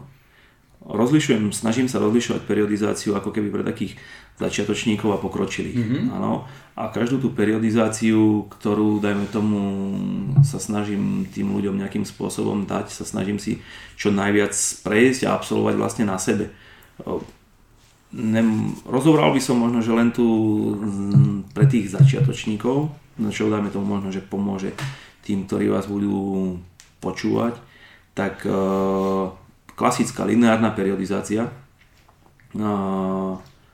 rozlišujem, 0.87 1.53
snažím 1.53 1.87
sa 1.87 2.01
rozlišovať 2.01 2.41
periodizáciu 2.47 3.13
ako 3.13 3.29
keby 3.31 3.47
pre 3.53 3.63
takých 3.63 3.95
začiatočníkov 4.41 5.13
a 5.13 5.21
pokročilých. 5.21 5.77
Mm-hmm. 5.77 6.03
Áno. 6.17 6.49
A 6.73 6.89
každú 6.89 7.21
tú 7.21 7.29
periodizáciu, 7.29 8.49
ktorú, 8.49 8.97
dajme 8.97 9.29
tomu, 9.29 9.59
sa 10.41 10.57
snažím 10.57 11.29
tým 11.29 11.53
ľuďom 11.53 11.77
nejakým 11.77 12.07
spôsobom 12.07 12.65
dať, 12.65 12.89
sa 12.89 13.05
snažím 13.05 13.37
si 13.37 13.61
čo 13.93 14.09
najviac 14.09 14.55
prejsť 14.81 15.29
a 15.29 15.37
absolvovať 15.37 15.75
vlastne 15.77 16.05
na 16.09 16.17
sebe. 16.17 16.49
Nem, 18.11 18.73
rozobral 18.89 19.29
by 19.31 19.41
som 19.43 19.61
možno, 19.61 19.85
že 19.85 19.93
len 19.93 20.09
tu 20.09 20.25
pre 21.53 21.69
tých 21.69 21.93
začiatočníkov, 21.93 22.89
čo 23.29 23.51
dajme 23.51 23.69
tomu 23.69 23.85
možno, 23.85 24.09
že 24.09 24.25
pomôže 24.25 24.73
tým, 25.21 25.45
ktorí 25.45 25.69
vás 25.69 25.85
budú 25.85 26.57
počúvať, 26.97 27.61
tak 28.21 28.45
e, 28.45 28.53
klasická 29.73 30.21
lineárna 30.29 30.69
periodizácia, 30.77 31.49
e, 31.49 31.51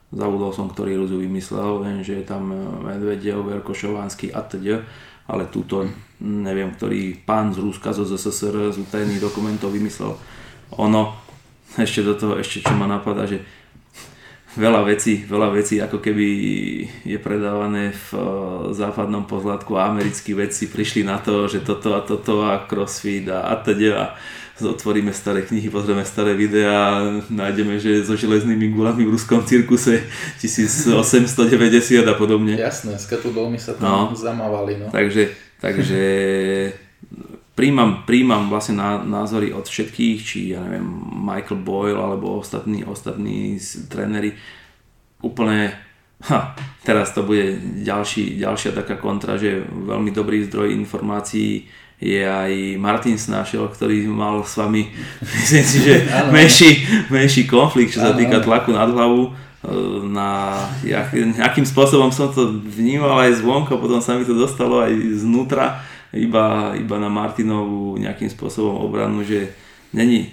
zabudol 0.08 0.56
som, 0.56 0.72
ktorý 0.72 0.96
ľudí 0.96 1.28
vymyslel, 1.28 1.84
viem, 1.84 2.00
že 2.00 2.16
je 2.16 2.24
tam 2.24 2.48
Medvedev, 2.80 3.44
Verkošovanský 3.44 4.32
a 4.32 4.40
teda, 4.40 4.80
ale 5.28 5.52
túto 5.52 5.84
neviem, 6.24 6.72
ktorý 6.72 7.20
pán 7.28 7.52
z 7.52 7.60
Ruska 7.60 7.92
zo 7.92 8.08
ZSSR 8.08 8.72
z 8.72 8.80
utajených 8.80 9.20
dokumentov 9.20 9.76
vymyslel. 9.76 10.16
Ono, 10.80 11.12
ešte 11.76 12.00
do 12.00 12.16
toho, 12.16 12.40
ešte 12.40 12.64
čo 12.64 12.72
ma 12.72 12.88
napadá, 12.88 13.28
že 13.28 13.44
veľa 14.56 14.88
vecí, 14.88 15.22
veľa 15.28 15.48
vecí 15.54 15.78
ako 15.78 16.00
keby 16.00 16.26
je 17.04 17.18
predávané 17.20 17.92
v 17.92 18.06
e, 18.16 18.20
západnom 18.74 19.28
pozlátku 19.28 19.76
a 19.76 19.92
americkí 19.92 20.32
vedci 20.32 20.72
prišli 20.72 21.04
na 21.04 21.20
to, 21.20 21.46
že 21.46 21.62
toto 21.62 21.94
a 21.94 22.00
toto 22.00 22.48
a 22.48 22.64
crossfit 22.64 23.28
a, 23.28 23.52
a 23.52 23.60
teda 23.60 24.18
otvoríme 24.58 25.14
staré 25.14 25.46
knihy, 25.46 25.70
pozrieme 25.70 26.02
staré 26.02 26.34
videá, 26.34 27.02
nájdeme, 27.30 27.78
že 27.78 28.02
so 28.02 28.18
železnými 28.18 28.74
gulami 28.74 29.06
v 29.06 29.14
ruskom 29.14 29.46
cirkuse 29.46 30.02
1890 30.42 32.02
a 32.02 32.14
podobne. 32.18 32.58
Jasné, 32.58 32.98
s 32.98 33.06
kettlebellmi 33.06 33.58
sa 33.58 33.78
tam 33.78 34.12
no. 34.12 34.18
zamávali. 34.18 34.82
No. 34.82 34.90
Takže, 34.90 35.30
takže 35.62 36.02
príjmam, 37.58 38.06
príjmam 38.06 38.46
vlastne 38.46 38.78
názory 39.06 39.50
od 39.50 39.66
všetkých, 39.66 40.18
či 40.22 40.38
ja 40.54 40.62
neviem, 40.62 40.86
Michael 41.26 41.62
Boyle 41.66 41.98
alebo 41.98 42.38
ostatní, 42.38 42.86
ostatní 42.86 43.58
tréneri. 43.90 44.38
Úplne, 45.18 45.74
ha, 46.30 46.54
teraz 46.86 47.10
to 47.10 47.26
bude 47.26 47.58
ďalší, 47.82 48.38
ďalšia 48.38 48.70
taká 48.78 48.94
kontra, 48.94 49.34
že 49.34 49.66
veľmi 49.66 50.14
dobrý 50.14 50.46
zdroj 50.46 50.70
informácií 50.70 51.66
je 51.98 52.22
aj 52.22 52.78
Martin 52.78 53.18
Snášel, 53.18 53.66
ktorý 53.66 54.06
mal 54.06 54.46
s 54.46 54.54
vami, 54.54 54.86
myslím 55.42 55.64
si, 55.66 55.78
že 55.82 55.94
menší, 56.30 56.70
menší 57.10 57.42
konflikt, 57.50 57.98
čo 57.98 58.00
sa 58.06 58.14
týka 58.14 58.38
tlaku 58.38 58.70
nad 58.70 58.86
hlavu. 58.86 59.28
E, 59.28 59.30
na, 60.06 60.54
jak, 60.86 61.10
nejakým 61.10 61.66
spôsobom 61.66 62.14
som 62.14 62.30
to 62.30 62.62
vnímal 62.62 63.18
aj 63.18 63.42
zvonka, 63.42 63.74
potom 63.74 63.98
sa 63.98 64.14
mi 64.14 64.22
to 64.22 64.38
dostalo 64.38 64.86
aj 64.86 64.94
znútra, 65.18 65.82
iba, 66.14 66.72
iba 66.78 66.96
na 67.02 67.10
Martinovú 67.10 67.98
nejakým 67.98 68.30
spôsobom 68.30 68.78
obranu, 68.78 69.26
že 69.26 69.52
není 69.90 70.30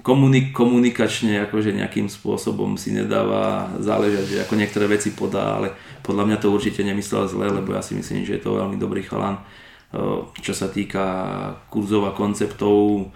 komunik, 0.00 0.56
komunikačne 0.56 1.46
akože 1.46 1.76
nejakým 1.76 2.08
spôsobom 2.08 2.80
si 2.80 2.96
nedáva 2.96 3.68
záležať, 3.84 4.24
že 4.24 4.36
ako 4.48 4.54
niektoré 4.56 4.88
veci 4.88 5.12
podá, 5.12 5.60
ale 5.60 5.76
podľa 6.00 6.24
mňa 6.24 6.36
to 6.40 6.48
určite 6.54 6.80
nemyslel 6.80 7.28
zle, 7.28 7.46
lebo 7.52 7.74
ja 7.76 7.82
si 7.84 7.98
myslím, 7.98 8.24
že 8.24 8.40
je 8.40 8.42
to 8.42 8.56
veľmi 8.56 8.80
dobrý 8.80 9.04
chalan 9.04 9.36
čo 10.40 10.52
sa 10.52 10.68
týka 10.68 11.06
kurzov 11.72 12.08
a 12.08 12.16
konceptov, 12.16 13.08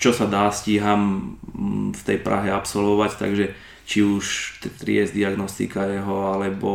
čo 0.00 0.10
sa 0.16 0.24
dá, 0.24 0.48
stíham 0.48 1.36
mm, 1.52 1.96
v 1.96 2.02
tej 2.04 2.18
Prahe 2.24 2.48
absolvovať, 2.52 3.10
takže 3.20 3.46
či 3.84 4.00
už 4.00 4.56
Triest 4.80 5.12
diagnostika 5.12 5.84
jeho, 5.84 6.32
alebo 6.32 6.70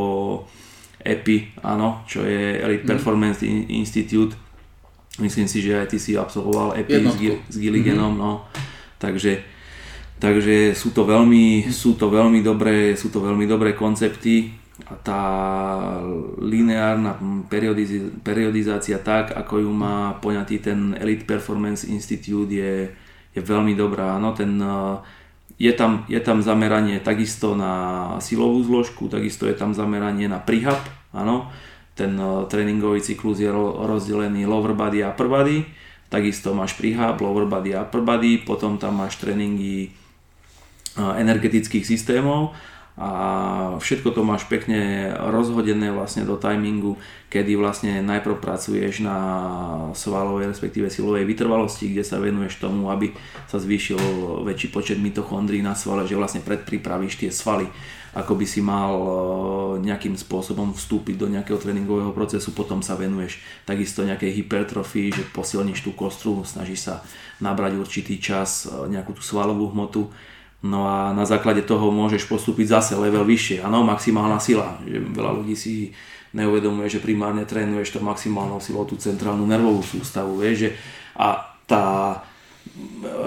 EPI, 1.01 1.61
áno, 1.65 2.05
čo 2.09 2.25
je 2.25 2.61
Elite 2.61 2.85
mm. 2.85 2.91
Performance 2.91 3.41
Institute. 3.69 4.37
Myslím 5.21 5.47
si, 5.47 5.63
že 5.63 5.79
aj 5.79 5.87
ty 5.89 5.97
si 5.97 6.13
absolvoval 6.17 6.75
EPI 6.81 7.07
s, 7.07 7.15
s 7.49 7.55
Gilliganom, 7.55 8.13
mm-hmm. 8.13 8.25
no. 8.25 8.45
Takže, 8.99 9.41
takže 10.19 10.75
sú 10.75 10.91
to 10.91 11.07
veľmi, 11.07 11.71
sú 11.71 11.95
to 11.95 12.11
veľmi 12.11 12.43
dobré, 12.43 12.93
sú 12.97 13.09
to 13.09 13.21
veľmi 13.23 13.45
dobré 13.47 13.77
koncepty 13.77 14.64
tá 14.75 15.23
lineárna 16.35 17.15
periodizácia 18.19 18.99
tak, 18.99 19.31
ako 19.31 19.63
ju 19.63 19.71
má 19.71 20.19
poňatý 20.19 20.59
ten 20.59 20.91
Elite 20.99 21.23
Performance 21.23 21.87
Institute 21.87 22.51
je, 22.51 22.91
je 23.31 23.41
veľmi 23.41 23.71
dobrá. 23.71 24.19
No, 24.19 24.35
ten, 24.35 24.59
eh, 24.59 24.95
je, 25.55 25.71
tam, 25.71 26.03
je 26.11 26.19
tam 26.19 26.43
zameranie 26.43 26.99
takisto 26.99 27.55
na 27.55 28.15
silovú 28.19 28.59
zložku, 28.67 29.07
takisto 29.07 29.47
je 29.47 29.55
tam 29.55 29.71
zameranie 29.71 30.27
na 30.27 30.43
prihab, 30.43 30.83
áno. 31.15 31.47
Ten 31.95 32.19
eh, 32.19 32.43
tréningový 32.51 32.99
cyklus 32.99 33.39
je 33.39 33.47
rozdelený 33.55 34.43
lower 34.43 34.75
body 34.75 35.07
a 35.07 35.15
upper 35.15 35.31
body, 35.31 35.63
takisto 36.11 36.51
máš 36.51 36.75
prihab, 36.75 37.15
lower 37.23 37.47
body 37.47 37.71
a 37.79 37.87
upper 37.87 38.03
body, 38.03 38.43
potom 38.43 38.75
tam 38.75 38.99
máš 38.99 39.23
tréningy 39.23 39.87
eh, 39.87 41.13
energetických 41.23 41.87
systémov 41.87 42.51
a 42.95 43.09
všetko 43.75 44.15
to 44.15 44.23
máš 44.23 44.47
pekne 44.47 45.11
rozhodené 45.19 45.91
vlastne 45.91 46.23
do 46.23 46.39
timingu, 46.39 46.95
kedy 47.27 47.59
vlastne 47.59 47.99
najprv 47.99 48.39
pracuješ 48.39 49.03
na 49.03 49.17
svalovej 49.91 50.55
respektíve 50.55 50.87
silovej 50.87 51.27
vytrvalosti, 51.27 51.91
kde 51.91 52.07
sa 52.07 52.23
venuješ 52.23 52.63
tomu, 52.63 52.87
aby 52.87 53.11
sa 53.51 53.59
zvýšil 53.59 53.99
väčší 54.47 54.71
počet 54.71 54.95
mitochondrií 55.03 55.59
na 55.59 55.75
svale, 55.75 56.07
že 56.07 56.15
vlastne 56.15 56.39
predpripravíš 56.39 57.19
tie 57.19 57.35
svaly, 57.35 57.67
ako 58.15 58.31
by 58.31 58.45
si 58.47 58.63
mal 58.63 58.95
e, 58.95 59.07
nejakým 59.83 60.15
spôsobom 60.15 60.71
vstúpiť 60.71 61.19
do 61.19 61.27
nejakého 61.27 61.59
tréningového 61.59 62.15
procesu, 62.15 62.55
potom 62.55 62.79
sa 62.79 62.95
venuješ 62.95 63.43
takisto 63.67 64.07
nejakej 64.07 64.39
hypertrofii, 64.39 65.07
že 65.11 65.27
posilníš 65.35 65.83
tú 65.83 65.91
kostru, 65.91 66.47
snažíš 66.47 66.87
sa 66.87 67.03
nabrať 67.43 67.75
určitý 67.75 68.15
čas, 68.23 68.71
e, 68.71 68.87
nejakú 68.87 69.11
tú 69.11 69.19
svalovú 69.19 69.67
hmotu, 69.75 70.07
No 70.63 70.87
a 70.87 71.13
na 71.13 71.25
základe 71.27 71.61
toho 71.61 71.91
môžeš 71.91 72.25
postúpiť 72.25 72.79
zase 72.79 72.93
level 72.97 73.27
vyššie. 73.27 73.61
Áno, 73.61 73.85
maximálna 73.85 74.41
sila. 74.41 74.79
Že 74.87 75.13
veľa 75.13 75.31
ľudí 75.41 75.53
si 75.53 75.93
neuvedomuje, 76.35 76.91
že 76.91 77.03
primárne 77.03 77.47
trénuješ 77.47 77.95
to 77.95 77.99
maximálnou 78.03 78.59
silou 78.59 78.83
tú 78.83 78.99
centrálnu 78.99 79.47
nervovú 79.47 79.85
sústavu. 79.85 80.41
Vieš, 80.41 80.55
že 80.67 80.69
a 81.15 81.55
tá 81.63 82.19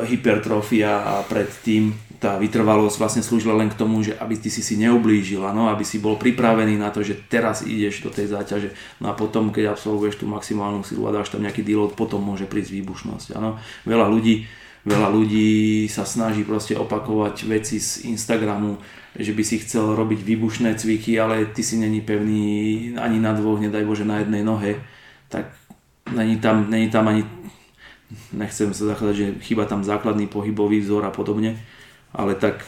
hypertrofia 0.05 1.03
a 1.03 1.13
predtým 1.25 1.95
tá 2.19 2.35
vytrvalosť 2.35 2.99
vlastne 2.99 3.23
slúžila 3.23 3.55
len 3.55 3.71
k 3.71 3.79
tomu, 3.79 4.03
že 4.03 4.19
aby 4.19 4.35
ty 4.35 4.51
si 4.51 4.59
si 4.59 4.75
neublížil, 4.75 5.39
ano, 5.47 5.71
aby 5.71 5.87
si 5.87 6.03
bol 6.03 6.19
pripravený 6.19 6.75
na 6.75 6.91
to, 6.91 7.07
že 7.07 7.15
teraz 7.31 7.63
ideš 7.63 8.03
do 8.03 8.11
tej 8.11 8.35
záťaže. 8.35 8.75
No 8.99 9.15
a 9.15 9.15
potom, 9.15 9.55
keď 9.55 9.79
absolvuješ 9.79 10.19
tú 10.19 10.27
maximálnu 10.27 10.83
silu 10.83 11.07
a 11.07 11.15
dáš 11.15 11.31
tam 11.31 11.47
nejaký 11.47 11.63
deload, 11.63 11.95
potom 11.95 12.19
môže 12.19 12.51
prísť 12.51 12.75
výbušnosť. 12.75 13.39
Ano. 13.39 13.63
Veľa 13.87 14.11
ľudí 14.11 14.51
veľa 14.87 15.09
ľudí 15.11 15.87
sa 15.91 16.07
snaží 16.07 16.47
proste 16.47 16.79
opakovať 16.79 17.49
veci 17.49 17.83
z 17.83 18.07
Instagramu, 18.11 18.79
že 19.19 19.35
by 19.35 19.43
si 19.43 19.59
chcel 19.59 19.99
robiť 19.99 20.23
výbušné 20.23 20.79
cviky, 20.79 21.19
ale 21.19 21.51
ty 21.51 21.67
si 21.67 21.81
není 21.81 21.99
pevný 22.05 22.95
ani 22.95 23.19
na 23.19 23.35
dvoch, 23.35 23.59
nedaj 23.59 23.85
Bože 23.85 24.07
na 24.07 24.23
jednej 24.23 24.47
nohe, 24.47 24.79
tak 25.29 25.51
není 26.15 26.39
tam, 26.39 26.71
není 26.71 26.89
tam 26.89 27.09
ani, 27.09 27.27
nechcem 28.33 28.71
sa 28.73 28.95
zachádzať, 28.95 29.17
že 29.17 29.27
chyba 29.45 29.67
tam 29.67 29.85
základný 29.85 30.31
pohybový 30.31 30.81
vzor 30.81 31.05
a 31.05 31.13
podobne, 31.13 31.59
ale 32.15 32.39
tak 32.39 32.63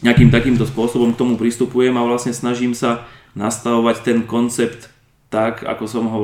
nejakým 0.00 0.30
takýmto 0.30 0.62
spôsobom 0.62 1.10
k 1.12 1.20
tomu 1.20 1.34
pristupujem 1.34 1.92
a 1.98 2.06
vlastne 2.06 2.30
snažím 2.30 2.72
sa 2.72 3.04
nastavovať 3.34 3.96
ten 4.06 4.18
koncept 4.24 4.94
tak, 5.28 5.66
ako 5.66 5.84
som 5.84 6.04
ho 6.08 6.22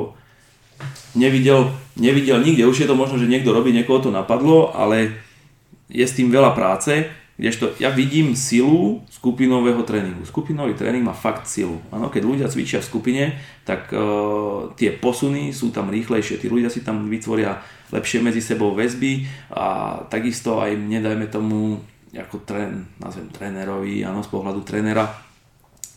nevidel, 1.12 1.74
nevidel 1.96 2.42
nikde. 2.42 2.66
Už 2.66 2.84
je 2.84 2.88
to 2.90 2.98
možno, 2.98 3.18
že 3.18 3.30
niekto 3.30 3.54
robí, 3.54 3.70
niekoho 3.70 4.02
to 4.02 4.10
napadlo, 4.10 4.74
ale 4.74 5.14
je 5.90 6.04
s 6.04 6.16
tým 6.16 6.30
veľa 6.30 6.54
práce. 6.54 7.06
Kdežto 7.34 7.74
ja 7.82 7.90
vidím 7.90 8.38
silu 8.38 9.02
skupinového 9.10 9.82
tréningu. 9.82 10.22
Skupinový 10.22 10.78
tréning 10.78 11.02
má 11.02 11.10
fakt 11.10 11.50
silu. 11.50 11.82
Ano, 11.90 12.06
keď 12.06 12.22
ľudia 12.22 12.46
cvičia 12.46 12.78
v 12.78 12.86
skupine, 12.86 13.22
tak 13.66 13.90
e, 13.90 13.98
tie 14.78 14.94
posuny 14.94 15.50
sú 15.50 15.74
tam 15.74 15.90
rýchlejšie. 15.90 16.38
Tí 16.38 16.46
ľudia 16.46 16.70
si 16.70 16.86
tam 16.86 17.10
vytvoria 17.10 17.58
lepšie 17.90 18.22
medzi 18.22 18.38
sebou 18.38 18.70
väzby 18.78 19.26
a 19.50 19.98
takisto 20.06 20.62
aj 20.62 20.78
mne, 20.78 21.02
dajme 21.02 21.26
tomu, 21.26 21.82
ako 22.14 22.46
trén, 22.46 22.86
nazvem 23.02 23.26
trénerovi, 23.34 24.06
áno, 24.06 24.22
z 24.22 24.30
pohľadu 24.30 24.62
trénera, 24.62 25.10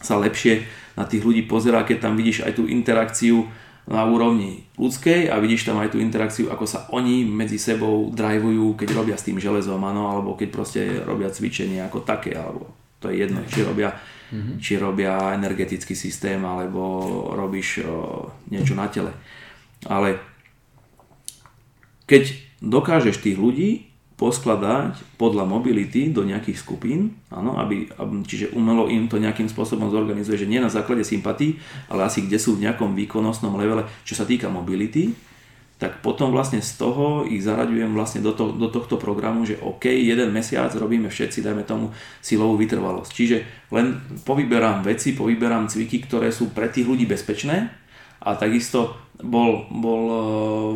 sa 0.02 0.18
lepšie 0.18 0.66
na 0.98 1.06
tých 1.06 1.22
ľudí 1.22 1.46
pozerá, 1.46 1.86
keď 1.86 2.10
tam 2.10 2.18
vidíš 2.18 2.50
aj 2.50 2.58
tú 2.58 2.66
interakciu 2.66 3.46
na 3.88 4.04
úrovni 4.04 4.68
ľudskej 4.76 5.32
a 5.32 5.40
vidíš 5.40 5.72
tam 5.72 5.80
aj 5.80 5.96
tú 5.96 5.98
interakciu, 6.04 6.52
ako 6.52 6.66
sa 6.68 6.92
oni 6.92 7.24
medzi 7.24 7.56
sebou 7.56 8.12
drivujú, 8.12 8.76
keď 8.76 8.90
robia 8.92 9.16
s 9.16 9.24
tým 9.24 9.40
železom, 9.40 9.80
ano, 9.80 10.12
alebo 10.12 10.36
keď 10.36 10.50
proste 10.52 10.82
robia 11.08 11.32
cvičenie 11.32 11.80
ako 11.88 12.04
také, 12.04 12.36
alebo 12.36 12.68
to 13.00 13.08
je 13.08 13.24
jedno, 13.24 13.40
či 13.48 13.64
robia, 13.64 13.96
mm-hmm. 13.96 14.56
či 14.60 14.76
robia 14.76 15.32
energetický 15.40 15.96
systém, 15.96 16.44
alebo 16.44 16.84
robíš 17.32 17.88
o, 17.88 18.28
niečo 18.52 18.76
na 18.76 18.92
tele. 18.92 19.16
Ale 19.88 20.20
keď 22.04 22.36
dokážeš 22.60 23.24
tých 23.24 23.40
ľudí 23.40 23.87
poskladať 24.18 24.98
podľa 25.22 25.46
mobility 25.46 26.10
do 26.10 26.26
nejakých 26.26 26.58
skupín, 26.58 27.14
áno, 27.30 27.54
aby, 27.62 27.86
čiže 28.26 28.50
umelo 28.58 28.90
im 28.90 29.06
to 29.06 29.22
nejakým 29.22 29.46
spôsobom 29.46 29.94
zorganizuje, 29.94 30.42
že 30.42 30.50
nie 30.50 30.58
na 30.58 30.74
základe 30.74 31.06
sympatí, 31.06 31.62
ale 31.86 32.10
asi 32.10 32.26
kde 32.26 32.42
sú 32.42 32.58
v 32.58 32.66
nejakom 32.66 32.98
výkonnostnom 32.98 33.54
levele, 33.54 33.86
čo 34.02 34.18
sa 34.18 34.26
týka 34.26 34.50
mobility, 34.50 35.14
tak 35.78 36.02
potom 36.02 36.34
vlastne 36.34 36.58
z 36.58 36.74
toho 36.82 37.30
ich 37.30 37.46
zaraďujem 37.46 37.94
vlastne 37.94 38.26
do, 38.26 38.34
to, 38.34 38.50
do 38.58 38.74
tohto 38.74 38.98
programu, 38.98 39.46
že 39.46 39.62
OK, 39.62 39.86
jeden 39.86 40.34
mesiac 40.34 40.74
robíme 40.74 41.06
všetci, 41.06 41.46
dajme 41.46 41.62
tomu 41.70 41.94
silovú 42.18 42.58
vytrvalosť. 42.58 43.12
Čiže 43.14 43.38
len 43.70 44.02
povyberám 44.26 44.82
veci, 44.82 45.14
povyberám 45.14 45.70
cviky, 45.70 46.10
ktoré 46.10 46.34
sú 46.34 46.50
pre 46.50 46.74
tých 46.74 46.90
ľudí 46.90 47.06
bezpečné 47.06 47.70
a 48.26 48.34
takisto 48.34 48.98
bol, 49.18 49.66
bol 49.74 50.02
uh, 50.06 50.20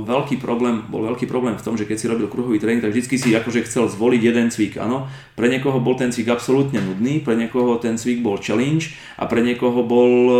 veľký 0.02 0.42
problém, 0.42 0.82
bol 0.90 1.06
veľký 1.14 1.30
problém 1.30 1.54
v 1.54 1.66
tom, 1.66 1.78
že 1.78 1.86
keď 1.86 1.98
si 2.02 2.10
robil 2.10 2.26
kruhový 2.26 2.58
tréning, 2.58 2.82
tak 2.82 2.90
vždy 2.90 3.06
si 3.06 3.30
akože 3.38 3.70
chcel 3.70 3.86
zvoliť 3.86 4.22
jeden 4.22 4.50
cvik. 4.50 4.82
Áno, 4.82 5.06
pre 5.38 5.46
niekoho 5.46 5.78
bol 5.78 5.94
ten 5.94 6.10
cvik 6.10 6.34
absolútne 6.34 6.82
nudný, 6.82 7.22
pre 7.22 7.38
niekoho 7.38 7.78
ten 7.78 8.02
cvik 8.02 8.26
bol 8.26 8.42
challenge 8.42 8.98
a 9.22 9.30
pre 9.30 9.46
niekoho 9.46 9.86
bol 9.86 10.12
uh, 10.26 10.38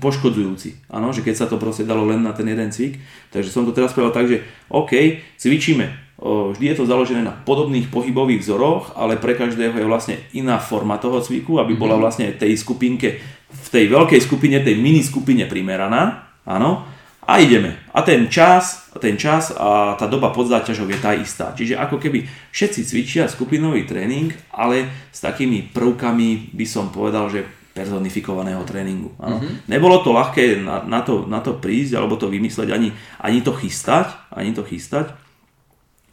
poškodzujúci. 0.00 0.88
Áno, 0.88 1.12
že 1.12 1.20
keď 1.20 1.34
sa 1.36 1.46
to 1.52 1.60
proste 1.60 1.84
dalo 1.84 2.08
len 2.08 2.24
na 2.24 2.32
ten 2.32 2.48
jeden 2.48 2.72
cvik. 2.72 2.96
Takže 3.28 3.52
som 3.52 3.68
to 3.68 3.76
teraz 3.76 3.92
povedal 3.92 4.16
tak, 4.16 4.32
že 4.32 4.48
OK, 4.72 5.20
cvičíme. 5.36 6.08
Vždy 6.18 6.74
je 6.74 6.76
to 6.82 6.88
založené 6.88 7.22
na 7.22 7.30
podobných 7.30 7.94
pohybových 7.94 8.42
vzoroch, 8.42 8.98
ale 8.98 9.22
pre 9.22 9.38
každého 9.38 9.78
je 9.78 9.86
vlastne 9.86 10.18
iná 10.34 10.58
forma 10.58 10.98
toho 10.98 11.22
cviku, 11.22 11.62
aby 11.62 11.78
bola 11.78 11.94
mhm. 11.94 12.02
vlastne 12.02 12.26
tej 12.34 12.58
skupinke, 12.58 13.22
v 13.48 13.68
tej 13.70 13.86
veľkej 13.86 14.20
skupine, 14.24 14.58
tej 14.58 14.80
mini 14.80 15.04
skupine 15.04 15.46
primeraná. 15.46 16.26
Áno, 16.48 16.97
a 17.28 17.44
ideme. 17.44 17.76
A 17.92 18.00
ten 18.00 18.32
čas, 18.32 18.88
ten 18.96 19.20
čas 19.20 19.52
a 19.52 19.92
tá 20.00 20.08
doba 20.08 20.32
pod 20.32 20.48
záťažou 20.48 20.88
je 20.88 20.96
tá 20.96 21.12
istá. 21.12 21.52
Čiže 21.52 21.76
ako 21.76 22.00
keby 22.00 22.24
všetci 22.48 22.80
cvičia 22.88 23.28
skupinový 23.28 23.84
tréning, 23.84 24.32
ale 24.48 24.88
s 25.12 25.20
takými 25.20 25.68
prvkami 25.76 26.56
by 26.56 26.64
som 26.64 26.88
povedal, 26.88 27.28
že 27.28 27.44
personifikovaného 27.76 28.64
tréningu. 28.64 29.12
Ano. 29.20 29.38
Mm-hmm. 29.38 29.70
Nebolo 29.70 30.00
to 30.00 30.10
ľahké 30.16 30.64
na, 30.64 30.82
na, 30.88 31.04
to, 31.04 31.28
na 31.28 31.44
to 31.44 31.60
prísť 31.60 32.00
alebo 32.00 32.16
to 32.16 32.32
vymysleť, 32.32 32.72
ani, 32.72 32.90
ani 33.20 33.44
to 33.44 33.52
chystať, 33.54 34.16
ani 34.32 34.56
to 34.56 34.64
chystať 34.64 35.12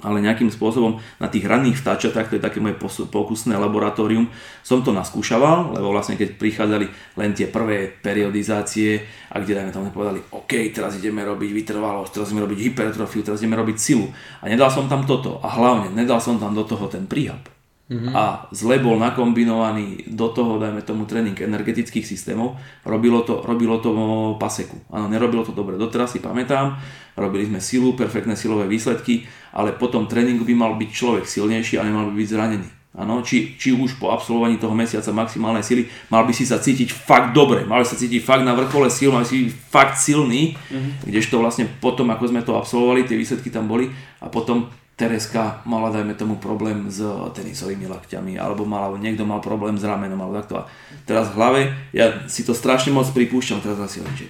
ale 0.05 0.21
nejakým 0.21 0.53
spôsobom 0.53 1.01
na 1.17 1.25
tých 1.25 1.49
ranných 1.49 1.81
vtáčatách, 1.81 2.29
to 2.29 2.37
je 2.37 2.45
také 2.45 2.61
moje 2.61 2.77
pokusné 3.09 3.57
laboratórium, 3.57 4.29
som 4.61 4.85
to 4.85 4.93
naskúšaval, 4.93 5.73
lebo 5.73 5.89
vlastne 5.89 6.13
keď 6.13 6.37
prichádzali 6.37 7.17
len 7.17 7.33
tie 7.33 7.49
prvé 7.49 7.89
periodizácie 7.89 9.01
a 9.33 9.41
kde 9.41 9.57
dajme 9.57 9.73
tomu 9.73 9.89
povedali, 9.89 10.21
OK, 10.37 10.69
teraz 10.69 11.01
ideme 11.01 11.25
robiť 11.25 11.49
vytrvalosť, 11.49 12.11
teraz 12.13 12.29
ideme 12.29 12.45
robiť 12.45 12.59
hypertrofiu, 12.69 13.25
teraz 13.25 13.41
ideme 13.41 13.57
robiť 13.57 13.77
silu. 13.81 14.05
A 14.39 14.45
nedal 14.45 14.69
som 14.69 14.85
tam 14.85 15.09
toto 15.09 15.41
a 15.41 15.49
hlavne 15.49 15.89
nedal 15.97 16.21
som 16.21 16.37
tam 16.37 16.53
do 16.53 16.61
toho 16.61 16.85
ten 16.85 17.09
príhab. 17.09 17.54
Mm-hmm. 17.85 18.17
A 18.17 18.49
zle 18.49 18.81
bol 18.81 18.97
nakombinovaný 18.97 20.09
do 20.09 20.33
toho, 20.33 20.57
dajme 20.57 20.81
tomu, 20.81 21.05
tréning 21.05 21.37
energetických 21.37 22.01
systémov, 22.01 22.57
robilo 22.81 23.21
to, 23.21 23.45
robilo 23.45 23.77
to 23.77 23.93
paseku. 24.41 24.81
Áno, 24.89 25.05
nerobilo 25.05 25.45
to 25.45 25.53
dobre. 25.53 25.77
Doteraz 25.77 26.17
si 26.17 26.19
pamätám, 26.19 26.81
robili 27.13 27.45
sme 27.45 27.61
silu, 27.61 27.93
perfektné 27.93 28.33
silové 28.33 28.65
výsledky, 28.65 29.29
ale 29.53 29.77
po 29.77 29.85
tom 29.85 30.09
tréningu 30.09 30.41
by 30.41 30.57
mal 30.57 30.73
byť 30.81 30.89
človek 30.89 31.25
silnejší 31.29 31.77
a 31.77 31.85
nemal 31.85 32.09
by 32.09 32.17
byť 32.17 32.29
zranený. 32.33 32.69
Áno, 32.95 33.19
či, 33.21 33.59
či 33.59 33.75
už 33.75 33.99
po 33.99 34.07
absolvovaní 34.09 34.55
toho 34.55 34.71
mesiaca 34.71 35.11
maximálnej 35.11 35.67
sily, 35.67 35.83
mal 36.07 36.23
by 36.23 36.31
si 36.31 36.47
sa 36.47 36.63
cítiť 36.63 36.95
fakt 36.95 37.35
dobre, 37.35 37.67
mal 37.67 37.83
by 37.83 37.87
sa 37.91 37.99
cítiť 37.99 38.23
fakt 38.23 38.47
na 38.47 38.55
vrchole 38.55 38.87
síl, 38.87 39.11
mal 39.11 39.21
by 39.21 39.29
si 39.29 39.45
byť 39.45 39.55
fakt 39.67 39.99
silný, 39.99 40.55
mm-hmm. 40.55 41.11
kdežto 41.11 41.35
vlastne 41.43 41.67
potom, 41.83 42.07
ako 42.07 42.31
sme 42.31 42.41
to 42.47 42.55
absolvovali, 42.55 43.03
tie 43.03 43.19
výsledky 43.19 43.51
tam 43.51 43.67
boli 43.67 43.91
a 44.23 44.31
potom 44.31 44.71
Tereska 44.95 45.59
mala, 45.67 45.91
dajme 45.91 46.15
tomu, 46.15 46.39
problém 46.39 46.87
s 46.87 47.03
tenisovými 47.35 47.83
lakťami, 47.83 48.39
alebo 48.39 48.63
mala, 48.63 48.95
niekto 48.95 49.27
mal 49.27 49.43
problém 49.43 49.75
s 49.75 49.83
ramenom, 49.83 50.23
alebo 50.23 50.39
takto. 50.39 50.63
A 50.63 50.63
teraz 51.03 51.35
v 51.35 51.37
hlave, 51.37 51.61
ja 51.91 52.23
si 52.31 52.47
to 52.47 52.55
strašne 52.55 52.95
moc 52.95 53.11
pripúšťam, 53.11 53.59
teraz 53.59 53.75
asi 53.75 53.99
hovorím, 53.99 54.23
že 54.23 54.27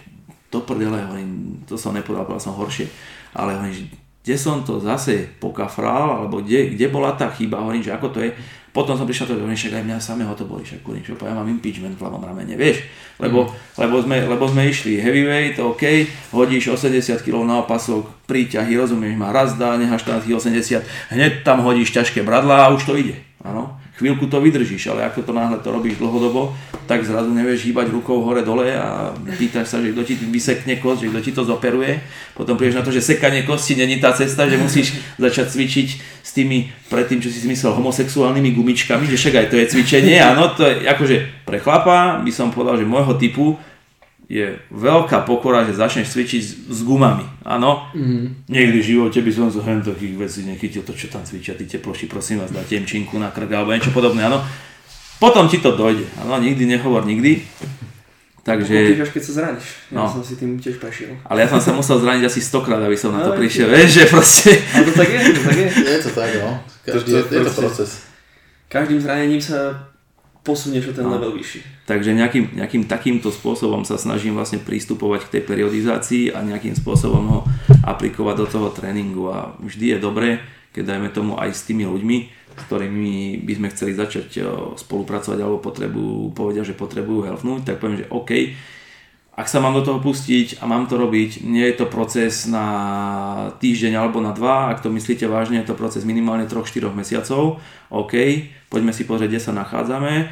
to 0.49 0.65
prdele, 0.65 1.05
hovorím, 1.05 1.61
to 1.69 1.77
som 1.77 1.93
nepovedal, 1.93 2.25
povedal 2.25 2.49
som 2.49 2.57
horšie, 2.57 2.89
ale 3.37 3.53
hovorím, 3.53 3.77
že 3.77 3.85
kde 4.25 4.41
som 4.41 4.65
to 4.65 4.81
zase 4.81 5.37
pokafral, 5.37 6.25
alebo 6.25 6.41
kde, 6.41 6.73
kde 6.73 6.89
bola 6.89 7.13
tá 7.13 7.29
chyba, 7.29 7.61
hovorím, 7.61 7.85
že 7.85 7.93
ako 7.93 8.09
to 8.09 8.25
je. 8.25 8.33
Potom 8.75 8.99
som 8.99 9.07
prišiel 9.07 9.31
to, 9.31 9.39
že 9.39 9.71
však 9.71 9.79
aj 9.79 9.83
mňa 9.87 9.97
samého 10.03 10.35
to 10.35 10.43
boli, 10.43 10.67
však 10.67 10.83
čo 10.83 11.15
ja 11.15 11.31
mám 11.31 11.47
impeachment 11.47 11.95
v 11.95 12.03
ľavom 12.03 12.19
ramene, 12.19 12.59
vieš, 12.59 12.83
lebo, 13.23 13.47
mm. 13.47 13.79
lebo, 13.79 13.95
sme, 14.03 14.17
lebo 14.27 14.43
sme 14.51 14.67
išli 14.67 14.99
heavyweight, 14.99 15.55
OK, 15.63 15.83
hodíš 16.35 16.75
80 16.75 17.23
kg 17.23 17.47
na 17.47 17.63
opasok, 17.63 18.27
príťahy, 18.27 18.75
rozumieš 18.75 19.15
ma, 19.15 19.31
raz 19.31 19.55
dá, 19.55 19.79
necháš 19.79 20.03
tam 20.03 20.19
80, 20.19 20.83
hneď 21.15 21.47
tam 21.47 21.63
hodíš 21.63 21.95
ťažké 21.95 22.19
bradlá 22.27 22.67
a 22.67 22.73
už 22.75 22.83
to 22.83 22.99
ide, 22.99 23.15
áno 23.39 23.84
chvíľku 23.95 24.27
to 24.27 24.43
vydržíš, 24.43 24.91
ale 24.91 25.07
ako 25.07 25.23
to 25.23 25.31
náhle 25.31 25.57
to 25.63 25.71
robíš 25.71 25.95
dlhodobo, 25.95 26.51
tak 26.85 27.07
zrazu 27.07 27.31
nevieš 27.31 27.71
hýbať 27.71 27.89
rukou 27.95 28.21
hore-dole 28.21 28.75
a 28.75 29.15
pýtaš 29.39 29.71
sa, 29.71 29.77
že 29.79 29.95
kto 29.95 30.03
ti 30.03 30.13
vysekne 30.19 30.77
kost, 30.83 31.01
že 31.01 31.09
kto 31.09 31.19
ti 31.23 31.31
to 31.31 31.47
zoperuje. 31.47 32.03
Potom 32.35 32.59
prídeš 32.59 32.83
na 32.83 32.85
to, 32.85 32.91
že 32.91 33.01
sekanie 33.01 33.47
kosti 33.47 33.79
není 33.79 33.97
tá 34.03 34.11
cesta, 34.11 34.51
že 34.51 34.59
musíš 34.59 34.99
začať 35.15 35.47
cvičiť 35.55 35.87
s 36.21 36.31
tými, 36.35 36.67
predtým, 36.91 37.23
čo 37.23 37.31
si 37.31 37.39
si 37.39 37.47
myslel, 37.47 37.71
homosexuálnymi 37.79 38.51
gumičkami, 38.51 39.07
že 39.07 39.15
však 39.15 39.35
aj 39.39 39.47
to 39.47 39.55
je 39.63 39.65
cvičenie, 39.71 40.19
áno, 40.19 40.51
to 40.51 40.67
je 40.67 40.83
akože 40.83 41.47
pre 41.47 41.63
chlapa 41.63 42.19
by 42.19 42.31
som 42.35 42.51
povedal, 42.51 42.75
že 42.75 42.85
môjho 42.85 43.15
typu 43.15 43.55
je 44.25 44.57
veľká 44.73 45.21
pokora, 45.23 45.69
že 45.69 45.77
začneš 45.77 46.13
cvičiť 46.17 46.41
s, 46.41 46.51
s 46.65 46.79
gumami. 46.81 47.25
Áno, 47.45 47.89
mm. 47.93 48.49
niekdy 48.49 48.77
v 48.81 48.89
živote 48.97 49.21
by 49.21 49.31
som 49.31 49.53
zo 49.53 49.61
takých 49.61 50.15
vecí 50.17 50.41
nechytil 50.45 50.81
to, 50.81 50.97
čo 50.97 51.13
tam 51.13 51.21
cvičia 51.21 51.53
tí 51.53 51.69
teploši, 51.69 52.09
prosím 52.09 52.41
vás, 52.41 52.49
dáte 52.49 52.73
im 52.73 52.89
činku 52.89 53.21
na 53.21 53.29
krk 53.29 53.49
alebo 53.53 53.73
niečo 53.73 53.93
podobné, 53.93 54.25
áno. 54.25 54.41
Potom 55.21 55.45
ti 55.45 55.61
to 55.61 55.77
dojde, 55.77 56.09
áno, 56.25 56.41
nikdy 56.41 56.65
nehovor 56.65 57.05
nikdy. 57.05 57.45
Takže... 58.45 58.93
Utíkaš, 58.93 59.09
keď 59.09 59.23
sa 59.25 59.31
zraníš. 59.41 59.67
Ja 59.89 59.97
no. 59.97 60.05
som 60.05 60.21
si 60.21 60.37
tým 60.37 60.61
tiež 60.61 60.77
prešiel. 60.77 61.17
Ale 61.25 61.41
ja 61.41 61.47
som 61.49 61.57
sa 61.57 61.73
musel 61.73 61.97
zraniť 61.97 62.29
asi 62.29 62.45
stokrát, 62.45 62.77
aby 62.77 62.93
som 62.93 63.09
na 63.09 63.25
to 63.25 63.33
prišiel. 63.33 63.73
Vieš, 63.73 63.89
že 63.89 64.03
proste... 64.05 64.61
Ale 64.69 64.85
to 64.85 64.93
tak 64.93 65.09
je, 65.09 65.19
to 65.33 65.41
tak 65.41 65.57
je. 65.57 65.67
Je 65.73 65.99
to 66.05 66.11
tak, 66.13 66.29
no. 66.45 66.51
Každý, 66.85 67.09
to, 67.09 67.17
to, 67.25 67.33
je 67.33 67.41
to 67.41 67.53
proces. 67.57 67.89
Každým 68.69 69.01
zranením 69.01 69.41
sa 69.41 69.89
posunieš 70.45 70.93
ten 70.93 71.03
no. 71.03 71.17
level 71.17 71.33
vyšší. 71.33 71.89
Takže 71.89 72.13
nejakým, 72.13 72.53
nejakým 72.53 72.85
takýmto 72.85 73.33
spôsobom 73.33 73.81
sa 73.81 73.97
snažím 73.97 74.37
vlastne 74.37 74.61
pristupovať 74.61 75.25
k 75.25 75.31
tej 75.37 75.43
periodizácii 75.49 76.23
a 76.29 76.45
nejakým 76.45 76.77
spôsobom 76.77 77.23
ho 77.25 77.39
aplikovať 77.81 78.35
do 78.37 78.47
toho 78.47 78.69
tréningu 78.69 79.33
a 79.33 79.57
vždy 79.57 79.97
je 79.97 79.97
dobré, 79.97 80.29
keď 80.69 80.95
dajme 80.95 81.09
tomu 81.09 81.33
aj 81.41 81.49
s 81.49 81.65
tými 81.65 81.89
ľuďmi, 81.89 82.17
s 82.55 82.61
ktorými 82.69 83.41
by 83.41 83.53
sme 83.57 83.67
chceli 83.73 83.91
začať 83.97 84.27
e, 84.37 84.41
spolupracovať 84.79 85.39
alebo 85.41 85.59
potrebujú, 85.59 86.31
povedia, 86.31 86.63
že 86.63 86.77
potrebujú 86.77 87.25
helpnúť, 87.25 87.65
tak 87.65 87.81
poviem, 87.81 88.05
že 88.05 88.11
OK, 88.13 88.31
ak 89.35 89.51
sa 89.51 89.59
mám 89.59 89.75
do 89.75 89.83
toho 89.83 89.99
pustiť 89.99 90.63
a 90.63 90.65
mám 90.65 90.87
to 90.87 90.95
robiť, 90.95 91.43
nie 91.43 91.67
je 91.67 91.83
to 91.83 91.91
proces 91.91 92.47
na 92.47 93.51
týždeň 93.59 93.99
alebo 93.99 94.23
na 94.23 94.31
dva, 94.31 94.71
ak 94.71 94.79
to 94.79 94.87
myslíte 94.87 95.27
vážne, 95.27 95.59
je 95.59 95.67
to 95.67 95.75
proces 95.75 96.07
minimálne 96.07 96.47
3-4 96.47 96.87
mesiacov, 96.95 97.59
OK, 97.91 98.15
poďme 98.71 98.95
si 98.95 99.03
pozrieť, 99.03 99.29
kde 99.35 99.43
sa 99.43 99.51
nachádzame, 99.51 100.31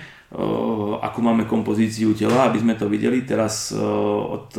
akú 1.04 1.20
máme 1.20 1.44
kompozíciu 1.44 2.16
tela, 2.16 2.48
aby 2.48 2.64
sme 2.64 2.80
to 2.80 2.88
videli. 2.88 3.28
Teraz 3.28 3.76
od 3.76 4.50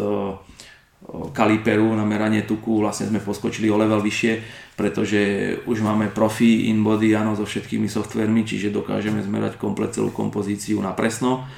kaliperu 1.33 1.97
na 1.97 2.05
meranie 2.05 2.45
tuku 2.45 2.85
vlastne 2.85 3.09
sme 3.09 3.25
poskočili 3.25 3.73
o 3.73 3.81
level 3.81 4.05
vyššie, 4.05 4.33
pretože 4.77 5.21
už 5.65 5.81
máme 5.81 6.13
profi 6.13 6.69
InBody, 6.69 7.17
áno, 7.17 7.33
so 7.33 7.49
všetkými 7.49 7.89
softvermi, 7.89 8.45
čiže 8.45 8.73
dokážeme 8.73 9.25
zmerať 9.25 9.57
komplet 9.57 9.93
celú 9.97 10.13
kompozíciu 10.13 10.81
na 10.85 10.93
presno 10.93 11.49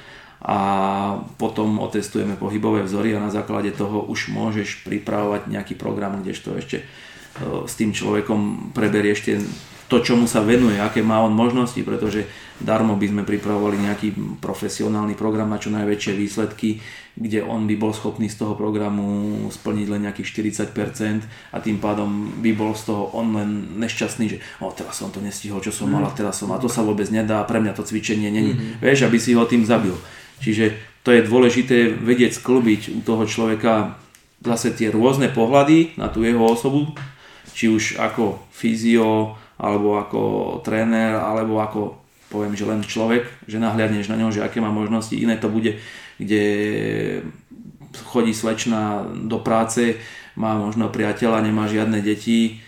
a 0.41 0.57
potom 1.41 1.81
otestujeme 1.81 2.37
pohybové 2.37 2.85
vzory 2.85 3.17
a 3.17 3.23
na 3.23 3.33
základe 3.33 3.73
toho 3.73 4.05
už 4.05 4.29
môžeš 4.29 4.85
pripravovať 4.85 5.49
nejaký 5.49 5.73
program, 5.73 6.21
kdežto 6.21 6.53
ešte 6.53 6.77
e, 6.81 6.85
s 7.65 7.73
tým 7.73 7.89
človekom 7.89 8.71
preberieš 8.77 9.19
tie, 9.25 9.35
to, 9.87 10.03
čomu 10.03 10.27
sa 10.27 10.43
venuje, 10.43 10.77
aké 10.77 10.99
má 10.99 11.23
on 11.23 11.31
možnosti, 11.31 11.79
pretože 11.79 12.27
darmo 12.59 12.99
by 12.99 13.07
sme 13.07 13.23
pripravovali 13.23 13.87
nejaký 13.87 14.07
profesionálny 14.43 15.15
program 15.15 15.47
na 15.47 15.57
čo 15.57 15.71
najväčšie 15.71 16.13
výsledky, 16.13 16.83
kde 17.17 17.41
on 17.41 17.65
by 17.65 17.73
bol 17.79 17.95
schopný 17.95 18.29
z 18.29 18.37
toho 18.37 18.53
programu 18.53 19.33
splniť 19.49 19.87
len 19.89 20.05
nejakých 20.05 20.27
40% 20.69 21.25
a 21.55 21.57
tým 21.63 21.81
pádom 21.81 22.35
by 22.43 22.51
bol 22.53 22.75
z 22.75 22.93
toho 22.93 23.09
on 23.15 23.33
len 23.33 23.79
nešťastný, 23.79 24.25
že 24.27 24.37
o, 24.61 24.69
teraz 24.75 24.99
som 24.99 25.09
to 25.09 25.23
nestihol, 25.23 25.63
čo 25.63 25.73
som 25.73 25.89
mal 25.89 26.05
a 26.05 26.13
teraz 26.13 26.37
som 26.37 26.51
a 26.53 26.61
to 26.61 26.69
sa 26.69 26.83
vôbec 26.83 27.07
nedá, 27.09 27.41
pre 27.47 27.63
mňa 27.63 27.73
to 27.73 27.87
cvičenie 27.87 28.29
není. 28.29 28.53
Mm-hmm. 28.53 28.83
Vieš, 28.83 29.07
aby 29.07 29.17
si 29.17 29.33
ho 29.33 29.47
tým 29.47 29.65
zabil. 29.65 29.97
Čiže 30.41 30.77
to 31.01 31.15
je 31.15 31.25
dôležité 31.25 31.95
vedieť 31.95 32.37
sklbiť 32.37 32.81
u 32.93 33.01
toho 33.01 33.23
človeka 33.23 33.95
zase 34.43 34.75
tie 34.75 34.93
rôzne 34.93 35.31
pohľady 35.33 35.97
na 35.97 36.11
tú 36.11 36.21
jeho 36.21 36.45
osobu, 36.45 36.93
či 37.57 37.71
už 37.71 37.97
ako 37.97 38.37
fyzio, 38.53 39.33
alebo 39.57 39.97
ako 39.97 40.21
tréner, 40.61 41.17
alebo 41.17 41.57
ako 41.57 41.97
poviem, 42.29 42.53
že 42.53 42.67
len 42.67 42.83
človek, 42.83 43.25
že 43.49 43.57
nahliadneš 43.57 44.11
na 44.11 44.19
ňo, 44.19 44.35
že 44.35 44.43
aké 44.43 44.61
má 44.61 44.69
možnosti, 44.69 45.15
iné 45.15 45.39
to 45.39 45.49
bude, 45.49 45.79
kde 46.21 46.43
chodí 48.05 48.35
slečna 48.35 49.07
do 49.25 49.41
práce, 49.41 49.97
má 50.37 50.53
možno 50.53 50.91
priateľa, 50.93 51.41
nemá 51.41 51.65
žiadne 51.65 51.97
deti, 52.03 52.61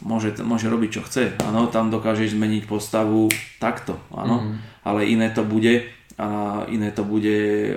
môže, 0.00 0.40
môže 0.40 0.72
robiť 0.72 0.90
čo 0.94 1.02
chce, 1.04 1.24
áno, 1.44 1.68
tam 1.68 1.92
dokážeš 1.92 2.32
zmeniť 2.32 2.64
postavu 2.64 3.28
takto, 3.60 4.00
áno, 4.14 4.40
mm. 4.40 4.54
ale 4.88 5.10
iné 5.10 5.28
to 5.28 5.44
bude, 5.44 5.90
a 6.18 6.62
iné 6.70 6.94
to 6.94 7.02
bude 7.02 7.74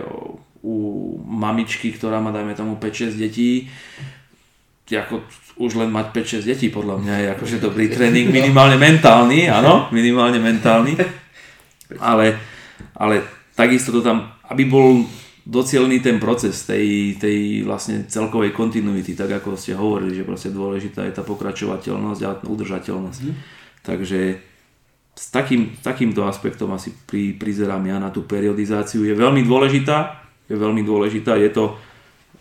u 0.62 0.76
mamičky, 1.26 1.94
ktorá 1.94 2.20
má 2.20 2.34
dajme 2.34 2.54
tomu 2.58 2.76
5-6 2.78 3.18
detí, 3.18 3.70
ako 4.88 5.24
už 5.58 5.80
len 5.80 5.90
mať 5.90 6.14
5-6 6.44 6.48
detí 6.48 6.68
podľa 6.70 7.02
mňa 7.02 7.16
je 7.18 7.28
akože 7.38 7.58
dobrý 7.58 7.90
tréning, 7.94 8.30
minimálne 8.30 8.78
mentálny, 8.78 9.50
áno, 9.50 9.90
minimálne 9.90 10.38
mentálny, 10.38 10.98
ale, 11.98 12.38
ale 12.94 13.26
takisto 13.58 13.90
to 13.90 14.06
tam, 14.06 14.38
aby 14.54 14.64
bol 14.70 15.02
docielený 15.48 16.04
ten 16.04 16.20
proces 16.20 16.68
tej, 16.68 17.16
tej 17.16 17.64
vlastne 17.64 18.04
celkovej 18.12 18.52
kontinuity, 18.52 19.16
tak 19.16 19.40
ako 19.40 19.56
ste 19.56 19.80
hovorili, 19.80 20.12
že 20.12 20.28
proste 20.28 20.52
dôležitá 20.52 21.08
je 21.08 21.16
tá 21.16 21.24
pokračovateľnosť 21.24 22.22
a 22.28 22.32
udržateľnosť. 22.44 23.22
Mm. 23.24 23.36
Takže 23.88 24.20
s, 25.18 25.34
takým, 25.34 25.74
takýmto 25.82 26.30
aspektom 26.30 26.70
asi 26.78 26.94
pri, 26.94 27.34
prizerám 27.34 27.82
ja 27.90 27.98
na 27.98 28.14
tú 28.14 28.22
periodizáciu. 28.22 29.02
Je 29.02 29.18
veľmi 29.18 29.42
dôležitá, 29.42 30.22
je 30.46 30.54
veľmi 30.54 30.86
dôležitá, 30.86 31.42
je 31.42 31.50
to 31.50 31.74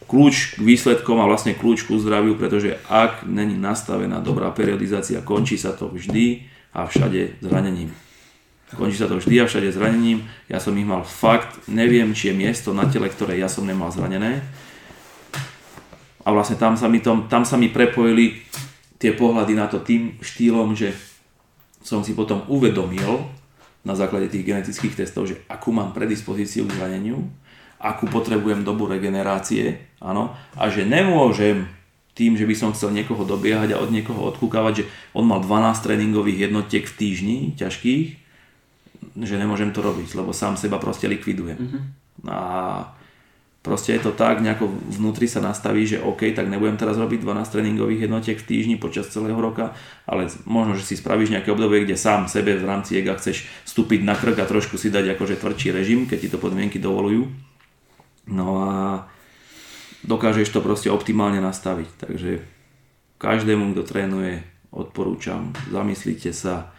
kľúč 0.04 0.60
k 0.60 0.62
výsledkom 0.62 1.16
a 1.18 1.26
vlastne 1.26 1.56
kľúč 1.56 1.88
ku 1.88 1.96
zdraviu, 1.96 2.36
pretože 2.36 2.76
ak 2.86 3.24
není 3.24 3.56
nastavená 3.56 4.20
dobrá 4.20 4.52
periodizácia, 4.52 5.24
končí 5.24 5.56
sa 5.56 5.72
to 5.72 5.88
vždy 5.88 6.44
a 6.76 6.84
všade 6.84 7.40
zranením. 7.40 7.90
Končí 8.76 9.00
sa 9.00 9.08
to 9.08 9.16
vždy 9.18 9.40
a 9.40 9.48
všade 9.48 9.72
zranením. 9.72 10.28
Ja 10.52 10.60
som 10.60 10.76
ich 10.76 10.86
mal 10.86 11.00
fakt, 11.02 11.66
neviem, 11.66 12.12
či 12.12 12.30
je 12.30 12.38
miesto 12.38 12.76
na 12.76 12.84
tele, 12.86 13.08
ktoré 13.08 13.40
ja 13.40 13.48
som 13.48 13.64
nemal 13.64 13.88
zranené. 13.88 14.44
A 16.26 16.28
vlastne 16.34 16.60
tam 16.60 16.76
sa 16.76 16.90
mi, 16.90 17.00
tom, 17.00 17.30
tam 17.30 17.46
sa 17.48 17.56
mi 17.56 17.70
prepojili 17.70 18.42
tie 18.98 19.14
pohľady 19.14 19.54
na 19.54 19.66
to 19.70 19.78
tým 19.80 20.18
štýlom, 20.18 20.74
že 20.74 20.92
som 21.86 22.02
si 22.02 22.18
potom 22.18 22.42
uvedomil 22.50 23.22
na 23.86 23.94
základe 23.94 24.26
tých 24.26 24.42
genetických 24.42 25.06
testov, 25.06 25.30
že 25.30 25.38
akú 25.46 25.70
mám 25.70 25.94
predispozíciu 25.94 26.66
k 26.66 26.74
zraneniu, 26.74 27.22
akú 27.78 28.10
potrebujem 28.10 28.66
dobu 28.66 28.90
regenerácie, 28.90 29.78
áno, 30.02 30.34
a 30.58 30.66
že 30.66 30.82
nemôžem 30.82 31.70
tým, 32.18 32.34
že 32.34 32.48
by 32.48 32.54
som 32.58 32.74
chcel 32.74 32.90
niekoho 32.90 33.22
dobiehať 33.22 33.76
a 33.76 33.80
od 33.84 33.94
niekoho 33.94 34.26
odkúkavať, 34.34 34.72
že 34.82 34.84
on 35.14 35.28
mal 35.28 35.38
12 35.38 35.86
tréningových 35.86 36.50
jednotiek 36.50 36.82
v 36.82 36.96
týždni, 36.98 37.38
ťažkých, 37.54 38.06
že 39.22 39.36
nemôžem 39.38 39.70
to 39.70 39.84
robiť, 39.84 40.16
lebo 40.18 40.34
sám 40.34 40.58
seba 40.58 40.82
proste 40.82 41.06
likvidujem. 41.06 41.60
Mm-hmm. 41.60 41.82
A 42.26 42.40
Proste 43.66 43.98
je 43.98 44.06
to 44.06 44.14
tak, 44.14 44.46
nejako 44.46 44.70
vnútri 44.94 45.26
sa 45.26 45.42
nastaví, 45.42 45.90
že 45.90 45.98
OK, 45.98 46.30
tak 46.30 46.46
nebudem 46.46 46.78
teraz 46.78 46.94
robiť 47.02 47.18
12 47.18 47.50
tréningových 47.50 48.06
jednotiek 48.06 48.38
v 48.38 48.46
týždni 48.46 48.76
počas 48.78 49.10
celého 49.10 49.34
roka, 49.34 49.74
ale 50.06 50.30
možno, 50.46 50.78
že 50.78 50.86
si 50.86 50.94
spravíš 50.94 51.34
nejaké 51.34 51.50
obdobie, 51.50 51.82
kde 51.82 51.98
sám 51.98 52.30
sebe 52.30 52.54
v 52.54 52.62
rámci 52.62 52.94
ega 52.94 53.18
chceš 53.18 53.50
vstúpiť 53.66 54.06
na 54.06 54.14
krk 54.14 54.38
a 54.38 54.46
trošku 54.46 54.78
si 54.78 54.86
dať 54.86 55.18
akože 55.18 55.42
tvrdší 55.42 55.74
režim, 55.74 56.06
keď 56.06 56.18
ti 56.22 56.28
to 56.30 56.38
podmienky 56.38 56.78
dovolujú. 56.78 57.26
No 58.30 58.62
a 58.62 58.70
dokážeš 60.06 60.54
to 60.54 60.62
proste 60.62 60.86
optimálne 60.86 61.42
nastaviť. 61.42 61.90
Takže 62.06 62.46
každému, 63.18 63.74
kto 63.74 63.82
trénuje, 63.82 64.46
odporúčam, 64.70 65.50
zamyslite 65.74 66.30
sa 66.30 66.70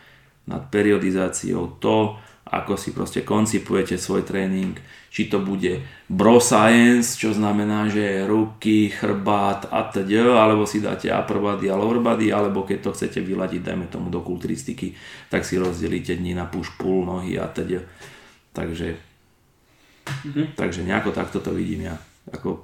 nad 0.48 0.72
periodizáciou 0.72 1.84
to, 1.84 2.16
ako 2.48 2.80
si 2.80 2.96
proste 2.96 3.28
koncipujete 3.28 4.00
svoj 4.00 4.24
tréning, 4.24 4.80
či 5.12 5.28
to 5.28 5.44
bude 5.44 5.84
bro 6.08 6.40
science, 6.40 7.20
čo 7.20 7.36
znamená, 7.36 7.92
že 7.92 8.24
ruky, 8.24 8.92
chrbát 8.92 9.68
a 9.68 9.88
td, 9.88 10.32
alebo 10.32 10.64
si 10.64 10.80
dáte 10.80 11.12
upper 11.12 11.40
body 11.44 11.68
a 11.68 11.76
lower 11.76 12.00
body, 12.00 12.32
alebo 12.32 12.64
keď 12.64 12.88
to 12.88 12.96
chcete 12.96 13.20
vyladiť, 13.24 13.62
dajme 13.64 13.88
tomu 13.92 14.08
do 14.08 14.24
kulturistiky, 14.24 14.96
tak 15.28 15.44
si 15.44 15.60
rozdelíte 15.60 16.16
dni 16.16 16.36
na 16.36 16.48
push 16.48 16.72
pull, 16.80 17.04
nohy 17.04 17.36
a 17.36 17.52
td. 17.52 17.84
Takže, 18.56 18.96
mm-hmm. 20.08 20.46
takže 20.56 20.88
nejako 20.88 21.12
takto 21.12 21.44
to 21.44 21.52
vidím 21.52 21.92
ja. 21.92 21.96
Ako 22.32 22.64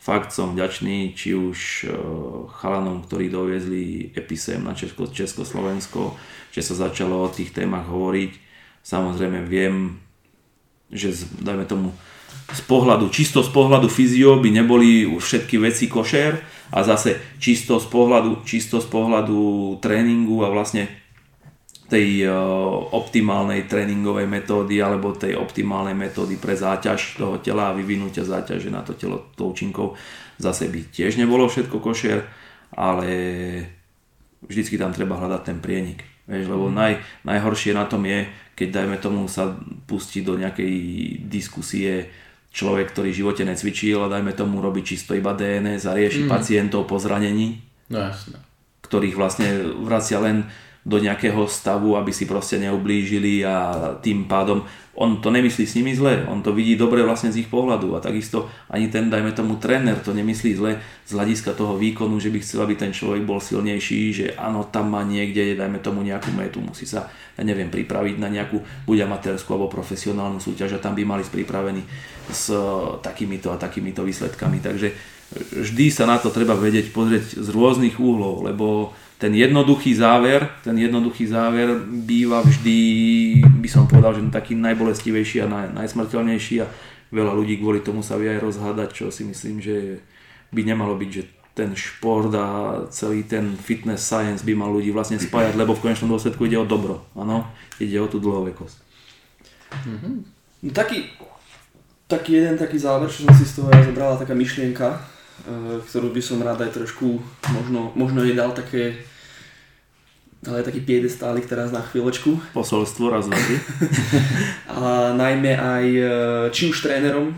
fakt 0.00 0.32
som 0.32 0.56
vďačný 0.56 1.12
či 1.12 1.36
už 1.36 1.58
uh, 1.86 1.92
chalanom, 2.56 3.04
ktorí 3.04 3.28
doviezli 3.28 4.12
Episem 4.16 4.64
na 4.64 4.72
Česko, 4.72 5.08
Československo, 5.08 6.16
že 6.50 6.64
sa 6.64 6.88
začalo 6.88 7.20
o 7.20 7.32
tých 7.32 7.52
témach 7.52 7.84
hovoriť 7.84 8.49
Samozrejme 8.82 9.44
viem, 9.46 10.00
že 10.90 11.14
z, 11.14 11.28
dajme 11.40 11.64
tomu 11.68 11.88
z 12.50 12.62
pohľadu, 12.66 13.10
čisto 13.14 13.46
z 13.46 13.50
pohľadu 13.54 13.86
fyzio 13.86 14.42
by 14.42 14.50
neboli 14.50 15.06
všetky 15.06 15.62
veci 15.62 15.86
košer 15.86 16.38
a 16.74 16.78
zase 16.82 17.38
čisto 17.38 17.78
z 17.78 17.86
pohľadu, 17.86 18.42
čisto 18.42 18.82
z 18.82 18.88
pohľadu 18.90 19.38
tréningu 19.78 20.42
a 20.42 20.50
vlastne 20.50 20.90
tej 21.90 22.22
uh, 22.22 22.34
optimálnej 22.94 23.66
tréningovej 23.66 24.30
metódy 24.30 24.78
alebo 24.78 25.10
tej 25.10 25.34
optimálnej 25.34 25.94
metódy 25.98 26.38
pre 26.38 26.54
záťaž 26.54 27.18
toho 27.18 27.42
tela 27.42 27.70
a 27.70 27.76
vyvinutia 27.76 28.22
záťaže 28.22 28.70
na 28.70 28.86
to 28.86 28.94
telo 28.94 29.34
účinkov 29.34 29.98
zase 30.40 30.72
by 30.72 30.80
tiež 30.88 31.20
nebolo 31.20 31.44
všetko 31.46 31.76
košer, 31.78 32.24
ale 32.72 33.08
vždycky 34.40 34.80
tam 34.80 34.96
treba 34.96 35.20
hľadať 35.20 35.42
ten 35.44 35.58
prienik. 35.60 36.00
Vieš, 36.24 36.48
lebo 36.48 36.72
mm. 36.72 36.74
naj, 36.74 36.92
najhoršie 37.28 37.76
na 37.76 37.84
tom 37.84 38.08
je, 38.08 38.24
keď 38.60 38.68
dajme 38.76 38.96
tomu 39.00 39.24
sa 39.24 39.56
pustí 39.88 40.20
do 40.20 40.36
nejakej 40.36 40.76
diskusie 41.24 42.12
človek, 42.52 42.92
ktorý 42.92 43.08
v 43.08 43.20
živote 43.24 43.42
necvičil 43.48 44.04
a 44.04 44.12
dajme 44.12 44.36
tomu 44.36 44.60
robiť 44.60 44.84
čisto 44.84 45.16
iba 45.16 45.32
DNS 45.32 45.88
a 45.88 45.96
rieši 45.96 46.26
mm. 46.26 46.30
pacientov 46.30 46.84
po 46.84 47.00
zranení. 47.00 47.64
No 47.88 48.04
jasne. 48.04 48.36
Ktorých 48.84 49.16
vlastne 49.16 49.64
vracia 49.80 50.20
len 50.20 50.44
do 50.80 50.96
nejakého 50.96 51.44
stavu, 51.44 51.96
aby 52.00 52.08
si 52.08 52.24
proste 52.24 52.56
neublížili 52.56 53.44
a 53.44 53.56
tým 54.00 54.24
pádom 54.24 54.64
on 55.00 55.22
to 55.24 55.32
nemyslí 55.32 55.64
s 55.64 55.80
nimi 55.80 55.96
zle, 55.96 56.28
on 56.28 56.44
to 56.44 56.52
vidí 56.52 56.76
dobre 56.76 57.00
vlastne 57.00 57.32
z 57.32 57.40
ich 57.40 57.48
pohľadu 57.48 57.96
a 57.96 58.04
takisto 58.04 58.52
ani 58.68 58.92
ten, 58.92 59.08
dajme 59.08 59.32
tomu, 59.32 59.56
tréner 59.56 59.96
to 59.96 60.12
nemyslí 60.12 60.60
zle 60.60 60.76
z 61.08 61.10
hľadiska 61.16 61.56
toho 61.56 61.80
výkonu, 61.80 62.20
že 62.20 62.28
by 62.28 62.38
chcel, 62.44 62.68
aby 62.68 62.76
ten 62.76 62.92
človek 62.92 63.24
bol 63.24 63.40
silnejší, 63.40 64.00
že 64.12 64.26
áno, 64.36 64.68
tam 64.68 64.92
má 64.92 65.00
niekde, 65.00 65.56
dajme 65.56 65.80
tomu 65.80 66.04
nejakú 66.04 66.34
metu, 66.36 66.60
musí 66.60 66.84
sa, 66.84 67.08
ja 67.38 67.42
neviem, 67.46 67.72
pripraviť 67.72 68.20
na 68.20 68.28
nejakú 68.28 68.60
buď 68.84 69.08
amatérskú 69.08 69.56
alebo 69.56 69.72
profesionálnu 69.72 70.36
súťaž 70.36 70.76
a 70.76 70.82
tam 70.84 70.92
by 70.92 71.06
mali 71.08 71.24
pripravení 71.24 71.80
s 72.28 72.52
takýmito 73.00 73.54
a 73.54 73.56
takýmito 73.56 74.04
výsledkami, 74.04 74.60
takže 74.60 74.92
vždy 75.64 75.86
sa 75.94 76.04
na 76.04 76.20
to 76.20 76.34
treba 76.34 76.58
vedieť 76.58 76.90
pozrieť 76.90 77.40
z 77.40 77.48
rôznych 77.48 77.96
úhlov, 77.96 78.44
lebo 78.44 78.92
ten 79.20 79.36
jednoduchý 79.36 79.92
záver, 80.00 80.48
ten 80.64 80.80
jednoduchý 80.80 81.28
záver 81.28 81.76
býva 81.84 82.40
vždy, 82.40 82.80
by 83.44 83.68
som 83.68 83.84
povedal, 83.84 84.16
že 84.16 84.24
taký 84.32 84.56
najbolestivejší 84.56 85.44
a 85.44 85.46
naj, 85.46 85.66
najsmrteľnejší 85.76 86.64
a 86.64 86.66
veľa 87.12 87.36
ľudí 87.36 87.60
kvôli 87.60 87.84
tomu 87.84 88.00
sa 88.00 88.16
vie 88.16 88.32
aj 88.32 88.40
rozhádať, 88.40 88.88
čo 88.96 89.04
si 89.12 89.28
myslím, 89.28 89.60
že 89.60 90.00
by 90.56 90.64
nemalo 90.64 90.96
byť, 90.96 91.10
že 91.12 91.22
ten 91.52 91.76
šport 91.76 92.32
a 92.32 92.80
celý 92.88 93.28
ten 93.28 93.52
fitness 93.60 94.08
science 94.08 94.40
by 94.40 94.56
mal 94.56 94.72
ľudí 94.72 94.88
vlastne 94.88 95.20
spájať, 95.20 95.52
lebo 95.52 95.76
v 95.76 95.84
konečnom 95.84 96.16
dôsledku 96.16 96.48
ide 96.48 96.56
o 96.56 96.64
dobro, 96.64 97.04
áno, 97.12 97.44
ide 97.76 98.00
o 98.00 98.08
tú 98.08 98.16
dlhovekosť. 98.24 98.76
Mm-hmm. 99.84 100.14
No, 100.64 100.70
taký, 100.72 101.12
taký 102.08 102.40
jeden 102.40 102.56
taký 102.56 102.80
záver, 102.80 103.12
čo 103.12 103.28
som 103.28 103.36
si 103.36 103.44
z 103.44 103.60
toho 103.60 103.68
ja 103.68 103.84
zobrala, 103.84 104.16
taká 104.16 104.32
myšlienka, 104.32 104.96
e, 104.96 104.98
ktorú 105.84 106.08
by 106.08 106.22
som 106.24 106.40
rád 106.40 106.64
aj 106.64 106.80
trošku, 106.80 107.20
možno, 107.52 107.92
možno 107.92 108.24
jej 108.24 108.32
dal 108.32 108.56
také 108.56 109.09
ale 110.40 110.64
taký 110.64 110.80
piedestálik 110.80 111.44
teraz 111.44 111.68
na 111.68 111.84
chvíľočku. 111.84 112.56
Posolstvo 112.56 113.12
raz, 113.12 113.28
dva, 113.28 113.36
A 114.80 115.12
najmä 115.12 115.52
aj, 115.52 115.86
e, 115.86 116.08
či 116.48 116.72
už 116.72 116.80
trénerom, 116.80 117.28
e, 117.28 117.34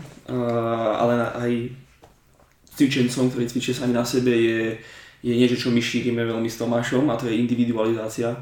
ale 0.95 1.13
aj 1.35 1.51
cvičencom, 2.79 3.27
ktorí 3.27 3.45
cvičia 3.51 3.75
sami 3.75 3.91
na 3.91 4.07
sebe, 4.07 4.31
je, 4.31 4.79
je 5.19 5.33
niečo, 5.35 5.59
čo 5.59 5.75
my 5.75 5.83
šírime 5.83 6.23
veľmi 6.23 6.47
s 6.47 6.59
Tomášom 6.63 7.11
a 7.11 7.19
to 7.19 7.27
je 7.27 7.35
individualizácia. 7.35 8.39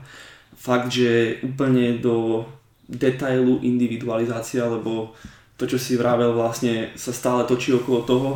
Fakt, 0.54 0.94
že 0.94 1.42
úplne 1.42 1.98
do 1.98 2.46
detailu 2.86 3.66
individualizácia, 3.66 4.62
lebo 4.70 5.18
to, 5.58 5.66
čo 5.66 5.82
si 5.82 5.98
vravel, 5.98 6.38
vlastne 6.38 6.94
sa 6.94 7.10
stále 7.10 7.50
točí 7.50 7.74
okolo 7.74 8.00
toho, 8.06 8.30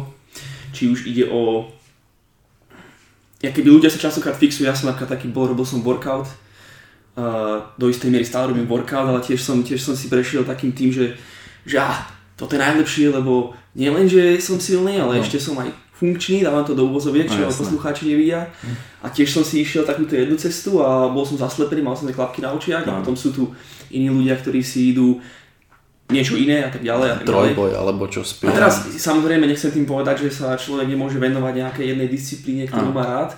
či 0.74 0.90
už 0.90 1.06
ide 1.06 1.30
o 1.30 1.70
ja 3.46 3.54
keby 3.54 3.70
ľudia 3.70 3.94
sa 3.94 4.02
častokrát 4.02 4.34
fixujú, 4.34 4.66
ja 4.66 4.74
som 4.74 4.90
napríklad 4.90 5.14
taký 5.14 5.30
bol, 5.30 5.54
robil 5.54 5.62
som 5.62 5.86
workout, 5.86 6.26
uh, 7.14 7.62
do 7.78 7.86
istej 7.86 8.10
miery 8.10 8.26
stále 8.26 8.50
robím 8.50 8.66
workout, 8.66 9.06
ale 9.06 9.22
tiež 9.22 9.38
som, 9.38 9.62
tiež 9.62 9.78
som 9.78 9.94
si 9.94 10.10
prešiel 10.10 10.42
takým 10.42 10.74
tým, 10.74 10.90
že, 10.90 11.14
že 11.62 11.78
ah, 11.78 12.10
toto 12.34 12.58
je 12.58 12.64
najlepšie, 12.66 13.14
lebo 13.14 13.54
nie 13.78 13.88
len, 13.94 14.10
že 14.10 14.42
som 14.42 14.58
silný, 14.58 14.98
ale 14.98 15.20
no. 15.20 15.22
ešte 15.22 15.38
som 15.38 15.54
aj 15.62 15.70
funkčný, 15.96 16.44
dávam 16.44 16.68
to 16.68 16.76
do 16.76 16.92
úvozoviek, 16.92 17.32
čo 17.32 17.48
no, 17.48 17.54
poslucháči 17.54 18.12
nevidia. 18.12 18.52
A 19.00 19.08
tiež 19.08 19.32
som 19.32 19.48
si 19.48 19.64
išiel 19.64 19.88
takúto 19.88 20.12
jednu 20.12 20.36
cestu 20.36 20.84
a 20.84 21.08
bol 21.08 21.24
som 21.24 21.40
zaslepený, 21.40 21.80
mal 21.80 21.96
som 21.96 22.04
tie 22.04 22.16
klapky 22.16 22.44
na 22.44 22.52
očiach 22.52 22.84
no. 22.84 22.92
a 22.92 23.00
potom 23.00 23.16
sú 23.16 23.32
tu 23.32 23.56
iní 23.88 24.12
ľudia, 24.12 24.36
ktorí 24.36 24.60
si 24.60 24.92
idú 24.92 25.24
niečo 26.06 26.38
iné 26.38 26.66
a 26.66 26.70
tak 26.70 26.86
ďalej. 26.86 27.08
A 27.10 27.16
tak 27.18 27.26
Trojboj 27.26 27.70
ďalej. 27.74 27.82
alebo 27.82 28.04
čo 28.06 28.22
spievam. 28.22 28.54
A 28.54 28.58
teraz 28.62 28.86
samozrejme 28.94 29.50
nechcem 29.50 29.74
tým 29.74 29.90
povedať, 29.90 30.30
že 30.30 30.38
sa 30.38 30.54
človek 30.54 30.86
nemôže 30.86 31.18
venovať 31.18 31.54
nejakej 31.58 31.86
jednej 31.94 32.10
disciplíne, 32.10 32.64
ktorú 32.70 32.94
má 32.94 33.06
rád, 33.06 33.32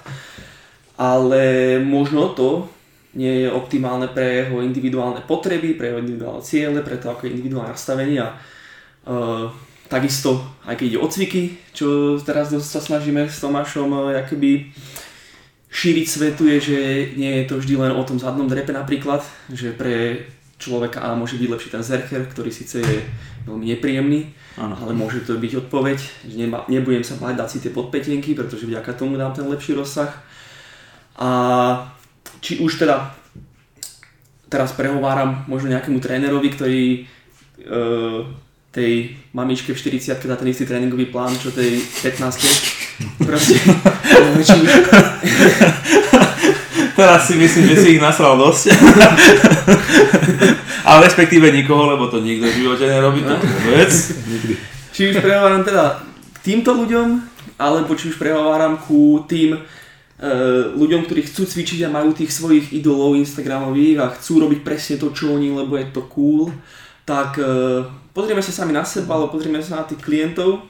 ale 0.99 1.77
možno 1.80 2.35
to 2.35 2.68
nie 3.15 3.48
je 3.48 3.49
optimálne 3.49 4.11
pre 4.11 4.45
jeho 4.45 4.61
individuálne 4.61 5.23
potreby, 5.23 5.73
pre 5.80 5.89
jeho 5.89 5.99
individuálne 6.03 6.44
ciele, 6.44 6.84
pre 6.84 6.99
to, 6.99 7.07
ako 7.10 7.26
je 7.26 7.34
individuálne 7.34 7.73
nastavenie 7.73 8.19
a 8.22 8.35
uh, 8.35 9.49
takisto, 9.89 10.44
aj 10.68 10.76
keď 10.77 10.85
ide 10.85 10.99
o 11.02 11.07
cviky, 11.07 11.57
čo 11.72 12.19
teraz 12.22 12.52
sa 12.53 12.77
snažíme 12.84 13.26
s 13.26 13.41
Tomášom 13.41 13.89
uh, 13.89 14.22
akoby 14.22 14.69
šíriť 15.72 16.07
svetu 16.07 16.44
je, 16.45 16.57
že 16.61 16.80
nie 17.18 17.41
je 17.41 17.48
to 17.49 17.57
vždy 17.57 17.76
len 17.80 17.94
o 17.95 18.06
tom 18.06 18.22
zadnom 18.22 18.45
drepe 18.45 18.72
napríklad, 18.72 19.26
že 19.49 19.73
pre 19.73 20.27
človeka 20.57 21.05
a 21.05 21.13
môže 21.13 21.38
byť 21.38 21.49
lepší 21.49 21.69
ten 21.69 21.85
zerker, 21.85 22.25
ktorý 22.25 22.49
síce 22.49 22.81
je 22.81 22.97
veľmi 23.45 23.69
nepríjemný, 23.77 24.34
ano. 24.57 24.73
ale 24.73 24.97
môže 24.97 25.21
to 25.23 25.38
byť 25.38 25.69
odpoveď, 25.69 25.97
že 26.25 26.35
nema, 26.35 26.65
nebudem 26.65 27.05
sa 27.05 27.15
báť 27.21 27.45
dať 27.45 27.49
si 27.49 27.57
tie 27.61 27.71
podpetenky, 27.71 28.34
pretože 28.34 28.65
vďaka 28.65 28.97
tomu 28.97 29.15
dám 29.15 29.38
ten 29.38 29.45
lepší 29.45 29.77
rozsah. 29.77 30.09
A 31.17 31.29
či 32.41 32.57
už 32.57 32.81
teda 32.81 33.13
teraz 34.49 34.73
prehováram 34.73 35.45
možno 35.45 35.69
nejakému 35.69 36.01
trénerovi, 36.01 36.49
ktorý 36.53 36.84
e, 36.93 36.99
tej 38.73 39.17
mamičke 39.34 39.73
v 39.73 39.79
40 39.79 40.25
dá 40.25 40.35
ten 40.38 40.47
istý 40.49 40.65
tréningový 40.65 41.05
plán, 41.09 41.38
čo 41.38 41.53
tej 41.53 41.81
15 42.01 43.21
proste, 43.27 43.57
Teraz 46.98 47.30
si 47.30 47.38
myslím, 47.38 47.69
že 47.69 47.76
si 47.78 47.88
ich 47.94 48.02
nasral 48.02 48.41
dosť. 48.41 48.74
Ale 50.90 51.06
respektíve 51.06 51.53
nikoho, 51.53 51.94
lebo 51.94 52.10
to 52.10 52.26
nikto 52.26 52.49
v 52.49 52.65
živote 52.65 52.90
nerobí, 52.90 53.22
to 53.22 53.38
vec. 53.69 53.94
Či 54.98 55.14
už 55.14 55.22
prehováram 55.22 55.61
teda 55.61 56.02
k 56.34 56.38
týmto 56.41 56.74
ľuďom, 56.74 57.22
alebo 57.61 57.94
či 57.94 58.10
už 58.10 58.18
prehováram 58.18 58.82
ku 58.82 59.22
tým 59.30 59.53
e, 59.53 59.60
ľuďom, 60.74 61.06
ktorí 61.06 61.22
chcú 61.30 61.45
cvičiť 61.45 61.86
a 61.86 61.94
majú 61.94 62.18
tých 62.18 62.34
svojich 62.34 62.74
idolov 62.74 63.14
Instagramových 63.14 64.02
a 64.02 64.14
chcú 64.18 64.49
robiť 64.49 64.65
presne 64.65 64.98
to, 64.98 65.14
čo 65.14 65.38
oni, 65.38 65.53
lebo 65.53 65.78
je 65.78 65.94
to 65.94 66.02
cool, 66.10 66.49
tak 67.06 67.38
e, 67.38 67.86
pozrieme 68.10 68.41
sa 68.41 68.49
sami 68.49 68.74
na 68.74 68.82
seba, 68.82 69.22
alebo 69.22 69.38
pozrieme 69.38 69.61
sa 69.61 69.80
na 69.80 69.86
tých 69.86 70.02
klientov, 70.02 70.65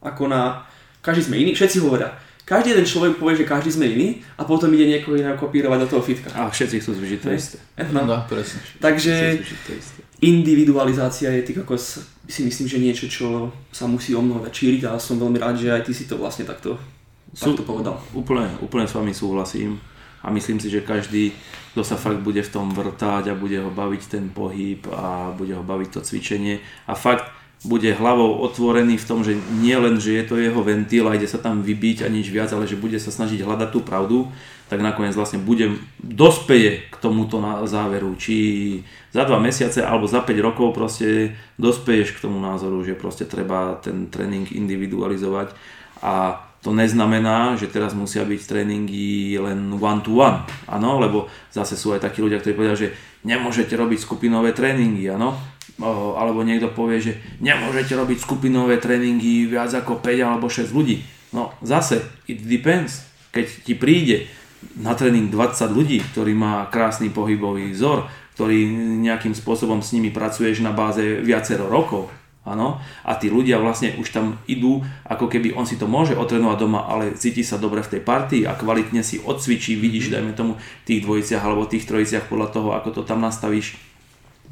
ako 0.00 0.24
na... 0.24 0.64
Každý 1.04 1.28
sme 1.28 1.38
iný, 1.38 1.52
všetci 1.52 1.84
hovoria, 1.84 2.16
každý 2.46 2.78
jeden 2.78 2.86
človek 2.86 3.18
povie, 3.18 3.42
že 3.42 3.50
každý 3.50 3.74
sme 3.74 3.90
iný 3.90 4.22
a 4.38 4.46
potom 4.46 4.70
ide 4.70 4.86
niekoho 4.86 5.18
iného 5.18 5.34
kopírovať 5.34 5.78
do 5.82 5.88
toho 5.90 6.02
fitka. 6.06 6.30
A 6.30 6.46
všetci 6.46 6.78
chcú 6.78 6.94
zvyšiť 6.94 7.18
to 7.18 7.30
isté. 7.34 7.58
No. 7.90 8.06
no, 8.06 8.22
presne. 8.30 8.62
Takže 8.78 9.42
individualizácia 10.22 11.34
je 11.34 11.42
tých 11.42 11.66
ako 11.66 11.74
si 11.74 12.40
myslím, 12.46 12.66
že 12.70 12.78
niečo, 12.78 13.06
čo 13.10 13.50
sa 13.74 13.90
musí 13.90 14.14
o 14.14 14.22
mnoho 14.22 14.46
šíriť 14.46 14.86
a 14.86 15.02
som 15.02 15.18
veľmi 15.18 15.42
rád, 15.42 15.58
že 15.58 15.74
aj 15.74 15.90
ty 15.90 15.92
si 15.92 16.06
to 16.06 16.22
vlastne 16.22 16.46
takto, 16.46 16.78
Sú, 17.34 17.52
takto 17.52 17.66
povedal. 17.66 17.98
Úplne, 18.14 18.62
úplne 18.62 18.86
s 18.86 18.94
vami 18.94 19.10
súhlasím 19.10 19.82
a 20.22 20.30
myslím 20.30 20.62
si, 20.62 20.70
že 20.70 20.86
každý, 20.86 21.34
kto 21.74 21.82
sa 21.82 21.98
fakt 21.98 22.22
bude 22.22 22.40
v 22.42 22.52
tom 22.54 22.70
vrtať 22.70 23.30
a 23.30 23.38
bude 23.38 23.58
ho 23.58 23.74
baviť 23.74 24.02
ten 24.06 24.24
pohyb 24.30 24.86
a 24.94 25.34
bude 25.34 25.54
ho 25.54 25.66
baviť 25.66 25.88
to 25.98 26.00
cvičenie 26.02 26.62
a 26.86 26.94
fakt 26.94 27.26
bude 27.66 27.90
hlavou 27.92 28.38
otvorený 28.46 28.96
v 28.96 29.08
tom, 29.08 29.20
že 29.26 29.34
nie 29.58 29.74
len, 29.74 29.98
že 29.98 30.14
je 30.14 30.24
to 30.24 30.38
jeho 30.38 30.62
ventil 30.62 31.10
a 31.10 31.18
ide 31.18 31.26
sa 31.26 31.42
tam 31.42 31.66
vybiť 31.66 32.06
a 32.06 32.08
nič 32.08 32.30
viac, 32.30 32.54
ale 32.54 32.70
že 32.70 32.78
bude 32.78 32.96
sa 33.02 33.10
snažiť 33.10 33.42
hľadať 33.42 33.68
tú 33.74 33.82
pravdu, 33.82 34.30
tak 34.70 34.82
nakoniec 34.82 35.14
vlastne 35.14 35.42
bude, 35.42 35.78
dospeje 35.98 36.86
k 36.90 36.96
tomuto 36.98 37.38
záveru. 37.66 38.14
Či 38.18 38.34
za 39.10 39.26
dva 39.26 39.42
mesiace 39.42 39.82
alebo 39.82 40.06
za 40.06 40.22
5 40.22 40.46
rokov 40.46 40.74
proste 40.74 41.34
dospeješ 41.58 42.14
k 42.14 42.22
tomu 42.22 42.38
názoru, 42.38 42.82
že 42.86 42.98
proste 42.98 43.26
treba 43.26 43.78
ten 43.82 44.10
tréning 44.10 44.46
individualizovať. 44.50 45.54
A 46.02 46.42
to 46.66 46.74
neznamená, 46.74 47.54
že 47.54 47.70
teraz 47.70 47.94
musia 47.94 48.26
byť 48.26 48.40
tréningy 48.42 49.38
len 49.38 49.70
one 49.78 50.02
to 50.02 50.18
one, 50.18 50.42
áno, 50.66 50.98
lebo 50.98 51.30
zase 51.54 51.78
sú 51.78 51.94
aj 51.94 52.02
takí 52.02 52.18
ľudia, 52.18 52.42
ktorí 52.42 52.58
povedia, 52.58 52.74
že 52.74 52.88
nemôžete 53.22 53.78
robiť 53.78 54.02
skupinové 54.02 54.50
tréningy, 54.50 55.06
áno, 55.14 55.38
alebo 55.80 56.40
niekto 56.40 56.72
povie, 56.72 57.00
že 57.00 57.12
nemôžete 57.44 57.92
robiť 57.92 58.18
skupinové 58.24 58.80
tréningy 58.80 59.44
viac 59.44 59.72
ako 59.76 60.00
5 60.00 60.08
alebo 60.24 60.48
6 60.48 60.72
ľudí. 60.72 61.04
No 61.36 61.52
zase, 61.60 62.00
it 62.24 62.40
depends. 62.40 63.04
Keď 63.32 63.46
ti 63.68 63.74
príde 63.76 64.24
na 64.80 64.96
tréning 64.96 65.28
20 65.28 65.68
ľudí, 65.68 66.00
ktorý 66.12 66.32
má 66.32 66.64
krásny 66.72 67.12
pohybový 67.12 67.76
vzor, 67.76 68.08
ktorý 68.36 68.68
nejakým 69.04 69.36
spôsobom 69.36 69.84
s 69.84 69.92
nimi 69.92 70.08
pracuješ 70.08 70.64
na 70.64 70.72
báze 70.72 71.20
viacero 71.20 71.68
rokov, 71.68 72.08
Áno, 72.46 72.78
a 73.02 73.18
tí 73.18 73.26
ľudia 73.26 73.58
vlastne 73.58 73.98
už 73.98 74.06
tam 74.14 74.38
idú, 74.46 74.78
ako 75.02 75.26
keby 75.26 75.58
on 75.58 75.66
si 75.66 75.74
to 75.74 75.90
môže 75.90 76.14
otrenovať 76.14 76.58
doma, 76.62 76.86
ale 76.86 77.18
cíti 77.18 77.42
sa 77.42 77.58
dobre 77.58 77.82
v 77.82 77.98
tej 77.98 78.02
partii 78.06 78.46
a 78.46 78.54
kvalitne 78.54 79.02
si 79.02 79.18
odcvičí, 79.18 79.74
vidíš, 79.74 80.14
dajme 80.14 80.30
tomu, 80.30 80.54
tých 80.86 81.02
dvojiciach 81.02 81.42
alebo 81.42 81.66
tých 81.66 81.90
trojiciach 81.90 82.30
podľa 82.30 82.54
toho, 82.54 82.68
ako 82.78 82.88
to 82.94 83.02
tam 83.02 83.26
nastavíš 83.26 83.74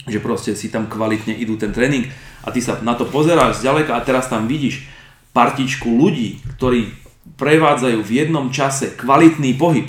že 0.04 0.20
proste 0.20 0.52
si 0.52 0.68
tam 0.68 0.88
kvalitne 0.88 1.32
idú 1.36 1.56
ten 1.56 1.72
tréning 1.72 2.08
a 2.44 2.52
ty 2.52 2.60
sa 2.60 2.80
na 2.84 2.92
to 2.92 3.08
pozeráš 3.08 3.64
zďaleka 3.64 3.96
a 3.96 4.04
teraz 4.04 4.28
tam 4.28 4.44
vidíš 4.44 4.84
partičku 5.32 5.88
ľudí, 5.88 6.40
ktorí 6.56 6.92
prevádzajú 7.40 7.98
v 8.04 8.10
jednom 8.12 8.46
čase 8.52 8.94
kvalitný 8.94 9.56
pohyb, 9.56 9.88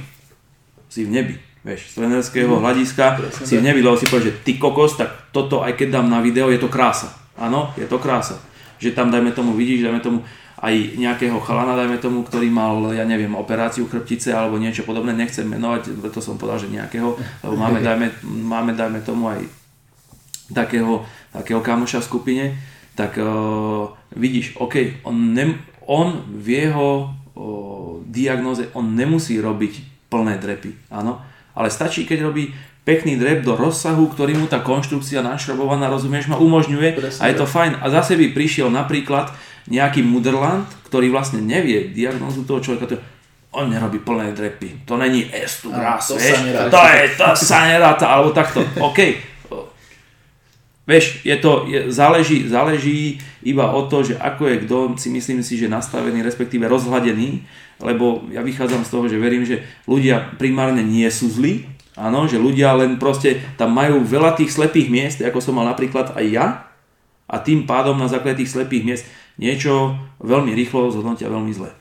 si 0.87 1.03
v 1.03 1.11
nebi. 1.11 1.35
Vieš, 1.65 1.91
z 1.91 1.93
trenerského 1.97 2.53
mm. 2.55 2.61
hľadiska 2.61 3.05
Presne, 3.17 3.45
si 3.45 3.53
v 3.57 3.65
nebi, 3.65 3.81
lebo 3.81 3.97
si 3.97 4.05
povieš, 4.05 4.25
že 4.29 4.37
ty 4.45 4.51
kokos, 4.55 5.01
tak 5.01 5.33
toto 5.33 5.65
aj 5.65 5.73
keď 5.75 5.99
dám 5.99 6.07
na 6.07 6.21
video, 6.21 6.47
je 6.53 6.61
to 6.61 6.69
krása. 6.69 7.09
Áno, 7.35 7.73
je 7.75 7.89
to 7.89 7.97
krása. 7.97 8.37
Že 8.77 8.93
tam, 8.93 9.09
dajme 9.09 9.33
tomu, 9.33 9.57
vidíš, 9.57 9.83
dajme 9.83 9.99
tomu, 9.99 10.21
aj 10.61 10.95
nejakého 10.95 11.35
chalana, 11.43 11.75
dajme 11.75 11.99
tomu, 11.99 12.23
ktorý 12.23 12.47
mal, 12.47 12.93
ja 12.95 13.03
neviem, 13.03 13.33
operáciu 13.35 13.89
chrbtice 13.91 14.31
alebo 14.31 14.55
niečo 14.55 14.87
podobné, 14.87 15.11
nechcem 15.11 15.43
menovať, 15.43 15.99
to 16.09 16.21
som 16.23 16.39
povedal, 16.39 16.63
že 16.63 16.71
nejakého, 16.71 17.17
lebo 17.43 17.55
máme, 17.59 17.83
dajme, 17.83 18.07
máme, 18.23 18.71
dajme 18.71 19.03
tomu 19.03 19.29
aj 19.29 19.43
takého, 20.53 21.05
takého 21.33 21.61
kamoša 21.61 22.03
v 22.03 22.09
skupine, 22.09 22.45
tak 22.93 23.17
uh, 23.17 23.91
vidíš, 24.15 24.57
OK, 24.61 25.03
on, 25.03 25.35
ne, 25.35 25.59
on 25.85 26.23
v 26.31 26.65
jeho 26.65 27.09
uh, 27.09 27.99
diagnoze, 28.07 28.71
on 28.77 28.95
nemusí 28.95 29.39
robiť 29.41 30.07
plné 30.09 30.37
drepy, 30.39 30.91
áno, 30.93 31.19
ale 31.55 31.71
stačí, 31.71 32.03
keď 32.03 32.31
robí 32.31 32.51
pekný 32.85 33.17
drep 33.17 33.41
do 33.41 33.57
rozsahu, 33.57 34.05
ktorý 34.13 34.37
mu 34.37 34.45
tá 34.45 34.61
konštrukcia 34.61 35.25
našrobovaná, 35.25 35.89
rozumieš, 35.89 36.29
ma 36.29 36.37
umožňuje 36.37 36.89
Presne, 36.93 37.21
a 37.21 37.25
je 37.33 37.35
to 37.41 37.49
fajn. 37.49 37.81
A 37.81 37.89
zase 37.89 38.13
by 38.13 38.31
prišiel 38.31 38.69
napríklad 38.69 39.33
nejaký 39.65 40.05
Mudrland, 40.05 40.69
ktorý 40.85 41.09
vlastne 41.09 41.41
nevie 41.41 41.89
diagnózu 41.89 42.45
toho 42.45 42.61
človeka, 42.61 42.93
to, 42.93 43.01
on 43.49 43.73
nerobí 43.73 43.97
plné 44.05 44.37
drepy. 44.37 44.85
To 44.85 45.01
není 45.01 45.25
estu 45.33 45.73
gras, 45.73 46.13
to. 46.13 46.21
To, 46.69 46.81
je, 46.85 47.03
to 47.17 47.25
sa 47.33 47.65
neráta, 47.65 48.05
alebo 48.05 48.29
takto. 48.29 48.61
OK. 48.93 49.33
Vieš, 50.85 51.25
je 51.25 51.35
to, 51.41 51.65
je, 51.65 51.89
záleží, 51.89 52.45
záleží 52.45 53.17
iba 53.41 53.73
o 53.73 53.89
to, 53.89 54.05
že 54.05 54.21
ako 54.21 54.43
je 54.45 54.57
kto, 54.69 54.77
si 55.01 55.09
myslím 55.09 55.41
si, 55.41 55.57
že 55.57 55.65
nastavený, 55.65 56.21
respektíve 56.21 56.69
rozhladený, 56.69 57.41
lebo 57.81 58.21
ja 58.29 58.45
vychádzam 58.45 58.85
z 58.85 58.91
toho, 58.93 59.05
že 59.09 59.17
verím, 59.17 59.41
že 59.49 59.65
ľudia 59.89 60.37
primárne 60.37 60.85
nie 60.85 61.09
sú 61.09 61.25
zlí, 61.25 61.65
áno, 61.97 62.29
že 62.29 62.37
ľudia 62.37 62.77
len 62.77 63.01
proste 63.01 63.41
tam 63.57 63.73
majú 63.73 64.05
veľa 64.05 64.37
tých 64.37 64.53
slepých 64.53 64.93
miest, 64.93 65.17
ako 65.25 65.41
som 65.41 65.57
mal 65.57 65.65
napríklad 65.65 66.13
aj 66.13 66.25
ja, 66.29 66.45
a 67.25 67.35
tým 67.41 67.65
pádom 67.65 67.97
na 67.97 68.05
základe 68.05 68.45
tých 68.45 68.53
slepých 68.53 68.85
miest 68.85 69.05
niečo 69.41 69.97
veľmi 70.21 70.53
rýchlo 70.53 70.93
zhodnotia 70.93 71.33
veľmi 71.33 71.51
zle. 71.51 71.73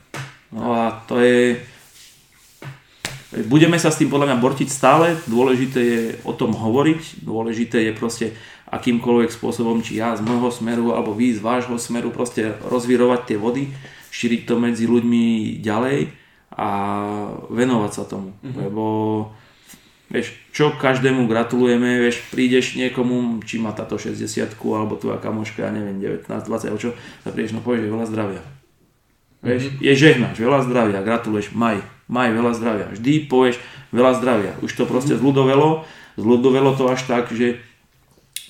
No 0.49 0.73
a 0.73 1.05
to 1.05 1.21
je... 1.21 1.61
Budeme 3.43 3.75
sa 3.75 3.91
s 3.91 3.99
tým 3.99 4.07
podľa 4.07 4.31
mňa 4.31 4.37
bortiť 4.39 4.69
stále, 4.71 5.19
dôležité 5.27 5.79
je 5.83 6.01
o 6.23 6.31
tom 6.31 6.55
hovoriť, 6.55 7.19
dôležité 7.27 7.83
je 7.89 7.91
proste 7.91 8.25
akýmkoľvek 8.71 9.29
spôsobom, 9.29 9.83
či 9.83 9.99
ja 9.99 10.15
z 10.15 10.23
môjho 10.23 10.49
smeru, 10.55 10.95
alebo 10.95 11.11
vy 11.11 11.35
z 11.35 11.43
vášho 11.43 11.75
smeru, 11.75 12.15
proste 12.15 12.55
rozvírovať 12.63 13.21
tie 13.27 13.37
vody, 13.37 13.75
šíriť 14.15 14.41
to 14.47 14.55
medzi 14.55 14.87
ľuďmi 14.87 15.59
ďalej 15.59 16.15
a 16.55 16.69
venovať 17.51 17.91
sa 17.91 18.03
tomu. 18.07 18.31
Mm-hmm. 18.39 18.55
Lebo 18.55 18.83
vieš, 20.07 20.31
čo 20.55 20.71
každému 20.71 21.27
gratulujeme, 21.27 21.99
vieš, 21.99 22.23
prídeš 22.31 22.79
niekomu, 22.79 23.43
či 23.43 23.59
má 23.59 23.75
táto 23.75 23.99
60 23.99 24.55
alebo 24.55 24.95
tvoja 24.95 25.19
kamoška, 25.19 25.67
ja 25.67 25.71
neviem, 25.75 25.99
19, 25.99 26.31
20, 26.31 26.71
alebo 26.71 26.79
čo, 26.79 26.95
tak 27.27 27.35
prídeš, 27.35 27.51
no 27.51 27.59
povieš, 27.59 27.91
veľa 27.91 28.07
zdravia. 28.07 28.41
Vieš, 29.43 29.61
mm-hmm. 29.67 29.83
je 29.83 29.93
žehnáš, 29.93 30.37
veľa 30.39 30.59
zdravia, 30.63 31.05
gratuluješ, 31.05 31.51
maj, 31.51 31.83
maj, 32.07 32.33
veľa 32.33 32.51
zdravia. 32.57 32.87
Vždy 32.93 33.29
povieš 33.29 33.57
veľa 33.95 34.11
zdravia. 34.19 34.51
Už 34.61 34.71
to 34.73 34.85
proste 34.85 35.15
mm-hmm. 35.15 35.23
zľudovelo, 35.23 35.69
zľudovelo 36.19 36.71
to 36.77 36.89
až 36.89 37.05
tak, 37.05 37.31
že 37.31 37.59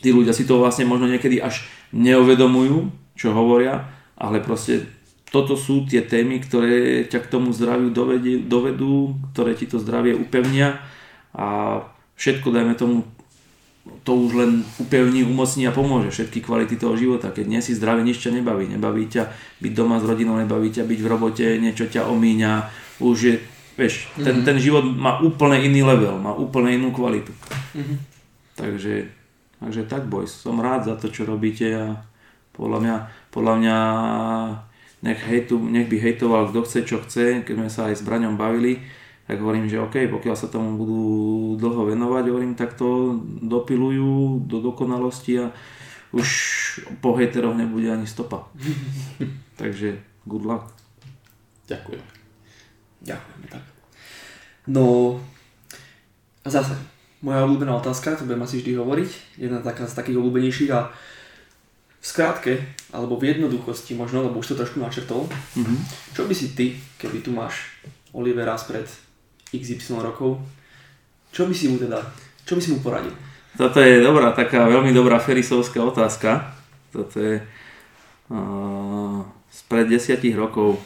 tí 0.04 0.10
ľudia 0.14 0.36
si 0.36 0.46
to 0.46 0.62
vlastne 0.62 0.86
možno 0.86 1.10
niekedy 1.10 1.42
až 1.42 1.66
neuvedomujú, 1.96 2.92
čo 3.16 3.32
hovoria, 3.32 3.88
ale 4.20 4.44
proste 4.44 4.86
toto 5.32 5.60
sú 5.60 5.84
tie 5.84 6.04
témy, 6.06 6.40
ktoré 6.44 7.04
ťa 7.08 7.20
k 7.26 7.32
tomu 7.32 7.52
zdraviu 7.52 7.92
dovedú, 7.92 8.46
dovedú 8.46 9.18
ktoré 9.34 9.58
ti 9.58 9.68
to 9.68 9.82
zdravie 9.82 10.16
upevnia 10.16 10.80
a 11.36 11.82
všetko, 12.16 12.56
dajme 12.56 12.76
tomu, 12.80 13.04
to 14.02 14.18
už 14.18 14.32
len 14.34 14.52
upevní, 14.82 15.22
umocní 15.22 15.70
a 15.70 15.76
pomôže 15.76 16.10
všetky 16.10 16.42
kvality 16.42 16.74
toho 16.78 16.98
života. 16.98 17.30
Keď 17.30 17.46
nie 17.46 17.62
si 17.62 17.78
zdravý, 17.78 18.02
nič 18.02 18.18
ťa 18.18 18.34
nebaví. 18.34 18.66
Nebaví 18.66 19.06
ťa 19.06 19.30
byť 19.62 19.72
doma 19.78 20.02
s 20.02 20.08
rodinou, 20.10 20.42
nebaví 20.42 20.74
ťa 20.74 20.90
byť 20.90 21.00
v 21.06 21.10
robote, 21.10 21.46
niečo 21.62 21.86
ťa 21.86 22.10
omíňa. 22.10 22.54
Už 23.00 23.18
je, 23.20 23.36
vieš, 23.76 24.08
mm-hmm. 24.08 24.24
ten, 24.24 24.36
ten 24.44 24.58
život 24.60 24.84
má 24.88 25.20
úplne 25.20 25.60
iný 25.60 25.84
level, 25.84 26.20
má 26.20 26.32
úplne 26.32 26.76
inú 26.76 26.96
kvalitu. 26.96 27.32
Mm-hmm. 27.76 27.98
Takže, 28.56 29.12
takže 29.60 29.82
tak 29.88 30.08
boys, 30.08 30.32
som 30.32 30.64
rád 30.64 30.88
za 30.88 30.96
to, 30.96 31.12
čo 31.12 31.28
robíte 31.28 31.68
a 31.76 32.00
podľa 32.56 32.80
mňa, 32.80 32.96
podľa 33.36 33.54
mňa 33.60 33.78
nech, 35.04 35.22
hejtu, 35.22 35.60
nech 35.60 35.92
by 35.92 35.98
hejtoval 36.00 36.50
kto 36.50 36.64
chce, 36.64 36.80
čo 36.88 36.98
chce, 37.04 37.44
keď 37.44 37.56
sme 37.60 37.70
sa 37.70 37.92
aj 37.92 38.00
s 38.00 38.06
Braňom 38.08 38.40
bavili, 38.40 38.80
tak 39.28 39.42
hovorím, 39.42 39.68
že 39.68 39.82
OK, 39.82 40.08
pokiaľ 40.08 40.36
sa 40.38 40.48
tomu 40.48 40.78
budú 40.78 41.04
dlho 41.58 41.92
venovať, 41.92 42.24
hovorím, 42.30 42.54
tak 42.54 42.78
to 42.78 43.20
dopilujú 43.42 44.46
do 44.46 44.62
dokonalosti 44.62 45.42
a 45.42 45.46
už 46.14 46.28
po 47.02 47.18
hejteroch 47.18 47.58
nebude 47.58 47.90
ani 47.92 48.08
stopa. 48.08 48.48
Takže 49.62 50.00
good 50.30 50.46
luck. 50.46 50.72
Ďakujem. 51.68 52.15
Ďakujem, 53.06 53.42
tak. 53.54 53.64
No, 54.66 55.18
a 56.42 56.48
zase, 56.50 56.74
moja 57.22 57.46
obľúbená 57.46 57.78
otázka, 57.78 58.18
to 58.18 58.26
budem 58.26 58.42
asi 58.42 58.62
vždy 58.62 58.82
hovoriť, 58.82 59.12
jedna 59.38 59.62
taká 59.62 59.86
z 59.86 59.98
takých 59.98 60.18
obľúbenejších 60.18 60.72
a 60.74 60.90
v 62.02 62.06
skratke, 62.06 62.54
alebo 62.94 63.18
v 63.18 63.34
jednoduchosti 63.34 63.98
možno, 63.98 64.26
lebo 64.26 64.42
už 64.42 64.54
to 64.54 64.60
trošku 64.62 64.78
načrtol, 64.78 65.26
mm-hmm. 65.30 65.78
čo 66.14 66.30
by 66.30 66.34
si 66.38 66.54
ty, 66.54 66.78
keby 67.02 67.26
tu 67.26 67.34
máš 67.34 67.74
Olivera 68.14 68.54
spred 68.58 68.86
XY 69.50 70.06
rokov. 70.06 70.38
Čo 71.34 71.50
by 71.50 71.54
si 71.58 71.66
mu 71.68 71.82
teda, 71.82 72.06
čo 72.46 72.56
by 72.58 72.62
si 72.62 72.70
mu 72.74 72.80
poradil? 72.80 73.12
Toto 73.58 73.82
je 73.82 74.04
dobrá, 74.04 74.36
taká 74.36 74.68
veľmi 74.70 74.92
dobrá 74.92 75.18
ferisovská 75.18 75.82
otázka. 75.82 76.54
Toto 76.94 77.18
je 77.18 77.42
uh, 78.32 79.20
spred 79.50 79.90
desiatich 79.90 80.36
rokov. 80.36 80.78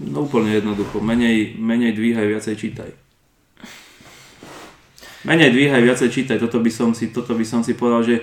No 0.00 0.26
úplne 0.26 0.50
jednoducho. 0.54 0.98
Menej, 0.98 1.54
menej 1.60 1.94
dvíhaj, 1.94 2.26
viacej 2.26 2.54
čítaj. 2.58 2.90
Menej 5.24 5.50
dvíhaj, 5.54 5.80
viacej 5.80 6.08
čítaj. 6.10 6.36
Toto 6.42 6.60
by 6.60 6.70
som 6.72 6.92
si, 6.92 7.08
toto 7.14 7.32
by 7.32 7.44
som 7.46 7.62
si 7.62 7.72
povedal, 7.78 8.02
že 8.04 8.16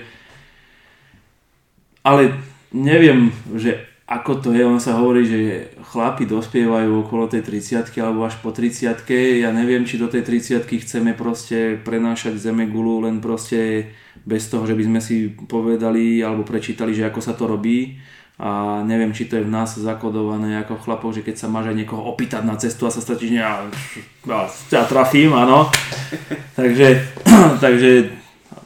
ale 2.02 2.34
neviem, 2.74 3.30
že 3.54 3.92
ako 4.10 4.44
to 4.44 4.48
je, 4.52 4.66
on 4.66 4.82
sa 4.82 4.98
hovorí, 4.98 5.24
že 5.24 5.72
chlapi 5.94 6.28
dospievajú 6.28 7.06
okolo 7.06 7.30
tej 7.30 7.46
30 7.46 7.88
alebo 8.02 8.28
až 8.28 8.36
po 8.42 8.52
30 8.52 8.92
ja 9.40 9.50
neviem, 9.54 9.88
či 9.88 9.96
do 9.96 10.10
tej 10.10 10.26
30 10.26 10.68
chceme 10.68 11.16
proste 11.16 11.80
prenášať 11.80 12.36
zeme 12.36 12.68
gulu 12.68 13.06
len 13.06 13.24
proste 13.24 13.88
bez 14.26 14.50
toho, 14.52 14.68
že 14.68 14.76
by 14.76 14.84
sme 14.84 15.00
si 15.00 15.32
povedali 15.32 16.20
alebo 16.20 16.44
prečítali, 16.44 16.92
že 16.92 17.08
ako 17.08 17.20
sa 17.24 17.32
to 17.32 17.48
robí 17.48 17.96
a 18.40 18.80
neviem, 18.82 19.12
či 19.12 19.28
to 19.28 19.36
je 19.36 19.44
v 19.44 19.52
nás 19.52 19.76
zakodované 19.76 20.56
ako 20.64 20.80
chlapov, 20.80 21.12
že 21.12 21.20
keď 21.20 21.36
sa 21.36 21.52
máš 21.52 21.68
aj 21.68 21.76
niekoho 21.76 22.02
opýtať 22.08 22.42
na 22.42 22.56
cestu 22.56 22.88
a 22.88 22.94
sa 22.94 23.04
stratíš, 23.04 23.36
ja, 23.38 23.60
ja, 24.24 24.48
ja 24.72 24.82
trafím, 24.88 25.36
áno. 25.36 25.68
takže, 26.58 27.12
takže 27.64 28.08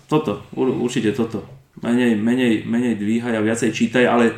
toto, 0.07 0.47
určite 0.55 1.11
toto. 1.13 1.43
Menej, 1.83 2.17
menej, 2.17 2.65
menej 2.65 2.97
dvíhaj 2.97 3.37
a 3.37 3.45
viacej 3.45 3.75
čítaj, 3.75 4.05
ale 4.07 4.33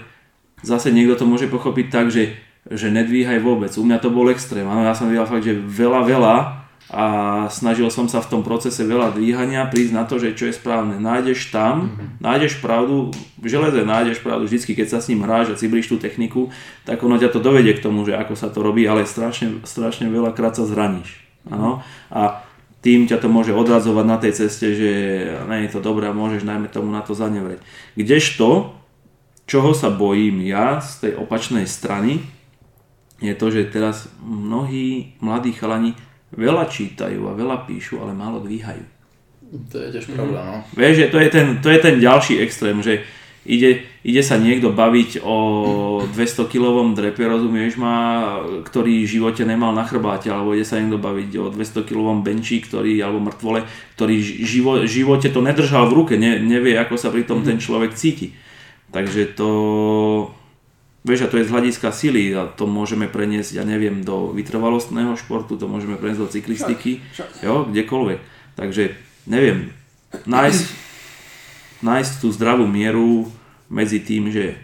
zase 0.65 0.91
niekto 0.91 1.15
to 1.15 1.25
môže 1.29 1.47
pochopiť 1.47 1.87
tak, 1.93 2.11
že, 2.11 2.35
že 2.67 2.91
nedvíhaj 2.91 3.39
vôbec. 3.39 3.71
U 3.79 3.85
mňa 3.87 3.99
to 4.03 4.11
bol 4.11 4.27
extrém. 4.33 4.67
Áno, 4.67 4.83
ja 4.83 4.97
som 4.97 5.07
videl 5.07 5.29
fakt, 5.29 5.47
že 5.47 5.55
veľa, 5.55 6.03
veľa 6.03 6.35
a 6.89 7.05
snažil 7.53 7.93
som 7.93 8.09
sa 8.09 8.25
v 8.25 8.33
tom 8.33 8.41
procese 8.41 8.81
veľa 8.81 9.13
dvíhania 9.13 9.69
prísť 9.69 9.93
na 9.93 10.09
to, 10.09 10.17
že 10.17 10.33
čo 10.33 10.49
je 10.49 10.57
správne. 10.57 10.97
Nájdeš 10.97 11.53
tam, 11.53 11.93
mm-hmm. 11.93 12.09
nájdeš 12.25 12.65
pravdu, 12.65 13.13
v 13.37 13.47
železe 13.47 13.85
nájdeš 13.85 14.25
pravdu 14.25 14.49
vždycky, 14.49 14.73
keď 14.73 14.97
sa 14.97 14.99
s 15.05 15.13
ním 15.13 15.21
hráš 15.29 15.53
a 15.53 15.59
ciblíš 15.61 15.93
tú 15.93 16.01
techniku, 16.01 16.49
tak 16.89 17.05
ono 17.05 17.21
ťa 17.21 17.29
to 17.29 17.45
dovedie 17.45 17.77
k 17.77 17.85
tomu, 17.85 18.09
že 18.09 18.17
ako 18.17 18.33
sa 18.33 18.49
to 18.49 18.65
robí, 18.65 18.89
ale 18.89 19.05
strašne, 19.05 19.61
strašne 19.69 20.09
veľakrát 20.09 20.57
sa 20.57 20.65
zraníš. 20.65 21.21
Áno? 21.53 21.85
A 22.09 22.41
tým 22.81 23.05
ťa 23.05 23.21
to 23.21 23.29
môže 23.29 23.53
odradzovať 23.53 24.07
na 24.09 24.17
tej 24.17 24.33
ceste, 24.33 24.73
že 24.73 24.93
nie 25.45 25.69
je 25.69 25.73
to 25.77 25.85
dobré 25.85 26.09
a 26.09 26.17
môžeš 26.17 26.41
najmä 26.41 26.73
tomu 26.73 26.89
na 26.89 27.05
to 27.05 27.13
zanevrieť. 27.13 27.61
Kdežto 28.01 28.79
čoho 29.45 29.77
sa 29.77 29.93
bojím 29.93 30.41
ja 30.41 30.81
z 30.81 31.05
tej 31.05 31.13
opačnej 31.21 31.69
strany, 31.69 32.25
je 33.19 33.35
to, 33.35 33.51
že 33.51 33.75
teraz 33.75 34.07
mnohí 34.23 35.19
mladí 35.19 35.51
chalani 35.51 35.99
veľa 36.35 36.69
čítajú 36.69 37.29
a 37.29 37.33
veľa 37.33 37.65
píšu, 37.65 38.01
ale 38.03 38.13
málo 38.13 38.45
dvíhajú. 38.45 38.85
To 39.73 39.77
je 39.81 39.89
tiež 39.97 40.13
pravda, 40.13 40.41
no. 40.45 40.57
Vieš, 40.77 40.95
že 40.95 41.07
to 41.09 41.19
je 41.25 41.29
ten, 41.33 41.47
to 41.65 41.69
je 41.73 41.79
ten 41.81 41.97
ďalší 41.97 42.37
extrém, 42.45 42.85
že 42.85 43.01
ide, 43.49 43.89
ide 44.05 44.21
sa 44.21 44.37
niekto 44.37 44.69
baviť 44.77 45.25
o 45.25 45.37
200 46.05 46.53
kilovom 46.53 46.93
drepe, 46.93 47.25
rozumieš 47.25 47.81
ma, 47.81 47.97
ktorý 48.61 49.09
v 49.09 49.13
živote 49.19 49.49
nemal 49.49 49.73
na 49.73 49.89
chrbáte, 49.89 50.29
alebo 50.29 50.53
ide 50.53 50.69
sa 50.69 50.77
niekto 50.77 51.01
baviť 51.01 51.31
o 51.41 51.49
200 51.49 51.89
kilovom 51.89 52.21
benči, 52.21 52.61
ktorý, 52.61 53.01
alebo 53.01 53.25
mŕtvole, 53.25 53.65
ktorý 53.97 54.17
v 54.45 54.85
živote 54.85 55.33
to 55.33 55.41
nedržal 55.41 55.89
v 55.89 55.97
ruke, 55.97 56.15
ne, 56.21 56.37
nevie, 56.45 56.77
ako 56.77 57.01
sa 57.01 57.09
pri 57.09 57.25
tom 57.25 57.41
ten 57.41 57.57
človek 57.57 57.97
cíti. 57.97 58.37
Takže 58.93 59.33
to, 59.33 59.51
vieš, 61.09 61.25
a 61.25 61.31
to 61.33 61.41
je 61.41 61.49
z 61.49 61.53
hľadiska 61.57 61.89
sily 61.91 62.37
a 62.37 62.45
to 62.45 62.69
môžeme 62.69 63.09
preniesť, 63.09 63.57
ja 63.57 63.65
neviem, 63.65 64.05
do 64.05 64.31
vytrvalostného 64.37 65.17
športu, 65.17 65.57
to 65.57 65.65
môžeme 65.65 65.97
preniesť 65.97 66.21
do 66.21 66.33
cyklistiky, 66.33 67.01
jo, 67.41 67.65
kdekoľvek. 67.65 68.21
Takže 68.55 68.93
neviem, 69.25 69.73
nájsť, 70.29 70.65
nájsť 71.81 72.13
tú 72.21 72.29
zdravú 72.29 72.69
mieru 72.69 73.33
medzi 73.73 74.05
tým, 74.05 74.29
že 74.29 74.61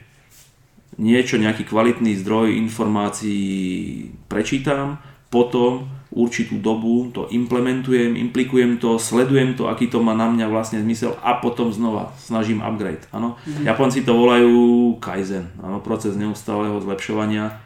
niečo, 1.00 1.40
nejaký 1.40 1.66
kvalitný 1.66 2.14
zdroj 2.22 2.54
informácií 2.54 4.12
prečítam, 4.28 5.02
potom 5.32 5.90
určitú 6.14 6.62
dobu 6.62 7.10
to 7.10 7.26
implementujem, 7.26 8.14
implikujem 8.14 8.78
to, 8.78 9.02
sledujem 9.02 9.58
to, 9.58 9.66
aký 9.66 9.90
to 9.90 9.98
má 9.98 10.14
na 10.14 10.30
mňa 10.30 10.46
vlastne 10.46 10.78
zmysel 10.78 11.18
a 11.18 11.42
potom 11.42 11.74
znova 11.74 12.14
snažím 12.22 12.62
upgrade. 12.62 13.02
Ano? 13.10 13.34
Mm-hmm. 13.42 13.66
Japonci 13.66 14.06
to 14.06 14.14
volajú 14.14 14.54
kaizen, 15.02 15.50
ano? 15.58 15.82
proces 15.82 16.14
neustáleho 16.14 16.78
zlepšovania, 16.78 17.58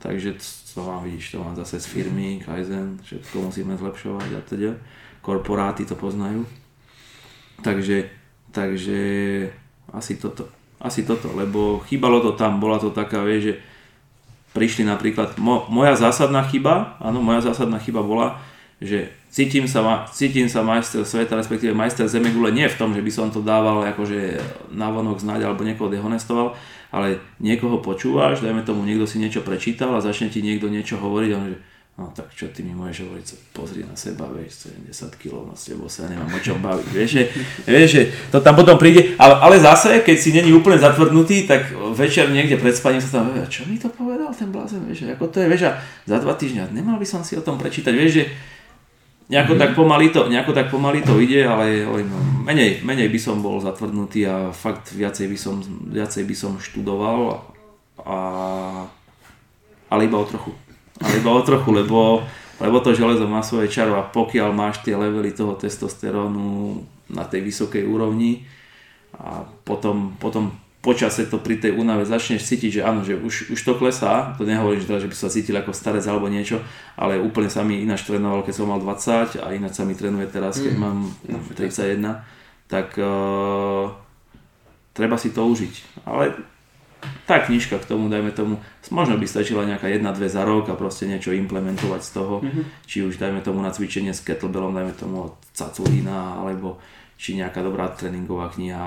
takže 0.00 0.40
to 0.72 0.80
vám 0.80 1.04
vidíš, 1.04 1.36
to 1.36 1.44
mám 1.44 1.54
zase 1.60 1.76
z 1.76 1.86
firmy, 1.86 2.40
kaizen, 2.40 2.96
všetko 3.04 3.52
musíme 3.52 3.76
zlepšovať 3.76 4.28
a 4.32 4.40
teda. 4.48 4.72
Korporáty 5.20 5.84
to 5.84 5.92
poznajú. 5.92 6.48
Takže, 7.60 8.08
takže 8.56 9.00
asi 9.92 10.16
toto. 10.16 10.48
Asi 10.80 11.04
toto, 11.04 11.28
lebo 11.36 11.84
chýbalo 11.84 12.24
to 12.24 12.32
tam, 12.32 12.56
bola 12.56 12.80
to 12.80 12.88
taká, 12.88 13.20
vieš, 13.20 13.42
že 13.44 13.54
prišli 14.50 14.82
napríklad, 14.82 15.38
mo, 15.38 15.66
moja 15.70 15.94
zásadná 15.94 16.42
chyba, 16.48 16.98
áno, 16.98 17.22
moja 17.22 17.40
zásadná 17.44 17.78
chyba 17.78 18.02
bola, 18.02 18.42
že 18.80 19.12
cítim 19.28 19.68
sa, 19.68 20.08
cítim 20.10 20.48
sa 20.48 20.64
majster 20.64 21.04
sveta, 21.04 21.36
respektíve 21.36 21.76
majster 21.76 22.08
Zemegule 22.08 22.50
nie 22.50 22.66
v 22.66 22.78
tom, 22.80 22.96
že 22.96 23.04
by 23.04 23.12
som 23.12 23.28
to 23.28 23.44
dával 23.44 23.84
akože 23.86 24.40
vonok 24.72 25.20
znať 25.20 25.46
alebo 25.46 25.62
niekoho 25.62 25.92
dehonestoval, 25.92 26.56
ale 26.90 27.22
niekoho 27.38 27.78
počúvaš, 27.78 28.42
dajme 28.42 28.66
tomu, 28.66 28.82
niekto 28.82 29.06
si 29.06 29.22
niečo 29.22 29.46
prečítal 29.46 29.94
a 29.94 30.02
začne 30.02 30.32
ti 30.32 30.42
niekto 30.42 30.66
niečo 30.66 30.98
hovoriť 30.98 31.30
on 31.36 31.44
že 31.54 31.56
no 32.00 32.08
tak 32.16 32.32
čo 32.32 32.48
ty 32.48 32.64
mi 32.64 32.72
môžeš 32.72 33.04
hovoriť, 33.04 33.26
pozri 33.52 33.84
na 33.84 33.92
seba, 33.92 34.24
vieš, 34.32 34.72
70 34.72 35.20
kg, 35.20 35.44
no 35.44 35.52
s 35.52 35.68
tebou 35.68 35.84
sa 35.84 36.08
nemám 36.08 36.32
o 36.32 36.40
čom 36.40 36.56
baviť, 36.56 36.86
vieš, 36.88 37.10
že, 37.12 37.22
vieš, 37.68 37.88
že 37.92 38.02
to 38.32 38.40
tam 38.40 38.56
potom 38.56 38.80
príde, 38.80 39.12
ale, 39.20 39.36
ale 39.36 39.60
zase, 39.60 40.00
keď 40.00 40.16
si 40.16 40.32
není 40.32 40.48
úplne 40.48 40.80
zatvrdnutý, 40.80 41.44
tak 41.44 41.68
večer 41.92 42.32
niekde 42.32 42.56
pred 42.56 42.72
spaním 42.72 43.04
sa 43.04 43.20
tam, 43.20 43.36
čo 43.52 43.68
mi 43.68 43.76
to 43.76 43.92
povedal 43.92 44.32
ten 44.32 44.48
blázen, 44.48 44.80
vieš, 44.88 45.12
ako 45.12 45.28
to 45.28 45.44
je, 45.44 45.46
vieš, 45.52 45.62
a 45.68 45.72
za 46.08 46.16
dva 46.16 46.32
týždňa 46.32 46.72
nemal 46.72 46.96
by 46.96 47.04
som 47.04 47.20
si 47.20 47.36
o 47.36 47.44
tom 47.44 47.60
prečítať, 47.60 47.92
vieš, 47.92 48.12
že 48.16 48.24
nejako, 49.28 49.52
mm-hmm. 49.52 49.62
tak 49.68 49.70
pomaly 49.76 50.06
to, 50.08 50.20
nejako 50.24 50.52
tak 50.56 50.72
pomaly 50.72 51.04
to 51.04 51.20
ide, 51.20 51.44
ale, 51.44 51.84
ale 51.84 52.00
no, 52.08 52.16
menej, 52.48 52.80
menej 52.80 53.12
by 53.12 53.20
som 53.20 53.44
bol 53.44 53.60
zatvrdnutý 53.60 54.24
a 54.24 54.56
fakt 54.56 54.96
viacej 54.96 55.28
by 55.28 55.36
som, 55.36 55.60
viacej 55.92 56.24
by 56.24 56.34
som 56.34 56.56
študoval, 56.56 57.44
a, 58.00 58.18
ale 59.92 60.00
iba 60.08 60.16
o 60.16 60.24
trochu 60.24 60.56
ale 61.00 61.20
iba 61.20 61.32
o 61.32 61.42
trochu, 61.42 61.72
lebo, 61.72 62.24
lebo 62.60 62.76
to 62.84 62.92
železo 62.92 63.24
má 63.24 63.40
svoje 63.40 63.72
čaro 63.72 63.96
a 63.96 64.06
pokiaľ 64.06 64.52
máš 64.52 64.84
tie 64.84 64.94
levely 64.96 65.32
toho 65.32 65.56
testosterónu 65.56 66.80
na 67.10 67.24
tej 67.24 67.42
vysokej 67.42 67.88
úrovni 67.88 68.44
a 69.16 69.42
potom, 69.64 70.14
potom 70.20 70.54
počase 70.80 71.28
to 71.28 71.36
pri 71.36 71.60
tej 71.60 71.76
únave 71.76 72.08
začneš 72.08 72.48
cítiť, 72.48 72.80
že 72.80 72.82
áno, 72.84 73.04
že 73.04 73.16
už, 73.20 73.52
už 73.52 73.60
to 73.60 73.76
klesá, 73.76 74.32
to 74.40 74.48
nehovorím, 74.48 74.80
že, 74.80 74.88
teda, 74.88 75.00
že 75.04 75.10
by 75.12 75.16
sa 75.16 75.28
cítil 75.28 75.56
ako 75.60 75.76
starec 75.76 76.04
alebo 76.08 76.32
niečo, 76.32 76.64
ale 76.96 77.20
úplne 77.20 77.52
sa 77.52 77.60
mi 77.60 77.84
ináč 77.84 78.08
trénoval, 78.08 78.40
keď 78.44 78.54
som 78.56 78.68
mal 78.72 78.80
20 78.80 79.44
a 79.44 79.46
ináč 79.52 79.76
sa 79.76 79.84
mi 79.84 79.92
trénuje 79.92 80.28
teraz, 80.32 80.56
keď 80.56 80.74
mm. 80.76 80.80
mám 80.80 80.98
31, 81.52 82.00
tak 82.64 82.96
uh, 82.96 83.92
treba 84.96 85.20
si 85.20 85.36
to 85.36 85.44
užiť. 85.44 86.04
Ale 86.08 86.32
tá 87.24 87.40
knižka 87.40 87.80
k 87.80 87.88
tomu, 87.88 88.08
dajme 88.08 88.30
tomu, 88.32 88.60
možno 88.92 89.16
by 89.16 89.26
stačila 89.26 89.68
nejaká 89.68 89.88
jedna, 89.88 90.12
dve 90.12 90.28
za 90.28 90.44
rok 90.44 90.68
a 90.68 90.78
proste 90.78 91.08
niečo 91.08 91.34
implementovať 91.34 92.00
z 92.04 92.10
toho, 92.10 92.34
mm-hmm. 92.40 92.64
či 92.84 93.06
už 93.06 93.16
dajme 93.16 93.40
tomu 93.40 93.60
na 93.64 93.72
cvičenie 93.72 94.12
s 94.12 94.24
kettlebellom, 94.24 94.76
dajme 94.76 94.94
tomu 94.96 95.32
od 95.32 95.34
Caculina, 95.52 96.40
alebo 96.40 96.80
či 97.20 97.36
nejaká 97.36 97.60
dobrá 97.60 97.92
tréningová 97.92 98.48
kniha 98.52 98.86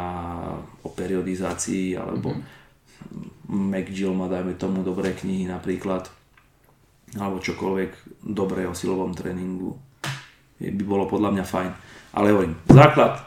o 0.81 0.89
periodizácii, 0.89 1.97
alebo 1.97 2.33
mm-hmm. 2.33 3.51
McGill 3.53 4.15
má 4.15 4.31
dajme 4.31 4.55
tomu 4.55 4.81
dobré 4.81 5.13
knihy 5.13 5.45
napríklad, 5.49 6.07
alebo 7.19 7.37
čokoľvek 7.43 8.23
dobré 8.25 8.65
o 8.65 8.73
silovom 8.73 9.13
tréningu, 9.13 9.77
by 10.57 10.83
bolo 10.87 11.05
podľa 11.05 11.29
mňa 11.35 11.45
fajn. 11.45 11.71
Ale 12.13 12.31
hovorím, 12.31 12.55
základ, 12.69 13.21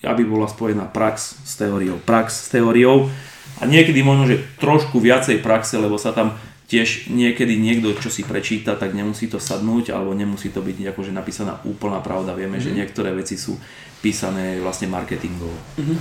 aby 0.00 0.22
bola 0.24 0.48
spojená 0.48 0.88
prax 0.88 1.44
s 1.44 1.60
teóriou. 1.60 2.00
Prax 2.00 2.46
s 2.46 2.48
teóriou, 2.48 3.12
a 3.58 3.66
niekedy 3.66 4.00
možno, 4.06 4.30
že 4.30 4.46
trošku 4.62 5.02
viacej 5.02 5.42
praxe, 5.42 5.76
lebo 5.76 5.98
sa 5.98 6.14
tam 6.14 6.38
tiež 6.70 7.10
niekedy 7.10 7.58
niekto, 7.58 7.90
čo 7.98 8.14
si 8.14 8.22
prečíta, 8.22 8.78
tak 8.78 8.94
nemusí 8.94 9.26
to 9.26 9.42
sadnúť, 9.42 9.90
alebo 9.90 10.14
nemusí 10.14 10.54
to 10.54 10.62
byť 10.62 10.94
akože 10.94 11.10
napísaná 11.10 11.58
úplná 11.66 11.98
pravda. 11.98 12.30
Vieme, 12.38 12.62
mm-hmm. 12.62 12.64
že 12.64 12.70
mhm. 12.70 12.78
niektoré 12.78 13.10
veci 13.10 13.34
sú 13.34 13.58
písané 13.98 14.62
vlastne 14.62 14.86
marketingovo. 14.86 15.58
Mm-hmm. 15.76 15.98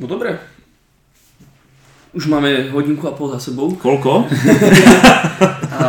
No 0.00 0.04
dobre. 0.10 0.34
Už 2.10 2.26
máme 2.26 2.74
hodinku 2.74 3.06
a 3.06 3.14
pol 3.14 3.30
za 3.30 3.38
sebou. 3.38 3.70
Koľko? 3.78 4.26
a, 5.78 5.86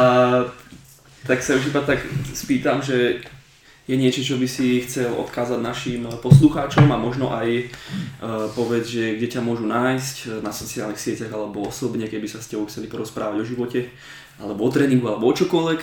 tak 1.25 1.41
sa 1.41 1.57
už 1.57 1.73
iba 1.73 1.81
tak 1.81 2.05
spýtam, 2.37 2.85
že 2.85 3.25
je 3.91 3.99
niečo, 3.99 4.23
čo 4.23 4.39
by 4.39 4.47
si 4.47 4.79
chcel 4.87 5.11
odkázať 5.11 5.59
našim 5.59 6.07
poslucháčom 6.23 6.87
a 6.87 6.95
možno 6.95 7.35
aj 7.35 7.67
uh, 7.67 8.47
povedz, 8.55 8.87
že 8.87 9.19
kde 9.19 9.27
ťa 9.27 9.41
môžu 9.43 9.67
nájsť 9.67 10.15
e, 10.23 10.25
na 10.39 10.55
sociálnych 10.55 10.95
sieťach 10.95 11.35
alebo 11.35 11.67
osobne, 11.67 12.07
keby 12.07 12.23
sa 12.23 12.39
s 12.39 12.47
tebou 12.47 12.71
chceli 12.71 12.87
porozprávať 12.87 13.43
o 13.43 13.49
živote, 13.51 13.91
alebo 14.39 14.63
o 14.63 14.71
tréningu, 14.71 15.11
alebo 15.11 15.27
o 15.27 15.35
čokoľvek? 15.35 15.79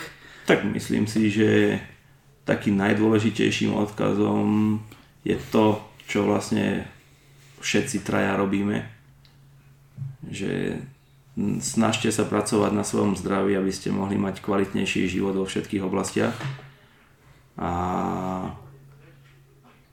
Tak 0.49 0.65
myslím 0.73 1.05
si, 1.05 1.29
že 1.29 1.77
takým 2.49 2.81
najdôležitejším 2.81 3.77
odkazom 3.77 4.81
je 5.21 5.37
to, 5.53 5.77
čo 6.09 6.25
vlastne 6.25 6.89
všetci 7.61 8.01
traja 8.01 8.33
robíme. 8.33 8.89
Že 10.25 10.81
snažte 11.61 12.09
sa 12.09 12.25
pracovať 12.25 12.73
na 12.73 12.81
svojom 12.81 13.13
zdraví, 13.13 13.53
aby 13.53 13.69
ste 13.69 13.93
mohli 13.93 14.17
mať 14.17 14.41
kvalitnejší 14.41 15.05
život 15.05 15.37
vo 15.37 15.45
všetkých 15.45 15.85
oblastiach 15.85 16.33
a 17.59 17.71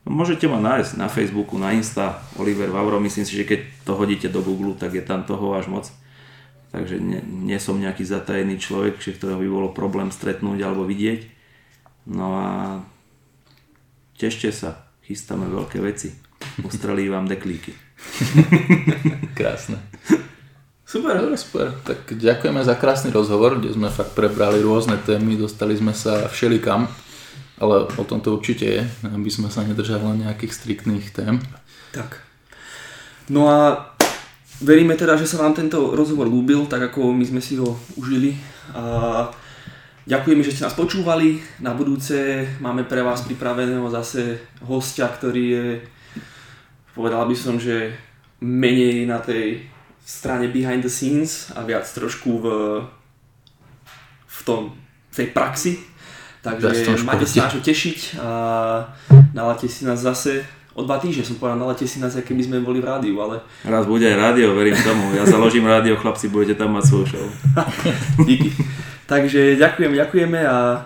môžete 0.06 0.46
ma 0.46 0.62
nájsť 0.62 1.02
na 1.02 1.10
Facebooku, 1.10 1.58
na 1.58 1.74
Insta, 1.74 2.22
Oliver 2.38 2.70
Vavro, 2.70 3.02
myslím 3.02 3.26
si, 3.26 3.34
že 3.34 3.42
keď 3.42 3.60
to 3.82 3.98
hodíte 3.98 4.30
do 4.30 4.38
Google, 4.38 4.78
tak 4.78 4.94
je 4.94 5.02
tam 5.02 5.26
toho 5.26 5.58
až 5.58 5.66
moc. 5.66 5.90
Takže 6.70 7.02
nie, 7.02 7.18
nie 7.26 7.58
som 7.58 7.74
nejaký 7.74 8.06
zatajený 8.06 8.62
človek, 8.62 9.02
ktorého 9.02 9.42
by 9.42 9.48
bolo 9.50 9.68
problém 9.74 10.14
stretnúť 10.14 10.62
alebo 10.62 10.86
vidieť. 10.86 11.26
No 12.06 12.38
a 12.38 12.48
tešte 14.14 14.54
sa, 14.54 14.86
chystáme 15.02 15.50
veľké 15.50 15.82
veci. 15.82 16.14
Ustrelí 16.62 17.10
vám 17.10 17.26
deklíky. 17.26 17.74
Krásne. 19.38 19.82
Super, 20.86 21.18
dobre, 21.18 21.34
super. 21.34 21.74
Tak 21.82 22.14
ďakujeme 22.14 22.62
za 22.62 22.78
krásny 22.78 23.10
rozhovor, 23.10 23.58
kde 23.58 23.74
sme 23.74 23.90
fakt 23.90 24.14
prebrali 24.14 24.62
rôzne 24.62 24.94
témy, 25.02 25.34
dostali 25.34 25.74
sme 25.74 25.90
sa 25.90 26.30
všelikam. 26.30 26.86
Ale 27.56 27.88
o 27.88 28.04
tom 28.04 28.20
to 28.20 28.36
určite 28.36 28.66
je, 28.68 28.82
aby 29.08 29.30
sme 29.32 29.48
sa 29.48 29.64
nedržali 29.64 30.04
len 30.04 30.28
nejakých 30.28 30.52
striktných 30.52 31.08
tém. 31.16 31.40
Tak. 31.96 32.20
No 33.32 33.48
a 33.48 33.90
veríme 34.60 34.92
teda, 34.92 35.16
že 35.16 35.24
sa 35.24 35.40
vám 35.40 35.56
tento 35.56 35.96
rozhovor 35.96 36.28
ľúbil, 36.28 36.68
tak 36.68 36.92
ako 36.92 37.16
my 37.16 37.24
sme 37.24 37.40
si 37.40 37.56
ho 37.56 37.80
užili. 37.96 38.36
A 38.76 39.24
ďakujeme, 40.04 40.44
že 40.44 40.52
ste 40.52 40.68
nás 40.68 40.76
počúvali. 40.76 41.40
Na 41.64 41.72
budúce 41.72 42.44
máme 42.60 42.84
pre 42.84 43.00
vás 43.00 43.24
pripraveného 43.24 43.88
zase 43.88 44.36
hostia, 44.60 45.08
ktorý 45.08 45.44
je, 45.48 45.66
povedal 46.92 47.24
by 47.24 47.36
som, 47.36 47.56
že 47.56 47.96
menej 48.44 49.08
na 49.08 49.16
tej 49.24 49.64
strane 50.04 50.52
behind 50.52 50.84
the 50.84 50.92
scenes 50.92 51.50
a 51.56 51.64
viac 51.64 51.88
trošku 51.88 52.30
v, 52.38 52.46
v 54.28 54.40
tom, 54.44 54.76
v 55.10 55.14
tej 55.24 55.28
praxi 55.32 55.95
Takže 56.46 57.02
máte 57.02 57.26
sa 57.26 57.50
na 57.50 57.50
čo 57.50 57.58
tešiť 57.58 57.98
a 58.22 58.30
naláte 59.34 59.66
si 59.66 59.82
nás 59.82 59.98
zase 59.98 60.46
o 60.76 60.84
dva 60.84 61.00
týždne 61.00 61.24
som 61.24 61.40
povedal, 61.40 61.56
naláte 61.56 61.88
si 61.88 61.96
nás, 61.98 62.12
keby 62.12 62.42
sme 62.44 62.56
boli 62.60 62.84
v 62.84 62.86
rádiu, 62.92 63.16
ale... 63.24 63.40
Raz 63.64 63.88
bude 63.88 64.04
aj 64.04 64.16
rádio, 64.20 64.52
verím 64.52 64.76
tomu. 64.76 65.16
Ja 65.16 65.24
založím 65.24 65.64
rádio, 65.64 65.96
chlapci, 65.96 66.28
budete 66.28 66.60
tam 66.60 66.76
mať 66.76 66.84
svoj 66.84 67.04
show. 67.16 67.26
Díky. 68.28 68.52
Takže 69.08 69.56
ďakujem, 69.56 69.96
ďakujeme 69.96 70.40
a 70.44 70.84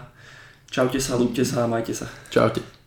čaute 0.70 1.02
sa, 1.02 1.18
lúbte 1.18 1.42
sa 1.42 1.66
a 1.66 1.70
majte 1.70 1.90
sa. 1.90 2.06
Čaute. 2.30 2.79